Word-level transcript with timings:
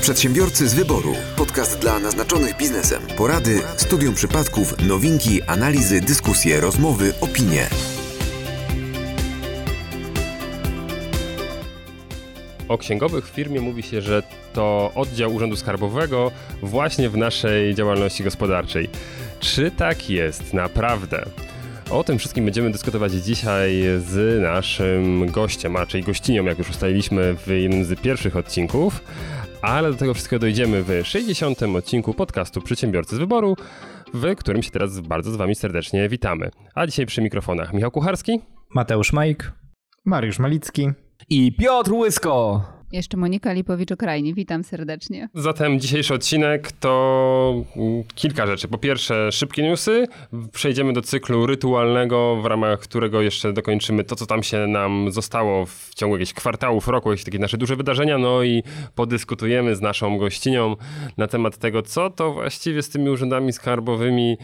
Przedsiębiorcy 0.00 0.68
z 0.68 0.74
wyboru. 0.74 1.14
Podcast 1.36 1.78
dla 1.78 1.98
naznaczonych 1.98 2.56
biznesem. 2.56 3.02
Porady, 3.16 3.60
studium 3.76 4.14
przypadków, 4.14 4.74
nowinki, 4.88 5.42
analizy, 5.42 6.00
dyskusje, 6.00 6.60
rozmowy, 6.60 7.12
opinie. 7.20 7.68
O 12.68 12.78
księgowych 12.78 13.26
w 13.26 13.30
firmie 13.30 13.60
mówi 13.60 13.82
się, 13.82 14.00
że 14.00 14.22
to 14.52 14.92
oddział 14.94 15.34
Urzędu 15.34 15.56
Skarbowego 15.56 16.30
właśnie 16.62 17.10
w 17.10 17.16
naszej 17.16 17.74
działalności 17.74 18.24
gospodarczej. 18.24 18.88
Czy 19.40 19.70
tak 19.70 20.10
jest 20.10 20.54
naprawdę? 20.54 21.26
O 21.90 22.04
tym 22.04 22.18
wszystkim 22.18 22.44
będziemy 22.44 22.70
dyskutować 22.70 23.12
dzisiaj 23.12 23.82
z 24.06 24.42
naszym 24.42 25.30
gościem, 25.30 25.76
a 25.76 25.78
raczej 25.78 26.02
gościnią, 26.02 26.44
jak 26.44 26.58
już 26.58 26.70
ustaliliśmy 26.70 27.34
w 27.34 27.48
jednym 27.48 27.84
z 27.84 28.00
pierwszych 28.00 28.36
odcinków. 28.36 29.02
Ale 29.62 29.90
do 29.90 29.96
tego 29.96 30.14
wszystkiego 30.14 30.40
dojdziemy 30.40 30.82
w 30.82 31.06
60. 31.06 31.62
odcinku 31.62 32.14
podcastu 32.14 32.60
Przedsiębiorcy 32.60 33.16
z 33.16 33.18
Wyboru, 33.18 33.56
w 34.14 34.36
którym 34.36 34.62
się 34.62 34.70
teraz 34.70 35.00
bardzo 35.00 35.30
z 35.30 35.36
Wami 35.36 35.54
serdecznie 35.54 36.08
witamy. 36.08 36.50
A 36.74 36.86
dzisiaj 36.86 37.06
przy 37.06 37.22
mikrofonach 37.22 37.72
Michał 37.72 37.90
Kucharski, 37.90 38.40
Mateusz 38.74 39.12
Majk, 39.12 39.52
Mariusz 40.04 40.38
Malicki 40.38 40.90
i 41.28 41.52
Piotr 41.52 41.92
Łysko. 41.92 42.62
Jeszcze 42.92 43.16
Monika 43.16 43.54
Lipowicz-Okrajni, 43.54 44.34
witam 44.34 44.64
serdecznie. 44.64 45.28
Zatem 45.34 45.80
dzisiejszy 45.80 46.14
odcinek 46.14 46.72
to 46.72 47.64
mm, 47.76 48.04
kilka 48.14 48.46
rzeczy. 48.46 48.68
Po 48.68 48.78
pierwsze, 48.78 49.32
szybkie 49.32 49.62
newsy. 49.62 50.06
Przejdziemy 50.52 50.92
do 50.92 51.02
cyklu 51.02 51.46
rytualnego, 51.46 52.36
w 52.42 52.46
ramach 52.46 52.80
którego 52.80 53.22
jeszcze 53.22 53.52
dokończymy 53.52 54.04
to, 54.04 54.16
co 54.16 54.26
tam 54.26 54.42
się 54.42 54.66
nam 54.66 55.12
zostało 55.12 55.66
w 55.66 55.90
ciągu 55.94 56.16
jakichś 56.16 56.32
kwartałów 56.32 56.88
roku, 56.88 57.10
jakieś 57.10 57.24
takie 57.24 57.38
nasze 57.38 57.58
duże 57.58 57.76
wydarzenia. 57.76 58.18
No 58.18 58.42
i 58.42 58.62
podyskutujemy 58.94 59.76
z 59.76 59.80
naszą 59.80 60.18
gościnią 60.18 60.76
na 61.16 61.26
temat 61.26 61.58
tego, 61.58 61.82
co 61.82 62.10
to 62.10 62.32
właściwie 62.32 62.82
z 62.82 62.88
tymi 62.88 63.10
urzędami 63.10 63.52
skarbowymi, 63.52 64.36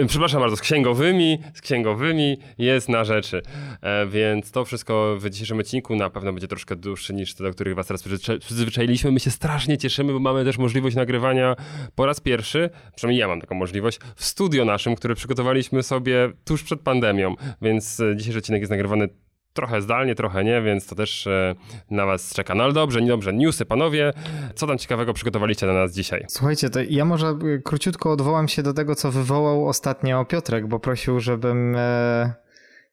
e, 0.00 0.06
przepraszam 0.06 0.40
bardzo, 0.40 0.56
z 0.56 0.60
księgowymi, 0.60 1.38
z 1.54 1.60
księgowymi 1.60 2.36
jest 2.58 2.88
na 2.88 3.04
rzeczy. 3.04 3.42
E, 3.82 4.06
więc 4.06 4.50
to 4.50 4.64
wszystko 4.64 5.16
w 5.20 5.30
dzisiejszym 5.30 5.58
odcinku 5.58 5.96
na 5.96 6.10
pewno 6.10 6.32
będzie 6.32 6.48
troszkę 6.48 6.76
dłuższy 6.76 7.14
niż 7.14 7.34
to, 7.34 7.53
których 7.54 7.74
was 7.74 7.86
teraz 7.86 8.02
przyzwyczailiśmy. 8.40 9.12
My 9.12 9.20
się 9.20 9.30
strasznie 9.30 9.78
cieszymy, 9.78 10.12
bo 10.12 10.18
mamy 10.18 10.44
też 10.44 10.58
możliwość 10.58 10.96
nagrywania 10.96 11.56
po 11.94 12.06
raz 12.06 12.20
pierwszy, 12.20 12.70
przynajmniej 12.96 13.20
ja 13.20 13.28
mam 13.28 13.40
taką 13.40 13.54
możliwość, 13.54 13.98
w 14.16 14.24
studio 14.24 14.64
naszym, 14.64 14.94
które 14.94 15.14
przygotowaliśmy 15.14 15.82
sobie 15.82 16.32
tuż 16.44 16.62
przed 16.62 16.80
pandemią, 16.80 17.34
więc 17.62 18.00
e, 18.00 18.16
dzisiejszy 18.16 18.38
odcinek 18.38 18.62
jest 18.62 18.70
nagrywany 18.70 19.08
trochę 19.52 19.82
zdalnie, 19.82 20.14
trochę 20.14 20.44
nie, 20.44 20.62
więc 20.62 20.86
to 20.86 20.94
też 20.94 21.26
e, 21.26 21.54
na 21.90 22.06
was 22.06 22.34
czeka. 22.34 22.54
No 22.54 22.64
ale 22.64 22.72
dobrze, 22.72 23.02
niedobrze. 23.02 23.32
Newsy, 23.32 23.64
panowie. 23.64 24.12
Co 24.54 24.66
tam 24.66 24.78
ciekawego 24.78 25.12
przygotowaliście 25.12 25.66
na 25.66 25.72
nas 25.72 25.92
dzisiaj? 25.92 26.24
Słuchajcie, 26.28 26.70
to 26.70 26.80
ja 26.88 27.04
może 27.04 27.26
e, 27.26 27.58
króciutko 27.64 28.12
odwołam 28.12 28.48
się 28.48 28.62
do 28.62 28.72
tego, 28.72 28.94
co 28.94 29.10
wywołał 29.10 29.68
ostatnio 29.68 30.24
Piotrek, 30.24 30.66
bo 30.66 30.80
prosił, 30.80 31.20
żebym 31.20 31.76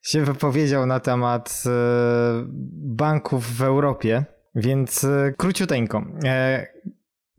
się 0.02 0.24
wypowiedział 0.24 0.86
na 0.86 1.00
temat 1.00 1.62
banków 2.72 3.56
w 3.56 3.62
Europie. 3.62 4.24
Więc 4.54 5.04
e, 5.04 5.32
króciuteńko. 5.36 6.04
E, 6.24 6.66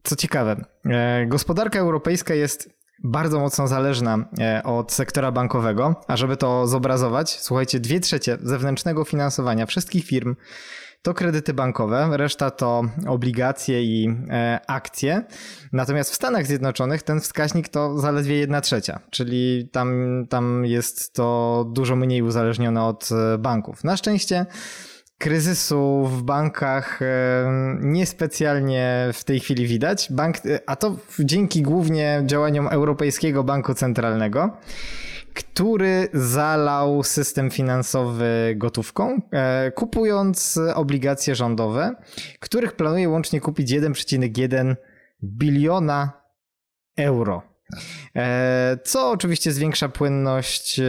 co 0.04 0.16
ciekawe, 0.16 0.66
e, 0.86 1.26
gospodarka 1.26 1.80
europejska 1.80 2.34
jest 2.34 2.70
bardzo 3.04 3.40
mocno 3.40 3.68
zależna 3.68 4.26
od 4.64 4.92
sektora 4.92 5.32
bankowego, 5.32 6.02
a 6.08 6.18
żeby 6.18 6.38
to 6.38 6.68
zobrazować, 6.68 7.40
słuchajcie, 7.40 7.80
dwie 7.80 8.00
trzecie 8.00 8.38
zewnętrznego 8.42 9.04
finansowania 9.04 9.66
wszystkich 9.66 10.06
firm 10.06 10.36
to 11.02 11.14
kredyty 11.14 11.54
bankowe, 11.54 12.10
reszta 12.18 12.52
to 12.52 12.84
obligacje 13.08 13.84
i 13.84 14.16
akcje. 14.68 15.24
Natomiast 15.74 16.12
w 16.12 16.16
Stanach 16.16 16.48
Zjednoczonych 16.48 17.04
ten 17.04 17.22
wskaźnik 17.22 17.70
to 17.70 18.00
zaledwie 18.00 18.36
jedna 18.36 18.62
trzecia, 18.62 19.00
czyli 19.10 19.70
tam, 19.72 20.26
tam 20.30 20.66
jest 20.66 21.14
to 21.14 21.66
dużo 21.74 21.96
mniej 21.96 22.22
uzależnione 22.22 22.84
od 22.84 23.10
banków. 23.40 23.84
Na 23.84 23.98
szczęście 23.98 24.46
kryzysu 25.24 26.06
w 26.06 26.24
bankach 26.24 27.00
niespecjalnie 27.82 29.10
w 29.14 29.24
tej 29.24 29.40
chwili 29.40 29.68
widać. 29.68 30.08
Bank, 30.12 30.38
a 30.66 30.76
to 30.76 30.96
dzięki 31.20 31.62
głównie 31.62 32.24
działaniom 32.26 32.68
Europejskiego 32.68 33.44
Banku 33.44 33.74
Centralnego 33.74 34.58
który 35.34 36.08
zalał 36.14 37.04
system 37.04 37.52
finansowy 37.52 38.54
gotówką, 38.58 39.22
e, 39.32 39.72
kupując 39.72 40.60
obligacje 40.76 41.36
rządowe, 41.36 41.96
których 42.40 42.74
planuje 42.74 43.10
łącznie 43.10 43.42
kupić 43.42 43.72
1,1 43.72 44.76
biliona 45.24 46.12
euro. 46.98 47.53
E, 48.16 48.78
co 48.84 49.12
oczywiście 49.12 49.52
zwiększa 49.52 49.90
płynność 49.90 50.80
e, 50.80 50.84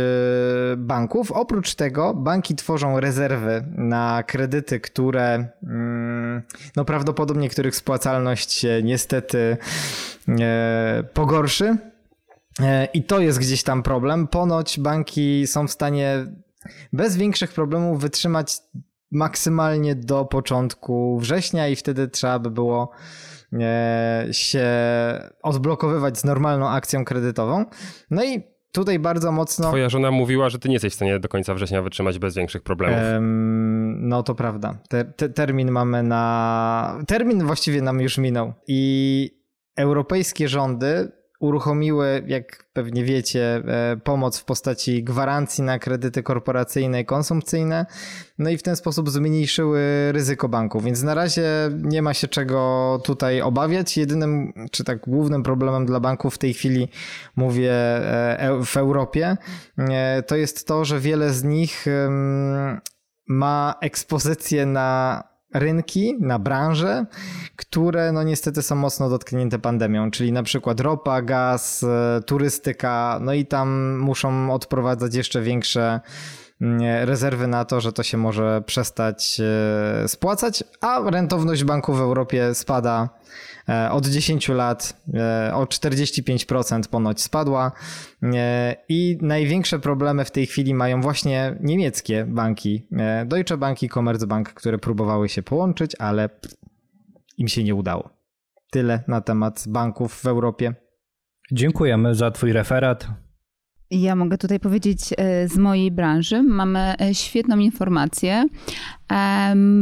banków. 0.77 1.33
Oprócz 1.33 1.75
tego 1.75 2.15
banki 2.15 2.55
tworzą 2.55 3.01
rezerwy 3.01 3.65
na 3.77 4.23
kredyty, 4.23 4.81
które 4.81 5.49
mm, 5.63 6.43
no 6.77 6.85
prawdopodobnie 6.85 7.49
których 7.49 7.77
spłacalność 7.77 8.53
się 8.53 8.81
niestety 8.83 9.57
e, 10.29 11.05
pogorszy. 11.15 11.77
I 12.95 13.05
to 13.05 13.21
jest 13.21 13.39
gdzieś 13.39 13.63
tam 13.63 13.83
problem. 13.83 14.29
Ponoć 14.29 14.81
banki 14.81 15.47
są 15.47 15.69
w 15.69 15.71
stanie 15.71 16.27
bez 16.93 17.17
większych 17.17 17.53
problemów 17.53 18.01
wytrzymać 18.01 18.59
maksymalnie 19.11 19.95
do 19.95 20.25
początku 20.25 21.19
września 21.19 21.69
i 21.69 21.77
wtedy 21.77 22.09
trzeba 22.09 22.39
by 22.39 22.51
było 22.51 22.91
się 24.33 24.67
odblokowywać 25.43 26.19
z 26.19 26.25
normalną 26.25 26.69
akcją 26.69 27.05
kredytową. 27.05 27.65
No 28.11 28.25
i 28.25 28.43
tutaj 28.73 28.99
bardzo 28.99 29.33
mocno. 29.33 29.69
Twoja 29.69 29.89
żona 29.89 30.11
mówiła, 30.11 30.49
że 30.49 30.59
ty 30.59 30.69
nie 30.69 30.75
jesteś 30.75 30.93
w 30.93 30.97
stanie 30.97 31.19
do 31.19 31.29
końca 31.29 31.55
września 31.55 31.83
wytrzymać 31.83 32.19
bez 32.19 32.35
większych 32.35 32.63
problemów. 32.63 33.01
no 34.01 34.23
to 34.23 34.35
prawda. 34.35 34.79
Te, 34.89 35.05
te, 35.05 35.29
termin 35.29 35.71
mamy 35.71 36.03
na. 36.03 36.99
Termin 37.07 37.47
właściwie 37.47 37.83
nam 37.83 38.01
już 38.01 38.19
minął. 38.19 38.53
I 38.67 39.31
europejskie 39.77 40.49
rządy 40.49 41.13
uruchomiły, 41.41 42.23
jak 42.27 42.65
pewnie 42.73 43.05
wiecie, 43.05 43.63
e, 43.67 43.97
pomoc 43.97 44.39
w 44.39 44.45
postaci 44.45 45.05
gwarancji 45.05 45.65
na 45.65 45.79
kredyty 45.79 46.23
korporacyjne 46.23 47.01
i 47.01 47.05
konsumpcyjne, 47.05 47.87
no 48.39 48.51
i 48.51 48.57
w 48.57 48.63
ten 48.63 48.77
sposób 48.77 49.11
zmniejszyły 49.11 50.13
ryzyko 50.13 50.49
banków, 50.49 50.85
więc 50.85 51.03
na 51.03 51.15
razie 51.15 51.71
nie 51.83 52.03
ma 52.03 52.15
się 52.15 52.29
czego 52.29 53.01
tutaj 53.05 53.43
obawiać. 53.43 53.97
Jedynym, 53.97 54.53
czy 54.71 54.85
tak 54.85 55.01
głównym 55.01 55.43
problemem 55.43 55.87
dla 55.87 56.01
banków 56.01 56.35
w 56.35 56.39
tej 56.39 56.55
chwili, 56.55 56.89
mówię 57.37 57.73
e, 57.73 58.65
w 58.65 58.77
Europie, 58.77 59.37
e, 59.79 60.23
to 60.23 60.37
jest 60.37 60.67
to, 60.67 60.85
że 60.85 61.01
wiele 61.01 61.33
z 61.33 61.45
nich 61.45 61.87
ma 63.29 63.75
ekspozycję 63.81 64.67
na 64.67 65.23
rynki, 65.55 66.17
na 66.21 66.39
branże, 66.39 67.07
które 67.57 68.13
no 68.13 68.23
niestety 68.23 68.63
są 68.63 68.75
mocno 68.75 69.09
dotknięte 69.09 69.59
pandemią, 69.59 70.11
czyli 70.11 70.33
na 70.33 70.43
przykład 70.43 70.81
ropa, 70.81 71.23
gaz, 71.23 71.83
e, 71.83 72.21
turystyka, 72.27 73.19
no 73.23 73.33
i 73.33 73.47
tam 73.47 73.99
muszą 73.99 74.53
odprowadzać 74.53 75.15
jeszcze 75.15 75.43
większe 75.43 76.01
mm, 76.61 76.81
rezerwy 77.07 77.47
na 77.47 77.65
to, 77.65 77.81
że 77.81 77.93
to 77.93 78.03
się 78.03 78.19
może 78.19 78.63
przestać 78.67 79.41
e, 80.05 80.09
spłacać, 80.09 80.65
a 80.81 81.11
rentowność 81.11 81.65
banków 81.65 81.99
w 81.99 82.01
Europie 82.01 82.55
spada 82.55 83.09
od 83.91 84.07
10 84.07 84.49
lat 84.49 85.03
e, 85.15 85.55
o 85.55 85.65
45% 85.65 86.89
ponoć 86.89 87.23
spadła 87.23 87.73
e, 88.23 88.77
i 88.89 89.19
największe 89.23 89.79
problemy 89.79 90.25
w 90.25 90.31
tej 90.31 90.47
chwili 90.47 90.75
mają 90.75 91.01
właśnie 91.01 91.57
niemieckie 91.61 92.27
banki, 92.29 92.87
Deutsche 93.27 93.57
Bank 93.57 93.83
i 93.83 93.89
Commerzbank, 93.89 94.53
które 94.53 94.79
próbowały 94.79 95.29
się 95.29 95.43
połączyć, 95.43 95.93
ale 95.99 96.29
im 97.39 97.49
się 97.49 97.65
nie 97.65 97.75
udało. 97.75 98.11
Tyle 98.71 99.03
na 99.09 99.21
temat 99.21 99.65
banków 99.69 100.15
w 100.15 100.27
Europie. 100.27 100.75
Dziękujemy 101.53 102.15
za 102.15 102.31
Twój 102.31 102.53
referat. 102.53 103.24
Ja 103.91 104.17
mogę 104.17 104.39
tutaj 104.39 104.61
powiedzieć 104.61 105.01
z 105.47 105.57
mojej 105.57 105.91
branży. 105.91 106.43
Mamy 106.43 106.95
świetną 107.13 107.59
informację. 107.59 108.47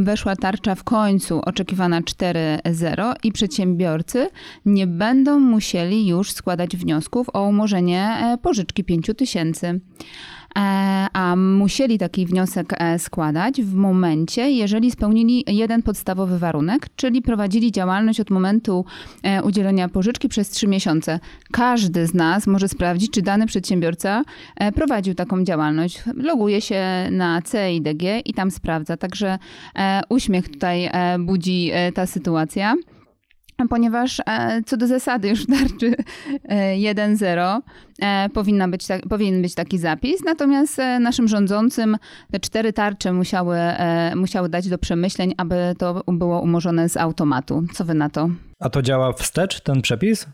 Weszła 0.01 0.35
tarcza 0.35 0.75
w 0.75 0.83
końcu 0.83 1.41
oczekiwana 1.41 2.01
4.0 2.01 3.13
i 3.23 3.31
przedsiębiorcy 3.31 4.29
nie 4.65 4.87
będą 4.87 5.39
musieli 5.39 6.07
już 6.07 6.31
składać 6.31 6.77
wniosków 6.77 7.27
o 7.33 7.43
umorzenie 7.43 8.17
e, 8.21 8.37
pożyczki 8.37 8.83
5000. 8.83 9.13
tysięcy. 9.15 9.79
E, 10.57 11.07
a 11.13 11.35
musieli 11.35 11.97
taki 11.97 12.25
wniosek 12.25 12.73
e, 12.77 12.99
składać 12.99 13.61
w 13.61 13.73
momencie, 13.75 14.51
jeżeli 14.51 14.91
spełnili 14.91 15.43
jeden 15.47 15.83
podstawowy 15.83 16.39
warunek, 16.39 16.87
czyli 16.95 17.21
prowadzili 17.21 17.71
działalność 17.71 18.19
od 18.19 18.29
momentu 18.29 18.85
e, 19.23 19.43
udzielenia 19.43 19.89
pożyczki 19.89 20.29
przez 20.29 20.49
trzy 20.49 20.67
miesiące. 20.67 21.19
Każdy 21.51 22.07
z 22.07 22.13
nas 22.13 22.47
może 22.47 22.67
sprawdzić, 22.67 23.11
czy 23.11 23.21
dany 23.21 23.45
przedsiębiorca 23.45 24.23
prowadził 24.75 25.15
taką 25.15 25.43
działalność. 25.43 26.03
Loguje 26.15 26.61
się 26.61 26.83
na 27.11 27.41
CIDG 27.41 28.03
i 28.25 28.33
tam 28.33 28.51
sprawdza. 28.51 28.97
Także 28.97 29.39
uśmiech 30.09 30.49
tutaj 30.49 30.89
budzi 31.19 31.71
ta 31.93 32.05
sytuacja. 32.05 32.75
Ponieważ 33.67 34.19
e, 34.19 34.61
co 34.65 34.77
do 34.77 34.87
zasady 34.87 35.29
już 35.29 35.43
w 35.43 35.47
tarczy 35.47 35.95
e, 36.43 36.75
1.0 36.75 37.59
e, 38.01 38.29
powinna 38.29 38.67
być 38.67 38.87
ta, 38.87 38.99
powinien 38.99 39.41
być 39.41 39.55
taki 39.55 39.77
zapis, 39.77 40.23
natomiast 40.25 40.79
e, 40.79 40.99
naszym 40.99 41.27
rządzącym 41.27 41.97
te 42.31 42.39
cztery 42.39 42.73
tarcze 42.73 43.13
musiały, 43.13 43.57
e, 43.57 44.15
musiały 44.15 44.49
dać 44.49 44.69
do 44.69 44.77
przemyśleń, 44.77 45.33
aby 45.37 45.75
to 45.77 46.03
było 46.07 46.41
umorzone 46.41 46.89
z 46.89 46.97
automatu. 46.97 47.63
Co 47.73 47.85
wy 47.85 47.93
na 47.93 48.09
to? 48.09 48.29
A 48.59 48.69
to 48.69 48.81
działa 48.81 49.13
wstecz, 49.13 49.61
ten 49.61 49.81
przepis? 49.81 50.25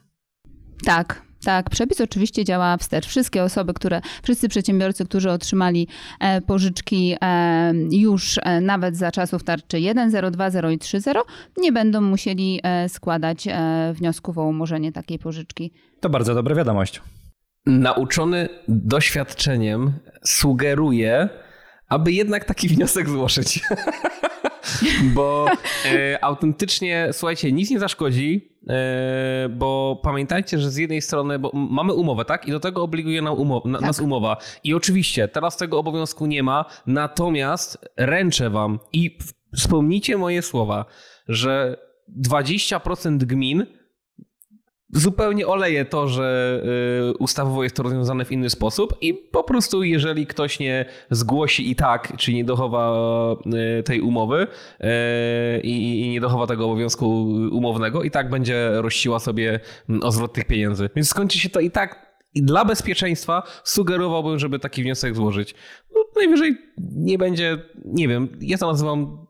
Tak, 0.85 1.21
tak, 1.43 1.69
przepis 1.69 2.01
oczywiście 2.01 2.45
działa 2.45 2.77
wstecz. 2.77 3.07
Wszystkie 3.07 3.43
osoby, 3.43 3.73
które, 3.73 4.01
wszyscy 4.23 4.49
przedsiębiorcy, 4.49 5.05
którzy 5.05 5.31
otrzymali 5.31 5.87
e, 6.19 6.41
pożyczki 6.41 7.15
e, 7.21 7.73
już 7.91 8.39
e, 8.43 8.61
nawet 8.61 8.97
za 8.97 9.11
czasów 9.11 9.43
tarczy 9.43 9.79
1, 9.79 10.11
0, 10.11 10.31
2, 10.31 10.49
0 10.49 10.69
i 10.69 10.79
3, 10.79 11.01
0, 11.01 11.25
nie 11.57 11.71
będą 11.71 12.01
musieli 12.01 12.61
składać 12.87 13.47
wniosków 13.93 14.37
o 14.37 14.43
umorzenie 14.43 14.91
takiej 14.91 15.19
pożyczki. 15.19 15.73
To 15.99 16.09
bardzo 16.09 16.35
dobra 16.35 16.55
wiadomość. 16.55 17.01
Nauczony 17.65 18.49
doświadczeniem 18.67 19.93
sugeruje, 20.25 21.29
aby 21.87 22.11
jednak 22.11 22.45
taki 22.45 22.67
wniosek 22.67 23.09
złożyć. 23.09 23.61
bo 25.15 25.47
e, 25.85 26.23
autentycznie, 26.23 27.09
słuchajcie, 27.11 27.51
nic 27.51 27.69
nie 27.69 27.79
zaszkodzi, 27.79 28.57
bo 29.49 29.99
pamiętajcie, 30.03 30.59
że 30.59 30.71
z 30.71 30.77
jednej 30.77 31.01
strony, 31.01 31.39
bo 31.39 31.51
mamy 31.53 31.93
umowę, 31.93 32.25
tak? 32.25 32.47
I 32.47 32.51
do 32.51 32.59
tego 32.59 32.83
obliguje 32.83 33.21
nam 33.21 33.33
umow, 33.33 33.65
na, 33.65 33.79
Tak. 33.79 33.87
nas 33.87 33.99
umowa. 33.99 34.37
I 34.63 34.73
oczywiście, 34.73 35.27
teraz 35.27 35.57
tego 35.57 35.79
obowiązku 35.79 36.25
nie 36.25 36.43
ma, 36.43 36.65
natomiast 36.87 37.89
ręczę 37.97 38.49
wam 38.49 38.79
i 38.93 39.17
wspomnijcie 39.55 40.17
moje 40.17 40.41
słowa, 40.41 40.85
że 41.27 41.77
20% 42.25 43.17
gmin 43.17 43.65
zupełnie 44.93 45.47
oleje 45.47 45.85
to, 45.85 46.07
że 46.07 46.61
y, 47.09 47.17
ustawowo 47.17 47.63
jest 47.63 47.75
to 47.75 47.83
rozwiązane 47.83 48.25
w 48.25 48.31
inny 48.31 48.49
sposób 48.49 48.97
i 49.01 49.13
po 49.13 49.43
prostu 49.43 49.83
jeżeli 49.83 50.27
ktoś 50.27 50.59
nie 50.59 50.85
zgłosi 51.09 51.71
i 51.71 51.75
tak, 51.75 52.17
czy 52.17 52.33
nie 52.33 52.43
dochowa 52.43 52.95
y, 53.79 53.83
tej 53.83 54.01
umowy 54.01 54.47
y, 54.47 54.87
i, 55.63 56.09
nie 56.09 56.21
dochowa 56.21 56.47
tego 56.47 56.65
obowiązku 56.65 57.21
umownego 57.51 58.03
i 58.03 58.11
tak 58.11 58.29
będzie 58.29 58.71
rościła 58.73 59.19
sobie 59.19 59.59
mm, 59.89 60.03
o 60.03 60.11
zwrot 60.11 60.33
tych 60.33 60.45
pieniędzy. 60.45 60.89
Więc 60.95 61.09
skończy 61.09 61.39
się 61.39 61.49
to 61.49 61.59
i 61.59 61.71
tak 61.71 62.09
i 62.33 62.43
dla 62.43 62.65
bezpieczeństwa 62.65 63.43
sugerowałbym, 63.63 64.39
żeby 64.39 64.59
taki 64.59 64.83
wniosek 64.83 65.15
złożyć. 65.15 65.55
No, 65.95 66.03
najwyżej 66.15 66.57
nie 66.77 67.17
będzie, 67.17 67.57
nie 67.85 68.07
wiem, 68.07 68.37
ja 68.41 68.57
to 68.57 68.67
nazywam 68.67 69.27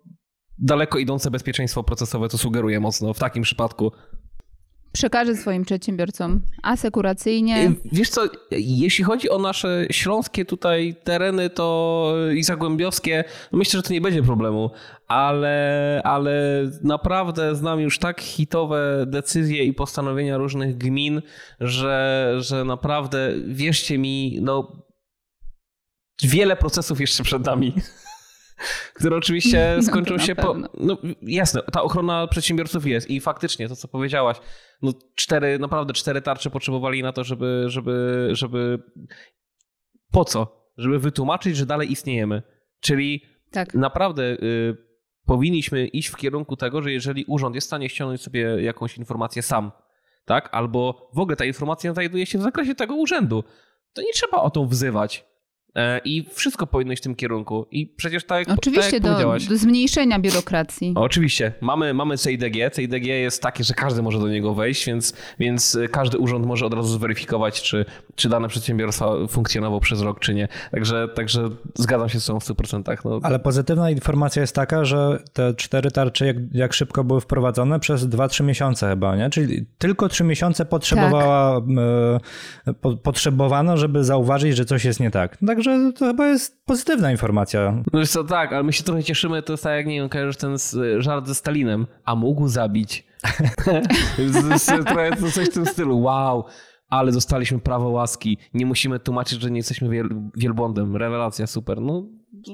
daleko 0.57 0.97
idące 0.97 1.31
bezpieczeństwo 1.31 1.83
procesowe, 1.83 2.29
to 2.29 2.37
sugeruję 2.37 2.79
mocno 2.79 3.13
w 3.13 3.19
takim 3.19 3.43
przypadku. 3.43 3.91
Przekażę 4.91 5.35
swoim 5.35 5.65
przedsiębiorcom 5.65 6.41
asekuracyjnie. 6.63 7.67
Y, 7.67 7.75
Wiesz 7.91 8.09
co, 8.09 8.21
jeśli 8.51 9.03
chodzi 9.03 9.29
o 9.29 9.39
nasze 9.39 9.85
śląskie 9.91 10.45
tutaj 10.45 10.95
tereny 11.03 11.49
to 11.49 12.13
i 12.35 12.43
zagłębiowskie, 12.43 13.23
no 13.51 13.59
myślę, 13.59 13.77
że 13.77 13.83
to 13.83 13.93
nie 13.93 14.01
będzie 14.01 14.23
problemu, 14.23 14.71
ale, 15.07 16.01
ale 16.03 16.63
naprawdę 16.83 17.55
znam 17.55 17.79
już 17.79 17.99
tak 17.99 18.21
hitowe 18.21 19.05
decyzje 19.07 19.63
i 19.63 19.73
postanowienia 19.73 20.37
różnych 20.37 20.77
gmin, 20.77 21.21
że, 21.59 22.35
że 22.39 22.65
naprawdę 22.65 23.33
wierzcie 23.47 23.97
mi, 23.97 24.39
no 24.41 24.85
wiele 26.23 26.55
procesów 26.55 27.01
jeszcze 27.01 27.23
przed 27.23 27.45
nami. 27.45 27.73
Które 28.93 29.17
oczywiście 29.17 29.73
No 29.77 29.83
skończą 29.83 30.15
na 30.15 30.23
się 30.23 30.35
po. 30.35 30.55
No 30.79 30.97
jasne, 31.21 31.61
ta 31.73 31.81
ochrona 31.81 32.27
przedsiębiorców 32.27 32.85
jest 32.85 33.09
i 33.09 33.21
faktycznie 33.21 33.69
to, 33.69 33.75
co 33.75 33.87
powiedziałaś, 33.87 34.37
no 34.81 34.93
cztery, 35.15 35.59
naprawdę 35.59 35.93
cztery 35.93 36.21
tarcze 36.21 36.49
potrzebowali 36.49 37.03
na 37.03 37.13
to, 37.13 37.23
żeby, 37.23 37.63
żeby, 37.67 38.27
żeby. 38.31 38.83
Po 40.11 40.25
co? 40.25 40.69
Żeby 40.77 40.99
wytłumaczyć, 40.99 41.57
że 41.57 41.65
dalej 41.65 41.91
istniejemy. 41.91 42.41
Czyli 42.79 43.25
Tak. 43.51 43.73
naprawdę 43.73 44.23
y, 44.23 44.77
powinniśmy 45.25 45.87
iść 45.87 46.09
w 46.09 46.15
kierunku 46.15 46.55
tego, 46.55 46.81
że 46.81 46.91
jeżeli 46.91 47.25
urząd 47.27 47.55
jest 47.55 47.65
w 47.65 47.69
stanie 47.69 47.89
ściągnąć 47.89 48.21
sobie 48.21 48.41
jakąś 48.61 48.97
informację 48.97 49.41
sam, 49.41 49.71
tak, 50.25 50.49
albo 50.51 51.09
w 51.13 51.19
ogóle 51.19 51.35
ta 51.35 51.45
informacja 51.45 51.93
znajduje 51.93 52.25
się 52.25 52.37
w 52.37 52.41
zakresie 52.41 52.75
tego 52.75 52.95
urzędu, 52.95 53.43
to 53.93 54.01
nie 54.01 54.13
trzeba 54.13 54.37
o 54.37 54.49
tą 54.49 54.67
wzywać. 54.67 55.28
E, 55.79 56.01
I 56.05 56.25
wszystko 56.33 56.67
powinno 56.67 56.93
iść 56.93 57.01
w 57.01 57.03
tym 57.03 57.15
kierunku. 57.15 57.65
I 57.71 57.87
przecież 57.87 58.23
tak, 58.25 58.45
tak 58.45 58.57
Oczywiście 58.57 58.97
jak 58.97 59.03
do, 59.03 59.37
do 59.49 59.57
zmniejszenia 59.57 60.19
biurokracji. 60.19 60.93
Oczywiście, 60.95 61.53
mamy, 61.61 61.93
mamy 61.93 62.17
CIDG. 62.17 62.75
CIDG 62.75 63.05
jest 63.05 63.41
takie, 63.41 63.63
że 63.63 63.73
każdy 63.73 64.01
może 64.01 64.19
do 64.19 64.27
niego 64.27 64.53
wejść, 64.53 64.85
więc, 64.85 65.13
więc 65.39 65.77
każdy 65.91 66.17
urząd 66.17 66.45
może 66.45 66.65
od 66.65 66.73
razu 66.73 66.89
zweryfikować, 66.89 67.61
czy, 67.61 67.85
czy 68.15 68.29
dane 68.29 68.47
przedsiębiorstwo 68.47 69.27
funkcjonowało 69.27 69.79
przez 69.79 70.01
rok, 70.01 70.19
czy 70.19 70.33
nie. 70.33 70.47
Także, 70.71 71.07
także 71.15 71.49
zgadzam 71.75 72.09
się 72.09 72.19
z 72.19 72.25
tą 72.25 72.39
w 72.39 72.43
100%. 72.43 72.97
No, 73.05 73.19
Ale 73.23 73.39
pozytywna 73.39 73.91
informacja 73.91 74.41
jest 74.41 74.55
taka, 74.55 74.85
że 74.85 75.23
te 75.33 75.53
cztery 75.53 75.91
tarcze 75.91 76.25
jak, 76.25 76.37
jak 76.51 76.73
szybko 76.73 77.03
były 77.03 77.21
wprowadzone 77.21 77.79
przez 77.79 78.07
2-3 78.07 78.43
miesiące 78.43 78.89
chyba, 78.89 79.15
nie? 79.15 79.29
Czyli 79.29 79.65
tylko 79.77 80.09
3 80.09 80.23
miesiące 80.23 80.65
potrzebowała, 80.65 81.57
e, 82.67 82.73
po, 82.73 82.97
potrzebowano, 82.97 83.77
żeby 83.77 84.03
zauważyć, 84.03 84.55
że 84.55 84.65
coś 84.65 84.85
jest 84.85 84.99
nie 84.99 85.11
tak. 85.11 85.37
Także 85.47 85.68
to 85.95 86.05
chyba 86.05 86.27
jest 86.27 86.65
pozytywna 86.65 87.11
informacja. 87.11 87.83
No 87.93 88.05
co, 88.05 88.23
tak, 88.23 88.53
ale 88.53 88.63
my 88.63 88.73
się 88.73 88.83
trochę 88.83 89.03
cieszymy, 89.03 89.41
to 89.41 89.53
jest 89.53 89.63
tak 89.63 89.77
jak, 89.77 89.87
nie 89.87 89.95
wiem, 89.95 90.09
kojarzysz 90.09 90.37
ten 90.37 90.55
żart 90.97 91.27
ze 91.27 91.35
Stalinem, 91.35 91.87
a 92.05 92.15
mógł 92.15 92.47
zabić. 92.47 93.09
trochę 95.15 95.31
coś 95.31 95.49
w 95.49 95.53
tym 95.53 95.65
stylu, 95.65 96.01
wow, 96.01 96.45
ale 96.89 97.11
dostaliśmy 97.11 97.59
prawo 97.59 97.89
łaski, 97.89 98.37
nie 98.53 98.65
musimy 98.65 98.99
tłumaczyć, 98.99 99.41
że 99.41 99.51
nie 99.51 99.57
jesteśmy 99.57 99.89
wiel, 99.89 100.09
wielbłądem, 100.35 100.95
rewelacja, 100.95 101.47
super, 101.47 101.81
no 101.81 102.05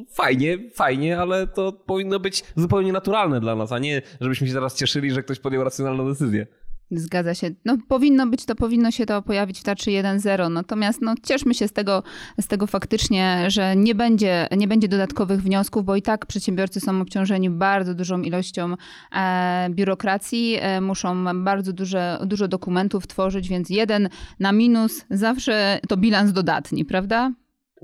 fajnie, 0.10 0.58
fajnie, 0.74 1.20
ale 1.20 1.48
to 1.48 1.72
powinno 1.72 2.20
być 2.20 2.44
zupełnie 2.56 2.94
naturalne 2.94 3.40
dla 3.40 3.56
nas, 3.56 3.72
a 3.72 3.80
nie, 3.80 4.02
żebyśmy 4.22 4.48
się 4.48 4.54
teraz 4.54 4.76
cieszyli, 4.76 5.12
że 5.12 5.24
ktoś 5.24 5.40
podjął 5.40 5.64
racjonalną 5.64 6.08
decyzję. 6.08 6.48
Zgadza 6.92 7.34
się. 7.34 7.50
No, 7.66 7.78
powinno 7.88 8.28
być 8.28 8.46
to, 8.46 8.56
powinno 8.56 8.92
się 8.92 9.06
to 9.06 9.22
pojawić 9.22 9.60
w 9.60 9.64
tarczy 9.64 9.92
1.0. 9.92 10.52
Natomiast 10.52 11.02
no, 11.02 11.14
cieszmy 11.24 11.54
się 11.54 11.68
z 11.68 11.74
tego, 11.74 12.04
z 12.42 12.48
tego 12.48 12.68
faktycznie, 12.68 13.46
że 13.48 13.76
nie 13.76 13.96
będzie, 13.96 14.48
nie 14.58 14.68
będzie 14.68 14.88
dodatkowych 14.88 15.42
wniosków, 15.42 15.86
bo 15.86 15.96
i 15.96 16.02
tak 16.02 16.26
przedsiębiorcy 16.26 16.80
są 16.80 17.02
obciążeni 17.02 17.50
bardzo 17.50 17.94
dużą 17.94 18.22
ilością 18.22 18.74
e, 19.16 19.68
biurokracji, 19.70 20.58
e, 20.60 20.82
muszą 20.82 21.44
bardzo 21.44 21.74
duże, 21.74 22.20
dużo 22.26 22.48
dokumentów 22.48 23.08
tworzyć, 23.08 23.50
więc 23.50 23.70
jeden 23.70 24.10
na 24.40 24.52
minus 24.52 25.06
zawsze 25.10 25.80
to 25.88 25.98
bilans 25.98 26.34
dodatni, 26.34 26.86
prawda? 26.86 27.32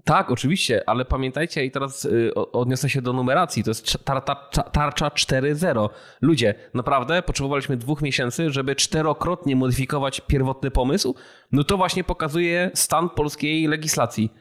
Tak, 0.04 0.32
oczywiście, 0.32 0.90
ale 0.90 1.06
pamiętajcie, 1.06 1.66
i 1.66 1.72
teraz 1.72 2.06
y, 2.06 2.34
odniosę 2.34 2.90
się 2.90 3.02
do 3.02 3.14
numeracji, 3.14 3.64
to 3.64 3.70
jest 3.70 3.86
cz- 3.86 4.04
tar, 4.04 4.22
tarcza, 4.22 4.64
tarcza 4.64 5.08
4.0. 5.08 5.90
Ludzie, 6.22 6.56
naprawdę 6.74 7.22
potrzebowaliśmy 7.22 7.78
dwóch 7.78 8.02
miesięcy, 8.02 8.52
żeby 8.52 8.76
czterokrotnie 8.76 9.56
modyfikować 9.56 10.22
pierwotny 10.22 10.72
pomysł. 10.72 11.16
No 11.52 11.64
to 11.64 11.78
właśnie 11.78 12.04
pokazuje 12.04 12.72
stan 12.74 13.10
polskiej 13.10 13.68
legislacji. 13.68 14.34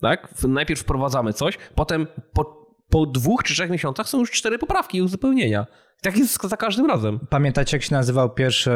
Tak? 0.00 0.28
Najpierw 0.48 0.80
wprowadzamy 0.80 1.32
coś, 1.32 1.58
potem 1.74 2.06
po, 2.32 2.68
po 2.90 3.06
dwóch 3.06 3.42
czy 3.42 3.54
trzech 3.54 3.70
miesiącach 3.70 4.08
są 4.08 4.18
już 4.18 4.30
cztery 4.30 4.58
poprawki 4.58 4.98
i 4.98 5.02
uzupełnienia. 5.02 5.66
Tak 6.02 6.16
jest 6.16 6.42
za 6.48 6.56
każdym 6.56 6.86
razem. 6.86 7.20
Pamiętacie, 7.30 7.76
jak 7.76 7.84
się 7.84 7.94
nazywał 7.94 8.30
pierwszy 8.30 8.70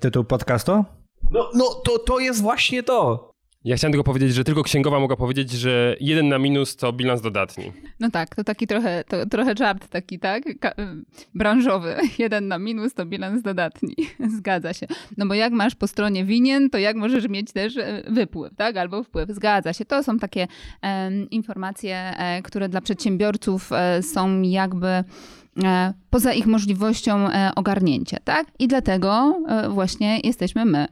tytuł 0.00 0.24
podcastu? 0.24 0.84
No, 1.30 1.50
no 1.54 1.64
to, 1.84 1.98
to 1.98 2.18
jest 2.18 2.42
właśnie 2.42 2.82
to. 2.82 3.31
Ja 3.64 3.76
chciałem 3.76 3.92
tylko 3.92 4.04
powiedzieć, 4.04 4.34
że 4.34 4.44
tylko 4.44 4.62
księgowa 4.62 5.00
mogła 5.00 5.16
powiedzieć, 5.16 5.50
że 5.50 5.96
jeden 6.00 6.28
na 6.28 6.38
minus 6.38 6.76
to 6.76 6.92
bilans 6.92 7.20
dodatni. 7.20 7.72
No 8.00 8.10
tak, 8.10 8.34
to 8.34 8.44
taki 8.44 8.66
trochę, 8.66 9.04
to, 9.04 9.26
trochę 9.26 9.54
żart 9.58 9.88
taki, 9.88 10.18
tak? 10.18 10.42
Ka- 10.60 10.74
branżowy. 11.34 11.96
Jeden 12.18 12.48
na 12.48 12.58
minus 12.58 12.94
to 12.94 13.06
bilans 13.06 13.42
dodatni. 13.42 13.94
Zgadza 14.38 14.72
się. 14.72 14.86
No 15.16 15.26
bo 15.26 15.34
jak 15.34 15.52
masz 15.52 15.74
po 15.74 15.86
stronie 15.86 16.24
winien, 16.24 16.70
to 16.70 16.78
jak 16.78 16.96
możesz 16.96 17.28
mieć 17.28 17.52
też 17.52 17.76
e, 17.76 18.02
wypływ, 18.10 18.54
tak? 18.56 18.76
Albo 18.76 19.02
wpływ. 19.02 19.30
Zgadza 19.30 19.72
się. 19.72 19.84
To 19.84 20.02
są 20.02 20.18
takie 20.18 20.48
em, 20.82 21.30
informacje, 21.30 21.96
e, 21.96 22.42
które 22.42 22.68
dla 22.68 22.80
przedsiębiorców 22.80 23.72
e, 23.72 24.02
są 24.02 24.42
jakby 24.42 24.88
e, 24.88 25.04
poza 26.10 26.32
ich 26.32 26.46
możliwością 26.46 27.28
e, 27.28 27.50
ogarnięcia, 27.56 28.16
tak? 28.24 28.46
I 28.58 28.68
dlatego 28.68 29.38
e, 29.48 29.68
właśnie 29.68 30.20
jesteśmy 30.24 30.64
my 30.64 30.86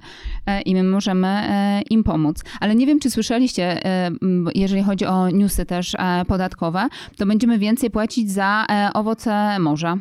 e, 0.47 0.61
i 0.61 0.75
my 0.75 0.83
możemy 0.83 1.29
e, 1.29 1.83
im 1.91 2.05
pomóc. 2.05 2.45
Ale 2.61 2.75
nie 2.75 2.87
wiem, 2.87 3.01
czy 3.01 3.11
słyszeliście, 3.11 3.85
e, 3.85 4.11
jeżeli 4.55 4.83
chodzi 4.83 5.07
o 5.07 5.31
newsy 5.31 5.67
też 5.67 5.95
e, 5.95 6.25
podatkowe, 6.25 6.89
to 7.17 7.27
będziemy 7.27 7.59
więcej 7.59 7.91
płacić 7.91 8.31
za 8.31 8.67
e, 8.71 8.91
owoce 8.95 9.59
morza. 9.59 9.97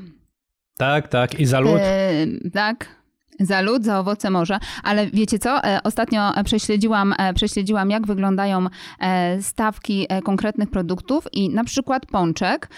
Tak, 0.78 1.08
tak. 1.08 1.40
I 1.40 1.46
za 1.46 1.60
lód. 1.60 1.80
E, 1.82 2.26
tak. 2.54 2.99
Za 3.40 3.62
lód, 3.62 3.84
za 3.84 4.00
owoce 4.00 4.30
morza, 4.30 4.60
ale 4.84 5.08
wiecie 5.08 5.40
co? 5.40 5.64
E, 5.64 5.80
ostatnio 5.84 6.34
prześledziłam, 6.46 7.14
e, 7.18 7.34
prześledziłam 7.34 7.90
jak 7.90 8.08
wyglądają 8.08 8.66
e, 9.00 9.42
stawki 9.42 10.08
konkretnych 10.24 10.70
produktów 10.70 11.28
i 11.34 11.50
na 11.50 11.64
przykład 11.64 12.06
pączek 12.06 12.70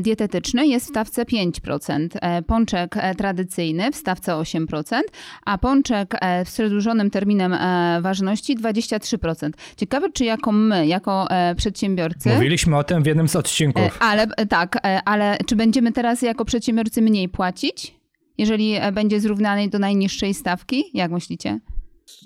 dietetyczny 0.00 0.66
jest 0.66 0.86
w 0.86 0.88
stawce 0.88 1.24
5%, 1.24 2.08
pączek 2.46 2.94
tradycyjny 3.18 3.92
w 3.92 3.96
stawce 3.96 4.32
8%, 4.32 5.00
a 5.46 5.58
pączek 5.58 6.14
z 6.44 6.52
przedłużonym 6.52 7.10
terminem 7.10 7.56
ważności 8.00 8.56
23%. 8.56 9.50
Ciekawe, 9.76 10.12
czy 10.12 10.24
jako 10.24 10.52
my, 10.52 10.86
jako 10.86 11.26
przedsiębiorcy... 11.56 12.28
Mówiliśmy 12.28 12.76
o 12.76 12.84
tym 12.84 13.02
w 13.02 13.06
jednym 13.06 13.28
z 13.28 13.36
odcinków. 13.36 13.98
Ale 14.00 14.26
tak, 14.26 14.78
ale 15.04 15.38
czy 15.46 15.56
będziemy 15.56 15.92
teraz 15.92 16.22
jako 16.22 16.44
przedsiębiorcy 16.44 17.02
mniej 17.02 17.28
płacić? 17.28 17.99
Jeżeli 18.40 18.74
e, 18.74 18.92
będzie 18.92 19.20
zrównany 19.20 19.68
do 19.68 19.78
najniższej 19.78 20.34
stawki? 20.34 20.84
Jak 20.94 21.10
myślicie? 21.10 21.60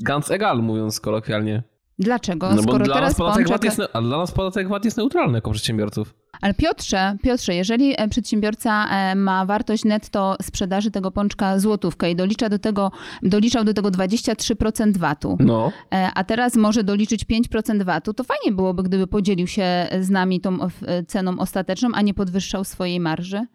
Ganz 0.01 0.31
egal, 0.31 0.63
mówiąc 0.63 1.01
kolokwialnie. 1.01 1.63
Dlaczego? 1.99 2.55
No 2.55 2.63
Skoro 2.63 2.85
dla, 2.85 2.95
teraz 2.95 3.11
nas 3.11 3.19
podatek 3.19 3.49
pączek... 3.49 3.65
jest, 3.65 3.81
a 3.93 4.03
dla 4.03 4.19
nas 4.19 4.33
podatek 4.33 4.69
VAT 4.69 4.85
jest 4.85 4.97
neutralny 4.97 5.39
jako 5.39 5.51
przedsiębiorców. 5.51 6.15
Ale 6.41 6.55
Piotrze, 6.55 7.17
Piotrze, 7.23 7.55
jeżeli 7.55 7.95
e, 8.01 8.09
przedsiębiorca 8.09 8.87
e, 8.91 9.15
ma 9.15 9.47
wartość 9.47 9.85
netto 9.85 10.37
sprzedaży 10.43 10.91
tego 10.91 11.11
pączka 11.11 11.59
złotówkę 11.59 12.11
i 12.11 12.17
dolicza 12.17 12.49
do 12.49 12.59
tego, 12.59 12.91
doliczał 13.23 13.65
do 13.65 13.75
tego 13.75 13.89
23% 13.89 14.97
VAT-u, 14.97 15.37
no. 15.41 15.73
a 16.15 16.25
teraz 16.25 16.57
może 16.57 16.85
doliczyć 16.85 17.25
5% 17.25 17.85
VAT-u, 17.85 18.15
to 18.15 18.25
fajnie 18.25 18.53
byłoby, 18.57 18.83
gdyby 18.83 19.07
podzielił 19.07 19.47
się 19.47 19.89
z 20.01 20.11
nami 20.11 20.41
tą 20.41 20.59
ceną 21.07 21.39
ostateczną, 21.39 21.89
a 21.95 22.03
nie 22.03 22.15
podwyższał 22.15 22.65
swojej 22.65 23.01
marży. 23.01 23.47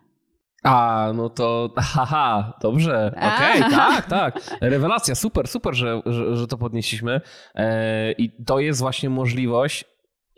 A, 0.64 1.12
no 1.16 1.30
to 1.30 1.74
haha, 1.94 2.54
dobrze, 2.62 3.12
okej, 3.16 3.60
okay, 3.60 3.72
tak, 3.72 4.06
tak. 4.06 4.40
Rewelacja, 4.62 5.16
super, 5.16 5.48
super, 5.48 5.76
że, 5.76 6.02
że, 6.06 6.38
że 6.38 6.48
to 6.48 6.58
podnieśliśmy. 6.58 7.22
E, 7.56 8.12
I 8.12 8.46
to 8.46 8.60
jest 8.60 8.80
właśnie 8.80 9.10
możliwość 9.10 9.86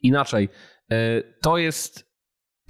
inaczej. 0.02 0.50
E, 0.92 0.96
to 1.42 1.58
jest 1.58 2.11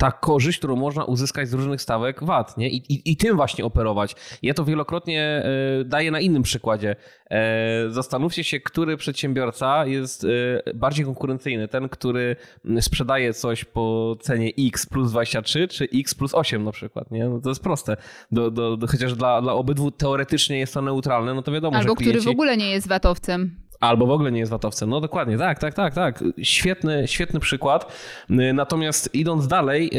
ta 0.02 0.12
korzyść, 0.12 0.58
którą 0.58 0.76
można 0.76 1.04
uzyskać 1.04 1.50
z 1.50 1.54
różnych 1.54 1.82
stawek 1.82 2.24
VAT, 2.24 2.58
nie? 2.58 2.70
I, 2.70 2.94
i, 2.94 3.12
i 3.12 3.18
tym 3.18 3.36
właśnie 3.36 3.66
operować. 3.66 4.16
Ja 4.42 4.54
to 4.54 4.66
wielokrotnie 4.66 5.22
e, 5.22 5.84
daję 5.86 6.12
na 6.12 6.20
innym 6.20 6.44
przykładzie. 6.44 6.96
E, 7.32 7.90
zastanówcie 7.90 8.44
się, 8.44 8.60
który 8.60 8.98
przedsiębiorca 8.98 9.86
jest 9.86 10.24
e, 10.24 10.28
bardziej 10.74 11.06
konkurencyjny. 11.06 11.68
Ten, 11.68 11.90
który 11.90 12.36
sprzedaje 12.80 13.34
coś 13.34 13.66
po 13.66 14.16
cenie 14.22 14.52
X 14.60 14.86
plus 14.86 15.12
23, 15.12 15.68
czy 15.68 15.88
X 15.94 16.16
plus 16.16 16.36
8 16.36 16.64
na 16.64 16.72
przykład, 16.72 17.12
nie? 17.12 17.30
No 17.30 17.40
to 17.40 17.50
jest 17.50 17.64
proste. 17.64 17.98
Do, 18.32 18.52
do, 18.52 18.78
do, 18.78 18.88
chociaż 18.88 19.14
dla, 19.14 19.42
dla 19.42 19.54
obydwu 19.54 19.92
teoretycznie 19.92 20.60
jest 20.60 20.74
to 20.74 20.82
neutralne, 20.82 21.34
no 21.34 21.42
to 21.42 21.52
wiadomo, 21.52 21.78
Albo 21.78 21.90
że 21.90 21.96
klienci... 21.96 22.20
który 22.20 22.32
w 22.32 22.36
ogóle 22.36 22.58
nie 22.58 22.72
jest 22.72 22.88
VAT-owcem. 22.88 23.61
Albo 23.82 24.08
w 24.08 24.12
ogóle 24.12 24.32
nie 24.32 24.40
jest 24.40 24.52
watowcem. 24.52 24.90
No 24.90 25.02
dokładnie, 25.02 25.38
tak, 25.38 25.60
tak, 25.60 25.74
tak, 25.74 25.94
tak. 25.94 26.24
Świetny, 26.42 27.08
świetny 27.08 27.40
przykład. 27.40 27.94
Y, 28.30 28.54
natomiast 28.54 29.16
idąc 29.16 29.48
dalej, 29.48 29.88
y, 29.88 29.90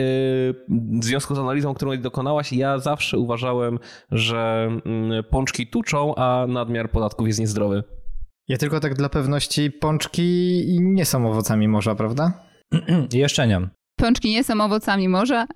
w 1.01 1.05
związku 1.05 1.35
z 1.35 1.39
analizą, 1.39 1.75
którą 1.75 1.97
dokonałaś, 1.97 2.53
ja 2.53 2.79
zawsze 2.79 3.19
uważałem, 3.19 3.79
że 4.11 4.69
mm, 4.87 5.25
pączki 5.25 5.67
tuczą, 5.67 6.15
a 6.15 6.47
nadmiar 6.49 6.91
podatków 6.91 7.27
jest 7.27 7.41
niezdrowy. 7.41 7.85
Ja 8.49 8.57
tylko 8.57 8.81
tak 8.81 8.95
dla 8.95 9.09
pewności, 9.09 9.71
pączki 9.71 10.63
nie 10.81 11.05
są 11.05 11.31
owocami 11.31 11.69
morza, 11.69 11.95
prawda? 11.95 12.33
Jeszcze 13.13 13.47
nie. 13.47 13.69
Pączki 13.97 14.31
nie 14.31 14.45
są 14.45 14.61
owocami 14.61 15.09
morza. 15.09 15.47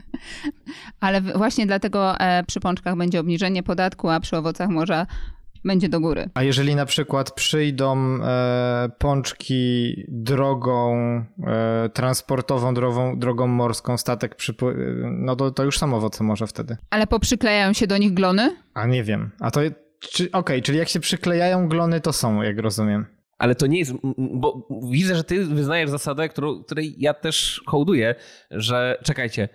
Ale 1.00 1.20
właśnie 1.20 1.66
dlatego 1.66 2.20
e, 2.20 2.44
przy 2.44 2.60
pączkach 2.60 2.96
będzie 2.96 3.20
obniżenie 3.20 3.62
podatku, 3.62 4.08
a 4.08 4.20
przy 4.20 4.36
owocach 4.36 4.68
morza 4.68 5.06
będzie 5.64 5.88
do 5.88 6.00
góry. 6.00 6.30
A 6.34 6.42
jeżeli 6.42 6.74
na 6.74 6.86
przykład 6.86 7.32
przyjdą 7.32 7.96
e, 8.22 8.90
pączki 8.98 9.94
drogą 10.08 10.96
e, 11.46 11.88
transportową, 11.88 12.74
drogą, 12.74 13.18
drogą 13.18 13.46
morską, 13.46 13.98
statek 13.98 14.34
przypływ, 14.34 14.76
no 15.04 15.36
to, 15.36 15.50
to 15.50 15.64
już 15.64 15.78
są 15.78 15.94
owoce 15.94 16.24
może 16.24 16.46
wtedy. 16.46 16.76
Ale 16.90 17.06
poprzyklejają 17.06 17.72
się 17.72 17.86
do 17.86 17.98
nich 17.98 18.14
glony? 18.14 18.56
A 18.74 18.86
nie 18.86 19.04
wiem. 19.04 19.30
A 19.40 19.50
to, 19.50 19.60
czy, 20.00 20.24
okej, 20.24 20.40
okay, 20.40 20.62
czyli 20.62 20.78
jak 20.78 20.88
się 20.88 21.00
przyklejają 21.00 21.68
glony, 21.68 22.00
to 22.00 22.12
są, 22.12 22.42
jak 22.42 22.58
rozumiem. 22.58 23.06
Ale 23.38 23.54
to 23.54 23.66
nie 23.66 23.78
jest, 23.78 23.92
bo 24.16 24.68
widzę, 24.90 25.16
że 25.16 25.24
ty 25.24 25.44
wyznajesz 25.44 25.90
zasadę, 25.90 26.28
którą, 26.28 26.62
której 26.64 26.94
ja 26.98 27.14
też 27.14 27.62
hołduję, 27.66 28.14
że 28.50 28.98
czekajcie, 29.04 29.48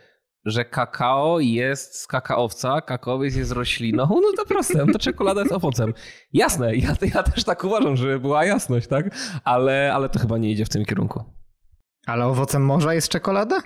że 0.45 0.65
kakao 0.65 1.39
jest 1.39 1.95
z 1.99 2.07
kakaowca, 2.07 2.81
kakaowiec 2.81 3.35
jest 3.35 3.51
rośliną, 3.51 4.07
no 4.09 4.31
to 4.37 4.45
proste, 4.45 4.85
no 4.85 4.93
to 4.93 4.99
czekolada 4.99 5.41
jest 5.41 5.53
owocem. 5.53 5.93
Jasne, 6.33 6.75
ja, 6.75 6.89
ja 7.15 7.23
też 7.23 7.43
tak 7.43 7.63
uważam, 7.63 7.95
żeby 7.95 8.19
była 8.19 8.45
jasność, 8.45 8.87
tak? 8.87 9.15
Ale, 9.43 9.91
ale 9.93 10.09
to 10.09 10.19
chyba 10.19 10.37
nie 10.37 10.51
idzie 10.51 10.65
w 10.65 10.69
tym 10.69 10.85
kierunku. 10.85 11.23
Ale 12.05 12.25
owocem 12.25 12.65
morza 12.65 12.93
jest 12.93 13.09
czekolada? 13.09 13.59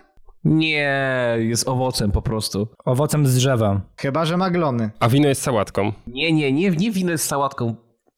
Nie, 0.44 0.98
jest 1.40 1.68
owocem 1.68 2.12
po 2.12 2.22
prostu. 2.22 2.68
Owocem 2.86 3.28
z 3.28 3.36
drzewa. 3.36 3.82
Chyba, 3.98 4.26
że 4.26 4.38
ma 4.38 4.50
glony. 4.50 4.90
A 5.00 5.10
wino 5.10 5.28
jest 5.28 5.42
sałatką. 5.42 5.94
Nie, 6.08 6.34
nie, 6.34 6.52
nie, 6.52 6.72
nie 6.72 6.92
wino 6.92 7.12
jest 7.12 7.26
sałatką. 7.26 7.76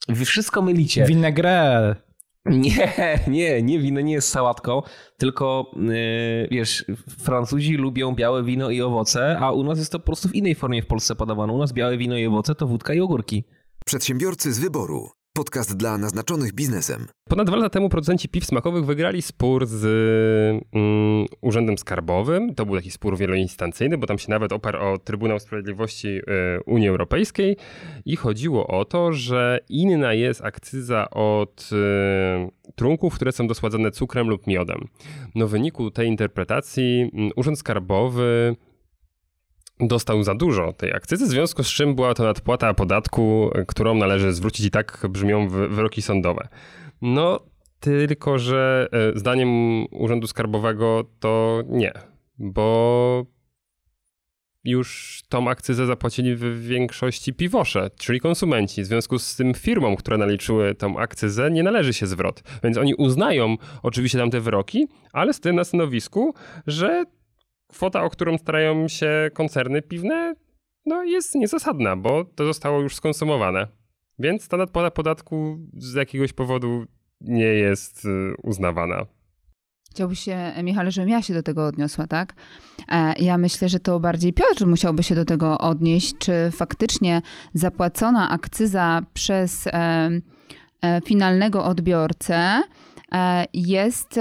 Wy 0.10 0.25
wszystko 0.25 0.62
mylicie. 0.62 1.06
Vinaigrette. 1.06 2.11
Nie, 2.50 3.19
nie, 3.27 3.62
nie 3.62 3.79
wino 3.79 4.01
nie 4.01 4.13
jest 4.13 4.29
sałatką, 4.29 4.81
tylko 5.17 5.71
yy, 5.75 6.48
wiesz, 6.51 6.86
Francuzi 7.19 7.74
lubią 7.74 8.15
białe 8.15 8.43
wino 8.43 8.69
i 8.69 8.81
owoce, 8.81 9.39
a 9.39 9.51
u 9.51 9.63
nas 9.63 9.79
jest 9.79 9.91
to 9.91 10.00
po 10.00 10.05
prostu 10.05 10.29
w 10.29 10.36
innej 10.36 10.55
formie 10.55 10.81
w 10.81 10.88
Polsce 10.88 11.15
podawane. 11.15 11.53
U 11.53 11.57
nas 11.57 11.74
białe 11.74 11.98
wino 11.98 12.17
i 12.17 12.27
owoce 12.27 12.55
to 12.55 12.67
wódka 12.67 12.93
i 12.93 13.00
ogórki. 13.00 13.43
Przedsiębiorcy 13.86 14.53
z 14.53 14.60
wyboru. 14.60 15.20
Podcast 15.33 15.77
dla 15.77 15.97
naznaczonych 15.97 16.53
biznesem. 16.53 17.07
Ponad 17.29 17.47
dwa 17.47 17.55
lata 17.55 17.69
temu 17.69 17.89
producenci 17.89 18.29
piw 18.29 18.45
smakowych 18.45 18.85
wygrali 18.85 19.21
spór 19.21 19.65
z 19.65 19.85
mm, 20.73 21.25
Urzędem 21.41 21.77
Skarbowym. 21.77 22.55
To 22.55 22.65
był 22.65 22.75
taki 22.75 22.91
spór 22.91 23.17
wieloinstancyjny, 23.17 23.97
bo 23.97 24.07
tam 24.07 24.19
się 24.19 24.29
nawet 24.29 24.53
oparł 24.53 24.79
o 24.79 24.97
Trybunał 24.97 25.39
Sprawiedliwości 25.39 26.07
y, 26.07 26.21
Unii 26.65 26.88
Europejskiej 26.88 27.57
i 28.05 28.15
chodziło 28.15 28.67
o 28.67 28.85
to, 28.85 29.13
że 29.13 29.59
inna 29.69 30.13
jest 30.13 30.41
akcyza 30.41 31.09
od 31.09 31.69
y, 31.71 32.71
trunków, 32.75 33.15
które 33.15 33.31
są 33.31 33.47
dosładzane 33.47 33.91
cukrem 33.91 34.29
lub 34.29 34.47
miodem. 34.47 34.88
No 35.35 35.47
w 35.47 35.51
wyniku 35.51 35.91
tej 35.91 36.07
interpretacji 36.07 37.11
y, 37.31 37.33
Urząd 37.35 37.59
Skarbowy 37.59 38.55
dostał 39.81 40.23
za 40.23 40.35
dużo 40.35 40.73
tej 40.73 40.93
akcyzy, 40.93 41.25
w 41.25 41.29
związku 41.29 41.63
z 41.63 41.67
czym 41.67 41.95
była 41.95 42.13
to 42.13 42.23
nadpłata 42.23 42.73
podatku, 42.73 43.51
którą 43.67 43.95
należy 43.95 44.33
zwrócić 44.33 44.65
i 44.65 44.71
tak 44.71 45.07
brzmią 45.09 45.50
wyroki 45.50 46.01
sądowe. 46.01 46.47
No, 47.01 47.39
tylko 47.79 48.39
że 48.39 48.88
e, 48.91 49.19
zdaniem 49.19 49.50
Urzędu 49.91 50.27
Skarbowego 50.27 51.03
to 51.19 51.63
nie, 51.69 51.91
bo 52.39 53.25
już 54.63 55.21
tą 55.29 55.50
akcyzę 55.50 55.85
zapłacili 55.85 56.35
w 56.35 56.67
większości 56.67 57.33
piwosze, 57.33 57.89
czyli 58.00 58.19
konsumenci. 58.19 58.83
W 58.83 58.85
związku 58.85 59.19
z 59.19 59.35
tym 59.35 59.53
firmom, 59.53 59.95
które 59.95 60.17
naliczyły 60.17 60.75
tą 60.75 60.97
akcyzę, 60.97 61.51
nie 61.51 61.63
należy 61.63 61.93
się 61.93 62.07
zwrot. 62.07 62.43
Więc 62.63 62.77
oni 62.77 62.95
uznają 62.95 63.57
oczywiście 63.83 64.17
tamte 64.17 64.39
wyroki, 64.39 64.88
ale 65.13 65.33
z 65.33 65.39
tym 65.39 65.55
na 65.55 65.63
stanowisku, 65.63 66.33
że 66.67 67.05
kwota, 67.71 68.03
o 68.03 68.09
którą 68.09 68.37
starają 68.37 68.87
się 68.87 69.29
koncerny 69.33 69.81
piwne, 69.81 70.33
no 70.85 71.03
jest 71.03 71.35
niezasadna, 71.35 71.95
bo 71.95 72.25
to 72.25 72.45
zostało 72.45 72.81
już 72.81 72.95
skonsumowane. 72.95 73.67
Więc 74.19 74.47
ta 74.47 74.57
nadpłata 74.57 74.91
podatku 74.91 75.59
z 75.77 75.93
jakiegoś 75.93 76.33
powodu 76.33 76.85
nie 77.21 77.45
jest 77.45 78.05
y, 78.05 78.33
uznawana. 78.43 79.05
Chciałby 79.91 80.15
się, 80.15 80.53
Michale, 80.63 80.91
żebym 80.91 81.09
ja 81.09 81.21
się 81.21 81.33
do 81.33 81.43
tego 81.43 81.65
odniosła, 81.65 82.07
tak? 82.07 82.33
E, 82.87 83.13
ja 83.19 83.37
myślę, 83.37 83.69
że 83.69 83.79
to 83.79 83.99
bardziej 83.99 84.33
Piotr 84.33 84.67
musiałby 84.67 85.03
się 85.03 85.15
do 85.15 85.25
tego 85.25 85.57
odnieść, 85.57 86.15
czy 86.19 86.33
faktycznie 86.51 87.21
zapłacona 87.53 88.29
akcyza 88.29 89.01
przez 89.13 89.67
e, 89.67 89.71
e, 90.81 91.01
finalnego 91.05 91.65
odbiorcę 91.65 92.61
jest 93.53 94.19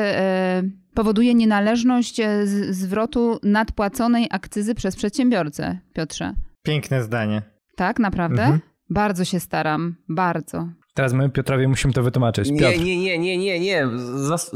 powoduje 0.95 1.35
nienależność 1.35 2.21
e, 2.21 2.47
zwrotu 2.71 3.39
nadpłaconej 3.43 4.29
akcyzy 4.31 4.75
przez 4.75 4.97
przedsiębiorcę, 4.97 5.79
Piotrze. 5.93 6.35
Piękne 6.63 7.03
zdanie. 7.03 7.43
Tak, 7.77 7.99
naprawdę? 7.99 8.43
Mhm. 8.43 8.61
Bardzo 8.91 9.25
się 9.25 9.41
staram, 9.41 9.97
bardzo. 10.09 10.69
Teraz 10.95 11.13
my 11.13 11.31
Piotrowi 11.31 11.69
musimy 11.69 11.95
to 11.95 12.03
wytłumaczyć. 12.03 12.49
Piotr. 12.49 12.79
Nie, 12.79 12.79
nie, 12.79 12.99
nie, 12.99 13.19
nie, 13.19 13.39
nie, 13.39 13.61
nie. 13.61 13.89
Zas, 14.17 14.51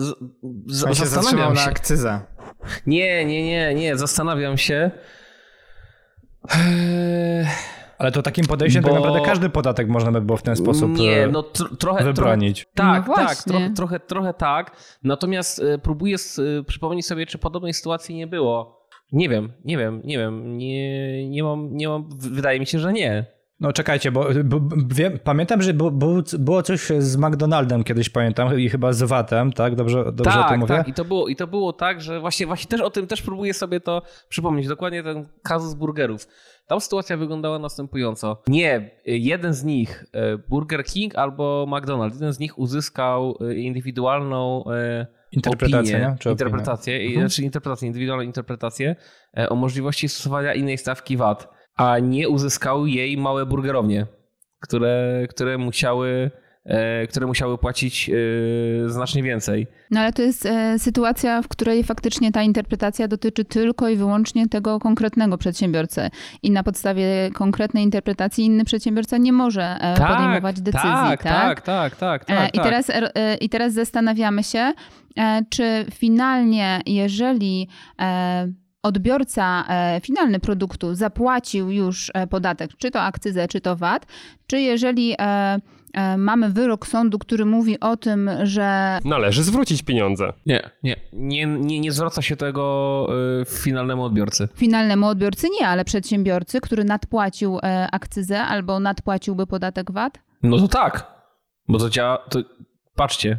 z, 0.67 0.99
się 0.99 1.07
zastanawiam 1.07 1.57
się. 1.57 1.63
na 1.63 1.71
akcyza. 1.71 2.27
Nie, 2.87 3.25
nie, 3.25 3.47
nie, 3.47 3.75
nie. 3.75 3.97
Zastanawiam 3.97 4.59
się. 4.59 4.91
Eee... 6.51 7.47
Ale 7.99 8.13
to 8.13 8.23
takim 8.23 8.47
podejściem 8.47 8.83
Bo... 8.83 8.89
tak 8.89 8.97
naprawdę 8.97 9.21
każdy 9.21 9.51
podatek 9.51 9.89
można 9.89 10.13
by 10.13 10.21
było 10.21 10.39
w 10.39 10.43
ten 10.43 10.57
sposób 10.57 10.99
nie, 10.99 11.25
e, 11.25 11.27
no, 11.27 11.43
tr 11.43 11.77
trochę, 11.79 12.05
wybronić. 12.05 12.67
Trochę, 12.75 12.93
tak, 12.93 13.09
no 13.09 13.15
tak, 13.15 13.43
trochę, 13.43 13.71
trochę, 13.71 14.01
trochę 14.01 14.35
tak. 14.35 14.77
Natomiast 15.03 15.63
e, 15.63 15.79
próbuję 15.79 16.17
e, 16.61 16.65
przypomnieć 16.65 17.07
sobie, 17.07 17.27
czy 17.27 17.39
podobnej 17.39 17.75
sytuacji 17.75 18.15
nie 18.15 18.27
było. 18.27 18.85
Nie 19.13 19.29
wiem, 19.29 19.53
nie 19.65 19.79
wiem, 19.79 20.01
nie 20.05 20.19
wiem. 20.19 20.59
Nie, 20.59 21.29
nie, 21.29 21.43
mam, 21.43 21.77
nie 21.77 21.89
mam, 21.89 22.09
wydaje 22.19 22.61
mi 22.61 22.67
się, 22.67 22.79
że 22.79 22.93
nie. 22.93 23.27
No 23.65 23.73
czekajcie, 23.73 24.13
bo, 24.13 24.27
bo, 24.45 24.61
wiem, 24.87 25.19
pamiętam, 25.25 25.63
że 25.63 25.75
było, 25.75 25.91
było 26.39 26.63
coś 26.63 26.81
z 26.99 27.17
McDonaldem 27.17 27.85
kiedyś, 27.85 28.09
pamiętam, 28.09 28.61
i 28.61 28.69
chyba 28.69 28.93
z 28.93 29.03
VAT-em, 29.03 29.53
tak? 29.53 29.75
Dobrze, 29.75 30.05
dobrze 30.13 30.33
tak, 30.33 30.47
o 30.47 30.49
tym 30.49 30.61
mówię? 30.61 30.75
Tak, 30.75 30.89
i 30.89 30.93
to, 30.93 31.05
było, 31.05 31.29
i 31.29 31.37
to 31.37 31.47
było 31.47 31.73
tak, 31.73 32.01
że 32.01 32.21
właśnie, 32.21 32.47
właśnie 32.47 32.69
też 32.69 32.81
o 32.81 32.91
tym 32.91 33.07
też 33.07 33.23
próbuję 33.23 33.55
sobie 33.55 33.81
to 33.81 34.03
przypomnieć. 34.29 34.69
Dokładnie 34.69 35.03
ten 35.03 35.27
kazus 35.43 35.75
burgerów. 35.75 36.27
Tam 36.67 36.81
sytuacja 36.81 37.17
wyglądała 37.17 37.59
następująco. 37.59 38.43
Nie, 38.49 38.91
jeden 39.07 39.55
z 39.55 39.65
nich, 39.65 40.05
e, 40.13 40.39
Burger 40.39 40.85
King 40.85 41.17
albo 41.17 41.67
McDonald's, 41.69 42.15
jeden 42.15 42.33
z 42.33 42.39
nich 42.39 42.59
uzyskał 42.59 43.39
e, 43.41 43.55
indywidualną 43.55 44.65
e, 44.71 45.07
interpretację, 45.33 45.97
opinię, 45.97 46.17
Czy 46.19 46.31
interpretację, 46.31 46.97
mhm. 46.97 47.29
znaczy 47.29 47.43
interpretację, 47.43 47.87
indywidualną 47.87 48.25
interpretację 48.25 48.97
o 49.49 49.55
możliwości 49.55 50.09
stosowania 50.09 50.55
innej 50.55 50.79
stawki 50.79 51.17
VAT, 51.17 51.49
a 51.77 51.99
nie 51.99 52.29
uzyskały 52.29 52.91
jej 52.91 53.17
małe 53.17 53.47
burgerownie, 53.47 54.07
które, 54.61 55.27
które 55.29 55.59
musiały 55.59 56.31
E, 56.65 57.07
które 57.07 57.27
musiały 57.27 57.59
płacić 57.59 58.11
e, 58.11 58.89
znacznie 58.89 59.23
więcej. 59.23 59.67
No 59.91 60.01
ale 60.01 60.13
to 60.13 60.23
jest 60.23 60.47
e, 60.47 60.79
sytuacja, 60.79 61.43
w 61.43 61.49
której 61.49 61.85
faktycznie 61.85 62.33
ta 62.33 62.43
interpretacja 62.43 63.09
dotyczy 63.09 63.45
tylko 63.45 63.89
i 63.89 63.97
wyłącznie 63.97 64.49
tego 64.49 64.79
konkretnego 64.79 65.39
przedsiębiorcy. 65.39 66.11
I 66.43 66.51
na 66.51 66.63
podstawie 66.63 67.31
konkretnej 67.35 67.85
interpretacji 67.85 68.45
inny 68.45 68.65
przedsiębiorca 68.65 69.17
nie 69.17 69.33
może 69.33 69.77
tak, 69.81 70.09
podejmować 70.09 70.61
decyzji. 70.61 70.91
Tak, 70.91 71.23
tak, 71.23 71.61
tak, 71.61 71.97
tak. 71.97 72.25
tak, 72.25 72.49
I, 72.55 72.59
tak. 72.59 72.65
Teraz, 72.65 72.91
I 73.41 73.49
teraz 73.49 73.73
zastanawiamy 73.73 74.43
się, 74.43 74.73
czy 75.51 75.87
finalnie, 75.95 76.81
jeżeli 76.87 77.69
odbiorca 78.85 79.65
finalny 80.03 80.41
produktu 80.41 80.95
zapłacił 80.95 81.71
już 81.71 82.13
podatek, 82.31 82.71
czy 82.79 82.91
to 82.91 83.03
akcyzę, 83.03 83.49
czy 83.49 83.61
to 83.61 83.77
VAT, 83.77 84.07
czy 84.47 84.61
jeżeli 84.61 85.17
E, 85.95 86.19
mamy 86.19 86.51
wyrok 86.51 86.87
sądu, 86.87 87.19
który 87.19 87.45
mówi 87.45 87.81
o 87.81 87.97
tym, 87.97 88.31
że. 88.43 88.99
Należy 89.05 89.43
zwrócić 89.43 89.83
pieniądze. 89.83 90.33
Nie, 90.47 90.71
nie, 90.83 90.97
nie, 91.13 91.47
nie, 91.47 91.81
nie 91.81 91.93
zwraca 91.93 92.23
się 92.23 92.37
tego 92.37 93.07
e, 93.41 93.45
finalnemu 93.45 94.05
odbiorcy. 94.05 94.49
Finalnemu 94.55 95.07
odbiorcy 95.07 95.47
nie, 95.61 95.69
ale 95.69 95.85
przedsiębiorcy, 95.85 96.61
który 96.61 96.85
nadpłacił 96.85 97.59
e, 97.59 97.89
akcyzę 97.93 98.43
albo 98.43 98.81
nadpłaciłby 98.81 99.47
podatek 99.47 99.93
VAT? 99.93 100.19
No 100.43 100.59
to 100.59 100.69
tak, 100.69 101.07
bo 101.69 101.79
to 101.79 101.91
działa. 101.91 102.19
To, 102.19 102.39
patrzcie. 102.95 103.39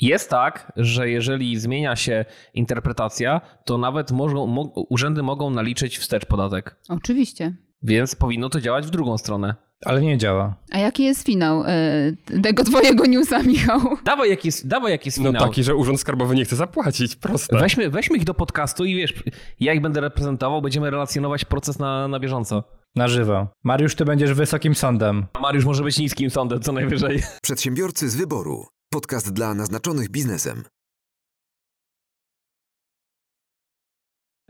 Jest 0.00 0.30
tak, 0.30 0.72
że 0.76 1.10
jeżeli 1.10 1.56
zmienia 1.56 1.96
się 1.96 2.24
interpretacja, 2.54 3.40
to 3.64 3.78
nawet 3.78 4.12
mogą, 4.12 4.46
mo, 4.46 4.62
urzędy 4.90 5.22
mogą 5.22 5.50
naliczyć 5.50 5.98
wstecz 5.98 6.26
podatek. 6.26 6.76
Oczywiście. 6.88 7.56
Więc 7.82 8.14
powinno 8.14 8.48
to 8.48 8.60
działać 8.60 8.86
w 8.86 8.90
drugą 8.90 9.18
stronę. 9.18 9.54
Ale 9.84 10.02
nie 10.02 10.18
działa. 10.18 10.54
A 10.72 10.78
jaki 10.78 11.04
jest 11.04 11.26
finał 11.26 11.64
y, 11.64 12.40
tego 12.42 12.64
twojego 12.64 13.06
newsa, 13.06 13.42
Michał? 13.42 13.80
Dawaj, 14.04 14.30
jaki 14.30 14.48
jest, 14.48 14.68
dawaj, 14.68 14.92
jaki 14.92 15.08
jest 15.08 15.18
no 15.18 15.24
finał. 15.24 15.42
No 15.42 15.48
taki, 15.48 15.64
że 15.64 15.74
Urząd 15.74 16.00
Skarbowy 16.00 16.34
nie 16.34 16.44
chce 16.44 16.56
zapłacić, 16.56 17.16
proste. 17.16 17.58
Weźmy, 17.58 17.90
weźmy 17.90 18.16
ich 18.16 18.24
do 18.24 18.34
podcastu 18.34 18.84
i 18.84 18.94
wiesz, 18.94 19.14
ja 19.60 19.72
ich 19.72 19.80
będę 19.80 20.00
reprezentował, 20.00 20.62
będziemy 20.62 20.90
relacjonować 20.90 21.44
proces 21.44 21.78
na, 21.78 22.08
na 22.08 22.20
bieżąco. 22.20 22.64
Na 22.96 23.08
żywo. 23.08 23.48
Mariusz, 23.64 23.94
ty 23.94 24.04
będziesz 24.04 24.32
wysokim 24.32 24.74
sądem. 24.74 25.26
A 25.32 25.40
Mariusz 25.40 25.64
może 25.64 25.82
być 25.82 25.98
niskim 25.98 26.30
sądem, 26.30 26.60
co 26.60 26.72
najwyżej. 26.72 27.22
Przedsiębiorcy 27.42 28.08
z 28.08 28.16
wyboru. 28.16 28.66
Podcast 28.94 29.32
dla 29.32 29.54
naznaczonych 29.54 30.10
biznesem. 30.10 30.64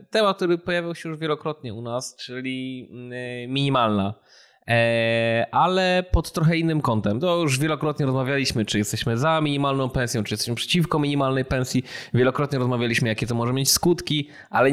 Temat, 0.09 0.35
który 0.37 0.57
pojawiał 0.57 0.95
się 0.95 1.09
już 1.09 1.17
wielokrotnie 1.17 1.73
u 1.73 1.81
nas, 1.81 2.15
czyli 2.15 2.87
mm, 2.91 3.11
minimalna. 3.51 4.13
E, 4.67 5.45
ale 5.51 6.03
pod 6.11 6.31
trochę 6.31 6.57
innym 6.57 6.81
kątem. 6.81 7.19
To 7.19 7.41
już 7.41 7.59
wielokrotnie 7.59 8.05
rozmawialiśmy, 8.05 8.65
czy 8.65 8.77
jesteśmy 8.77 9.17
za 9.17 9.41
minimalną 9.41 9.89
pensją, 9.89 10.23
czy 10.23 10.33
jesteśmy 10.33 10.55
przeciwko 10.55 10.99
minimalnej 10.99 11.45
pensji. 11.45 11.83
Wielokrotnie 12.13 12.59
rozmawialiśmy, 12.59 13.09
jakie 13.09 13.27
to 13.27 13.35
może 13.35 13.53
mieć 13.53 13.71
skutki, 13.71 14.29
ale 14.49 14.71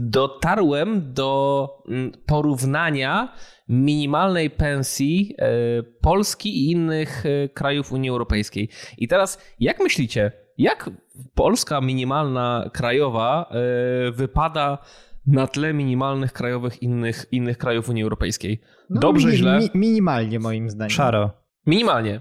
dotarłem 0.00 1.12
do 1.12 1.68
mm, 1.88 2.12
porównania 2.26 3.32
minimalnej 3.68 4.50
pensji 4.50 5.34
e, 5.38 5.82
Polski 5.82 6.58
i 6.58 6.70
innych 6.70 7.24
e, 7.26 7.48
krajów 7.48 7.92
Unii 7.92 8.10
Europejskiej. 8.10 8.68
I 8.98 9.08
teraz, 9.08 9.38
jak 9.60 9.80
myślicie, 9.80 10.32
jak 10.58 10.90
polska 11.34 11.80
minimalna 11.80 12.70
krajowa 12.72 13.50
wypada 14.12 14.78
na 15.28 15.46
tle 15.46 15.74
minimalnych 15.74 16.32
krajowych 16.32 16.82
innych, 16.82 17.26
innych 17.32 17.58
krajów 17.58 17.88
Unii 17.88 18.02
Europejskiej. 18.02 18.60
No, 18.90 19.00
Dobrze, 19.00 19.28
mi, 19.28 19.36
źle? 19.36 19.58
Mi, 19.58 19.70
minimalnie 19.74 20.38
moim 20.38 20.70
zdaniem. 20.70 20.90
Szaro. 20.90 21.30
Minimalnie. 21.66 22.20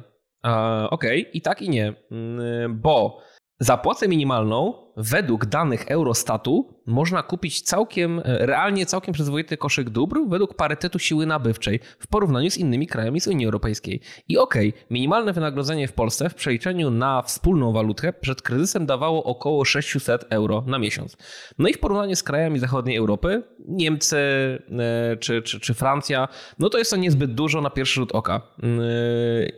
Okej, 0.90 1.22
okay. 1.22 1.32
i 1.34 1.42
tak 1.42 1.62
i 1.62 1.70
nie, 1.70 1.94
mm, 2.12 2.82
bo 2.82 3.22
Zapłacę 3.60 4.08
minimalną 4.08 4.74
według 4.98 5.46
danych 5.46 5.86
Eurostatu 5.88 6.74
można 6.86 7.24
kupić 7.24 7.62
całkiem, 7.62 8.22
realnie 8.26 8.86
całkiem 8.86 9.14
przyzwoity 9.14 9.58
koszyk 9.58 9.90
dóbr 9.90 10.20
według 10.28 10.54
parytetu 10.54 11.00
siły 11.00 11.26
nabywczej 11.26 11.80
w 12.00 12.08
porównaniu 12.08 12.52
z 12.52 12.58
innymi 12.58 12.88
krajami 12.88 13.22
z 13.22 13.28
Unii 13.28 13.46
Europejskiej. 13.46 14.02
I 14.28 14.38
okej, 14.38 14.70
okay, 14.70 14.82
minimalne 14.90 15.34
wynagrodzenie 15.34 15.88
w 15.88 15.94
Polsce 15.94 16.30
w 16.30 16.36
przeliczeniu 16.36 16.92
na 16.92 17.22
wspólną 17.22 17.74
walutę 17.74 18.14
przed 18.14 18.42
kryzysem 18.42 18.86
dawało 18.86 19.24
około 19.24 19.66
600 19.66 20.26
euro 20.30 20.64
na 20.68 20.80
miesiąc. 20.80 21.18
No 21.58 21.70
i 21.70 21.74
w 21.74 21.80
porównaniu 21.80 22.16
z 22.16 22.24
krajami 22.24 22.60
zachodniej 22.60 22.98
Europy, 22.98 23.44
Niemcy 23.68 24.18
e, 24.18 25.18
czy, 25.18 25.42
czy, 25.42 25.60
czy 25.60 25.74
Francja, 25.74 26.28
no 26.60 26.70
to 26.70 26.78
jest 26.78 26.92
to 26.92 26.98
niezbyt 26.98 27.34
dużo 27.34 27.62
na 27.62 27.70
pierwszy 27.70 27.96
rzut 27.96 28.12
oka. 28.12 28.42
E, 28.64 28.68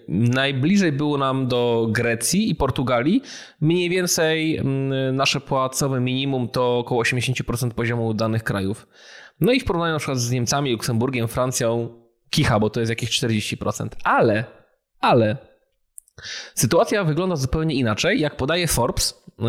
najbliżej 0.08 0.92
było 0.92 1.18
nam 1.18 1.48
do 1.48 1.88
Grecji 1.92 2.50
i 2.50 2.56
Portugalii, 2.56 3.22
mniej 3.62 3.90
więcej 3.90 4.58
mm, 4.58 5.16
nasze 5.30 5.42
płacowe 5.42 6.00
minimum 6.00 6.48
to 6.48 6.78
około 6.78 7.04
80% 7.04 7.72
poziomu 7.72 8.14
danych 8.14 8.44
krajów. 8.44 8.88
No 9.42 9.52
i 9.52 9.60
w 9.60 9.66
porównaniu 9.66 9.94
na 9.94 10.00
przykład 10.00 10.20
z 10.20 10.32
Niemcami, 10.32 10.72
Luksemburgiem, 10.72 11.28
Francją, 11.28 11.90
kicha, 12.30 12.60
bo 12.60 12.70
to 12.70 12.80
jest 12.80 12.90
jakieś 12.90 13.10
40%. 13.10 13.88
Ale, 14.04 14.46
ale 15.00 15.38
sytuacja 16.56 17.04
wygląda 17.04 17.36
zupełnie 17.36 17.76
inaczej. 17.76 18.20
Jak 18.20 18.38
podaje 18.38 18.68
Forbes, 18.68 19.24
yy, 19.40 19.46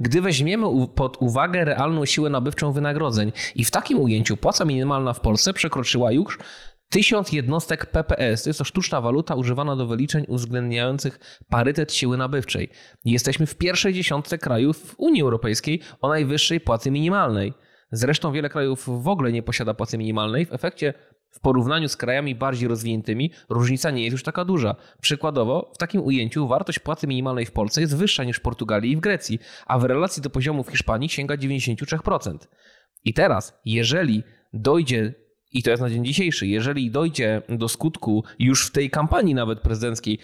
gdy 0.00 0.20
weźmiemy 0.20 0.66
pod 0.94 1.16
uwagę 1.22 1.64
realną 1.64 2.04
siłę 2.04 2.30
nabywczą 2.30 2.72
wynagrodzeń 2.72 3.32
i 3.54 3.64
w 3.64 3.70
takim 3.70 4.00
ujęciu 4.00 4.36
płaca 4.36 4.64
minimalna 4.64 5.12
w 5.12 5.20
Polsce 5.20 5.52
przekroczyła 5.52 6.12
już 6.12 6.38
Tysiąc 6.88 7.32
jednostek 7.32 7.86
PPS 7.86 8.42
to 8.42 8.50
jest 8.50 8.58
to 8.58 8.64
sztuczna 8.64 9.00
waluta 9.00 9.34
używana 9.34 9.76
do 9.76 9.86
wyliczeń 9.86 10.24
uwzględniających 10.28 11.18
parytet 11.48 11.92
siły 11.92 12.16
nabywczej. 12.16 12.68
Jesteśmy 13.04 13.46
w 13.46 13.56
pierwszej 13.56 13.94
dziesiątce 13.94 14.38
krajów 14.38 14.94
Unii 14.98 15.22
Europejskiej 15.22 15.80
o 16.00 16.08
najwyższej 16.08 16.60
płacy 16.60 16.90
minimalnej. 16.90 17.52
Zresztą 17.92 18.32
wiele 18.32 18.48
krajów 18.48 19.02
w 19.02 19.08
ogóle 19.08 19.32
nie 19.32 19.42
posiada 19.42 19.74
płacy 19.74 19.98
minimalnej. 19.98 20.46
W 20.46 20.52
efekcie, 20.52 20.94
w 21.30 21.40
porównaniu 21.40 21.88
z 21.88 21.96
krajami 21.96 22.34
bardziej 22.34 22.68
rozwiniętymi, 22.68 23.32
różnica 23.48 23.90
nie 23.90 24.02
jest 24.02 24.12
już 24.12 24.22
taka 24.22 24.44
duża. 24.44 24.76
Przykładowo, 25.00 25.72
w 25.74 25.78
takim 25.78 26.02
ujęciu 26.02 26.48
wartość 26.48 26.78
płacy 26.78 27.06
minimalnej 27.06 27.46
w 27.46 27.52
Polsce 27.52 27.80
jest 27.80 27.96
wyższa 27.96 28.24
niż 28.24 28.36
w 28.36 28.40
Portugalii 28.40 28.92
i 28.92 28.96
w 28.96 29.00
Grecji, 29.00 29.38
a 29.66 29.78
w 29.78 29.84
relacji 29.84 30.22
do 30.22 30.30
poziomu 30.30 30.64
w 30.64 30.70
Hiszpanii 30.70 31.08
sięga 31.08 31.36
93%. 31.36 32.38
I 33.04 33.14
teraz, 33.14 33.60
jeżeli 33.64 34.22
dojdzie 34.52 35.14
i 35.56 35.62
to 35.62 35.70
jest 35.70 35.82
na 35.82 35.90
dzień 35.90 36.04
dzisiejszy. 36.04 36.46
Jeżeli 36.46 36.90
dojdzie 36.90 37.42
do 37.48 37.68
skutku 37.68 38.24
już 38.38 38.66
w 38.66 38.72
tej 38.72 38.90
kampanii 38.90 39.34
nawet 39.34 39.60
prezydenckiej 39.60 40.18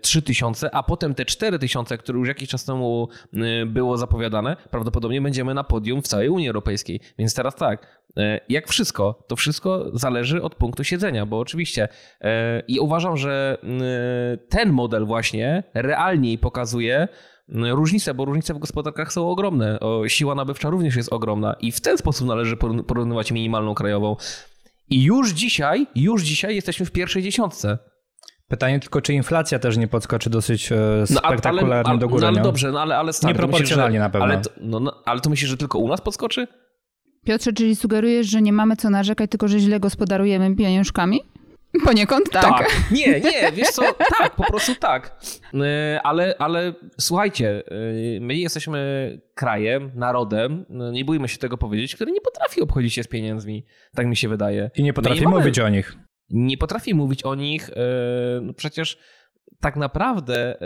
3000, 0.00 0.66
e, 0.66 0.74
a 0.74 0.82
potem 0.82 1.14
te 1.14 1.24
4000, 1.24 1.98
które 1.98 2.18
już 2.18 2.28
jakiś 2.28 2.48
czas 2.48 2.64
temu 2.64 3.08
e, 3.34 3.66
było 3.66 3.98
zapowiadane, 3.98 4.56
prawdopodobnie 4.70 5.20
będziemy 5.20 5.54
na 5.54 5.64
podium 5.64 6.02
w 6.02 6.08
całej 6.08 6.28
Unii 6.28 6.48
Europejskiej. 6.48 7.00
Więc 7.18 7.34
teraz 7.34 7.54
tak, 7.54 8.00
e, 8.16 8.40
jak 8.48 8.68
wszystko, 8.68 9.24
to 9.28 9.36
wszystko 9.36 9.90
zależy 9.94 10.42
od 10.42 10.54
punktu 10.54 10.84
siedzenia, 10.84 11.26
bo 11.26 11.38
oczywiście 11.38 11.88
i 12.68 12.80
uważam, 12.80 13.16
że 13.16 13.58
ten 14.48 14.70
model 14.70 15.06
właśnie 15.06 15.62
realniej 15.74 16.38
pokazuje, 16.38 17.08
różnice, 17.48 18.14
bo 18.14 18.24
różnice 18.24 18.54
w 18.54 18.58
gospodarkach 18.58 19.12
są 19.12 19.28
ogromne. 19.30 19.78
Siła 20.06 20.34
nabywcza 20.34 20.70
również 20.70 20.96
jest 20.96 21.12
ogromna 21.12 21.54
i 21.60 21.72
w 21.72 21.80
ten 21.80 21.98
sposób 21.98 22.28
należy 22.28 22.56
porównywać 22.86 23.32
minimalną 23.32 23.74
krajową. 23.74 24.16
I 24.92 25.02
już 25.02 25.30
dzisiaj, 25.30 25.86
już 25.94 26.22
dzisiaj 26.22 26.54
jesteśmy 26.54 26.86
w 26.86 26.90
pierwszej 26.90 27.22
dziesiątce. 27.22 27.78
Pytanie 28.48 28.80
tylko, 28.80 29.00
czy 29.00 29.14
inflacja 29.14 29.58
też 29.58 29.76
nie 29.76 29.88
podskoczy 29.88 30.30
dosyć 30.30 30.72
e, 30.72 31.06
spektakularnie 31.06 31.82
no, 31.82 31.90
ale, 31.90 31.98
do 31.98 32.08
góry. 32.08 32.20
No, 32.22 32.28
ale 32.28 32.42
dobrze, 32.42 32.72
no 32.72 32.80
ale, 32.80 32.96
ale 32.96 33.12
stary, 33.12 33.34
Nieproporcjonalnie 33.34 33.98
myślisz, 33.98 33.98
że, 33.98 34.04
na 34.04 34.10
pewno. 34.10 34.26
Ale 34.26 34.40
to, 34.40 34.50
no, 34.60 34.80
no, 34.80 35.02
ale 35.04 35.20
to 35.20 35.30
myślisz, 35.30 35.50
że 35.50 35.56
tylko 35.56 35.78
u 35.78 35.88
nas 35.88 36.00
podskoczy? 36.00 36.46
Piotrze, 37.24 37.52
czyli 37.52 37.76
sugerujesz, 37.76 38.26
że 38.26 38.42
nie 38.42 38.52
mamy 38.52 38.76
co 38.76 38.90
narzekać, 38.90 39.30
tylko 39.30 39.48
że 39.48 39.58
źle 39.58 39.80
gospodarujemy 39.80 40.56
pieniążkami? 40.56 41.20
Poniekąd 41.84 42.30
tak. 42.30 42.42
tak. 42.42 42.90
Nie, 42.90 43.20
nie, 43.20 43.52
wiesz 43.52 43.68
co, 43.68 43.82
tak, 44.18 44.36
po 44.36 44.44
prostu 44.44 44.74
tak. 44.74 45.20
E, 45.54 46.00
ale, 46.02 46.34
ale 46.38 46.74
słuchajcie, 47.00 47.62
e, 48.16 48.20
my 48.20 48.34
jesteśmy 48.34 49.20
krajem, 49.34 49.90
narodem, 49.94 50.64
no, 50.68 50.90
nie 50.90 51.04
bójmy 51.04 51.28
się 51.28 51.38
tego 51.38 51.58
powiedzieć, 51.58 51.94
który 51.94 52.12
nie 52.12 52.20
potrafi 52.20 52.60
obchodzić 52.60 52.94
się 52.94 53.02
z 53.02 53.08
pieniędzmi, 53.08 53.64
tak 53.94 54.06
mi 54.06 54.16
się 54.16 54.28
wydaje. 54.28 54.70
I 54.74 54.82
nie 54.82 54.92
potrafi 54.92 55.28
mówić 55.28 55.58
o 55.58 55.68
nich. 55.68 55.96
nie 56.30 56.58
potrafi 56.58 56.94
mówić 56.94 57.22
o 57.22 57.34
nich, 57.34 57.70
no 58.42 58.52
przecież 58.52 58.98
tak 59.60 59.76
naprawdę 59.76 60.58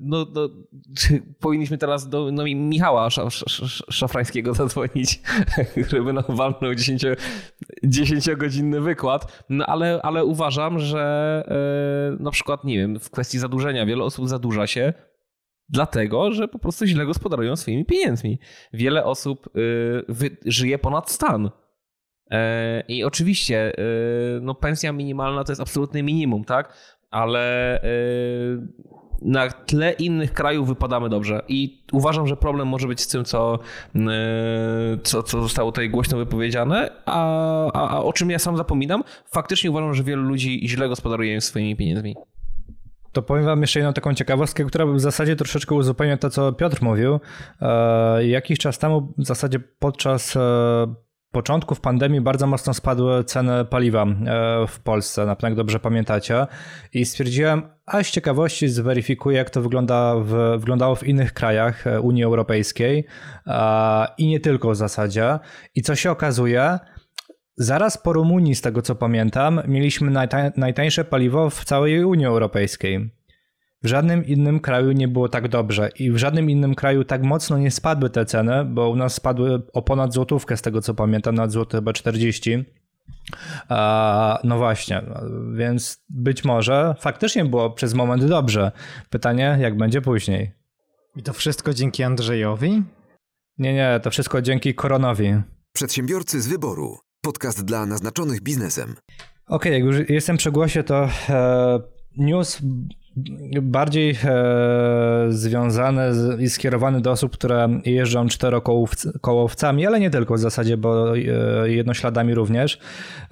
no, 0.00 0.26
no, 0.34 0.48
powinniśmy 1.40 1.78
teraz 1.78 2.08
do 2.08 2.32
no, 2.32 2.44
Michała 2.44 3.08
Szafrańskiego 3.90 4.54
zadzwonić, 4.64 5.20
żeby 5.90 6.12
nam 6.12 6.24
walnął 6.28 6.74
10, 6.74 7.04
10-godzinny 7.84 8.80
wykład, 8.80 9.44
no 9.48 9.66
ale, 9.66 10.00
ale 10.02 10.24
uważam, 10.24 10.78
że 10.78 11.42
na 12.20 12.30
przykład, 12.30 12.64
nie 12.64 12.78
wiem, 12.78 13.00
w 13.00 13.10
kwestii 13.10 13.38
zadłużenia 13.38 13.86
wiele 13.86 14.04
osób 14.04 14.28
zadłuża 14.28 14.66
się 14.66 14.92
dlatego, 15.68 16.32
że 16.32 16.48
po 16.48 16.58
prostu 16.58 16.86
źle 16.86 17.06
gospodarują 17.06 17.56
swoimi 17.56 17.84
pieniędzmi. 17.84 18.38
Wiele 18.72 19.04
osób 19.04 19.48
żyje 20.44 20.78
ponad 20.78 21.10
stan. 21.10 21.50
E, 22.30 22.80
I 22.88 23.04
oczywiście 23.04 23.72
no, 24.40 24.54
pensja 24.54 24.92
minimalna 24.92 25.44
to 25.44 25.52
jest 25.52 25.62
absolutne 25.62 26.02
minimum, 26.02 26.44
tak? 26.44 26.96
ale 27.10 27.80
na 29.22 29.50
tle 29.50 29.92
innych 29.92 30.32
krajów 30.32 30.68
wypadamy 30.68 31.08
dobrze. 31.08 31.42
I 31.48 31.82
uważam, 31.92 32.26
że 32.26 32.36
problem 32.36 32.68
może 32.68 32.88
być 32.88 33.00
z 33.00 33.08
tym, 33.08 33.24
co, 33.24 33.58
y, 33.96 34.00
co, 35.02 35.22
co 35.22 35.42
zostało 35.42 35.72
tutaj 35.72 35.90
głośno 35.90 36.18
wypowiedziane, 36.18 36.90
a, 37.06 37.72
a, 37.72 37.88
a 37.90 38.02
o 38.02 38.12
czym 38.12 38.30
ja 38.30 38.38
sam 38.38 38.56
zapominam. 38.56 39.04
Faktycznie 39.32 39.70
uważam, 39.70 39.94
że 39.94 40.02
wielu 40.02 40.22
ludzi 40.22 40.68
źle 40.68 40.88
gospodaruje 40.88 41.40
swoimi 41.40 41.76
pieniędzmi. 41.76 42.16
To 43.12 43.22
powiem 43.22 43.44
wam 43.44 43.60
jeszcze 43.60 43.78
jedną 43.78 43.92
taką 43.92 44.14
ciekawostkę, 44.14 44.64
która 44.64 44.86
w 44.86 45.00
zasadzie 45.00 45.36
troszeczkę 45.36 45.74
uzupełnia 45.74 46.16
to, 46.16 46.30
co 46.30 46.52
Piotr 46.52 46.82
mówił. 46.82 47.20
E, 47.60 48.26
jakiś 48.26 48.58
czas 48.58 48.78
temu, 48.78 49.12
w 49.18 49.26
zasadzie 49.26 49.60
podczas 49.78 50.36
e, 50.36 50.94
początków 51.36 51.80
pandemii 51.80 52.20
bardzo 52.20 52.46
mocno 52.46 52.74
spadły 52.74 53.24
ceny 53.24 53.64
paliwa 53.64 54.02
e, 54.02 54.66
w 54.66 54.80
Polsce, 54.80 55.26
na 55.26 55.36
pewno 55.36 55.48
jak 55.48 55.56
dobrze 55.56 55.80
pamiętacie. 55.80 56.46
I 56.92 57.04
stwierdziłem, 57.04 57.62
a 57.86 58.02
z 58.02 58.10
ciekawości 58.10 58.68
zweryfikuję, 58.68 59.36
jak 59.36 59.50
to 59.50 59.62
wygląda 59.62 60.14
w, 60.18 60.58
wyglądało 60.58 60.94
w 60.94 61.06
innych 61.06 61.32
krajach 61.32 61.86
e, 61.86 62.00
Unii 62.00 62.24
Europejskiej 62.24 63.04
i 64.18 64.26
nie 64.26 64.40
tylko 64.40 64.70
w 64.70 64.76
zasadzie. 64.76 65.38
I 65.74 65.82
co 65.82 65.94
się 65.94 66.10
okazuje, 66.10 66.78
zaraz 67.56 67.98
po 67.98 68.12
Rumunii, 68.12 68.54
z 68.54 68.60
tego 68.60 68.82
co 68.82 68.94
pamiętam, 68.94 69.60
mieliśmy 69.68 70.26
najtańsze 70.56 71.04
paliwo 71.04 71.50
w 71.50 71.64
całej 71.64 72.04
Unii 72.04 72.26
Europejskiej. 72.26 73.10
W 73.86 73.88
żadnym 73.88 74.26
innym 74.26 74.60
kraju 74.60 74.92
nie 74.92 75.08
było 75.08 75.28
tak 75.28 75.48
dobrze 75.48 75.90
i 75.98 76.10
w 76.10 76.16
żadnym 76.16 76.50
innym 76.50 76.74
kraju 76.74 77.04
tak 77.04 77.22
mocno 77.22 77.58
nie 77.58 77.70
spadły 77.70 78.10
te 78.10 78.24
ceny, 78.24 78.64
bo 78.64 78.90
u 78.90 78.96
nas 78.96 79.14
spadły 79.14 79.62
o 79.72 79.82
ponad 79.82 80.12
złotówkę 80.12 80.56
z 80.56 80.62
tego 80.62 80.80
co 80.80 80.94
pamiętam, 80.94 81.34
nad 81.34 81.50
złoty 81.50 81.76
chyba 81.76 81.92
40. 81.92 82.64
A, 83.68 84.38
no 84.44 84.58
właśnie, 84.58 85.02
więc 85.54 86.04
być 86.08 86.44
może 86.44 86.94
faktycznie 87.00 87.44
było 87.44 87.70
przez 87.70 87.94
moment 87.94 88.24
dobrze. 88.24 88.72
Pytanie, 89.10 89.58
jak 89.60 89.76
będzie 89.76 90.02
później? 90.02 90.52
I 91.16 91.22
to 91.22 91.32
wszystko 91.32 91.74
dzięki 91.74 92.02
Andrzejowi? 92.02 92.82
Nie, 93.58 93.74
nie, 93.74 94.00
to 94.02 94.10
wszystko 94.10 94.42
dzięki 94.42 94.74
koronowi. 94.74 95.34
Przedsiębiorcy 95.72 96.40
z 96.40 96.48
wyboru. 96.48 96.98
Podcast 97.20 97.64
dla 97.64 97.86
naznaczonych 97.86 98.42
biznesem. 98.42 98.90
Okej, 98.90 98.96
okay, 99.46 99.72
jak 99.72 99.82
już 99.82 100.08
jestem 100.08 100.36
przy 100.36 100.50
głosie, 100.50 100.82
to 100.82 101.08
e, 101.28 101.80
news 102.16 102.62
bardziej 103.62 104.10
e, 104.24 105.26
związane 105.28 106.14
z, 106.14 106.40
i 106.40 106.50
skierowane 106.50 107.00
do 107.00 107.10
osób, 107.10 107.32
które 107.32 107.80
jeżdżą 107.84 108.28
czterokołowcami, 108.28 109.86
ale 109.86 110.00
nie 110.00 110.10
tylko 110.10 110.34
w 110.34 110.38
zasadzie, 110.38 110.76
bo 110.76 111.16
e, 111.16 111.20
jednośladami 111.64 112.34
również. 112.34 112.78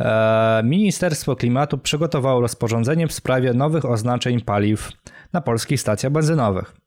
E, 0.00 0.62
Ministerstwo 0.64 1.36
Klimatu 1.36 1.78
przygotowało 1.78 2.40
rozporządzenie 2.40 3.08
w 3.08 3.12
sprawie 3.12 3.52
nowych 3.52 3.84
oznaczeń 3.84 4.40
paliw 4.40 4.92
na 5.32 5.40
polskich 5.40 5.80
stacjach 5.80 6.12
benzynowych. 6.12 6.83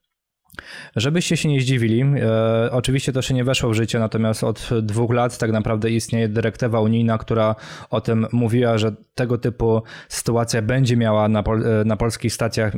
Żebyście 0.96 1.38
się 1.38 1.50
nie 1.50 1.62
zdziwili, 1.62 2.02
e, 2.02 2.72
oczywiście 2.72 3.14
to 3.14 3.20
jeszcze 3.20 3.34
nie 3.34 3.44
weszło 3.44 3.70
w 3.70 3.74
życie, 3.74 4.00
natomiast 4.00 4.44
od 4.44 4.70
dwóch 4.82 5.14
lat 5.14 5.38
tak 5.38 5.52
naprawdę 5.52 5.92
istnieje 5.92 6.30
dyrektywa 6.30 6.82
unijna, 6.82 7.18
która 7.18 7.56
o 7.90 8.02
tym 8.02 8.28
mówiła, 8.32 8.78
że 8.78 8.92
tego 9.16 9.38
typu 9.38 9.82
sytuacja 10.10 10.62
będzie 10.62 10.98
miała 10.98 11.28
na, 11.30 11.44
pol, 11.44 11.64
e, 11.66 11.86
na 11.86 11.98
polskich 11.98 12.34
stacjach 12.34 12.74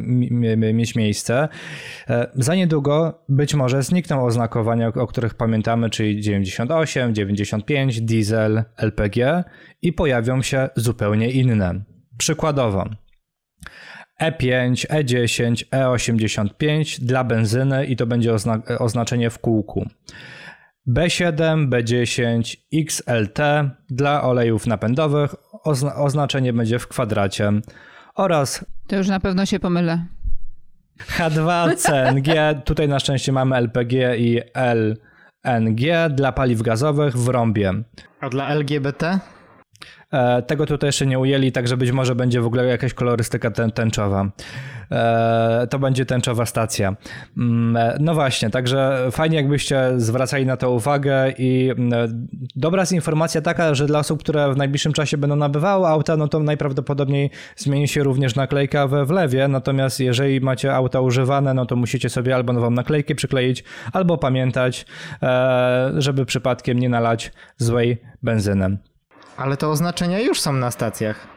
mieć 0.74 0.96
miejsce. 0.96 1.48
E, 2.10 2.28
za 2.36 2.56
niedługo 2.56 3.24
być 3.30 3.54
może 3.54 3.84
znikną 3.84 4.26
oznakowania, 4.26 4.88
o 4.88 5.08
których 5.08 5.34
pamiętamy, 5.34 5.90
czyli 5.90 6.22
98, 6.22 7.16
95, 7.16 8.02
diesel, 8.02 8.64
LPG 8.78 9.44
i 9.82 9.94
pojawią 9.94 10.42
się 10.42 10.70
zupełnie 10.76 11.32
inne. 11.32 11.82
Przykładowo, 12.18 12.90
e5, 14.22 14.88
E10, 14.88 15.66
E85 15.72 17.00
dla 17.00 17.24
benzyny 17.24 17.86
i 17.86 17.96
to 17.96 18.06
będzie 18.08 18.34
ozna 18.34 18.62
oznaczenie 18.80 19.30
w 19.30 19.40
kółku. 19.40 19.86
B7, 20.88 21.70
B10, 21.70 22.58
XLT 22.74 23.40
dla 23.90 24.24
olejów 24.24 24.68
napędowych, 24.68 25.36
ozna 25.64 25.96
oznaczenie 25.96 26.54
będzie 26.54 26.80
w 26.80 26.88
kwadracie 26.88 27.52
oraz... 28.16 28.66
To 28.88 28.96
już 28.96 29.08
na 29.08 29.20
pewno 29.20 29.46
się 29.46 29.60
pomylę. 29.60 30.06
H2, 31.18 31.76
CNG, 31.76 32.34
tutaj 32.66 32.88
na 32.88 33.00
szczęście 33.00 33.32
mamy 33.32 33.56
LPG 33.56 34.18
i 34.18 34.42
LNG 34.54 36.10
dla 36.10 36.32
paliw 36.32 36.62
gazowych 36.62 37.18
w 37.18 37.28
rąbie. 37.28 37.74
A 38.20 38.30
dla 38.30 38.48
LGBT? 38.48 39.20
E, 40.12 40.42
tego 40.42 40.66
tutaj 40.66 40.88
jeszcze 40.88 41.06
nie 41.06 41.20
ujęli, 41.20 41.52
także 41.52 41.78
być 41.78 41.92
może 41.92 42.16
będzie 42.16 42.42
w 42.42 42.46
ogóle 42.46 42.66
jakaś 42.66 42.94
kolorystyka 42.94 43.52
tęczowa. 43.52 44.32
E, 44.92 45.68
to 45.70 45.80
będzie 45.80 46.06
tęczowa 46.06 46.46
stacja. 46.46 46.96
Mm, 47.38 47.78
e, 47.78 47.98
no 48.00 48.14
właśnie, 48.14 48.50
także 48.50 49.08
fajnie 49.12 49.38
jakbyście 49.38 49.92
zwracali 49.98 50.46
na 50.46 50.58
to 50.58 50.72
uwagę 50.72 51.34
i 51.38 51.70
mm, 51.78 52.28
dobra 52.56 52.82
jest 52.82 52.92
informacja 52.92 53.42
taka, 53.42 53.76
że 53.76 53.86
dla 53.86 54.00
osób, 54.00 54.20
które 54.20 54.54
w 54.54 54.58
najbliższym 54.58 54.94
czasie 54.94 55.18
będą 55.18 55.36
nabywały 55.36 55.88
auta, 55.88 56.18
no 56.18 56.28
to 56.28 56.40
najprawdopodobniej 56.40 57.30
zmieni 57.56 57.88
się 57.88 58.04
również 58.04 58.36
naklejka 58.36 58.88
we 58.88 59.06
wlewie, 59.06 59.48
natomiast 59.48 60.00
jeżeli 60.00 60.42
macie 60.42 60.76
auta 60.76 61.02
używane, 61.02 61.54
no 61.54 61.66
to 61.66 61.76
musicie 61.76 62.10
sobie 62.10 62.36
albo 62.36 62.54
nową 62.54 62.70
naklejkę 62.70 63.16
przykleić, 63.16 63.64
albo 63.94 64.18
pamiętać, 64.18 64.86
żeby 65.98 66.26
przypadkiem 66.26 66.80
nie 66.80 66.90
nalać 66.90 67.32
złej 67.58 67.98
benzyny. 68.24 68.78
Ale 69.40 69.58
te 69.58 69.68
oznaczenia 69.68 70.20
już 70.20 70.42
są 70.42 70.54
na 70.54 70.72
stacjach. 70.72 71.28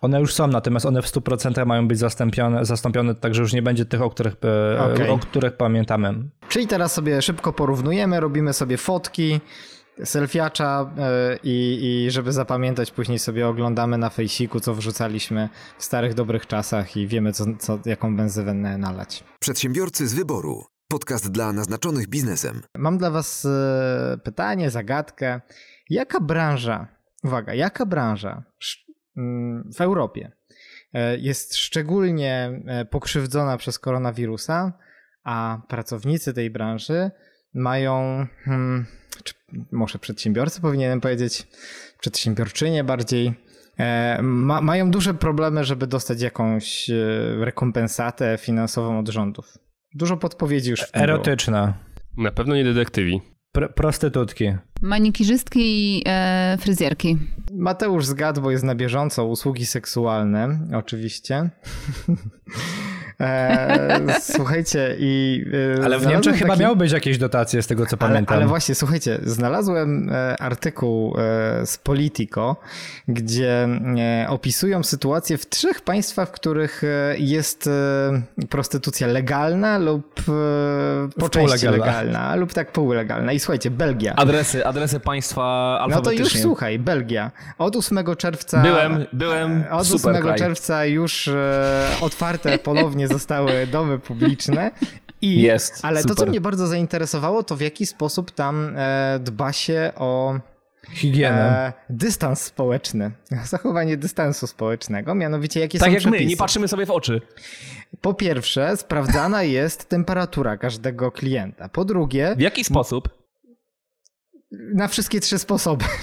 One 0.00 0.20
już 0.20 0.34
są, 0.34 0.46
natomiast 0.46 0.86
one 0.86 1.02
w 1.02 1.06
100% 1.06 1.66
mają 1.66 1.88
być 1.88 1.98
zastąpione, 1.98 2.64
zastąpione, 2.64 3.14
także 3.14 3.42
już 3.42 3.52
nie 3.52 3.62
będzie 3.62 3.84
tych, 3.84 4.02
o 4.02 4.10
których, 4.10 4.36
e, 4.44 4.92
okay. 4.94 5.10
o 5.10 5.18
których 5.18 5.56
pamiętamy. 5.56 6.14
Czyli 6.48 6.66
teraz 6.66 6.92
sobie 6.92 7.22
szybko 7.22 7.52
porównujemy, 7.52 8.20
robimy 8.20 8.52
sobie 8.52 8.76
fotki, 8.76 9.40
selfiacza 10.04 10.90
e, 10.98 11.38
i, 11.42 11.78
i 11.82 12.10
żeby 12.10 12.32
zapamiętać, 12.32 12.90
później 12.90 13.18
sobie 13.18 13.48
oglądamy 13.48 13.98
na 13.98 14.10
fejsiku, 14.10 14.60
co 14.60 14.74
wrzucaliśmy 14.74 15.48
w 15.78 15.84
starych 15.84 16.14
dobrych 16.14 16.46
czasach 16.46 16.96
i 16.96 17.06
wiemy, 17.06 17.32
co, 17.32 17.44
co, 17.58 17.78
jaką 17.84 18.16
benzynę 18.16 18.78
nalać. 18.78 19.24
Przedsiębiorcy 19.40 20.08
z 20.08 20.14
wyboru. 20.14 20.64
Podcast 20.88 21.30
dla 21.30 21.52
naznaczonych 21.52 22.08
biznesem. 22.08 22.62
Mam 22.78 22.98
dla 22.98 23.10
Was 23.10 23.44
e, 23.44 24.18
pytanie, 24.24 24.70
zagadkę. 24.70 25.40
Jaka 25.90 26.20
branża 26.20 26.93
uwaga, 27.24 27.54
jaka 27.54 27.86
branża 27.86 28.42
mm, 29.16 29.70
w 29.76 29.80
Europie 29.80 30.32
e, 30.94 31.18
jest 31.18 31.56
szczególnie 31.56 32.60
e, 32.66 32.84
pokrzywdzona 32.84 33.56
przez 33.56 33.78
koronawirusa, 33.78 34.72
a 35.24 35.62
pracownicy 35.68 36.34
tej 36.34 36.50
branży 36.50 37.10
mają, 37.54 38.26
hmm, 38.44 38.86
czy 39.24 39.34
może 39.72 39.98
przedsiębiorcy 39.98 40.60
powinienem 40.60 41.00
powiedzieć, 41.00 41.46
przedsiębiorczynie 42.00 42.84
bardziej, 42.84 43.34
e, 43.78 44.18
ma, 44.22 44.60
mają 44.60 44.90
duże 44.90 45.14
problemy, 45.14 45.64
żeby 45.64 45.86
dostać 45.86 46.22
jakąś 46.22 46.90
rekompensatę 47.38 48.38
finansową 48.38 48.98
od 48.98 49.08
rządów. 49.08 49.58
Dużo 49.94 50.16
podpowiedzi 50.16 50.70
już. 50.70 50.84
Erotyczna. 50.92 51.74
Na 52.16 52.30
pewno 52.30 52.54
nie 52.54 52.64
detektywi. 52.64 53.33
Pr 53.54 53.74
prostytutki. 53.74 54.56
Manikirzystki 54.82 55.60
i 55.64 56.02
e, 56.06 56.58
fryzjerki. 56.60 57.18
Mateusz 57.52 58.06
zgadł, 58.06 58.40
bo 58.40 58.50
jest 58.50 58.64
na 58.64 58.74
bieżąco. 58.74 59.24
Usługi 59.24 59.66
seksualne, 59.66 60.58
oczywiście. 60.76 61.50
E, 63.20 64.20
słuchajcie, 64.20 64.96
i. 64.98 65.44
E, 65.80 65.84
ale 65.84 65.98
w 65.98 66.06
Niemczech 66.06 66.32
taki... 66.32 66.44
chyba 66.44 66.56
miały 66.56 66.76
być 66.76 66.92
jakieś 66.92 67.18
dotacje, 67.18 67.62
z 67.62 67.66
tego 67.66 67.86
co 67.86 67.96
ale, 68.00 68.08
pamiętam. 68.08 68.36
Ale 68.36 68.46
właśnie, 68.46 68.74
słuchajcie, 68.74 69.18
znalazłem 69.22 70.10
e, 70.12 70.42
artykuł 70.42 71.16
z 71.64 71.78
Politico, 71.78 72.56
gdzie 73.08 73.68
opisują 74.28 74.82
sytuację 74.82 75.38
w 75.38 75.48
trzech 75.48 75.80
państwach, 75.80 76.28
w 76.28 76.32
których 76.32 76.82
jest 77.18 77.70
prostytucja 78.50 79.06
legalna 79.06 79.78
lub 79.78 80.22
po 81.18 81.28
części 81.28 81.66
legalna, 81.66 82.36
lub 82.36 82.52
tak 82.54 82.72
półlegalna. 82.72 83.32
I 83.32 83.40
słuchajcie, 83.40 83.70
Belgia. 83.70 84.14
Adresy, 84.16 84.66
adresy 84.66 85.00
państwa 85.00 85.42
alfabetycznie. 85.80 86.18
No 86.18 86.30
to 86.30 86.34
już 86.34 86.42
słuchaj, 86.42 86.78
Belgia. 86.78 87.30
Od 87.58 87.76
8 87.76 87.98
czerwca. 88.18 88.62
Byłem, 88.62 89.06
byłem. 89.12 89.64
Od 89.70 89.94
8 89.94 90.34
czerwca 90.38 90.84
już 90.84 91.30
otwarte 92.00 92.58
ponownie 92.68 93.03
zostały 93.08 93.66
domy 93.66 93.98
publiczne. 93.98 94.70
I, 95.20 95.42
Jest. 95.42 95.84
Ale 95.84 96.02
super. 96.02 96.16
to, 96.16 96.24
co 96.24 96.30
mnie 96.30 96.40
bardzo 96.40 96.66
zainteresowało, 96.66 97.42
to 97.42 97.56
w 97.56 97.60
jaki 97.60 97.86
sposób 97.86 98.30
tam 98.30 98.74
e, 98.76 99.18
dba 99.22 99.52
się 99.52 99.92
o 99.96 100.40
higienę. 100.92 101.66
E, 101.66 101.72
dystans 101.90 102.42
społeczny, 102.42 103.10
zachowanie 103.44 103.96
dystansu 103.96 104.46
społecznego, 104.46 105.14
mianowicie 105.14 105.60
jakie 105.60 105.78
tak 105.78 105.86
są 105.86 105.92
jak 105.92 106.00
przepisy. 106.00 106.24
my, 106.24 106.30
nie 106.30 106.36
patrzymy 106.36 106.68
sobie 106.68 106.86
w 106.86 106.90
oczy. 106.90 107.20
Po 108.00 108.14
pierwsze, 108.14 108.76
sprawdzana 108.76 109.42
jest 109.42 109.88
temperatura 109.88 110.56
każdego 110.56 111.12
klienta. 111.12 111.68
Po 111.68 111.84
drugie... 111.84 112.34
W 112.36 112.40
jaki 112.40 112.64
sposób? 112.64 113.08
Na 114.50 114.88
wszystkie 114.88 115.20
trzy 115.20 115.38
sposoby. 115.38 115.84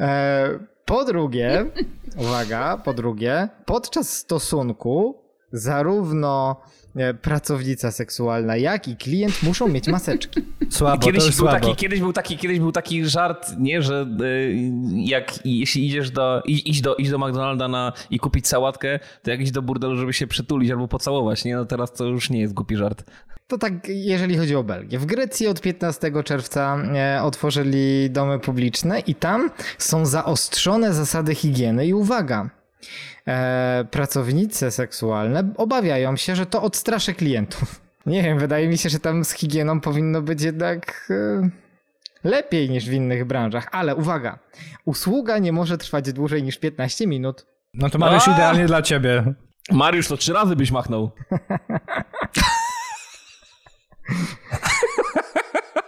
e, 0.00 0.58
po 0.84 1.04
drugie, 1.04 1.66
uwaga, 2.22 2.76
po 2.76 2.94
drugie, 2.94 3.48
podczas 3.64 4.12
stosunku 4.16 5.20
zarówno 5.52 6.56
e, 6.96 7.14
pracownica 7.14 7.92
seksualna, 7.92 8.56
jak 8.56 8.88
i 8.88 8.96
klient 8.96 9.42
muszą 9.42 9.68
mieć 9.68 9.88
maseczki. 9.88 10.40
Słabo, 10.70 11.02
kiedyś, 11.02 11.22
był 11.22 11.32
słabo. 11.32 11.60
Taki, 11.60 11.76
kiedyś, 11.76 12.00
był 12.00 12.12
taki, 12.12 12.36
kiedyś 12.36 12.58
był 12.58 12.72
taki 12.72 13.04
żart, 13.04 13.54
nie, 13.58 13.82
że 13.82 14.06
y, 14.22 14.56
jak 14.94 15.46
jeśli 15.46 15.86
idziesz 15.86 16.10
do, 16.10 16.42
idź 16.46 16.80
do, 16.80 16.96
idź 16.96 17.10
do 17.10 17.18
McDonalda 17.18 17.68
na, 17.68 17.92
i 18.10 18.18
kupić 18.18 18.48
sałatkę, 18.48 18.98
to 19.22 19.30
jak 19.30 19.40
iść 19.40 19.52
do 19.52 19.62
burdelu, 19.62 19.96
żeby 19.96 20.12
się 20.12 20.26
przytulić 20.26 20.70
albo 20.70 20.88
pocałować, 20.88 21.44
nie? 21.44 21.56
No 21.56 21.64
teraz 21.64 21.92
to 21.92 22.04
już 22.04 22.30
nie 22.30 22.40
jest 22.40 22.54
głupi 22.54 22.76
żart. 22.76 23.04
To 23.50 23.58
tak, 23.58 23.72
jeżeli 23.88 24.36
chodzi 24.36 24.56
o 24.56 24.62
Belgię. 24.62 24.98
W 24.98 25.06
Grecji 25.06 25.46
od 25.46 25.60
15 25.60 26.12
czerwca 26.24 26.76
e, 26.94 27.22
otworzyli 27.22 28.10
domy 28.10 28.38
publiczne 28.38 29.00
i 29.00 29.14
tam 29.14 29.50
są 29.78 30.06
zaostrzone 30.06 30.94
zasady 30.94 31.34
higieny 31.34 31.86
i 31.86 31.94
uwaga, 31.94 32.50
e, 33.28 33.84
pracownice 33.90 34.70
seksualne 34.70 35.52
obawiają 35.56 36.16
się, 36.16 36.36
że 36.36 36.46
to 36.46 36.62
odstraszy 36.62 37.14
klientów. 37.14 37.80
Nie 38.06 38.22
wiem, 38.22 38.38
wydaje 38.38 38.68
mi 38.68 38.78
się, 38.78 38.88
że 38.88 38.98
tam 38.98 39.24
z 39.24 39.32
higieną 39.32 39.80
powinno 39.80 40.22
być 40.22 40.42
jednak 40.42 41.10
e, 41.10 41.50
lepiej 42.24 42.70
niż 42.70 42.88
w 42.88 42.92
innych 42.92 43.24
branżach, 43.24 43.68
ale 43.72 43.96
uwaga, 43.96 44.38
usługa 44.84 45.38
nie 45.38 45.52
może 45.52 45.78
trwać 45.78 46.12
dłużej 46.12 46.42
niż 46.42 46.58
15 46.58 47.06
minut. 47.06 47.46
No 47.74 47.90
to 47.90 47.98
Mariusz 47.98 48.28
idealnie 48.28 48.66
dla 48.66 48.82
ciebie. 48.82 49.34
Mariusz, 49.70 50.08
to 50.08 50.16
trzy 50.16 50.32
razy 50.32 50.56
byś 50.56 50.70
machnął. 50.70 51.10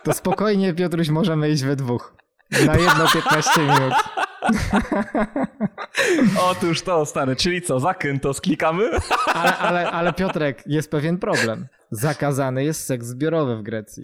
To 0.04 0.12
spokojnie, 0.12 0.74
Piotruś, 0.74 1.08
możemy 1.08 1.50
iść 1.50 1.62
we 1.62 1.76
dwóch. 1.76 2.14
Na 2.66 2.76
jedno 2.76 3.08
15 3.12 3.60
minut. 3.60 3.94
Otóż 6.50 6.82
to, 6.82 7.06
stary, 7.06 7.36
czyli 7.36 7.62
co, 7.62 7.80
zakyn 7.80 8.20
to 8.20 8.34
sklikamy? 8.34 8.90
Ale, 9.34 9.58
ale, 9.58 9.90
ale 9.90 10.12
Piotrek, 10.12 10.62
jest 10.66 10.90
pewien 10.90 11.18
problem. 11.18 11.66
Zakazany 11.90 12.64
jest 12.64 12.84
seks 12.84 13.06
zbiorowy 13.06 13.56
w 13.56 13.62
Grecji. 13.62 14.02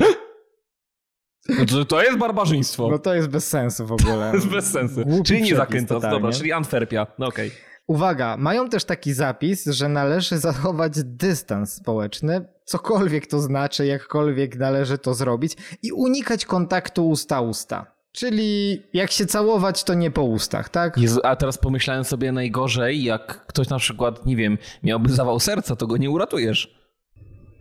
To, 1.70 1.84
to 1.84 2.02
jest 2.02 2.18
barbarzyństwo. 2.18 2.88
No 2.90 2.98
to 2.98 3.14
jest 3.14 3.28
bez 3.28 3.48
sensu 3.48 3.86
w 3.86 3.92
ogóle. 3.92 4.30
To 4.30 4.36
jest 4.36 4.48
bez 4.48 4.70
sensu. 4.72 5.04
Głupi 5.04 5.24
czyli 5.24 5.42
nie 5.42 5.86
totalnie. 5.86 6.16
dobra, 6.16 6.32
czyli 6.32 6.52
Antwerpia, 6.52 7.06
no 7.18 7.26
okej. 7.26 7.48
Okay. 7.48 7.67
Uwaga, 7.88 8.36
mają 8.36 8.68
też 8.68 8.84
taki 8.84 9.12
zapis, 9.12 9.66
że 9.66 9.88
należy 9.88 10.38
zachować 10.38 10.92
dystans 11.04 11.72
społeczny, 11.72 12.44
cokolwiek 12.64 13.26
to 13.26 13.40
znaczy, 13.40 13.86
jakkolwiek 13.86 14.56
należy 14.56 14.98
to 14.98 15.14
zrobić 15.14 15.56
i 15.82 15.92
unikać 15.92 16.44
kontaktu 16.44 17.08
usta-usta. 17.08 17.86
Czyli 18.12 18.82
jak 18.92 19.10
się 19.10 19.26
całować, 19.26 19.84
to 19.84 19.94
nie 19.94 20.10
po 20.10 20.22
ustach, 20.22 20.68
tak? 20.68 20.98
Jezu, 20.98 21.20
a 21.24 21.36
teraz 21.36 21.58
pomyślałem 21.58 22.04
sobie 22.04 22.32
najgorzej, 22.32 23.04
jak 23.04 23.46
ktoś 23.46 23.68
na 23.68 23.78
przykład, 23.78 24.26
nie 24.26 24.36
wiem, 24.36 24.58
miałby 24.82 25.12
zawał 25.12 25.40
serca, 25.40 25.76
to 25.76 25.86
go 25.86 25.96
nie 25.96 26.10
uratujesz. 26.10 26.78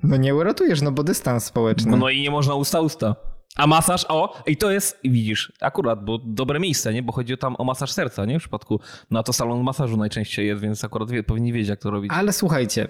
No 0.04 0.18
nie 0.18 0.36
uratujesz, 0.36 0.82
no 0.82 0.92
bo 0.92 1.04
dystans 1.04 1.46
społeczny. 1.46 1.92
No, 1.92 1.98
no 1.98 2.10
i 2.10 2.22
nie 2.22 2.32
można 2.32 2.56
usta-usta. 2.56 3.16
A 3.56 3.68
masaż, 3.68 4.06
o, 4.10 4.44
i 4.48 4.58
to 4.58 4.72
jest, 4.72 5.00
widzisz, 5.04 5.52
akurat, 5.62 6.06
bo 6.06 6.18
dobre 6.24 6.60
miejsce, 6.60 6.94
nie? 6.94 7.04
Bo 7.04 7.12
chodzi 7.12 7.38
tam 7.38 7.56
o 7.58 7.64
masaż 7.64 7.92
serca, 7.92 8.26
nie? 8.26 8.40
W 8.40 8.42
przypadku, 8.42 8.80
no 9.12 9.24
to 9.24 9.34
salon 9.34 9.64
masażu 9.64 9.98
najczęściej 9.98 10.48
jest, 10.48 10.62
więc 10.62 10.84
akurat 10.84 11.12
wie, 11.12 11.24
powinni 11.24 11.54
wiedzieć, 11.54 11.70
jak 11.70 11.80
to 11.80 11.92
robić. 11.92 12.12
Ale 12.16 12.34
słuchajcie, 12.34 12.84
e, 12.84 12.88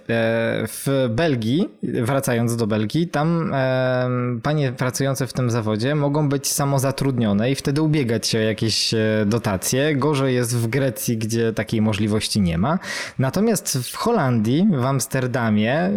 w 0.67 1.07
Belgii, 1.09 1.69
wracając 1.83 2.55
do 2.55 2.67
Belgii, 2.67 3.07
tam 3.07 3.53
e, 3.53 4.09
panie 4.43 4.71
pracujące 4.71 5.27
w 5.27 5.33
tym 5.33 5.49
zawodzie 5.51 5.95
mogą 5.95 6.29
być 6.29 6.47
samozatrudnione 6.47 7.51
i 7.51 7.55
wtedy 7.55 7.81
ubiegać 7.81 8.27
się 8.27 8.37
o 8.37 8.41
jakieś 8.41 8.93
e, 8.93 8.97
dotacje. 9.25 9.95
Gorzej 9.95 10.35
jest 10.35 10.57
w 10.57 10.67
Grecji, 10.67 11.17
gdzie 11.17 11.53
takiej 11.53 11.81
możliwości 11.81 12.41
nie 12.41 12.57
ma. 12.57 12.79
Natomiast 13.19 13.77
w 13.91 13.95
Holandii, 13.95 14.67
w 14.71 14.85
Amsterdamie, 14.85 15.89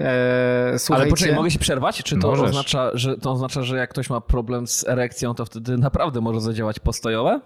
słuchajcie... 0.78 1.02
Ale 1.02 1.10
poczekaj, 1.10 1.34
mogę 1.34 1.50
się 1.50 1.58
przerwać? 1.58 2.02
Czy 2.02 2.16
to 2.18 2.28
Możesz. 2.28 2.48
oznacza, 2.48 2.90
że, 2.94 3.16
to 3.16 3.32
oznacza, 3.32 3.62
że 3.62 3.76
jak 3.76 3.90
ktoś 3.90 4.10
ma 4.10 4.20
problem 4.20 4.49
z 4.66 4.88
erekcją, 4.88 5.34
to 5.34 5.44
wtedy 5.44 5.78
naprawdę 5.78 6.20
może 6.20 6.40
zadziałać 6.40 6.78
postojowe? 6.78 7.40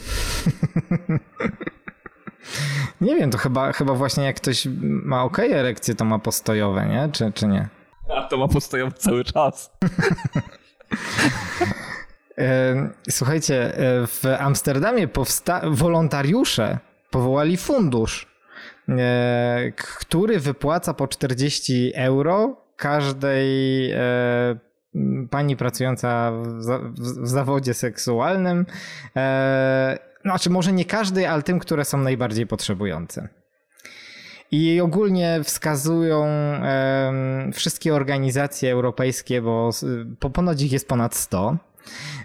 nie 3.00 3.16
wiem, 3.16 3.30
to 3.30 3.38
chyba, 3.38 3.72
chyba 3.72 3.94
właśnie 3.94 4.24
jak 4.24 4.36
ktoś 4.36 4.68
ma 4.82 5.24
ok 5.24 5.38
erekcję, 5.38 5.94
to 5.94 6.04
ma 6.04 6.18
postojowe, 6.18 6.86
nie? 6.86 7.08
Czy, 7.12 7.32
czy 7.32 7.46
nie? 7.46 7.68
A 8.16 8.22
to 8.22 8.36
ma 8.36 8.48
postojowe 8.48 8.92
cały 8.92 9.24
czas. 9.24 9.70
Słuchajcie, 13.10 13.76
e, 13.76 14.06
w 14.06 14.24
Amsterdamie 14.38 15.08
powsta- 15.08 15.74
wolontariusze 15.74 16.78
powołali 17.10 17.56
fundusz, 17.56 18.26
e, 18.88 19.72
który 19.76 20.40
wypłaca 20.40 20.94
po 20.94 21.08
40 21.08 21.92
euro 21.94 22.56
każdej 22.76 23.90
e, 23.90 23.98
pani 25.30 25.56
pracująca 25.56 26.32
w, 26.32 26.62
za- 26.62 26.78
w 27.22 27.28
zawodzie 27.28 27.74
seksualnym. 27.74 28.66
Znaczy, 30.24 30.50
może 30.50 30.72
nie 30.72 30.84
każdej, 30.84 31.26
ale 31.26 31.42
tym, 31.42 31.58
które 31.58 31.84
są 31.84 31.98
najbardziej 31.98 32.46
potrzebujące. 32.46 33.28
I 34.52 34.80
ogólnie 34.80 35.40
wskazują 35.44 36.24
em, 36.24 37.52
wszystkie 37.52 37.94
organizacje 37.94 38.72
europejskie, 38.72 39.42
bo 39.42 39.70
po 40.18 40.30
ponoć 40.30 40.62
ich 40.62 40.72
jest 40.72 40.88
ponad 40.88 41.14
100, 41.14 41.56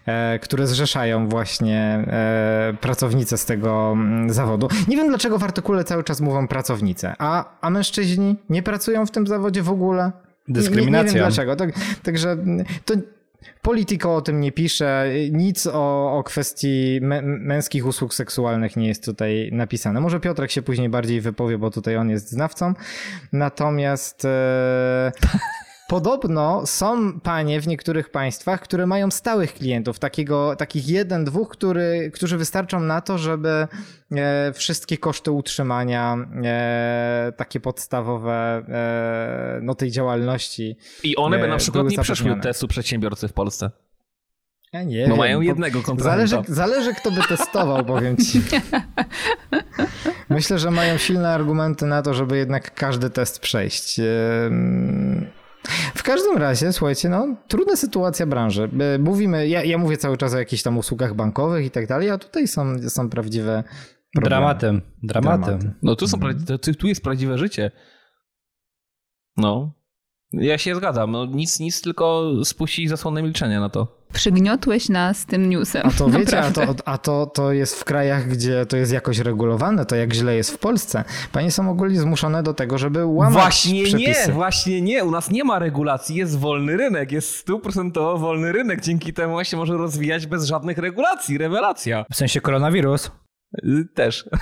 e, 0.06 0.40
które 0.40 0.68
zrzeszają 0.68 1.30
właśnie 1.30 1.80
e, 2.08 2.78
pracownice 2.82 3.38
z 3.38 3.46
tego 3.46 3.98
zawodu. 4.28 4.68
Nie 4.88 4.98
wiem 4.98 5.08
dlaczego 5.10 5.38
w 5.40 5.44
artykule 5.44 5.84
cały 5.84 6.04
czas 6.04 6.22
mówią 6.22 6.48
pracownice, 6.48 7.16
a, 7.20 7.46
a 7.62 7.70
mężczyźni 7.70 8.36
nie 8.50 8.64
pracują 8.64 9.06
w 9.06 9.12
tym 9.12 9.28
zawodzie 9.28 9.62
w 9.64 9.70
ogóle. 9.70 10.12
Nie, 10.48 10.54
nie 10.54 10.60
Dyskryminacja. 10.62 11.14
wiem 11.14 11.24
dlaczego. 11.24 11.56
Tak, 11.56 11.70
także 12.04 12.38
to 12.86 12.94
Politico 13.62 14.16
o 14.16 14.22
tym 14.22 14.40
nie 14.42 14.52
pisze, 14.52 15.10
nic 15.32 15.68
o, 15.68 16.18
o 16.18 16.24
kwestii 16.24 17.00
mę- 17.02 17.22
męskich 17.22 17.86
usług 17.86 18.14
seksualnych 18.14 18.76
nie 18.78 18.88
jest 18.88 19.06
tutaj 19.06 19.50
napisane. 19.54 20.02
Może 20.02 20.20
Piotrek 20.20 20.52
się 20.52 20.62
później 20.62 20.90
bardziej 20.90 21.22
wypowie, 21.22 21.58
bo 21.58 21.72
tutaj 21.72 21.98
on 21.98 22.10
jest 22.10 22.30
znawcą. 22.32 22.74
Natomiast 23.34 24.26
e, 24.26 25.12
podobno 25.88 26.66
są 26.66 27.20
panie 27.20 27.62
w 27.62 27.68
niektórych 27.68 28.10
państwach, 28.10 28.62
które 28.62 28.88
mają 28.88 29.12
stałych 29.12 29.54
klientów, 29.54 30.00
takiego, 30.00 30.56
takich 30.56 30.90
jeden, 30.90 31.26
dwóch, 31.26 31.50
który, 31.50 32.12
którzy 32.14 32.38
wystarczą 32.38 32.80
na 32.80 33.02
to, 33.02 33.18
żeby 33.18 33.68
e, 34.12 34.54
wszystkie 34.54 34.98
koszty 34.98 35.32
utrzymania, 35.32 36.18
e, 36.44 37.34
takie 37.38 37.60
podstawowe 37.60 38.64
e, 38.68 39.60
no, 39.62 39.76
tej 39.76 39.92
działalności 39.92 40.78
I 41.04 41.16
one 41.16 41.38
by 41.38 41.44
Nie, 41.44 41.50
na 41.50 41.58
przykład 41.58 41.90
nie 41.90 42.00
przeszły 42.00 42.40
testu 42.42 42.68
przedsiębiorcy 42.68 43.28
w 43.28 43.34
Polsce. 43.34 43.72
Ja 44.74 44.84
nie 44.84 45.04
Bo 45.04 45.10
wiem, 45.10 45.18
mają 45.18 45.42
jednego 45.42 45.82
kontrahenta. 45.82 46.28
Zależy, 46.28 46.54
zależy, 46.54 46.94
kto 46.94 47.12
by 47.12 47.22
testował, 47.22 47.86
powiem 47.86 48.18
ci. 48.18 48.42
Myślę, 50.30 50.60
że 50.60 50.72
mają 50.72 50.98
silne 50.98 51.30
argumenty 51.34 51.86
na 51.86 52.02
to, 52.02 52.14
żeby 52.14 52.38
jednak 52.38 52.74
każdy 52.74 53.10
test 53.10 53.40
przejść. 53.40 54.00
W 55.96 56.04
każdym 56.04 56.38
razie, 56.38 56.74
słuchajcie, 56.74 57.10
no, 57.10 57.36
trudna 57.48 57.76
sytuacja 57.76 58.26
branży. 58.26 58.70
E, 58.80 59.00
Mówimy, 59.00 59.48
ja, 59.48 59.64
ja 59.64 59.78
mówię 59.78 59.98
cały 59.98 60.18
czas 60.18 60.34
o 60.34 60.38
jakichś 60.38 60.64
tam 60.64 60.78
usługach 60.78 61.14
bankowych 61.14 61.66
i 61.66 61.72
tak 61.72 61.88
dalej, 61.88 62.10
a 62.10 62.18
tutaj 62.18 62.48
są, 62.48 62.90
są 62.90 63.10
prawdziwe 63.10 63.64
Dramatem, 64.16 64.82
dramatem. 65.04 65.74
No 65.84 65.96
tu, 65.96 66.08
są, 66.08 66.18
tu 66.80 66.88
jest 66.88 67.04
prawdziwe 67.04 67.38
życie. 67.38 67.72
No. 69.38 69.72
Ja 70.38 70.58
się 70.58 70.76
zgadzam. 70.76 71.12
No, 71.12 71.26
nic, 71.26 71.60
nic, 71.60 71.82
tylko 71.82 72.32
spuścić 72.44 72.90
zasłonę 72.90 73.24
milczenia 73.24 73.60
na 73.60 73.70
to. 73.70 73.88
Przygniotłeś 74.14 74.90
nas 74.90 75.26
tym 75.26 75.50
newsem. 75.50 75.82
A 75.88 75.92
to 75.92 76.10
wiecie, 76.10 76.40
a, 76.40 76.52
to, 76.52 76.76
a 76.86 76.98
to, 76.98 77.26
to 77.26 77.52
jest 77.52 77.80
w 77.80 77.84
krajach, 77.84 78.28
gdzie 78.28 78.66
to 78.66 78.78
jest 78.78 78.92
jakoś 78.92 79.20
regulowane, 79.20 79.86
to 79.86 79.96
jak 79.96 80.14
źle 80.14 80.36
jest 80.36 80.52
w 80.52 80.58
Polsce. 80.58 81.04
Panie 81.32 81.52
są 81.52 81.70
ogólnie 81.70 82.00
zmuszone 82.00 82.44
do 82.44 82.54
tego, 82.54 82.78
żeby 82.78 83.06
łamać 83.06 83.34
Właśnie 83.34 83.84
przepisy. 83.84 84.28
nie, 84.28 84.34
właśnie 84.34 84.82
nie. 84.82 85.04
U 85.04 85.12
nas 85.12 85.32
nie 85.32 85.44
ma 85.44 85.60
regulacji, 85.60 86.16
jest 86.16 86.40
wolny 86.40 86.78
rynek, 86.78 87.12
jest 87.12 87.36
stuprocentowo 87.36 88.18
wolny 88.18 88.52
rynek. 88.52 88.82
Dzięki 88.82 89.14
temu 89.14 89.44
się 89.44 89.58
może 89.58 89.74
rozwijać 89.78 90.28
bez 90.28 90.46
żadnych 90.46 90.78
regulacji. 90.78 91.38
Rewelacja. 91.38 92.06
W 92.12 92.16
sensie 92.16 92.42
koronawirus? 92.42 93.12
Y, 93.64 93.86
też. 93.94 94.30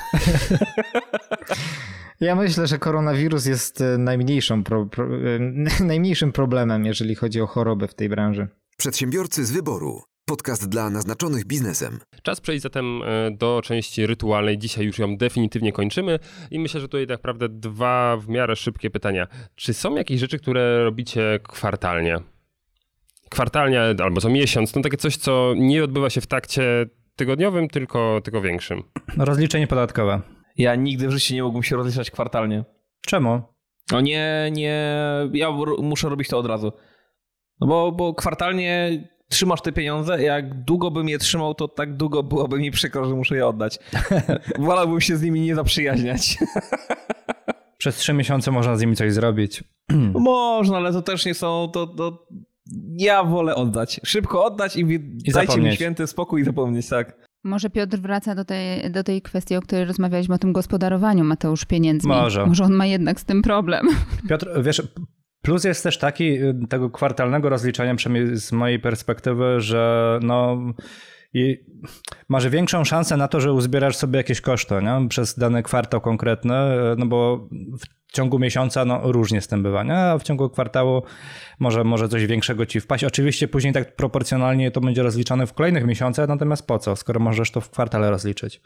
Ja 2.24 2.36
myślę, 2.36 2.68
że 2.68 2.80
koronawirus 2.80 3.46
jest 3.46 3.82
e, 3.82 3.98
najmniejszą 3.98 4.64
pro, 4.64 4.86
pro, 4.86 5.06
e, 5.06 5.40
najmniejszym 5.84 6.32
problemem, 6.32 6.86
jeżeli 6.86 7.16
chodzi 7.16 7.42
o 7.42 7.48
choroby 7.48 7.88
w 7.88 7.94
tej 7.94 8.10
branży. 8.10 8.48
Przedsiębiorcy 8.78 9.46
z 9.46 9.52
wyboru. 9.52 10.02
Podcast 10.26 10.70
dla 10.70 10.90
naznaczonych 10.90 11.46
biznesem. 11.46 12.00
Czas 12.22 12.42
przejść 12.42 12.64
zatem 12.64 13.02
e, 13.04 13.32
do 13.32 13.62
części 13.64 14.08
rytualnej. 14.08 14.58
Dzisiaj 14.58 14.86
już 14.86 15.00
ją 15.00 15.18
definitywnie 15.18 15.74
kończymy 15.74 16.20
i 16.52 16.60
myślę, 16.60 16.82
że 16.82 16.88
tutaj 16.88 17.08
tak 17.08 17.18
naprawdę 17.18 17.50
dwa 17.50 18.18
w 18.18 18.30
miarę 18.30 18.56
szybkie 18.56 18.90
pytania. 18.90 19.28
Czy 19.56 19.74
są 19.74 19.96
jakieś 19.96 20.20
rzeczy, 20.20 20.40
które 20.40 20.84
robicie 20.84 21.40
kwartalnie? 21.50 22.18
Kwartalnie 23.30 23.82
albo 24.04 24.22
co 24.22 24.30
miesiąc, 24.30 24.76
no 24.76 24.82
takie 24.82 24.98
coś, 24.98 25.18
co 25.18 25.54
nie 25.58 25.84
odbywa 25.84 26.10
się 26.10 26.22
w 26.22 26.28
takcie 26.28 26.86
tygodniowym, 27.16 27.68
tylko, 27.68 28.22
tylko 28.24 28.42
większym. 28.42 28.84
Rozliczenie 29.18 29.68
podatkowe. 29.68 30.22
Ja 30.58 30.76
nigdy 30.76 31.08
w 31.08 31.12
życiu 31.12 31.34
nie 31.34 31.44
mógłbym 31.44 31.63
się 31.63 31.76
rozliczać 31.76 32.12
kwartalnie. 32.12 32.66
Czemu? 33.06 33.42
No 33.92 34.02
nie, 34.02 34.50
nie, 34.52 34.88
ja 35.34 35.52
muszę 35.80 36.10
robić 36.10 36.28
to 36.28 36.38
od 36.38 36.46
razu. 36.46 36.72
No 37.60 37.68
bo, 37.68 37.92
bo 37.92 38.13
kwartalnie 38.13 39.04
trzymasz 39.30 39.62
te 39.62 39.72
pieniądze, 39.72 40.24
jak 40.24 40.63
długo 40.63 40.92
bym 40.92 41.10
je 41.10 41.18
trzymał, 41.18 41.56
to 41.56 41.68
tak 41.68 41.98
długo 41.98 42.24
byłoby 42.24 42.60
mi 42.60 42.72
przykro, 42.72 43.06
że 43.06 43.16
muszę 43.16 43.36
je 43.36 43.48
oddać. 43.48 43.80
Wolałbym 44.60 45.02
się 45.02 45.18
z 45.18 45.22
nimi 45.22 45.42
nie 45.42 45.56
zaprzyjaźniać. 45.56 46.38
Przez 47.78 47.96
trzy 47.96 48.13
miesiące 48.13 48.52
można 48.52 48.76
z 48.76 48.82
nimi 48.82 48.96
coś 48.96 49.13
zrobić. 49.13 49.63
Można, 50.13 50.78
ale 50.78 50.94
to 50.94 51.02
też 51.02 51.26
nie 51.26 51.34
są, 51.34 51.70
to, 51.74 51.88
to 51.88 52.28
ja 52.98 53.24
wolę 53.24 53.56
oddać. 53.56 54.02
Szybko 54.04 54.46
oddać 54.46 54.76
i, 54.76 54.80
I 54.80 55.00
dajcie 55.00 55.32
zapomnieć. 55.32 55.72
mi 55.72 55.76
święty 55.76 56.08
spokój 56.08 56.42
i 56.42 56.46
zapomnieć, 56.46 56.89
tak. 56.89 57.28
Może 57.44 57.70
Piotr 57.70 57.98
wraca 57.98 58.36
do 58.36 58.46
tej, 58.46 58.92
do 58.92 59.04
tej 59.04 59.22
kwestii, 59.22 59.56
o 59.56 59.62
której 59.62 59.86
rozmawialiśmy, 59.86 60.36
o 60.36 60.38
tym 60.38 60.54
gospodarowaniu 60.54 61.24
Mateusz 61.24 61.66
pieniędzmi. 61.66 62.10
Może. 62.10 62.46
Może 62.46 62.64
on 62.64 62.74
ma 62.74 62.86
jednak 62.86 63.20
z 63.20 63.26
tym 63.26 63.42
problem. 63.42 63.88
Piotr, 64.30 64.62
wiesz, 64.62 64.82
plus 65.42 65.64
jest 65.64 65.84
też 65.84 65.98
taki 65.98 66.44
y, 66.44 66.56
tego 66.70 66.90
kwartalnego 66.90 67.50
rozliczania, 67.50 67.96
przynajmniej 67.96 68.38
z 68.38 68.52
mojej 68.52 68.80
perspektywy, 68.80 69.62
że 69.62 70.20
no 70.22 70.58
i 71.34 71.65
masz 72.30 72.50
większą 72.50 72.84
szansę 72.84 73.17
na 73.17 73.28
to, 73.28 73.41
że 73.41 73.54
uzbierasz 73.54 73.96
sobie 73.96 74.17
jakieś 74.17 74.41
koszty 74.41 74.76
nie? 74.82 75.08
przez 75.10 75.39
dany 75.39 75.63
kwartał 75.63 76.02
konkretny, 76.02 76.54
no 76.98 77.06
bo 77.06 77.48
w 77.80 78.13
ciągu 78.13 78.39
miesiąca 78.39 78.86
no, 78.86 79.12
różnie 79.12 79.41
z 79.41 79.48
tym 79.48 79.63
bywa, 79.63 79.84
nie? 79.84 79.98
a 79.98 80.17
w 80.17 80.24
ciągu 80.24 80.50
kwartału 80.50 81.04
może, 81.60 81.84
może 81.84 82.10
coś 82.10 82.26
większego 82.26 82.65
ci 82.65 82.80
wpaść. 82.80 83.04
Oczywiście 83.04 83.48
później 83.48 83.74
tak 83.74 83.96
proporcjonalnie 83.96 84.72
to 84.72 84.82
będzie 84.82 85.04
rozliczane 85.04 85.48
w 85.48 85.54
kolejnych 85.54 85.86
miesiącach, 85.86 86.28
natomiast 86.28 86.67
po 86.67 86.80
co, 86.80 86.96
skoro 86.96 87.19
możesz 87.19 87.52
to 87.52 87.62
w 87.62 87.69
kwartale 87.69 88.10
rozliczyć? 88.10 88.62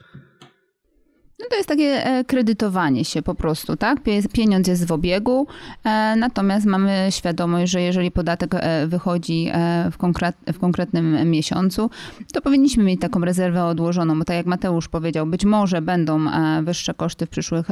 No 1.39 1.45
to 1.49 1.55
jest 1.55 1.69
takie 1.69 2.05
e, 2.05 2.23
kredytowanie 2.23 3.05
się 3.05 3.21
po 3.21 3.35
prostu, 3.35 3.75
tak? 3.75 3.99
Pieniądz 4.33 4.67
jest 4.67 4.87
w 4.87 4.91
obiegu, 4.91 5.47
e, 5.83 6.15
natomiast 6.15 6.65
mamy 6.65 7.07
świadomość, 7.09 7.71
że 7.71 7.81
jeżeli 7.81 8.11
podatek 8.11 8.55
e, 8.55 8.87
wychodzi 8.87 9.51
w, 9.91 9.97
konkret, 9.97 10.35
w 10.53 10.59
konkretnym 10.59 11.31
miesiącu, 11.31 11.89
to 12.33 12.41
powinniśmy 12.41 12.83
mieć 12.83 13.01
taką 13.01 13.19
rezerwę 13.19 13.65
odłożoną, 13.65 14.19
bo 14.19 14.25
tak 14.25 14.35
jak 14.35 14.45
Mateusz 14.45 14.87
powiedział, 14.87 15.25
być 15.25 15.45
może 15.45 15.81
będą 15.81 16.19
wyższe 16.63 16.93
koszty 16.93 17.25
w 17.25 17.29
przyszłych 17.29 17.67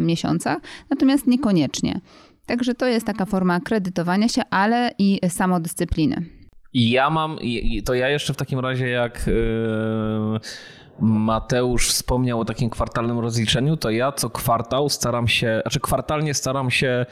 miesiącach, 0.00 0.58
natomiast 0.90 1.26
niekoniecznie. 1.26 2.00
Także 2.46 2.74
to 2.74 2.86
jest 2.86 3.06
taka 3.06 3.24
forma 3.24 3.60
kredytowania 3.60 4.28
się, 4.28 4.42
ale 4.50 4.90
i 4.98 5.20
samodyscypliny. 5.28 6.22
Ja 6.74 7.10
mam, 7.10 7.38
to 7.84 7.94
ja 7.94 8.08
jeszcze 8.08 8.34
w 8.34 8.36
takim 8.36 8.58
razie 8.58 8.88
jak... 8.88 9.26
Yy 9.26 10.40
Mateusz 11.00 11.88
wspomniał 11.88 12.40
o 12.40 12.44
takim 12.44 12.70
kwartalnym 12.70 13.18
rozliczeniu, 13.18 13.76
to 13.76 13.90
ja 13.90 14.12
co 14.12 14.30
kwartał 14.30 14.88
staram 14.88 15.28
się, 15.28 15.60
znaczy 15.62 15.80
kwartalnie 15.80 16.34
staram 16.34 16.70
się 16.70 17.06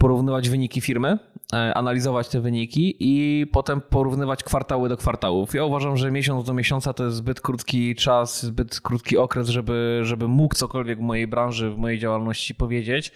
porównywać 0.00 0.48
wyniki 0.48 0.80
firmy, 0.80 1.18
e, 1.52 1.74
analizować 1.74 2.28
te 2.28 2.40
wyniki 2.40 2.96
i 3.00 3.46
potem 3.52 3.80
porównywać 3.80 4.42
kwartały 4.42 4.88
do 4.88 4.96
kwartałów. 4.96 5.54
Ja 5.54 5.64
uważam, 5.64 5.96
że 5.96 6.10
miesiąc 6.10 6.44
do 6.44 6.54
miesiąca 6.54 6.92
to 6.92 7.04
jest 7.04 7.16
zbyt 7.16 7.40
krótki 7.40 7.94
czas, 7.94 8.42
zbyt 8.42 8.80
krótki 8.80 9.18
okres, 9.18 9.48
żeby, 9.48 10.00
żeby 10.02 10.28
mógł 10.28 10.54
cokolwiek 10.54 10.98
w 10.98 11.02
mojej 11.02 11.26
branży, 11.26 11.70
w 11.70 11.78
mojej 11.78 11.98
działalności 11.98 12.54
powiedzieć. 12.54 13.12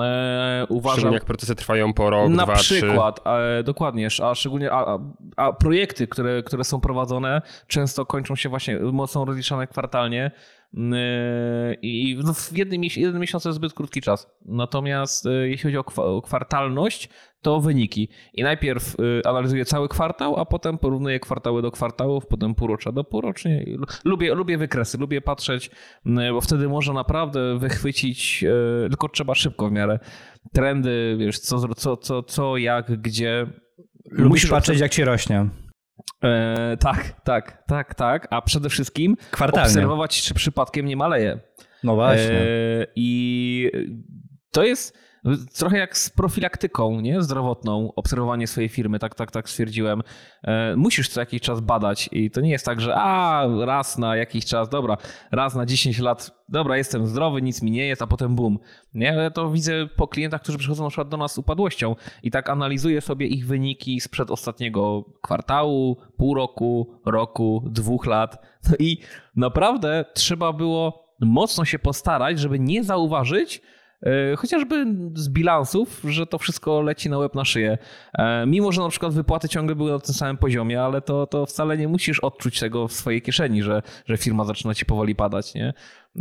E, 0.00 0.66
uważam, 0.68 0.96
szczególnie 0.96 1.16
jak 1.16 1.24
procesy 1.24 1.54
trwają 1.54 1.92
po 1.92 2.10
rok, 2.10 2.30
na 2.30 2.44
dwa, 2.44 2.54
przykład, 2.54 3.20
e, 3.26 3.62
dokładnie, 3.62 4.08
a 4.22 4.34
szczególnie 4.34 4.72
a, 4.72 4.98
a, 5.36 5.52
projekty, 5.52 6.06
które, 6.06 6.42
które 6.42 6.64
są 6.64 6.80
prowadzone 6.80 7.42
często 7.66 8.06
kończą 8.06 8.36
się 8.36 8.48
właśnie, 8.48 8.78
są 9.06 9.24
rozliczane 9.24 9.66
kwartalnie 9.66 10.30
i 11.82 12.18
no, 12.24 12.34
w 12.34 12.56
jednym, 12.56 12.82
jeden 12.96 13.20
miesiąc 13.20 13.42
to 13.42 13.48
jest 13.48 13.56
zbyt 13.56 13.72
krótki 13.72 14.00
czas. 14.00 14.30
Natomiast 14.44 15.28
jeśli 15.44 15.62
chodzi 15.62 15.76
o 15.96 16.22
kwartalność, 16.22 17.08
to 17.42 17.60
wyniki. 17.60 18.08
I 18.34 18.42
najpierw 18.42 18.96
analizuję 19.24 19.64
cały 19.64 19.88
kwartał, 19.88 20.36
a 20.36 20.44
potem 20.44 20.78
porównuję 20.78 21.20
kwartały 21.20 21.62
do 21.62 21.70
kwartałów, 21.70 22.26
potem 22.26 22.54
półrocza 22.54 22.92
do 22.92 23.04
półrocznie. 23.04 23.66
Lubię, 24.04 24.34
lubię 24.34 24.58
wykresy, 24.58 24.98
lubię 24.98 25.20
patrzeć, 25.20 25.70
bo 26.04 26.40
wtedy 26.40 26.68
można 26.68 26.94
naprawdę 26.94 27.58
wychwycić, 27.58 28.44
tylko 28.90 29.08
trzeba 29.08 29.34
szybko 29.34 29.70
miarę 29.70 29.98
trendy, 30.52 31.16
wiesz, 31.18 31.38
co, 31.38 31.74
co, 31.74 31.96
co, 31.96 32.22
co 32.22 32.56
jak, 32.56 33.00
gdzie. 33.00 33.46
Lubisz 34.10 34.28
Musisz 34.28 34.50
patrzeć, 34.50 34.80
jak 34.80 34.92
ci 34.92 35.04
rośnie. 35.04 35.48
E, 36.24 36.76
tak, 36.80 37.20
tak, 37.24 37.64
tak, 37.66 37.94
tak. 37.94 38.28
A 38.30 38.42
przede 38.42 38.68
wszystkim 38.68 39.16
Kwartalnie. 39.30 39.66
obserwować, 39.68 40.22
czy 40.22 40.34
przypadkiem 40.34 40.86
nie 40.86 40.96
maleje. 40.96 41.38
No 41.84 41.94
właśnie. 41.94 42.40
E, 42.40 42.86
I 42.96 43.70
to 44.50 44.64
jest 44.64 44.98
Trochę 45.54 45.78
jak 45.78 45.98
z 45.98 46.10
profilaktyką 46.10 47.00
nie? 47.00 47.22
zdrowotną, 47.22 47.92
obserwowanie 47.96 48.46
swojej 48.46 48.68
firmy, 48.68 48.98
tak, 48.98 49.14
tak, 49.14 49.30
tak 49.30 49.48
stwierdziłem. 49.48 50.02
E, 50.42 50.76
musisz 50.76 51.08
co 51.08 51.20
jakiś 51.20 51.42
czas 51.42 51.60
badać 51.60 52.08
i 52.12 52.30
to 52.30 52.40
nie 52.40 52.50
jest 52.50 52.64
tak, 52.64 52.80
że 52.80 52.94
a, 52.96 53.46
raz 53.64 53.98
na 53.98 54.16
jakiś 54.16 54.44
czas, 54.44 54.68
dobra, 54.68 54.96
raz 55.32 55.54
na 55.54 55.66
10 55.66 55.98
lat, 55.98 56.44
dobra, 56.48 56.76
jestem 56.76 57.06
zdrowy, 57.06 57.42
nic 57.42 57.62
mi 57.62 57.70
nie 57.70 57.86
jest, 57.86 58.02
a 58.02 58.06
potem 58.06 58.34
boom. 58.34 58.58
Nie? 58.94 59.30
To 59.34 59.50
widzę 59.50 59.86
po 59.96 60.08
klientach, 60.08 60.42
którzy 60.42 60.58
przychodzą 60.58 60.82
na 60.82 60.88
przykład 60.88 61.08
do 61.08 61.16
nas 61.16 61.32
z 61.32 61.38
upadłością 61.38 61.96
i 62.22 62.30
tak 62.30 62.50
analizuję 62.50 63.00
sobie 63.00 63.26
ich 63.26 63.46
wyniki 63.46 64.00
sprzed 64.00 64.30
ostatniego 64.30 65.04
kwartału, 65.22 65.96
pół 66.16 66.34
roku, 66.34 67.00
roku, 67.06 67.62
dwóch 67.66 68.06
lat. 68.06 68.46
No 68.70 68.76
i 68.78 68.98
naprawdę 69.36 70.04
trzeba 70.14 70.52
było 70.52 71.04
mocno 71.20 71.64
się 71.64 71.78
postarać, 71.78 72.38
żeby 72.38 72.58
nie 72.58 72.84
zauważyć, 72.84 73.62
chociażby 74.36 74.86
z 75.14 75.28
bilansów, 75.28 76.00
że 76.04 76.26
to 76.26 76.38
wszystko 76.38 76.80
leci 76.80 77.10
na 77.10 77.18
łeb 77.18 77.34
na 77.34 77.44
szyję. 77.44 77.78
E, 78.14 78.46
mimo, 78.46 78.72
że 78.72 78.82
na 78.82 78.88
przykład 78.88 79.14
wypłaty 79.14 79.48
ciągle 79.48 79.74
były 79.74 79.90
na 79.90 79.98
tym 79.98 80.14
samym 80.14 80.36
poziomie, 80.36 80.82
ale 80.82 81.00
to, 81.00 81.26
to 81.26 81.46
wcale 81.46 81.78
nie 81.78 81.88
musisz 81.88 82.20
odczuć 82.20 82.60
tego 82.60 82.88
w 82.88 82.92
swojej 82.92 83.22
kieszeni, 83.22 83.62
że, 83.62 83.82
że 84.06 84.16
firma 84.16 84.44
zaczyna 84.44 84.74
ci 84.74 84.86
powoli 84.86 85.14
padać. 85.14 85.54
Nie? 85.54 85.74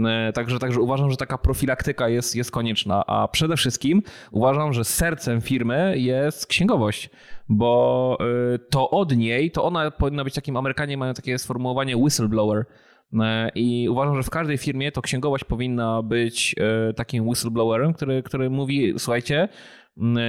E, 0.05 0.33
także, 0.33 0.59
także 0.59 0.79
uważam, 0.79 1.11
że 1.11 1.17
taka 1.17 1.37
profilaktyka 1.37 2.09
jest, 2.09 2.35
jest 2.35 2.51
konieczna, 2.51 3.05
a 3.05 3.27
przede 3.27 3.57
wszystkim 3.57 4.01
uważam, 4.31 4.73
że 4.73 4.83
sercem 4.83 5.41
firmy 5.41 5.93
jest 5.97 6.47
księgowość, 6.47 7.09
bo 7.49 8.17
to 8.69 8.89
od 8.89 9.15
niej, 9.15 9.51
to 9.51 9.63
ona 9.63 9.91
powinna 9.91 10.23
być 10.23 10.33
takim, 10.33 10.57
Amerykanie 10.57 10.97
mają 10.97 11.13
takie 11.13 11.37
sformułowanie 11.37 11.97
whistleblower, 11.97 12.65
E, 12.65 12.65
I 13.55 13.87
uważam, 13.89 14.15
że 14.15 14.23
w 14.23 14.29
każdej 14.29 14.57
firmie 14.57 14.91
to 14.91 15.01
księgowość 15.01 15.43
powinna 15.43 16.01
być 16.01 16.55
e, 16.89 16.93
takim 16.93 17.27
whistleblowerem, 17.27 17.93
który, 17.93 18.23
który 18.23 18.49
mówi: 18.49 18.93
Słuchajcie, 18.97 19.49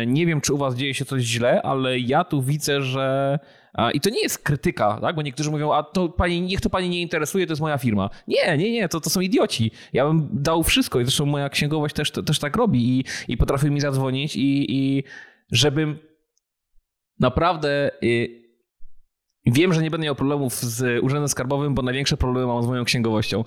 nie 0.07 0.27
wiem, 0.27 0.41
czy 0.41 0.55
u 0.55 0.59
was 0.59 0.75
dzieje 0.75 0.95
się 0.95 1.05
coś 1.05 1.23
źle, 1.23 1.63
ale 1.63 1.99
ja 1.99 2.25
tu 2.25 2.43
widzę, 2.43 2.83
że. 2.83 3.39
I 3.95 4.01
to 4.01 4.11
nie 4.11 4.23
jest 4.23 4.39
krytyka, 4.39 4.99
tak? 5.01 5.17
bo 5.17 5.23
niektórzy 5.23 5.51
mówią, 5.51 5.73
a 5.73 5.83
to 5.83 6.09
pani, 6.09 6.41
niech 6.41 6.61
to 6.61 6.71
pani 6.71 6.89
nie 6.89 7.03
interesuje, 7.03 7.47
to 7.47 7.53
jest 7.53 7.63
moja 7.63 7.79
firma. 7.79 8.11
Nie, 8.29 8.57
nie, 8.57 8.73
nie, 8.73 8.89
to, 8.89 9.01
to 9.01 9.11
są 9.11 9.21
idioci. 9.21 9.71
Ja 9.93 10.07
bym 10.07 10.29
dał 10.33 10.63
wszystko 10.63 11.01
i 11.01 11.05
zresztą 11.05 11.27
moja 11.27 11.49
księgowość 11.49 11.95
też, 11.95 12.11
też 12.11 12.39
tak 12.39 12.57
robi 12.57 12.99
i, 12.99 13.05
i 13.29 13.37
potrafi 13.37 13.71
mi 13.71 13.81
zadzwonić 13.81 14.37
i, 14.37 14.67
i 14.69 15.05
żebym 15.53 15.99
naprawdę 17.21 17.91
y, 18.03 18.44
Wiem, 19.47 19.75
że 19.75 19.83
nie 19.83 19.91
będę 19.91 20.05
miał 20.05 20.15
problemów 20.15 20.55
z 20.55 21.05
urzędem 21.05 21.29
skarbowym, 21.29 21.75
bo 21.75 21.83
największe 21.83 22.17
problemy 22.17 22.47
mam 22.47 22.63
z 22.63 22.67
moją 22.67 22.85
księgowością. 22.85 23.45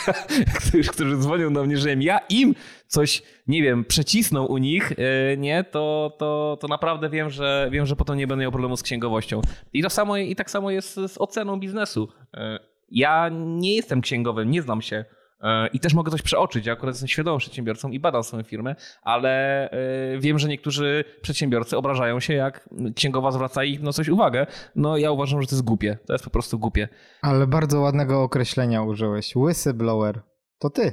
którzy, 0.58 0.90
którzy 0.90 1.16
dzwonią 1.16 1.52
do 1.52 1.64
mnie, 1.64 1.76
że 1.76 1.94
ja 1.94 2.18
im 2.28 2.54
coś, 2.86 3.22
nie 3.46 3.62
wiem, 3.62 3.84
przecisnął 3.84 4.52
u 4.52 4.58
nich, 4.58 4.92
e, 4.92 5.36
nie, 5.36 5.64
to, 5.64 6.16
to, 6.18 6.58
to 6.60 6.68
naprawdę 6.68 7.10
wiem, 7.10 7.30
że 7.30 7.68
wiem, 7.72 7.86
że 7.86 7.96
potem 7.96 8.16
nie 8.16 8.26
będę 8.26 8.42
miał 8.42 8.52
problemu 8.52 8.76
z 8.76 8.82
księgowością. 8.82 9.40
I 9.72 9.82
to 9.82 9.90
samo 9.90 10.16
i 10.16 10.36
tak 10.36 10.50
samo 10.50 10.70
jest 10.70 10.94
z 10.94 11.18
oceną 11.18 11.60
biznesu. 11.60 12.08
E, 12.34 12.58
ja 12.90 13.30
nie 13.32 13.76
jestem 13.76 14.00
księgowym, 14.00 14.50
nie 14.50 14.62
znam 14.62 14.82
się. 14.82 15.04
E, 15.40 15.66
I 15.66 15.80
też 15.80 15.94
mogę 15.94 16.10
coś 16.10 16.22
przeoczyć. 16.22 16.66
Ja 16.66 16.72
akurat 16.72 16.94
jestem 16.94 17.08
świadomym 17.08 17.38
przedsiębiorcą 17.38 17.90
i 17.90 18.00
badam 18.00 18.22
swoją 18.24 18.42
firmę, 18.42 18.76
ale 19.02 19.70
e, 19.70 20.18
wiem, 20.18 20.38
że 20.38 20.48
niektórzy 20.48 21.04
przedsiębiorcy 21.22 21.76
obrażają 21.76 22.20
się, 22.20 22.34
jak 22.34 22.68
księgowa 22.96 23.32
zwraca 23.32 23.64
ich 23.64 23.82
no 23.82 23.92
coś 23.92 24.08
uwagę. 24.08 24.46
No 24.76 24.96
ja 24.96 25.10
uważam, 25.10 25.42
że 25.42 25.48
to 25.48 25.54
jest 25.54 25.64
głupie. 25.64 25.98
To 26.06 26.12
jest 26.12 26.24
po 26.24 26.30
prostu 26.30 26.58
głupie. 26.58 26.88
Ale 27.22 27.46
bardzo 27.46 27.80
ładnego 27.80 28.22
określenia 28.22 28.82
użyłeś. 28.82 29.36
Whistleblower. 29.36 30.20
To 30.58 30.70
ty. 30.70 30.92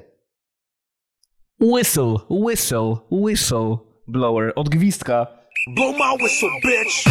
Whistle, 1.59 2.15
whistle, 2.29 2.95
whistle 3.11 3.77
blower. 4.07 4.53
Od 4.55 4.69
gwizdka. 4.69 5.27
Blow 5.75 5.95
my 5.97 6.23
whistle, 6.23 6.49
bitch! 6.63 7.05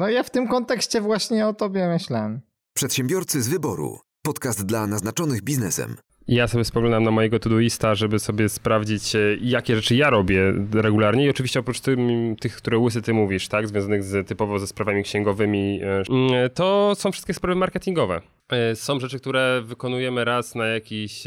No 0.00 0.08
ja 0.08 0.22
w 0.22 0.30
tym 0.30 0.48
kontekście 0.48 1.00
właśnie 1.00 1.46
o 1.46 1.54
tobie 1.54 1.88
myślałem. 1.88 2.40
Przedsiębiorcy 2.74 3.42
z 3.42 3.48
wyboru. 3.48 3.98
Podcast 4.22 4.64
dla 4.66 4.86
naznaczonych 4.86 5.42
biznesem. 5.42 5.96
Ja 6.28 6.48
sobie 6.48 6.64
spoglądam 6.64 7.02
na 7.02 7.10
mojego 7.10 7.38
Todoista, 7.38 7.94
żeby 7.94 8.18
sobie 8.18 8.48
sprawdzić, 8.48 9.14
e, 9.14 9.18
jakie 9.40 9.76
rzeczy 9.76 9.96
ja 9.96 10.10
robię 10.10 10.52
regularnie. 10.72 11.26
I 11.26 11.30
oczywiście 11.30 11.60
oprócz 11.60 11.80
tym, 11.80 12.36
tych, 12.40 12.56
które 12.56 12.78
łysy 12.78 13.02
ty 13.02 13.12
mówisz, 13.12 13.48
tak, 13.48 13.68
związanych 13.68 14.04
z, 14.04 14.28
typowo 14.28 14.58
ze 14.58 14.66
sprawami 14.66 15.02
księgowymi, 15.02 15.80
e, 15.82 16.02
mm, 16.10 16.50
to 16.54 16.92
są 16.94 17.12
wszystkie 17.12 17.34
sprawy 17.34 17.58
marketingowe. 17.58 18.20
E, 18.48 18.76
są 18.76 19.00
rzeczy, 19.00 19.18
które 19.20 19.62
wykonujemy 19.64 20.24
raz 20.24 20.54
na 20.54 20.66
jakiś 20.66 21.24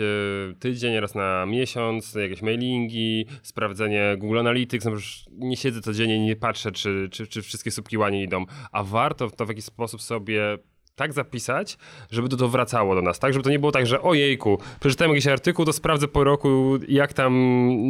tydzień, 0.59 0.99
raz 0.99 1.15
na 1.15 1.45
miesiąc, 1.45 2.15
jakieś 2.15 2.41
mailingi, 2.41 3.25
sprawdzenie 3.43 4.15
Google 4.17 4.39
Analytics. 4.39 4.85
No 4.85 4.91
nie 5.31 5.57
siedzę 5.57 5.81
codziennie, 5.81 6.25
nie 6.25 6.35
patrzę, 6.35 6.71
czy, 6.71 7.09
czy, 7.11 7.27
czy 7.27 7.41
wszystkie 7.41 7.71
słupki 7.71 7.97
ładnie 7.97 8.23
idą, 8.23 8.45
a 8.71 8.83
warto 8.83 9.29
to 9.29 9.45
w 9.45 9.49
jakiś 9.49 9.65
sposób 9.65 10.01
sobie 10.01 10.57
tak 10.95 11.13
zapisać, 11.13 11.77
żeby 12.11 12.29
to, 12.29 12.37
to 12.37 12.49
wracało 12.49 12.95
do 12.95 13.01
nas, 13.01 13.19
tak? 13.19 13.33
Żeby 13.33 13.43
to 13.43 13.49
nie 13.49 13.59
było 13.59 13.71
tak, 13.71 13.87
że 13.87 14.01
ojejku, 14.01 14.59
przeczytałem 14.79 15.11
jakiś 15.11 15.27
artykuł, 15.27 15.65
to 15.65 15.73
sprawdzę 15.73 16.07
po 16.07 16.23
roku, 16.23 16.79
jak 16.87 17.13
tam 17.13 17.33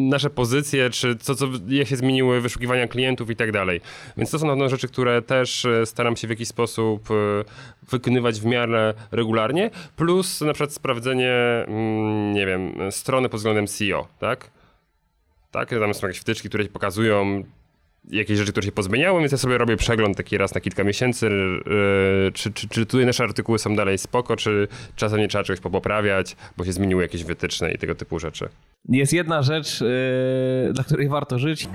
nasze 0.09 0.29
pozycje, 0.29 0.89
czy 0.89 1.15
co, 1.15 1.35
co, 1.35 1.47
jak 1.67 1.87
się 1.87 1.95
zmieniły 1.95 2.41
wyszukiwania 2.41 2.87
klientów 2.87 3.29
i 3.29 3.35
tak 3.35 3.51
dalej. 3.51 3.81
Więc 4.17 4.31
to 4.31 4.39
są 4.39 4.45
na 4.45 4.51
pewno 4.51 4.69
rzeczy, 4.69 4.87
które 4.87 5.21
też 5.21 5.65
e, 5.65 5.85
staram 5.85 6.15
się 6.15 6.27
w 6.27 6.29
jakiś 6.29 6.47
sposób 6.47 7.11
e, 7.11 7.13
wykonywać 7.91 8.39
w 8.39 8.45
miarę 8.45 8.93
regularnie, 9.11 9.69
plus 9.95 10.41
na 10.41 10.53
przykład 10.53 10.73
sprawdzenie, 10.73 11.33
mm, 11.67 12.33
nie 12.33 12.45
wiem, 12.45 12.91
strony 12.91 13.29
pod 13.29 13.39
względem 13.39 13.67
SEO, 13.67 14.07
tak? 14.19 14.51
Tak, 15.51 15.69
tam 15.69 15.93
są 15.93 16.07
jakieś 16.07 16.21
wtyczki, 16.21 16.49
które 16.49 16.65
pokazują, 16.65 17.43
jakieś 18.09 18.37
rzeczy, 18.37 18.51
które 18.51 18.65
się 18.65 18.71
pozmieniały, 18.71 19.19
więc 19.19 19.31
ja 19.31 19.37
sobie 19.37 19.57
robię 19.57 19.77
przegląd 19.77 20.17
taki 20.17 20.37
raz 20.37 20.55
na 20.55 20.61
kilka 20.61 20.83
miesięcy, 20.83 21.25
yy, 21.25 22.31
czy, 22.33 22.53
czy, 22.53 22.67
czy 22.69 22.85
tutaj 22.85 23.05
nasze 23.05 23.23
artykuły 23.23 23.59
są 23.59 23.75
dalej 23.75 23.97
spoko, 23.97 24.35
czy 24.35 24.67
czasem 24.95 25.19
nie 25.19 25.27
trzeba 25.27 25.43
czegoś 25.43 25.59
popoprawiać, 25.59 26.35
bo 26.57 26.65
się 26.65 26.73
zmieniły 26.73 27.03
jakieś 27.03 27.23
wytyczne 27.23 27.71
i 27.71 27.77
tego 27.77 27.95
typu 27.95 28.19
rzeczy. 28.19 28.49
Jest 28.89 29.13
jedna 29.13 29.41
rzecz, 29.41 29.81
yy, 29.81 30.73
dla 30.73 30.83
której 30.83 31.09
warto 31.09 31.39
żyć. 31.39 31.67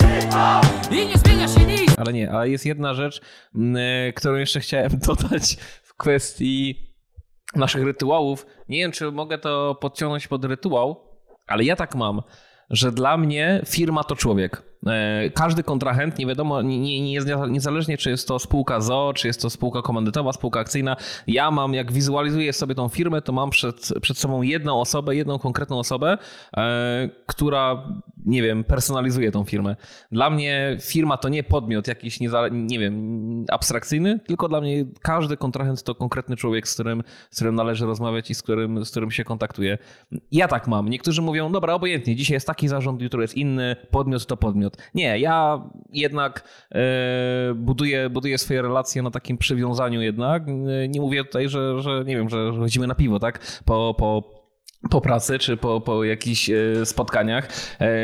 I 0.91 1.07
nie 1.07 1.16
zmienia 1.16 1.49
się 1.49 1.61
nic! 1.61 1.99
Ale 1.99 2.12
nie, 2.12 2.31
ale 2.31 2.51
jest 2.51 2.66
jedna 2.66 2.95
rzecz, 2.95 3.20
yy, 3.55 3.70
którą 4.16 4.35
jeszcze 4.35 4.61
chciałem 4.61 4.91
dodać 5.09 5.57
w 5.83 5.95
kwestii 5.95 6.89
naszych 7.57 7.85
rytuałów. 7.85 8.47
Nie 8.68 8.79
wiem, 8.79 8.93
czy 8.93 9.12
mogę 9.12 9.39
to 9.39 9.79
podciągnąć 9.81 10.29
pod 10.29 10.45
rytuał, 10.45 11.01
ale 11.47 11.64
ja 11.64 11.76
tak 11.76 11.95
mam, 11.95 12.22
że 12.70 12.93
dla 12.93 13.16
mnie 13.16 13.62
firma 13.66 14.05
to 14.05 14.16
człowiek. 14.16 14.68
E, 14.87 15.31
każdy 15.31 15.62
kontrahent, 15.62 16.18
nie 16.18 16.26
wiadomo, 16.26 16.62
nie, 16.62 17.01
nie, 17.01 17.20
niezależnie 17.49 17.99
czy 17.99 18.11
jest 18.11 18.29
to 18.29 18.39
spółka 18.39 18.81
ZO, 18.81 19.12
czy 19.14 19.26
jest 19.26 19.43
to 19.43 19.51
spółka 19.51 19.83
komandytowa, 19.83 20.33
spółka 20.33 20.61
akcyjna, 20.61 20.97
ja 21.26 21.51
mam, 21.51 21.74
jak 21.74 21.93
wizualizuję 21.93 22.53
sobie 22.53 22.74
tą 22.74 22.89
firmę, 22.89 23.22
to 23.22 23.33
mam 23.33 23.51
przed, 23.51 23.93
przed 24.03 24.18
sobą 24.18 24.43
jedną 24.43 24.81
osobę, 24.81 25.16
jedną 25.16 25.39
konkretną 25.39 25.79
osobę, 25.79 26.18
e, 26.57 27.09
która, 27.26 27.89
nie 28.26 28.43
wiem, 28.43 28.64
personalizuje 28.64 29.33
tą 29.33 29.45
firmę. 29.45 29.76
Dla 30.12 30.31
mnie 30.31 30.76
firma 30.81 31.16
to 31.16 31.29
nie 31.29 31.43
podmiot 31.43 31.89
jakiś, 31.89 32.20
nie 32.53 32.79
wiem, 32.79 33.45
abstrakcyjny, 33.51 34.20
tylko 34.26 34.49
dla 34.49 34.61
mnie 34.61 34.85
każdy 35.03 35.37
kontrahent 35.37 35.83
to 35.83 35.95
konkretny 35.95 36.37
człowiek, 36.37 36.68
z 36.68 36.74
którym, 36.74 37.03
z 37.31 37.37
którym 37.37 37.55
należy 37.55 37.87
rozmawiać 37.87 38.31
i 38.31 38.35
z 38.35 38.43
którym, 38.43 38.85
z 38.85 38.91
którym 38.91 39.11
się 39.11 39.24
kontaktuje. 39.24 39.79
Ja 40.33 40.49
tak 40.49 40.68
mam. 40.68 40.89
Niektórzy 40.89 41.22
mówią, 41.22 41.53
dobra, 41.53 41.74
obojętnie, 41.74 42.16
dzisiaj 42.16 42.35
jest 42.35 42.47
taki 42.47 42.68
zarząd, 42.68 43.03
jutro 43.03 43.22
jest 43.22 43.35
inny, 43.35 43.76
podmiot 43.91 44.26
to 44.26 44.37
podmiot. 44.37 44.68
Nie, 44.95 45.19
ja 45.19 45.62
jednak 45.93 46.49
e, 46.73 46.79
buduję, 47.55 48.11
buduję 48.11 48.39
swoje 48.39 48.62
relacje 48.62 49.03
na 49.03 49.11
takim 49.11 49.39
przywiązaniu 49.39 50.03
jednak. 50.03 50.43
E, 50.49 50.89
nie 50.89 51.01
mówię 51.01 51.25
tutaj, 51.25 51.49
że, 51.49 51.83
że 51.83 52.05
nie 52.07 52.16
wiem, 52.16 52.29
że 52.29 52.53
chodzimy 52.59 52.87
na 52.87 52.95
piwo, 52.95 53.19
tak? 53.19 53.62
Po, 53.64 53.95
po, 53.99 54.38
po 54.91 55.01
pracy, 55.01 55.39
czy 55.39 55.57
po, 55.57 55.81
po 55.81 56.05
jakichś 56.05 56.51
e, 56.51 56.87
spotkaniach, 56.87 57.49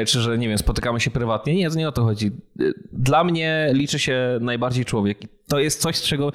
czy 0.06 0.20
że, 0.20 0.38
nie 0.38 0.48
wiem, 0.48 0.58
spotykamy 0.58 1.00
się 1.00 1.10
prywatnie. 1.10 1.54
Nie, 1.54 1.70
to 1.70 1.76
nie 1.76 1.88
o 1.88 1.92
to 1.92 2.04
chodzi. 2.04 2.30
Dla 2.92 3.24
mnie 3.24 3.70
liczy 3.72 3.98
się 3.98 4.38
najbardziej 4.40 4.84
człowiek. 4.84 5.18
To 5.48 5.58
jest 5.58 5.80
coś, 5.80 5.96
z 5.96 6.02
czego 6.02 6.32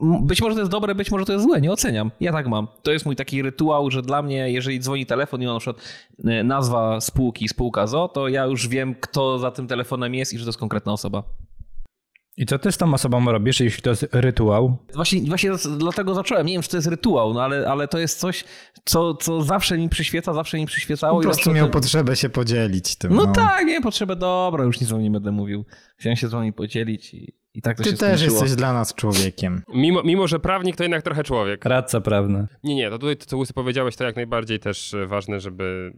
być 0.00 0.42
może 0.42 0.54
to 0.54 0.60
jest 0.60 0.70
dobre, 0.70 0.94
być 0.94 1.10
może 1.10 1.24
to 1.24 1.32
jest 1.32 1.44
złe, 1.44 1.60
nie 1.60 1.72
oceniam. 1.72 2.10
Ja 2.20 2.32
tak 2.32 2.48
mam. 2.48 2.68
To 2.82 2.92
jest 2.92 3.06
mój 3.06 3.16
taki 3.16 3.42
rytuał, 3.42 3.90
że 3.90 4.02
dla 4.02 4.22
mnie, 4.22 4.50
jeżeli 4.50 4.80
dzwoni 4.80 5.06
telefon 5.06 5.42
i 5.42 5.46
ma 5.46 5.52
na 5.52 5.58
przykład 5.58 5.84
e, 6.24 6.44
nazwa 6.44 7.00
spółki, 7.00 7.48
spółka 7.48 7.86
ZO, 7.86 8.08
to 8.08 8.28
ja 8.28 8.44
już 8.44 8.68
wiem, 8.68 8.94
kto 9.00 9.38
za 9.38 9.50
tym 9.50 9.66
telefonem 9.66 10.14
jest 10.14 10.32
i 10.32 10.38
że 10.38 10.44
to 10.44 10.48
jest 10.48 10.58
konkretna 10.58 10.92
osoba. 10.92 11.22
I 12.36 12.46
co 12.46 12.58
ty 12.58 12.72
z 12.72 12.78
tą 12.78 12.94
osobą 12.94 13.32
robisz, 13.32 13.60
jeśli 13.60 13.82
to 13.82 13.90
jest 13.90 14.06
rytuał? 14.12 14.76
Właśnie, 14.94 15.20
właśnie 15.20 15.50
dlatego 15.78 16.14
zacząłem. 16.14 16.46
Nie 16.46 16.52
wiem, 16.52 16.62
czy 16.62 16.68
to 16.68 16.76
jest 16.76 16.88
rytuał, 16.88 17.34
no 17.34 17.42
ale, 17.42 17.68
ale 17.68 17.88
to 17.88 17.98
jest 17.98 18.18
coś, 18.18 18.44
co, 18.84 19.14
co 19.14 19.42
zawsze 19.42 19.78
mi 19.78 19.88
przyświeca, 19.88 20.34
zawsze 20.34 20.58
mi 20.58 20.66
przyświecało. 20.66 21.18
Po 21.18 21.22
prostu 21.22 21.52
miał 21.52 21.70
potrzebę 21.70 22.16
się 22.16 22.28
podzielić 22.28 22.96
tym. 22.96 23.14
No, 23.14 23.26
no 23.26 23.32
tak, 23.32 23.66
nie, 23.66 23.80
potrzebę, 23.80 24.16
dobra, 24.16 24.64
już 24.64 24.80
nic 24.80 24.92
o 24.92 24.98
nie 24.98 25.10
będę 25.10 25.32
mówił. 25.32 25.64
Chciałem 25.96 26.16
się 26.16 26.28
z 26.28 26.30
wami 26.30 26.52
podzielić 26.52 27.14
i, 27.14 27.34
i 27.54 27.62
tak 27.62 27.76
to 27.76 27.82
Ty 27.82 27.90
się 27.90 27.96
też 27.96 28.18
skończyło. 28.20 28.40
jesteś 28.40 28.56
dla 28.58 28.72
nas 28.72 28.94
człowiekiem. 28.94 29.62
Mimo, 29.74 30.02
mimo, 30.02 30.26
że 30.28 30.40
prawnik 30.40 30.76
to 30.76 30.84
jednak 30.84 31.02
trochę 31.02 31.24
człowiek. 31.24 31.64
Radca 31.64 32.00
prawny. 32.00 32.46
Nie, 32.64 32.74
nie, 32.74 32.90
to 32.90 32.98
tutaj 32.98 33.16
to, 33.16 33.26
co 33.26 33.36
Łysy 33.36 33.52
powiedziałeś, 33.52 33.96
to 33.96 34.04
jak 34.04 34.16
najbardziej 34.16 34.60
też 34.60 34.94
ważne, 35.06 35.40
żeby 35.40 35.92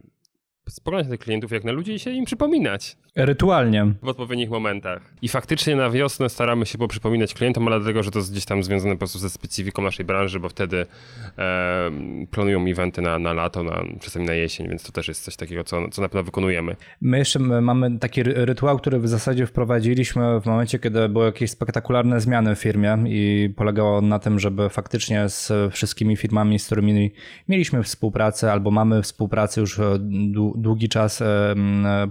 spoglądać 0.69 1.07
na 1.07 1.11
tych 1.11 1.19
klientów 1.19 1.51
jak 1.51 1.63
na 1.63 1.71
ludzi 1.71 1.93
i 1.93 1.99
się 1.99 2.11
im 2.11 2.25
przypominać. 2.25 2.97
Rytualnie. 3.15 3.93
W 4.03 4.07
odpowiednich 4.07 4.49
momentach. 4.49 5.01
I 5.21 5.27
faktycznie 5.27 5.75
na 5.75 5.89
wiosnę 5.89 6.29
staramy 6.29 6.65
się 6.65 6.77
poprzypominać 6.77 7.33
klientom, 7.33 7.67
ale 7.67 7.79
dlatego, 7.79 8.03
że 8.03 8.11
to 8.11 8.19
jest 8.19 8.31
gdzieś 8.31 8.45
tam 8.45 8.63
związane 8.63 8.93
po 8.93 8.99
prostu 8.99 9.19
ze 9.19 9.29
specyfiką 9.29 9.81
naszej 9.81 10.05
branży, 10.05 10.39
bo 10.39 10.49
wtedy 10.49 10.85
e, 11.37 11.91
planują 12.31 12.65
eventy 12.65 13.01
na, 13.01 13.19
na 13.19 13.33
lato, 13.33 13.63
na, 13.63 13.83
czasami 14.01 14.25
na 14.25 14.33
jesień, 14.33 14.69
więc 14.69 14.83
to 14.83 14.91
też 14.91 15.07
jest 15.07 15.23
coś 15.23 15.35
takiego, 15.35 15.63
co, 15.63 15.89
co 15.89 16.01
na 16.01 16.09
pewno 16.09 16.23
wykonujemy. 16.23 16.75
My 17.01 17.17
jeszcze 17.17 17.39
mamy 17.39 17.99
taki 17.99 18.23
rytuał, 18.23 18.77
który 18.77 18.99
w 18.99 19.07
zasadzie 19.07 19.45
wprowadziliśmy 19.45 20.41
w 20.41 20.45
momencie, 20.45 20.79
kiedy 20.79 21.09
były 21.09 21.25
jakieś 21.25 21.51
spektakularne 21.51 22.21
zmiany 22.21 22.55
w 22.55 22.59
firmie 22.59 22.97
i 23.07 23.49
polegało 23.55 23.97
on 23.97 24.07
na 24.07 24.19
tym, 24.19 24.39
żeby 24.39 24.69
faktycznie 24.69 25.29
z 25.29 25.73
wszystkimi 25.73 26.17
firmami, 26.17 26.59
z 26.59 26.65
którymi 26.65 27.11
mieliśmy 27.49 27.83
współpracę 27.83 28.51
albo 28.51 28.71
mamy 28.71 29.01
współpracę 29.01 29.61
już 29.61 29.79
długi 30.57 30.89
czas 30.89 31.23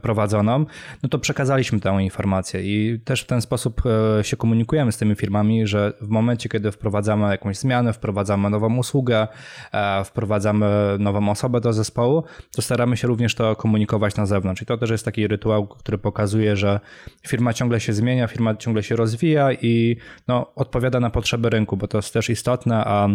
prowadzoną, 0.02 0.66
no 1.02 1.08
to 1.08 1.18
przekazaliśmy 1.18 1.80
tę 1.80 2.02
informację 2.02 2.60
i 2.62 3.00
też 3.00 3.22
w 3.22 3.26
ten 3.26 3.40
sposób 3.40 3.82
e, 4.18 4.24
się 4.24 4.36
komunikujemy 4.36 4.92
z 4.92 4.96
tymi 4.96 5.14
firmami, 5.14 5.66
że 5.66 5.92
w 6.00 6.08
momencie, 6.08 6.48
kiedy 6.48 6.72
wprowadzamy 6.72 7.30
jakąś 7.30 7.58
zmianę, 7.58 7.92
wprowadzamy 7.92 8.50
nową 8.50 8.76
usługę, 8.76 9.28
e, 9.72 10.04
wprowadzamy 10.04 10.66
nową 10.98 11.28
osobę 11.28 11.60
do 11.60 11.72
zespołu, 11.72 12.24
to 12.56 12.62
staramy 12.62 12.96
się 12.96 13.08
również 13.08 13.34
to 13.34 13.56
komunikować 13.56 14.16
na 14.16 14.26
zewnątrz. 14.26 14.62
I 14.62 14.66
to 14.66 14.78
też 14.78 14.90
jest 14.90 15.04
taki 15.04 15.28
rytuał, 15.28 15.66
który 15.66 15.98
pokazuje, 15.98 16.56
że 16.56 16.80
firma 17.26 17.52
ciągle 17.52 17.80
się 17.80 17.92
zmienia, 17.92 18.26
firma 18.26 18.54
ciągle 18.54 18.82
się 18.82 18.96
rozwija 18.96 19.52
i 19.52 19.96
no, 20.28 20.54
odpowiada 20.54 21.00
na 21.00 21.10
potrzeby 21.10 21.50
rynku, 21.50 21.76
bo 21.76 21.88
to 21.88 21.98
jest 21.98 22.12
też 22.12 22.30
istotne, 22.30 22.84
a 22.84 23.08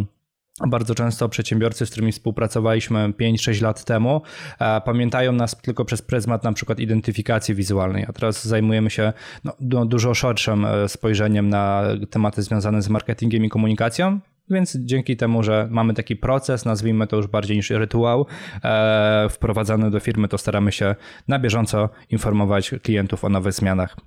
bardzo 0.67 0.95
często 0.95 1.29
przedsiębiorcy, 1.29 1.85
z 1.85 1.89
którymi 1.89 2.11
współpracowaliśmy 2.11 3.13
5-6 3.13 3.61
lat 3.61 3.83
temu, 3.83 4.21
e, 4.59 4.81
pamiętają 4.81 5.31
nas 5.31 5.61
tylko 5.61 5.85
przez 5.85 6.01
pryzmat 6.01 6.43
na 6.43 6.53
przykład 6.53 6.79
identyfikacji 6.79 7.55
wizualnej, 7.55 8.05
a 8.07 8.13
teraz 8.13 8.45
zajmujemy 8.45 8.89
się 8.89 9.13
no, 9.43 9.53
dużo 9.85 10.13
szerszym 10.13 10.65
e, 10.65 10.89
spojrzeniem 10.89 11.49
na 11.49 11.83
tematy 12.09 12.41
związane 12.41 12.81
z 12.81 12.89
marketingiem 12.89 13.45
i 13.45 13.49
komunikacją. 13.49 14.19
Więc 14.49 14.77
dzięki 14.79 15.17
temu, 15.17 15.43
że 15.43 15.67
mamy 15.71 15.93
taki 15.93 16.15
proces, 16.15 16.65
nazwijmy 16.65 17.07
to 17.07 17.15
już 17.15 17.27
bardziej 17.27 17.57
niż 17.57 17.69
rytuał, 17.69 18.25
e, 18.63 19.27
wprowadzany 19.29 19.91
do 19.91 19.99
firmy, 19.99 20.27
to 20.27 20.37
staramy 20.37 20.71
się 20.71 20.95
na 21.27 21.39
bieżąco 21.39 21.89
informować 22.09 22.71
klientów 22.83 23.25
o 23.25 23.29
nowych 23.29 23.53
zmianach. 23.53 23.97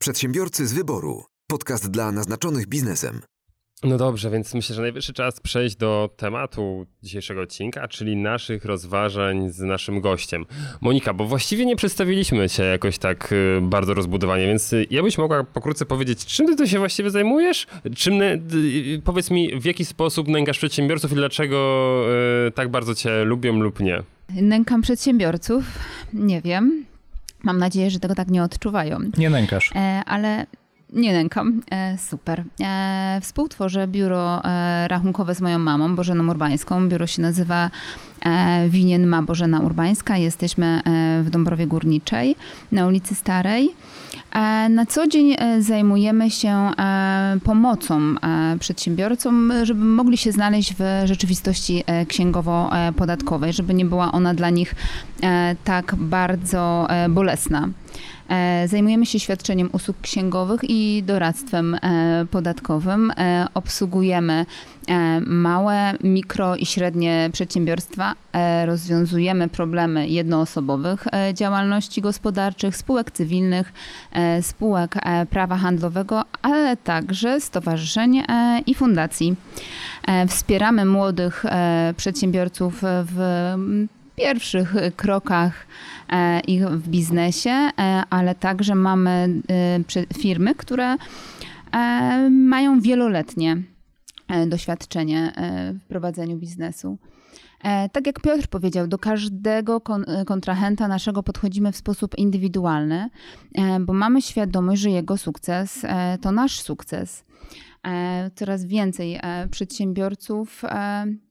Przedsiębiorcy 0.00 0.66
z 0.66 0.72
wyboru. 0.72 1.24
Podcast 1.48 1.90
dla 1.90 2.12
naznaczonych 2.12 2.66
biznesem. 2.66 3.20
No 3.84 3.98
dobrze, 3.98 4.30
więc 4.30 4.54
myślę, 4.54 4.76
że 4.76 4.82
najwyższy 4.82 5.12
czas 5.12 5.40
przejść 5.40 5.76
do 5.76 6.10
tematu 6.16 6.86
dzisiejszego 7.02 7.40
odcinka, 7.40 7.88
czyli 7.88 8.16
naszych 8.16 8.64
rozważań 8.64 9.50
z 9.50 9.60
naszym 9.60 10.00
gościem. 10.00 10.46
Monika, 10.80 11.14
bo 11.14 11.24
właściwie 11.24 11.66
nie 11.66 11.76
przedstawiliśmy 11.76 12.48
cię 12.48 12.62
jakoś 12.62 12.98
tak 12.98 13.32
y, 13.32 13.60
bardzo 13.62 13.94
rozbudowanie, 13.94 14.46
więc 14.46 14.72
y, 14.72 14.86
ja 14.90 15.02
byś 15.02 15.18
mogła 15.18 15.44
pokrótce 15.44 15.86
powiedzieć, 15.86 16.26
czym 16.26 16.46
ty 16.46 16.56
to 16.56 16.66
się 16.66 16.78
właściwie 16.78 17.10
zajmujesz? 17.10 17.66
Czym, 17.96 18.22
y, 18.22 18.40
powiedz 19.04 19.30
mi, 19.30 19.60
w 19.60 19.64
jaki 19.64 19.84
sposób 19.84 20.28
nękasz 20.28 20.58
przedsiębiorców 20.58 21.12
i 21.12 21.14
dlaczego 21.14 21.82
tak 22.54 22.68
bardzo 22.68 22.94
cię 22.94 23.24
lubią 23.24 23.60
lub 23.60 23.80
nie? 23.80 24.02
Nękam 24.42 24.82
przedsiębiorców? 24.82 25.64
Nie 26.12 26.40
wiem. 26.40 26.84
Mam 27.42 27.58
nadzieję, 27.58 27.90
że 27.90 28.00
tego 28.00 28.14
tak 28.14 28.28
nie 28.28 28.42
odczuwają. 28.42 28.98
Nie 29.18 29.30
nękasz. 29.30 29.70
E, 29.74 30.02
ale 30.06 30.46
nie 30.92 31.12
nękam. 31.12 31.60
E, 31.70 31.98
super. 31.98 32.44
E, 32.60 33.18
współtworzę 33.22 33.86
biuro 33.86 34.44
e, 34.44 34.88
rachunkowe 34.88 35.34
z 35.34 35.40
moją 35.40 35.58
mamą, 35.58 35.96
Bożeną 35.96 36.30
Urbańską. 36.30 36.88
Biuro 36.88 37.06
się 37.06 37.22
nazywa 37.22 37.70
e, 38.24 38.68
Winien 38.68 39.06
ma 39.06 39.22
Bożena 39.22 39.60
Urbańska. 39.60 40.16
Jesteśmy 40.16 40.66
e, 40.66 41.22
w 41.22 41.30
Dąbrowie 41.30 41.66
Górniczej 41.66 42.36
na 42.72 42.86
ulicy 42.86 43.14
Starej. 43.14 43.70
E, 44.32 44.68
na 44.68 44.86
co 44.86 45.06
dzień 45.06 45.36
zajmujemy 45.60 46.30
się 46.30 46.70
pomocą 47.44 48.14
przedsiębiorcom, 48.60 49.52
żeby 49.62 49.84
mogli 49.84 50.16
się 50.16 50.32
znaleźć 50.32 50.74
w 50.78 51.02
rzeczywistości 51.04 51.84
księgowo-podatkowej, 52.08 53.52
żeby 53.52 53.74
nie 53.74 53.84
była 53.84 54.12
ona 54.12 54.34
dla 54.34 54.50
nich 54.50 54.74
tak 55.64 55.94
bardzo 55.94 56.88
bolesna. 57.08 57.68
E, 58.32 58.68
zajmujemy 58.68 59.06
się 59.06 59.20
świadczeniem 59.20 59.68
usług 59.72 59.96
księgowych 60.00 60.60
i 60.62 61.02
doradztwem 61.06 61.74
e, 61.74 62.26
podatkowym. 62.30 63.10
E, 63.10 63.46
obsługujemy 63.54 64.46
małe, 65.26 65.94
mikro 66.04 66.56
i 66.56 66.66
średnie 66.66 67.30
przedsiębiorstwa. 67.32 68.14
Rozwiązujemy 68.66 69.48
problemy 69.48 70.08
jednoosobowych 70.08 71.04
działalności 71.34 72.00
gospodarczych, 72.00 72.76
spółek 72.76 73.10
cywilnych, 73.10 73.72
spółek 74.40 74.94
prawa 75.30 75.56
handlowego, 75.56 76.22
ale 76.42 76.76
także 76.76 77.40
stowarzyszeń 77.40 78.22
i 78.66 78.74
fundacji. 78.74 79.34
Wspieramy 80.28 80.84
młodych 80.84 81.44
przedsiębiorców 81.96 82.82
w 82.82 83.54
pierwszych 84.22 84.74
krokach 84.96 85.66
e, 86.12 86.40
ich 86.40 86.66
w 86.66 86.88
biznesie, 86.88 87.50
e, 87.50 87.72
ale 88.10 88.34
także 88.34 88.74
mamy 88.74 89.42
e, 89.90 90.14
firmy, 90.18 90.54
które 90.54 90.96
mają 92.30 92.80
wieloletnie 92.80 93.62
doświadczenie 94.46 95.32
w 95.80 95.88
prowadzeniu 95.88 96.36
biznesu. 96.36 96.98
Tak 97.92 98.06
jak 98.06 98.20
Piotr 98.20 98.48
powiedział, 98.48 98.86
do 98.86 98.98
każdego 98.98 99.80
kontrahenta 100.26 100.88
naszego 100.88 101.22
podchodzimy 101.22 101.72
w 101.72 101.76
sposób 101.76 102.18
indywidualny, 102.18 103.08
bo 103.80 103.92
mamy 103.92 104.22
świadomość, 104.22 104.82
że 104.82 104.90
jego 104.90 105.16
sukces 105.16 105.86
to 106.20 106.32
nasz 106.32 106.60
sukces. 106.60 107.24
Coraz 108.34 108.64
więcej 108.64 109.20
przedsiębiorców 109.50 110.62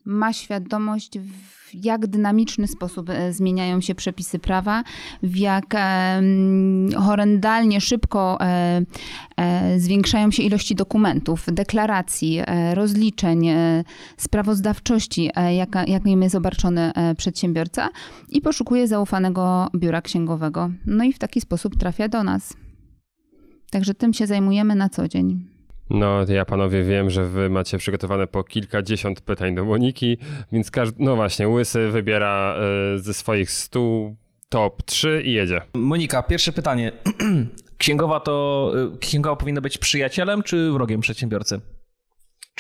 ma 0.06 0.34
świadomość, 0.34 1.20
w 1.20 1.61
jak 1.74 2.08
dynamiczny 2.08 2.68
sposób 2.68 3.10
e, 3.10 3.34
zmieniają 3.34 3.82
się 3.82 3.96
przepisy 3.96 4.40
prawa, 4.40 4.84
w 5.24 5.36
jak 5.38 5.76
horrendalnie 6.98 7.82
szybko 7.82 8.38
e, 8.42 8.82
e, 9.38 9.80
zwiększają 9.80 10.32
się 10.32 10.44
ilości 10.44 10.76
dokumentów, 10.76 11.46
deklaracji, 11.52 12.42
rozliczeń, 12.74 13.48
sprawozdawczości, 14.18 15.30
jakim 15.88 16.22
jest 16.22 16.36
obarczony 16.36 16.92
przedsiębiorca 17.18 17.90
i 18.30 18.42
poszukuje 18.42 18.88
zaufanego 18.88 19.68
biura 19.76 20.02
księgowego. 20.02 20.70
No 20.86 21.04
i 21.04 21.14
w 21.14 21.20
taki 21.20 21.42
sposób 21.42 21.78
trafia 21.78 22.08
do 22.08 22.24
nas. 22.24 22.54
Także 23.72 23.94
tym 23.94 24.14
się 24.14 24.28
zajmujemy 24.28 24.76
na 24.76 24.90
co 24.90 25.08
dzień. 25.08 25.51
No, 25.94 26.26
ja 26.28 26.46
panowie 26.46 26.84
wiem, 26.84 27.10
że 27.10 27.26
wy 27.26 27.50
macie 27.50 27.78
przygotowane 27.78 28.28
po 28.28 28.44
kilkadziesiąt 28.44 29.22
pytań 29.22 29.56
do 29.56 29.66
Moniki, 29.66 30.18
więc 30.52 30.72
każdy, 30.72 31.04
no 31.04 31.16
właśnie, 31.16 31.48
Łysy 31.48 31.90
wybiera 31.90 32.56
y, 32.96 33.00
ze 33.00 33.14
swoich 33.14 33.52
stu 33.52 34.16
top 34.50 34.84
3 34.84 35.22
i 35.26 35.34
jedzie. 35.34 35.62
Monika, 35.74 36.24
pierwsze 36.24 36.52
pytanie. 36.52 36.92
Księgowa 37.78 38.20
to, 38.20 38.72
y, 38.96 38.98
księgowa 38.98 39.36
powinna 39.36 39.62
być 39.62 39.78
przyjacielem 39.78 40.44
czy 40.44 40.72
wrogiem 40.72 41.02
przedsiębiorcy? 41.02 41.62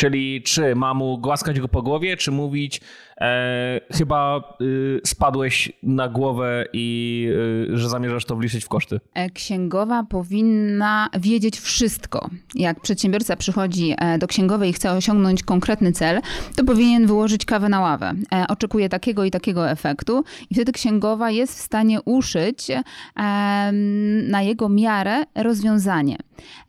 Czyli 0.02 0.42
czy 0.42 0.76
ma 0.76 0.94
mu 0.94 1.18
głaskać 1.18 1.60
go 1.60 1.68
po 1.68 1.82
głowie, 1.82 2.18
czy 2.18 2.32
mówić, 2.32 2.82
e, 3.18 3.82
chyba 3.92 4.44
y, 4.62 5.02
spadłeś 5.06 5.72
na 5.84 6.10
głowę 6.10 6.66
i 6.74 7.28
y, 7.70 7.78
że 7.78 7.90
zamierzasz 7.90 8.26
to 8.26 8.36
wliczyć 8.36 8.66
w 8.66 8.68
koszty? 8.70 9.00
E, 9.14 9.30
księgowa 9.30 10.04
powinna 10.04 11.10
wiedzieć 11.20 11.60
wszystko. 11.60 12.30
Jak 12.56 12.80
przedsiębiorca 12.80 13.36
przychodzi 13.36 13.96
e, 13.98 14.18
do 14.18 14.28
księgowej 14.28 14.70
i 14.70 14.74
chce 14.74 14.92
osiągnąć 14.92 15.44
konkretny 15.44 15.92
cel, 15.92 16.22
to 16.56 16.64
powinien 16.64 17.08
wyłożyć 17.08 17.46
kawę 17.46 17.70
na 17.70 17.80
ławę. 17.80 18.14
E, 18.34 18.46
oczekuje 18.48 18.90
takiego 18.90 19.24
i 19.24 19.32
takiego 19.32 19.70
efektu 19.70 20.24
i 20.50 20.56
wtedy 20.56 20.72
księgowa 20.72 21.32
jest 21.32 21.60
w 21.60 21.62
stanie 21.62 22.02
uszyć 22.02 22.70
e, 22.70 22.82
na 24.30 24.42
jego 24.42 24.70
miarę 24.70 25.24
rozwiązanie. 25.36 26.18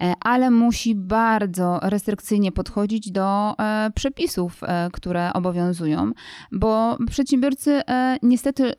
E, 0.01 0.15
ale 0.21 0.51
musi 0.51 0.95
bardzo 0.95 1.81
restrykcyjnie 1.83 2.53
podchodzić 2.53 3.11
do 3.11 3.22
e, 3.23 3.91
przepisów, 3.95 4.61
e, 4.63 4.89
które 4.93 5.33
obowiązują, 5.33 6.13
bo 6.53 6.97
przedsiębiorcy 7.11 7.83
niestety 8.23 8.73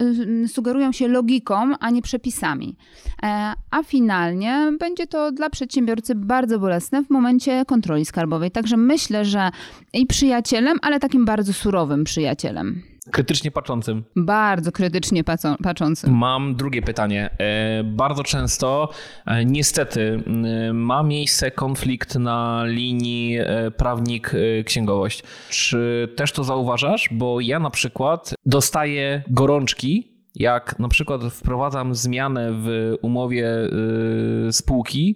sugerują 0.48 0.92
się 0.92 1.08
logiką, 1.08 1.56
a 1.80 1.90
nie 1.90 2.02
przepisami. 2.02 2.78
A 3.72 3.84
finalnie 3.84 4.72
będzie 4.80 5.08
to 5.08 5.32
dla 5.32 5.50
przedsiębiorcy 5.50 6.16
bardzo 6.16 6.60
bolesne 6.60 7.04
w 7.04 7.10
momencie 7.10 7.66
kontroli 7.66 8.06
skarbowej. 8.06 8.52
Także 8.52 8.78
myślę, 8.78 9.26
że 9.26 9.50
i 9.94 10.06
przyjacielem, 10.06 10.78
ale 10.82 11.00
takim 11.00 11.26
bardzo 11.26 11.54
surowym 11.54 12.04
przyjacielem. 12.04 12.93
Krytycznie 13.12 13.52
patrzącym. 13.52 14.04
Bardzo 14.16 14.72
krytycznie 14.72 15.24
patrzącym. 15.64 16.14
Mam 16.14 16.56
drugie 16.56 16.82
pytanie. 16.82 17.30
E, 17.38 17.84
bardzo 17.84 18.24
często, 18.24 18.90
e, 19.26 19.46
niestety, 19.46 20.24
ma 20.74 21.04
miejsce 21.04 21.52
konflikt 21.52 22.16
na 22.16 22.64
linii 22.66 23.38
e, 23.40 23.72
prawnik-księgowość. 23.72 25.24
Czy 25.50 26.10
też 26.16 26.32
to 26.32 26.44
zauważasz? 26.44 27.10
Bo 27.12 27.40
ja 27.40 27.60
na 27.60 27.70
przykład 27.70 28.34
dostaję 28.46 29.24
gorączki, 29.30 30.14
jak 30.36 30.80
na 30.80 30.88
przykład 30.88 31.22
wprowadzam 31.24 31.96
zmianę 31.96 32.50
w 32.52 32.94
umowie 33.02 33.50
spółki, 34.52 35.16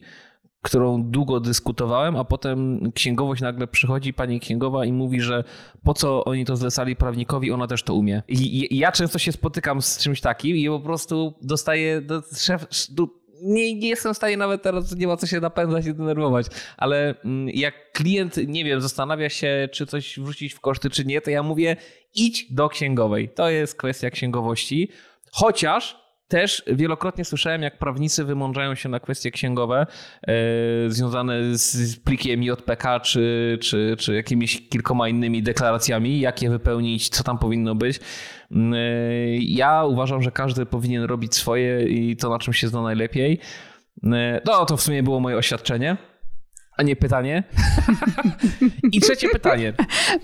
którą 0.62 1.04
długo 1.04 1.40
dyskutowałem, 1.40 2.16
a 2.16 2.24
potem 2.24 2.92
księgowość 2.92 3.42
nagle 3.42 3.68
przychodzi, 3.68 4.14
pani 4.14 4.40
księgowa 4.40 4.86
i 4.86 4.92
mówi, 4.92 5.22
że 5.22 5.44
po 5.84 5.94
co 5.94 6.26
oni 6.26 6.46
to 6.46 6.56
zlecali 6.56 6.96
prawnikowi, 6.96 7.52
ona 7.52 7.68
też 7.68 7.84
to 7.84 7.94
umie. 7.94 8.24
I, 8.28 8.78
ja 8.78 8.92
często 8.92 9.20
się 9.20 9.32
spotykam 9.32 9.82
z 9.82 9.98
czymś 9.98 10.22
takim 10.22 10.58
i 10.58 10.68
po 10.68 10.80
prostu 10.80 11.34
dostaję 11.42 12.02
do 12.02 12.22
szef, 12.38 12.66
do, 12.90 13.08
nie, 13.42 13.76
nie 13.76 13.90
jestem 13.90 14.14
w 14.14 14.18
stanie 14.18 14.38
nawet 14.38 14.62
teraz, 14.62 14.96
nie 14.96 15.08
ma 15.08 15.18
co 15.18 15.28
się 15.28 15.40
napędzać 15.40 15.86
i 15.86 15.94
denerwować, 15.94 16.48
ale 16.78 17.16
mm, 17.26 17.50
jak 17.50 17.92
klient, 17.92 18.38
nie 18.48 18.64
wiem, 18.64 18.82
zastanawia 18.82 19.30
się, 19.30 19.70
czy 19.72 19.86
coś 19.86 20.20
wrzucić 20.20 20.54
w 20.54 20.60
koszty, 20.60 20.90
czy 20.90 21.06
nie, 21.06 21.22
to 21.22 21.30
ja 21.30 21.44
mówię, 21.44 21.76
idź 22.16 22.54
do 22.54 22.70
księgowej. 22.70 23.30
To 23.30 23.50
jest 23.50 23.76
kwestia 23.76 24.10
księgowości. 24.10 24.90
Chociaż 25.32 26.07
też 26.28 26.64
wielokrotnie 26.68 27.26
słyszałem, 27.26 27.62
jak 27.62 27.80
prawnicy 27.80 28.26
wymądrzają 28.26 28.76
się 28.76 28.90
na 28.90 29.00
kwestie 29.00 29.32
księgowe 29.32 29.88
e, 30.28 30.34
związane 30.88 31.58
z 31.58 32.00
plikiem 32.00 32.44
JPK 32.44 33.00
czy, 33.00 33.58
czy, 33.62 33.96
czy 34.00 34.16
jakimiś 34.16 34.70
kilkoma 34.70 35.10
innymi 35.10 35.44
deklaracjami, 35.44 36.20
jak 36.20 36.42
je 36.42 36.50
wypełnić, 36.50 37.10
co 37.10 37.24
tam 37.24 37.38
powinno 37.38 37.76
być. 37.76 38.00
E, 38.52 38.78
ja 39.38 39.84
uważam, 39.84 40.22
że 40.22 40.32
każdy 40.32 40.66
powinien 40.66 41.04
robić 41.04 41.36
swoje 41.36 41.88
i 41.88 42.18
to, 42.18 42.30
na 42.30 42.40
czym 42.40 42.54
się 42.54 42.68
zna 42.68 42.82
najlepiej. 42.82 43.40
E, 44.04 44.42
no, 44.46 44.66
to 44.66 44.78
w 44.78 44.82
sumie 44.82 45.04
było 45.04 45.20
moje 45.20 45.38
oświadczenie. 45.38 45.98
A 46.78 46.84
nie 46.84 46.96
pytanie? 46.96 47.44
I 48.94 49.02
trzecie 49.02 49.30
pytanie. 49.30 49.74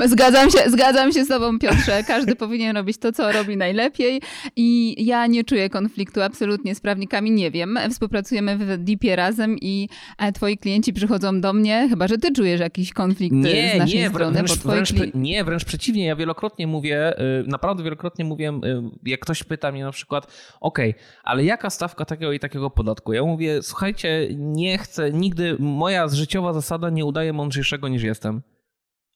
Zgadzam 0.05 0.51
się, 0.51 0.57
zgadzam 0.67 1.11
się 1.11 1.25
z 1.25 1.27
tobą, 1.27 1.59
Piotrze. 1.59 2.03
Każdy 2.07 2.35
powinien 2.35 2.77
robić 2.77 2.97
to, 2.97 3.11
co 3.11 3.31
robi 3.31 3.57
najlepiej 3.57 4.21
i 4.55 4.95
ja 5.05 5.27
nie 5.27 5.43
czuję 5.43 5.69
konfliktu 5.69 6.21
absolutnie 6.21 6.75
z 6.75 6.79
prawnikami, 6.79 7.31
nie 7.31 7.51
wiem. 7.51 7.79
Współpracujemy 7.91 8.57
w 8.57 8.77
DIP-ie 8.77 9.15
razem 9.15 9.57
i 9.61 9.89
e, 10.17 10.31
twoi 10.31 10.57
klienci 10.57 10.93
przychodzą 10.93 11.41
do 11.41 11.53
mnie, 11.53 11.87
chyba, 11.89 12.07
że 12.07 12.17
ty 12.17 12.31
czujesz 12.31 12.59
jakiś 12.59 12.93
konflikt 12.93 13.35
nie, 13.35 13.71
z 13.75 13.79
naszej 13.79 13.99
nie, 13.99 14.09
strony. 14.09 14.31
Wręcz, 14.33 14.57
wręcz, 14.57 14.93
kli... 14.93 15.11
nie, 15.15 15.43
wręcz 15.43 15.65
przeciwnie. 15.65 16.05
Ja 16.05 16.15
wielokrotnie 16.15 16.67
mówię, 16.67 17.19
y, 17.19 17.47
naprawdę 17.47 17.83
wielokrotnie 17.83 18.25
mówię, 18.25 18.49
y, 18.49 19.09
jak 19.09 19.19
ktoś 19.19 19.43
pyta 19.43 19.71
mnie 19.71 19.83
na 19.83 19.91
przykład, 19.91 20.27
ok, 20.61 20.79
ale 21.23 21.43
jaka 21.43 21.69
stawka 21.69 22.05
takiego 22.05 22.31
i 22.31 22.39
takiego 22.39 22.69
podatku? 22.69 23.13
Ja 23.13 23.23
mówię, 23.23 23.63
słuchajcie, 23.63 24.27
nie 24.37 24.77
chcę 24.77 25.11
nigdy, 25.11 25.55
moja 25.59 26.07
życiowa 26.43 26.53
zasada 26.53 26.89
nie 26.89 27.05
udaje 27.05 27.33
mądrzejszego 27.33 27.87
niż 27.87 28.03
jestem. 28.03 28.41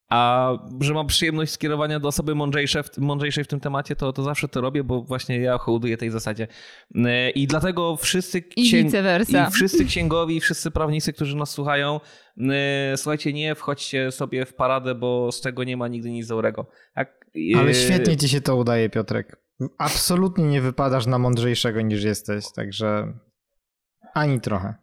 A 0.09 0.51
że 0.82 0.93
mam 0.93 1.07
przyjemność 1.07 1.51
skierowania 1.51 1.99
do 1.99 2.07
osoby 2.07 2.36
mądrzejszej 2.36 2.84
w, 2.84 2.97
mądrzejszej 2.97 3.43
w 3.43 3.47
tym 3.47 3.59
temacie, 3.59 3.95
to, 3.95 4.13
to 4.13 4.23
zawsze 4.23 4.47
to 4.47 4.61
robię, 4.61 4.84
bo 4.84 5.01
właśnie 5.01 5.39
ja 5.39 5.57
hołduję 5.57 5.97
tej 5.97 6.11
zasadzie. 6.11 6.47
Y, 6.95 7.30
I 7.36 7.47
dlatego 7.47 7.97
wszyscy, 7.97 8.41
księg... 8.41 8.93
I, 8.93 9.32
i 9.32 9.51
wszyscy 9.51 9.86
księgowi, 9.86 10.39
wszyscy 10.39 10.71
prawnicy, 10.71 11.13
którzy 11.13 11.36
nas 11.36 11.49
słuchają, 11.49 11.99
y, 12.38 12.43
słuchajcie, 12.97 13.34
nie 13.34 13.55
wchodźcie 13.55 14.11
sobie 14.11 14.45
w 14.45 14.53
paradę, 14.53 14.95
bo 14.95 15.32
z 15.32 15.41
tego 15.41 15.63
nie 15.63 15.78
ma 15.78 15.88
nigdy 15.88 16.11
nic 16.11 16.28
dobrego. 16.28 16.65
Tak? 16.95 17.25
Ale 17.57 17.73
świetnie 17.73 18.17
ci 18.17 18.30
się 18.30 18.41
to 18.41 18.55
udaje, 18.55 18.89
Piotrek. 18.89 19.38
Absolutnie 19.78 20.45
nie 20.45 20.61
wypadasz 20.61 21.05
na 21.05 21.17
mądrzejszego 21.17 21.82
niż 21.82 22.03
jesteś, 22.03 22.45
także 22.55 23.13
ani 24.13 24.41
trochę. 24.41 24.75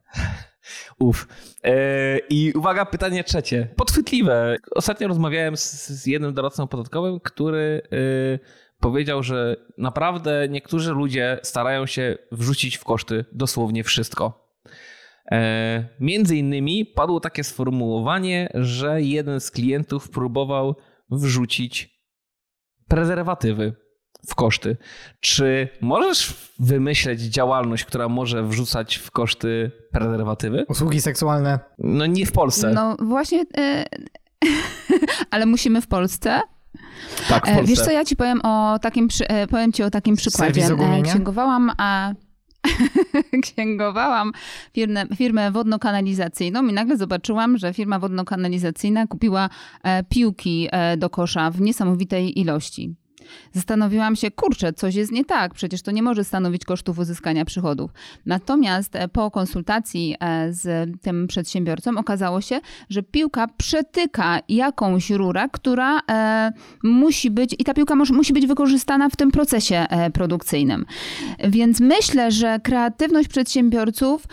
Uf. 0.99 1.29
E, 1.65 2.19
I 2.19 2.53
uwaga, 2.53 2.85
pytanie 2.87 3.25
trzecie. 3.25 3.69
Podchwytliwe. 3.77 4.57
Ostatnio 4.75 5.09
rozmawiałem 5.09 5.57
z, 5.57 5.89
z 5.89 6.07
jednym 6.07 6.35
doradcą 6.35 6.67
podatkowym, 6.67 7.21
który 7.21 7.83
e, 7.93 8.39
powiedział, 8.81 9.23
że 9.23 9.57
naprawdę 9.79 10.47
niektórzy 10.51 10.93
ludzie 10.93 11.39
starają 11.43 11.87
się 11.87 12.19
wrzucić 12.33 12.77
w 12.77 12.85
koszty 12.85 13.25
dosłownie 13.33 13.85
wszystko. 13.85 14.55
E, 15.33 15.89
między 16.01 16.37
innymi 16.37 16.87
padło 16.87 17.21
takie 17.21 17.45
sformułowanie, 17.45 18.51
że 18.55 19.03
jeden 19.03 19.41
z 19.41 19.51
klientów 19.51 20.11
próbował 20.11 20.77
wrzucić 21.11 21.95
prezerwatywy 22.89 23.84
w 24.29 24.35
koszty. 24.35 24.77
Czy 25.21 25.69
możesz 25.81 26.35
wymyśleć 26.59 27.21
działalność, 27.21 27.85
która 27.85 28.09
może 28.09 28.43
wrzucać 28.43 28.97
w 28.97 29.11
koszty 29.11 29.71
prezerwatywy? 29.93 30.65
Usługi 30.69 31.01
seksualne? 31.01 31.59
No 31.79 32.07
nie 32.07 32.27
w 32.27 32.33
Polsce. 32.33 32.73
No 32.73 32.97
właśnie, 33.01 33.45
e, 33.57 33.85
ale 35.31 35.47
musimy 35.47 35.81
w 35.81 35.87
Polsce. 35.87 36.41
Tak, 37.29 37.47
w 37.47 37.55
Polsce. 37.55 37.65
Wiesz 37.65 37.81
co, 37.81 37.91
ja 37.91 38.05
ci 38.05 38.17
powiem 38.17 38.41
o 38.43 38.79
takim, 38.79 39.09
e, 39.29 39.47
powiem 39.47 39.73
ci 39.73 39.83
o 39.83 39.91
takim 39.91 40.17
przykładzie. 40.17 40.67
E, 40.67 41.03
księgowałam, 41.03 41.71
a 41.79 42.13
księgowałam 43.43 44.33
firmę, 44.73 45.07
firmę 45.17 45.51
wodno-kanalizacyjną 45.51 46.69
i 46.69 46.73
nagle 46.73 46.97
zobaczyłam, 46.97 47.59
że 47.59 47.75
firma 47.75 47.99
wodno-kanalizacyjna 47.99 49.07
kupiła 49.07 49.51
piłki 50.09 50.69
do 50.97 51.11
kosza 51.11 51.51
w 51.51 51.61
niesamowitej 51.61 52.41
ilości. 52.41 52.95
Zastanowiłam 53.53 54.17
się, 54.17 54.31
kurczę, 54.31 54.73
coś 54.73 54.95
jest 54.95 55.13
nie 55.13 55.25
tak, 55.25 55.55
przecież 55.55 55.83
to 55.83 55.91
nie 55.91 56.03
może 56.03 56.25
stanowić 56.25 56.65
kosztów 56.65 56.99
uzyskania 56.99 57.45
przychodów. 57.45 57.91
Natomiast 58.27 58.97
e, 58.97 59.09
po 59.09 59.31
konsultacji 59.31 60.17
e, 60.21 60.53
z 60.53 60.91
tym 61.01 61.27
przedsiębiorcą 61.27 61.91
okazało 61.99 62.41
się, 62.41 62.61
że 62.91 63.03
piłka 63.03 63.47
przetyka 63.57 64.39
jakąś 64.49 65.11
rurę, 65.11 65.49
która 65.53 66.01
e, 66.11 66.53
musi 66.83 67.31
być, 67.31 67.57
i 67.59 67.65
ta 67.65 67.75
piłka 67.75 67.95
musi 67.95 68.33
być 68.33 68.47
wykorzystana 68.47 69.09
w 69.09 69.17
tym 69.17 69.31
procesie 69.31 69.87
produkcyjnym. 70.13 70.87
Więc 71.49 71.81
myślę, 71.81 72.31
że 72.31 72.59
kreatywność 72.63 73.29
przedsiębiorców 73.29 74.27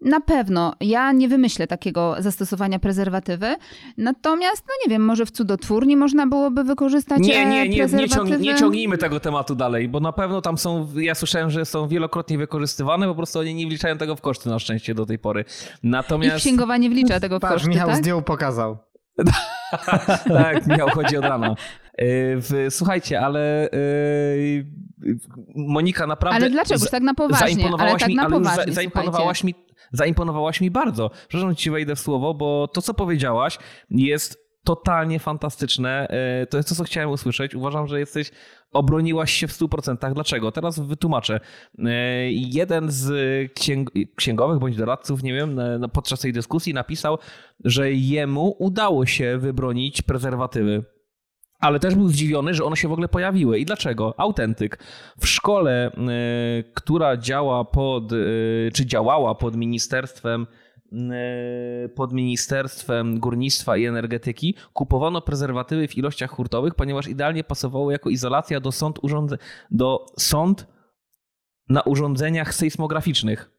na 0.00 0.20
pewno. 0.20 0.74
Ja 0.80 1.12
nie 1.12 1.28
wymyślę 1.28 1.66
takiego 1.66 2.16
zastosowania 2.18 2.78
prezerwatywy. 2.78 3.56
Natomiast, 3.98 4.64
no 4.68 4.74
nie 4.84 4.90
wiem, 4.90 5.04
może 5.04 5.26
w 5.26 5.30
cudotwórni 5.30 5.96
można 5.96 6.26
byłoby 6.26 6.64
wykorzystać 6.64 7.20
Nie, 7.20 7.46
nie, 7.46 7.68
nie, 7.68 7.86
nie, 7.86 8.08
ciąg, 8.08 8.40
nie 8.40 8.54
ciągnijmy 8.54 8.98
tego 8.98 9.20
tematu 9.20 9.54
dalej, 9.54 9.88
bo 9.88 10.00
na 10.00 10.12
pewno 10.12 10.40
tam 10.40 10.58
są, 10.58 10.88
ja 10.96 11.14
słyszałem, 11.14 11.50
że 11.50 11.64
są 11.64 11.88
wielokrotnie 11.88 12.38
wykorzystywane, 12.38 13.06
po 13.06 13.14
prostu 13.14 13.38
oni 13.38 13.54
nie 13.54 13.66
wliczają 13.66 13.98
tego 13.98 14.16
w 14.16 14.20
koszty 14.20 14.48
na 14.48 14.58
szczęście 14.58 14.94
do 14.94 15.06
tej 15.06 15.18
pory. 15.18 15.44
Natomiast... 15.82 16.36
Ich 16.36 16.42
księgowanie 16.42 16.90
wlicza 16.90 17.20
tego 17.20 17.38
w 17.38 17.40
Patrz, 17.40 17.54
koszty, 17.54 17.68
Michał 17.68 17.88
tak? 17.88 17.96
zdjął, 17.96 18.22
pokazał. 18.22 18.78
tak, 20.28 20.66
Michał 20.66 20.88
chodzi 20.88 21.16
od 21.16 21.24
rana. 21.24 21.54
Yy, 21.98 22.70
słuchajcie, 22.70 23.20
ale 23.20 23.68
yy, 23.72 24.66
Monika 25.56 26.06
naprawdę... 26.06 26.36
Ale 26.36 26.50
dlaczego? 26.50 26.86
Tak 26.86 27.02
na 27.02 27.14
poważnie, 27.14 27.68
ale 27.78 27.98
tak 27.98 28.10
na 28.10 28.30
poważnie, 28.30 28.72
zaimponowałaś 28.72 29.44
mi 29.44 29.65
zaimponowałaś 29.92 30.60
mi 30.60 30.70
bardzo. 30.70 31.10
Przepraszam, 31.28 31.56
ci 31.56 31.70
wejdę 31.70 31.96
w 31.96 32.00
słowo, 32.00 32.34
bo 32.34 32.68
to, 32.68 32.82
co 32.82 32.94
powiedziałaś, 32.94 33.58
jest 33.90 34.46
totalnie 34.66 35.18
fantastyczne. 35.18 36.08
E, 36.08 36.46
to 36.46 36.56
jest 36.56 36.68
to, 36.68 36.74
co 36.74 36.84
chciałem 36.84 37.10
usłyszeć. 37.10 37.54
Uważam, 37.54 37.86
że 37.86 38.00
jesteś, 38.00 38.30
obroniłaś 38.72 39.32
się 39.32 39.48
w 39.48 39.52
100%. 39.52 40.14
Dlaczego? 40.14 40.52
Teraz 40.52 40.78
wytłumaczę. 40.78 41.40
E, 41.78 41.90
jeden 42.30 42.90
z 42.90 43.12
księg 43.52 43.90
księgowych 44.16 44.58
bądź 44.58 44.76
doradców, 44.76 45.22
nie 45.22 45.34
wiem, 45.34 45.60
podczas 45.92 46.20
tej 46.20 46.32
dyskusji 46.32 46.74
napisał, 46.74 47.18
że 47.64 47.92
jemu 47.92 48.56
udało 48.58 49.06
się 49.06 49.38
wybronić 49.38 50.02
prezerwatywy 50.02 50.95
ale 51.58 51.80
też 51.80 51.94
był 51.94 52.08
zdziwiony, 52.08 52.54
że 52.54 52.64
one 52.64 52.76
się 52.76 52.88
w 52.88 52.92
ogóle 52.92 53.08
pojawiły. 53.08 53.58
I 53.58 53.64
dlaczego? 53.64 54.14
Autentyk. 54.16 54.78
W 55.20 55.26
szkole, 55.26 55.90
y, 55.90 56.64
która 56.74 57.16
działa 57.16 57.64
pod, 57.64 58.12
y, 58.12 58.70
czy 58.74 58.86
działała 58.86 59.34
pod 59.34 59.56
ministerstwem 59.56 60.46
y, 60.92 61.88
pod 61.88 62.12
Ministerstwem 62.12 63.20
Górnictwa 63.20 63.76
i 63.76 63.84
Energetyki 63.84 64.54
kupowano 64.72 65.20
prezerwatywy 65.20 65.88
w 65.88 65.98
ilościach 65.98 66.30
hurtowych, 66.30 66.74
ponieważ 66.74 67.08
idealnie 67.08 67.44
pasowało 67.44 67.90
jako 67.90 68.10
izolacja 68.10 68.60
do 68.60 68.72
sąd, 68.72 68.98
urządze, 69.02 69.38
do 69.70 70.06
sąd 70.18 70.66
na 71.68 71.82
urządzeniach 71.82 72.54
sejsmograficznych. 72.54 73.55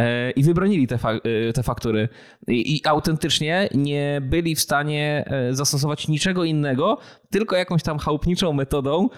E, 0.00 0.30
i 0.30 0.42
wybronili 0.42 0.86
te, 0.86 0.98
fa 0.98 1.12
e, 1.12 1.52
te 1.52 1.62
faktury. 1.62 2.08
I, 2.48 2.76
I, 2.76 2.86
autentycznie 2.86 3.68
nie 3.74 4.20
byli 4.24 4.54
w 4.54 4.60
stanie 4.60 5.24
e, 5.26 5.54
zastosować 5.54 6.08
niczego 6.08 6.44
innego, 6.44 6.98
tylko 7.30 7.56
jakąś 7.56 7.82
tam 7.82 7.98
chałupniczą 7.98 8.52
metodą 8.52 9.08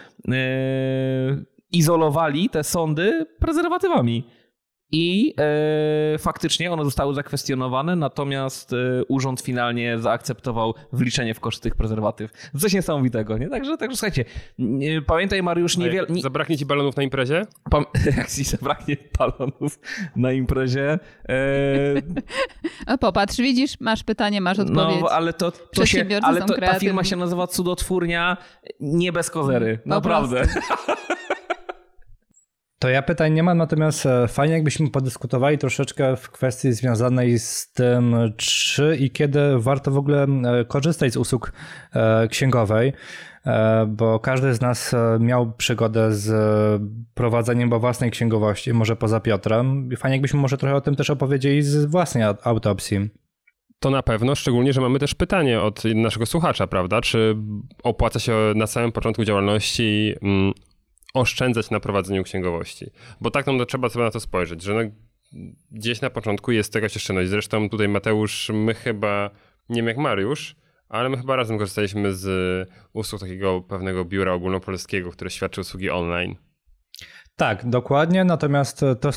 izolowali 1.73 2.49
te 2.51 2.65
sądy 2.65 3.27
prezerwatywami. 3.39 4.27
I 4.93 5.35
e, 6.15 6.19
faktycznie 6.19 6.73
one 6.73 6.85
zostały 6.85 7.15
zakwestionowane, 7.15 7.97
natomiast 7.97 8.73
e, 8.73 8.77
urząd 9.09 9.41
finalnie 9.41 9.99
zaakceptował 9.99 10.75
wliczenie 10.93 11.35
w 11.35 11.41
koszt 11.41 11.63
tych 11.63 11.75
prezerwatyw. 11.75 12.31
Coś 12.61 12.73
niesamowitego, 12.73 13.39
nie? 13.39 13.49
Także, 13.49 13.77
także 13.77 13.97
słuchajcie, 13.97 14.25
nie, 14.59 15.03
pamiętaj 15.03 15.43
Mariusz, 15.43 15.77
niewiele... 15.77 16.07
Nie... 16.11 16.23
Zabraknie 16.23 16.59
ci 16.59 16.67
balonów 16.67 16.97
na 16.97 17.03
imprezie? 17.03 17.47
Pam... 17.71 17.85
Jak 18.17 18.31
ci 18.31 18.45
zabraknie 18.45 18.97
balonów 19.19 19.81
na 20.17 20.33
imprezie... 20.33 20.99
E... 21.29 22.97
Popatrz, 23.01 23.37
widzisz, 23.37 23.81
masz 23.81 24.05
pytanie, 24.05 24.41
masz 24.41 24.59
no, 24.59 24.65
odpowiedź. 24.65 25.01
No, 25.03 25.09
ale 25.09 25.33
to, 25.33 25.51
to 25.51 25.87
się, 25.87 26.07
ale 26.23 26.43
to, 26.43 26.55
ta 26.55 26.79
firma 26.79 27.05
się 27.05 27.17
nazywa 27.17 27.47
Cudotwórnia, 27.47 28.37
nie 28.81 29.13
bez 29.13 29.31
kozery, 29.31 29.79
naprawdę. 29.87 30.43
To 32.83 32.89
ja 32.89 33.03
pytań 33.03 33.33
nie 33.33 33.43
mam, 33.43 33.59
natomiast 33.59 34.07
e, 34.07 34.29
fajnie 34.29 34.55
jakbyśmy 34.55 34.91
podyskutowali 34.91 35.59
troszeczkę 35.59 36.17
w 36.17 36.31
kwestii 36.31 36.73
związanej 36.73 37.39
z 37.39 37.73
tym, 37.73 38.17
czy 38.37 38.97
i 39.01 39.11
kiedy 39.11 39.41
warto 39.59 39.91
w 39.91 39.97
ogóle 39.97 40.23
e, 40.25 40.65
korzystać 40.65 41.13
z 41.13 41.17
usług 41.17 41.53
e, 41.95 42.29
księgowej, 42.29 42.93
bo 43.87 44.21
każdy 44.21 44.55
z 44.55 44.61
nas 44.61 44.95
miał 45.21 45.53
przygodę 45.53 46.13
z 46.13 46.33
prowadzeniem 47.15 47.71
własnej 47.71 48.11
księgowości, 48.11 48.73
może 48.73 48.97
poza 48.97 49.21
Piotrem. 49.21 49.91
Fajnie 49.97 50.17
jakbyśmy 50.17 50.41
może 50.41 50.57
trochę 50.57 50.75
o 50.75 50.81
tym 50.81 50.97
też 50.97 51.11
opowiedzieli 51.11 51.63
z 51.63 51.85
własnej 51.85 52.25
autopsji. 52.45 53.11
To 53.79 53.91
na 53.91 54.03
pewno, 54.03 54.35
szczególnie, 54.35 54.73
że 54.73 54.81
mamy 54.81 54.99
też 54.99 55.15
pytanie 55.15 55.61
od 55.61 55.83
naszego 55.85 56.27
słuchacza, 56.27 56.67
prawda? 56.67 57.01
Czy 57.01 57.37
opłaca 57.83 58.21
się 58.21 58.53
na 58.55 58.67
samym 58.67 58.93
początku 58.93 59.25
działalności 59.25 60.15
oszczędzać 61.15 61.71
na 61.71 61.81
prowadzeniu 61.81 62.23
księgowości. 62.23 62.91
Bo 63.21 63.31
tak 63.31 63.47
to 63.47 63.67
trzeba 63.67 63.89
sobie 63.89 64.05
na 64.05 64.11
to 64.11 64.21
spojrzeć, 64.21 64.63
że 64.63 64.75
no, 64.75 64.81
gdzieś 65.71 66.01
na 66.01 66.11
początku 66.11 66.53
jest 66.53 66.75
jakaś 66.75 66.97
oszczędność. 66.97 67.31
Zresztą 67.31 67.71
tutaj 67.71 67.89
Mateusz, 67.89 68.51
my 68.55 68.75
chyba, 68.75 69.31
nie 69.69 69.77
wiem 69.77 69.87
jak 69.87 69.97
Mariusz, 69.97 70.57
ale 70.89 71.09
my 71.09 71.17
chyba 71.17 71.37
razem 71.37 71.59
korzystaliśmy 71.59 72.15
z 72.15 72.69
usług 72.93 73.21
takiego 73.21 73.61
pewnego 73.61 74.05
biura 74.05 74.33
ogólnopolskiego, 74.33 75.11
które 75.11 75.31
świadczy 75.31 75.61
usługi 75.61 75.91
online. 75.91 76.37
Tak, 77.37 77.69
dokładnie, 77.69 78.25
natomiast 78.25 78.81
to, 79.01 79.11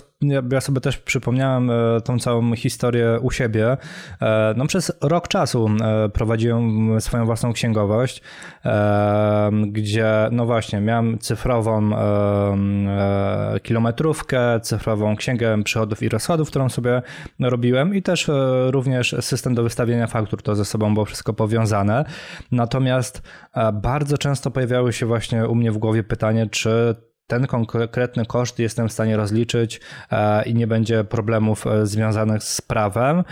ja 0.51 0.61
sobie 0.61 0.81
też 0.81 0.97
przypomniałem 0.97 1.69
e, 1.69 2.01
tą 2.01 2.19
całą 2.19 2.55
historię 2.55 3.19
u 3.21 3.31
siebie. 3.31 3.77
E, 4.21 4.53
no 4.57 4.67
przez 4.67 4.91
rok 5.01 5.27
czasu 5.27 5.69
e, 5.83 6.09
prowadziłem 6.09 7.01
swoją 7.01 7.25
własną 7.25 7.53
księgowość, 7.53 8.21
gdzie 9.67 10.29
no 10.31 10.45
właśnie 10.45 10.81
miałem 10.81 11.19
cyfrową 11.19 11.89
kilometrówkę, 13.63 14.59
cyfrową 14.59 15.15
księgę 15.15 15.63
przychodów 15.63 16.03
i 16.03 16.09
rozchodów, 16.09 16.49
którą 16.49 16.69
sobie 16.69 17.01
robiłem 17.39 17.95
i 17.95 18.01
też 18.01 18.31
również 18.69 19.15
system 19.19 19.55
do 19.55 19.63
wystawienia 19.63 20.07
faktur, 20.07 20.41
to 20.41 20.55
ze 20.55 20.65
sobą 20.65 20.93
było 20.93 21.05
wszystko 21.05 21.33
powiązane. 21.33 22.05
Natomiast 22.51 23.21
bardzo 23.73 24.17
często 24.17 24.51
pojawiały 24.51 24.93
się 24.93 25.05
właśnie 25.05 25.47
u 25.47 25.55
mnie 25.55 25.71
w 25.71 25.77
głowie 25.77 26.03
pytanie, 26.03 26.47
czy 26.51 26.95
ten 27.27 27.47
konkretny 27.47 28.25
koszt 28.25 28.59
jestem 28.59 28.89
w 28.89 28.93
stanie 28.93 29.17
rozliczyć 29.17 29.81
e, 30.11 30.45
i 30.45 30.55
nie 30.55 30.67
będzie 30.67 31.03
problemów 31.03 31.67
e, 31.67 31.85
związanych 31.85 32.43
z 32.43 32.61
prawem 32.61 33.23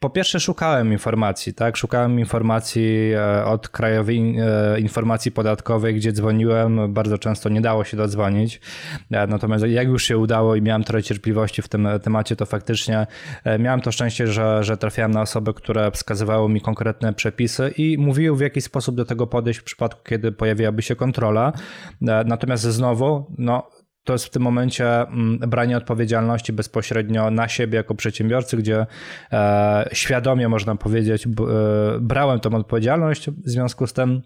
po 0.00 0.10
pierwsze 0.10 0.40
szukałem 0.40 0.92
informacji, 0.92 1.54
tak? 1.54 1.76
Szukałem 1.76 2.18
informacji 2.18 3.12
e, 3.12 3.44
od 3.44 3.68
Krajowej 3.68 4.36
e, 4.38 4.80
Informacji 4.80 5.32
Podatkowej, 5.32 5.94
gdzie 5.94 6.12
dzwoniłem, 6.12 6.92
bardzo 6.92 7.18
często 7.18 7.48
nie 7.48 7.60
dało 7.60 7.84
się 7.84 7.96
dodzwonić. 7.96 8.60
E, 9.10 9.26
natomiast 9.26 9.64
jak 9.66 9.88
już 9.88 10.04
się 10.04 10.18
udało 10.18 10.54
i 10.56 10.62
miałem 10.62 10.84
trochę 10.84 11.02
cierpliwości 11.02 11.62
w 11.62 11.68
tym 11.68 11.88
temacie, 12.02 12.36
to 12.36 12.46
faktycznie 12.46 13.06
miałem 13.58 13.80
to 13.80 13.92
szczęście, 13.92 14.26
że, 14.26 14.64
że 14.64 14.76
trafiałem 14.76 15.10
na 15.10 15.20
osoby, 15.20 15.54
które 15.54 15.90
wskazywały 15.90 16.48
mi 16.48 16.60
konkretne 16.60 17.12
przepisy 17.12 17.72
i 17.76 17.98
mówiły 17.98 18.36
w 18.36 18.40
jaki 18.40 18.60
sposób 18.60 18.96
do 18.96 19.04
tego 19.04 19.26
podejść 19.26 19.60
w 19.60 19.64
przypadku, 19.64 20.00
kiedy 20.04 20.32
pojawiłaby 20.32 20.82
się 20.82 20.96
kontrola. 20.96 21.52
Natomiast 22.00 22.62
znowu, 22.62 23.26
no 23.38 23.70
to 24.08 24.12
jest 24.12 24.24
w 24.24 24.30
tym 24.30 24.42
momencie 24.42 25.00
mm, 25.00 25.38
branie 25.38 25.76
odpowiedzialności 25.76 26.52
bezpośrednio 26.52 27.30
na 27.30 27.48
siebie 27.48 27.76
jako 27.76 27.94
przedsiębiorcy, 27.94 28.56
gdzie 28.56 28.86
e, 29.32 29.88
świadomie 29.92 30.48
można 30.48 30.76
powiedzieć, 30.76 31.26
e, 31.26 31.30
brałem 32.00 32.40
tą 32.40 32.54
odpowiedzialność, 32.54 33.30
w 33.30 33.48
związku 33.50 33.86
z 33.86 33.92
tym 33.92 34.22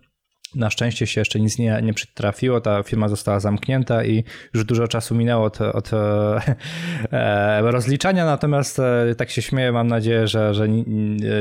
na 0.55 0.71
szczęście 0.71 1.07
się 1.07 1.21
jeszcze 1.21 1.41
nic 1.41 1.59
nie, 1.59 1.81
nie 1.83 1.95
przytrafiło, 1.95 2.61
ta 2.61 2.83
firma 2.83 3.09
została 3.09 3.41
zamknięta 3.41 4.05
i 4.05 4.25
już 4.55 4.65
dużo 4.65 4.89
czasu 4.89 5.15
minęło 5.15 5.45
od, 5.45 5.61
od 5.61 5.91
e, 7.13 7.61
rozliczania, 7.63 8.25
natomiast 8.25 8.79
e, 8.79 9.15
tak 9.17 9.31
się 9.31 9.43
śmieję, 9.43 9.73
mam 9.73 9.89
nadzieję, 9.89 10.29
że, 10.29 10.55
że 10.55 10.67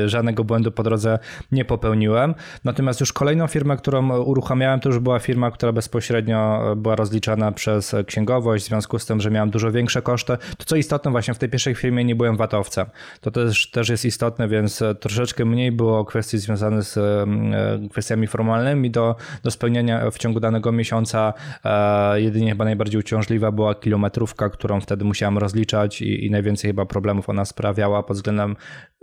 żadnego 0.06 0.44
błędu 0.44 0.72
po 0.72 0.82
drodze 0.82 1.18
nie 1.52 1.64
popełniłem. 1.64 2.34
Natomiast 2.64 3.00
już 3.00 3.12
kolejną 3.12 3.46
firmę, 3.46 3.76
którą 3.76 4.18
uruchamiałem, 4.18 4.80
to 4.80 4.88
już 4.88 4.98
była 4.98 5.18
firma, 5.18 5.50
która 5.50 5.72
bezpośrednio 5.72 6.62
była 6.76 6.96
rozliczana 6.96 7.52
przez 7.52 7.94
księgowość, 8.06 8.64
w 8.64 8.68
związku 8.68 8.98
z 8.98 9.06
tym, 9.06 9.20
że 9.20 9.30
miałem 9.30 9.50
dużo 9.50 9.72
większe 9.72 10.02
koszty. 10.02 10.36
To 10.58 10.64
co 10.64 10.76
istotne, 10.76 11.10
właśnie 11.10 11.34
w 11.34 11.38
tej 11.38 11.48
pierwszej 11.48 11.74
firmie 11.74 12.04
nie 12.04 12.16
byłem 12.16 12.36
watowcem. 12.36 12.86
To 13.20 13.30
też, 13.30 13.70
też 13.70 13.88
jest 13.88 14.04
istotne, 14.04 14.48
więc 14.48 14.82
troszeczkę 15.00 15.44
mniej 15.44 15.72
było 15.72 16.04
kwestii 16.04 16.38
związanych 16.38 16.84
z 16.84 16.96
e, 16.96 17.88
kwestiami 17.90 18.26
formalnymi 18.26 18.90
do 18.90 19.01
do, 19.02 19.16
do 19.42 19.50
spełnienia 19.50 20.10
w 20.10 20.18
ciągu 20.18 20.40
danego 20.40 20.72
miesiąca. 20.72 21.34
E, 21.64 22.20
jedynie 22.20 22.48
chyba 22.48 22.64
najbardziej 22.64 23.00
uciążliwa 23.00 23.52
była 23.52 23.74
kilometrówka, 23.74 24.50
którą 24.50 24.80
wtedy 24.80 25.04
musiałem 25.04 25.38
rozliczać 25.38 26.02
i, 26.02 26.26
i 26.26 26.30
najwięcej 26.30 26.70
chyba 26.70 26.86
problemów 26.86 27.28
ona 27.28 27.44
sprawiała 27.44 28.02
pod 28.02 28.16
względem 28.16 28.56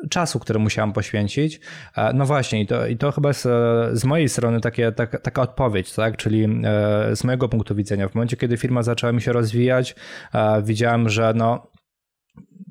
czasu, 0.09 0.39
który 0.39 0.59
musiałem 0.59 0.93
poświęcić. 0.93 1.59
E, 1.97 2.13
no 2.13 2.25
właśnie, 2.25 2.61
i 2.61 2.67
to, 2.67 2.87
i 2.87 2.97
to 2.97 3.11
chyba 3.11 3.29
e, 3.29 3.33
z 3.91 4.05
mojej 4.05 4.29
strony 4.29 4.61
takie, 4.61 4.91
tak, 4.91 5.21
taka 5.21 5.41
odpowiedź, 5.41 5.93
tak? 5.93 6.17
czyli 6.17 6.47
z 7.13 7.23
mojego 7.23 7.49
punktu 7.49 7.75
widzenia. 7.75 8.07
W 8.07 8.15
momencie, 8.15 8.37
kiedy 8.37 8.57
firma 8.57 8.83
zaczęła 8.83 9.13
mi 9.13 9.21
się 9.21 9.33
rozwijać, 9.33 9.95
widziałem, 10.63 11.09
że 11.09 11.33
no, 11.35 11.67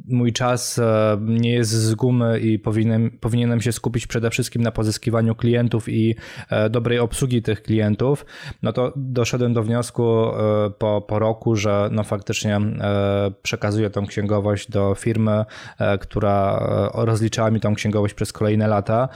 mój 0.09 0.33
czas 0.33 0.79
e, 0.79 1.19
nie 1.21 1.53
jest 1.53 1.71
z 1.71 1.95
gumy 1.95 2.41
i 2.41 2.59
powinienem, 2.59 3.11
powinienem 3.21 3.61
się 3.61 3.73
skupić 3.73 4.07
przede 4.07 4.31
wszystkim 4.31 4.63
na 4.63 4.73
pozyskiwaniu 4.73 5.35
klientów 5.35 5.89
i 5.89 6.17
e, 6.51 6.71
dobrej 6.71 6.99
obsługi 6.99 7.43
tych 7.43 7.63
klientów, 7.63 8.27
no 8.63 8.73
to 8.73 8.93
doszedłem 8.97 9.53
do 9.53 9.63
wniosku 9.63 10.03
e, 10.05 10.71
po, 10.79 11.01
po 11.01 11.19
roku, 11.19 11.57
że 11.57 11.89
no 11.93 12.05
faktycznie 12.05 12.61
przekazuję 13.43 13.91
tą 13.91 14.07
księgowość 14.07 14.71
do 14.71 14.95
firmy, 14.95 15.45
która 16.01 16.61
rozliczała 16.95 17.51
mi 17.51 17.61
tą 17.61 17.75
księgowość 17.75 18.15
przez 18.15 18.33
kolejne 18.33 18.69
lata, 18.69 19.09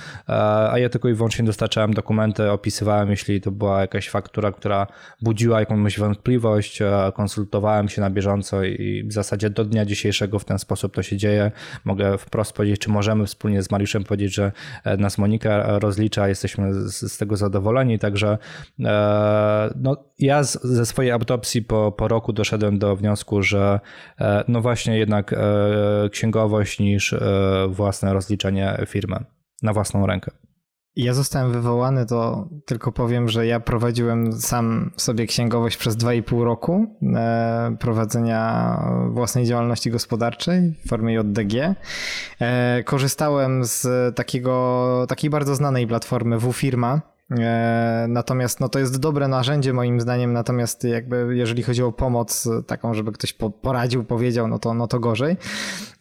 a 0.71 0.79
ja 0.79 0.89
tylko 0.89 1.09
i 1.09 1.15
wyłącznie 1.15 1.45
dostarczałem 1.45 1.95
dokumenty, 1.95 2.51
opisywałem, 2.51 3.11
jeśli 3.11 3.41
to 3.41 3.51
była 3.51 3.81
jakaś 3.81 4.09
faktura, 4.09 4.53
która 4.53 4.87
budziła 5.23 5.61
jakąś 5.61 5.99
wątpliwość, 5.99 6.79
konsultowałem 7.15 7.89
się 7.89 8.01
na 8.01 8.11
bieżąco 8.11 8.65
i 8.65 9.05
w 9.07 9.13
zasadzie 9.13 9.51
do 9.51 9.65
dnia 9.65 9.85
dzisiejszego 9.85 10.39
w 10.39 10.45
ten 10.45 10.59
sposób 10.59 10.82
sposób 10.83 10.95
to 10.95 11.03
się 11.03 11.17
dzieje. 11.17 11.51
Mogę 11.85 12.19
wprost 12.19 12.53
powiedzieć, 12.53 12.81
czy 12.81 12.91
możemy 12.91 13.27
wspólnie 13.27 13.63
z 13.63 13.71
Mariuszem 13.71 14.05
powiedzieć, 14.05 14.35
że 14.35 14.53
e, 14.85 14.97
nas 14.97 15.19
Monika 15.19 15.79
rozlicza, 15.79 16.29
jesteśmy 16.29 16.75
z, 16.75 17.13
z 17.13 17.19
tego 17.19 17.37
zadowoleni, 17.37 17.99
także 17.99 18.39
e, 18.85 19.71
no, 19.77 19.97
ja 20.19 20.45
z, 20.45 20.63
ze 20.63 20.87
swojej 20.87 21.11
autopsji 21.11 21.63
po, 21.63 21.93
po 21.93 22.09
roku 22.09 22.33
doszedłem 22.33 22.79
do 22.79 22.97
wniosku, 22.97 23.43
że 23.43 23.81
e, 24.21 24.45
no 24.49 24.61
właśnie 24.61 24.99
jednak 24.99 25.35
księgowość 26.11 26.81
niż 26.81 27.15
własne 27.69 28.13
rozliczenie 28.13 28.79
firmy 28.87 29.17
na 29.63 29.73
własną 29.73 30.07
rękę. 30.07 30.31
Ja 30.97 31.15
zostałem 31.15 31.53
wywołany, 31.53 32.07
to 32.07 32.49
tylko 32.67 32.93
powiem, 32.93 33.29
że 33.29 33.47
ja 33.47 33.61
prowadziłem 33.61 34.33
sam 34.33 34.91
sobie 34.97 35.27
księgowość 35.27 35.77
przez 35.77 35.97
2,5 35.97 36.43
roku 36.45 36.87
e, 37.15 37.77
prowadzenia 37.81 38.79
własnej 39.11 39.47
działalności 39.47 39.91
gospodarczej 39.91 40.75
w 40.85 40.89
formie 40.89 41.15
JDG. 41.15 41.75
E, 42.41 42.83
korzystałem 42.85 43.65
z 43.65 43.87
takiego, 44.17 45.07
takiej 45.09 45.31
bardzo 45.31 45.55
znanej 45.55 45.87
platformy 45.87 46.39
WFirma, 46.39 47.12
natomiast 48.09 48.61
no, 48.61 48.69
to 48.69 48.79
jest 48.79 49.01
dobre 49.01 49.29
narzędzie 49.29 49.73
moim 49.73 50.01
zdaniem, 50.01 50.33
natomiast 50.33 50.85
jakby 50.85 51.37
jeżeli 51.37 51.63
chodzi 51.63 51.83
o 51.83 51.93
pomoc 51.93 52.49
taką, 52.67 52.95
żeby 52.95 53.13
ktoś 53.13 53.33
poradził, 53.63 54.05
powiedział, 54.05 54.49
no 54.49 54.59
to, 54.59 54.75
no 54.75 54.87
to 54.87 55.01
gorzej. 55.01 55.37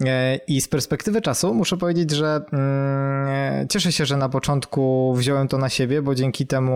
E, 0.06 0.36
I 0.36 0.62
z 0.62 0.68
perspektywy 0.68 1.22
czasu 1.22 1.54
muszę 1.54 1.78
powiedzieć, 1.78 2.12
że 2.12 2.42
mm, 2.54 3.68
cieszę 3.68 3.92
się, 3.92 4.06
że 4.06 4.18
na 4.18 4.30
początku 4.30 5.14
wziąłem 5.16 5.48
to 5.48 5.58
na 5.58 5.70
siebie, 5.70 6.02
bo 6.02 6.16
dzięki 6.16 6.48
temu 6.48 6.74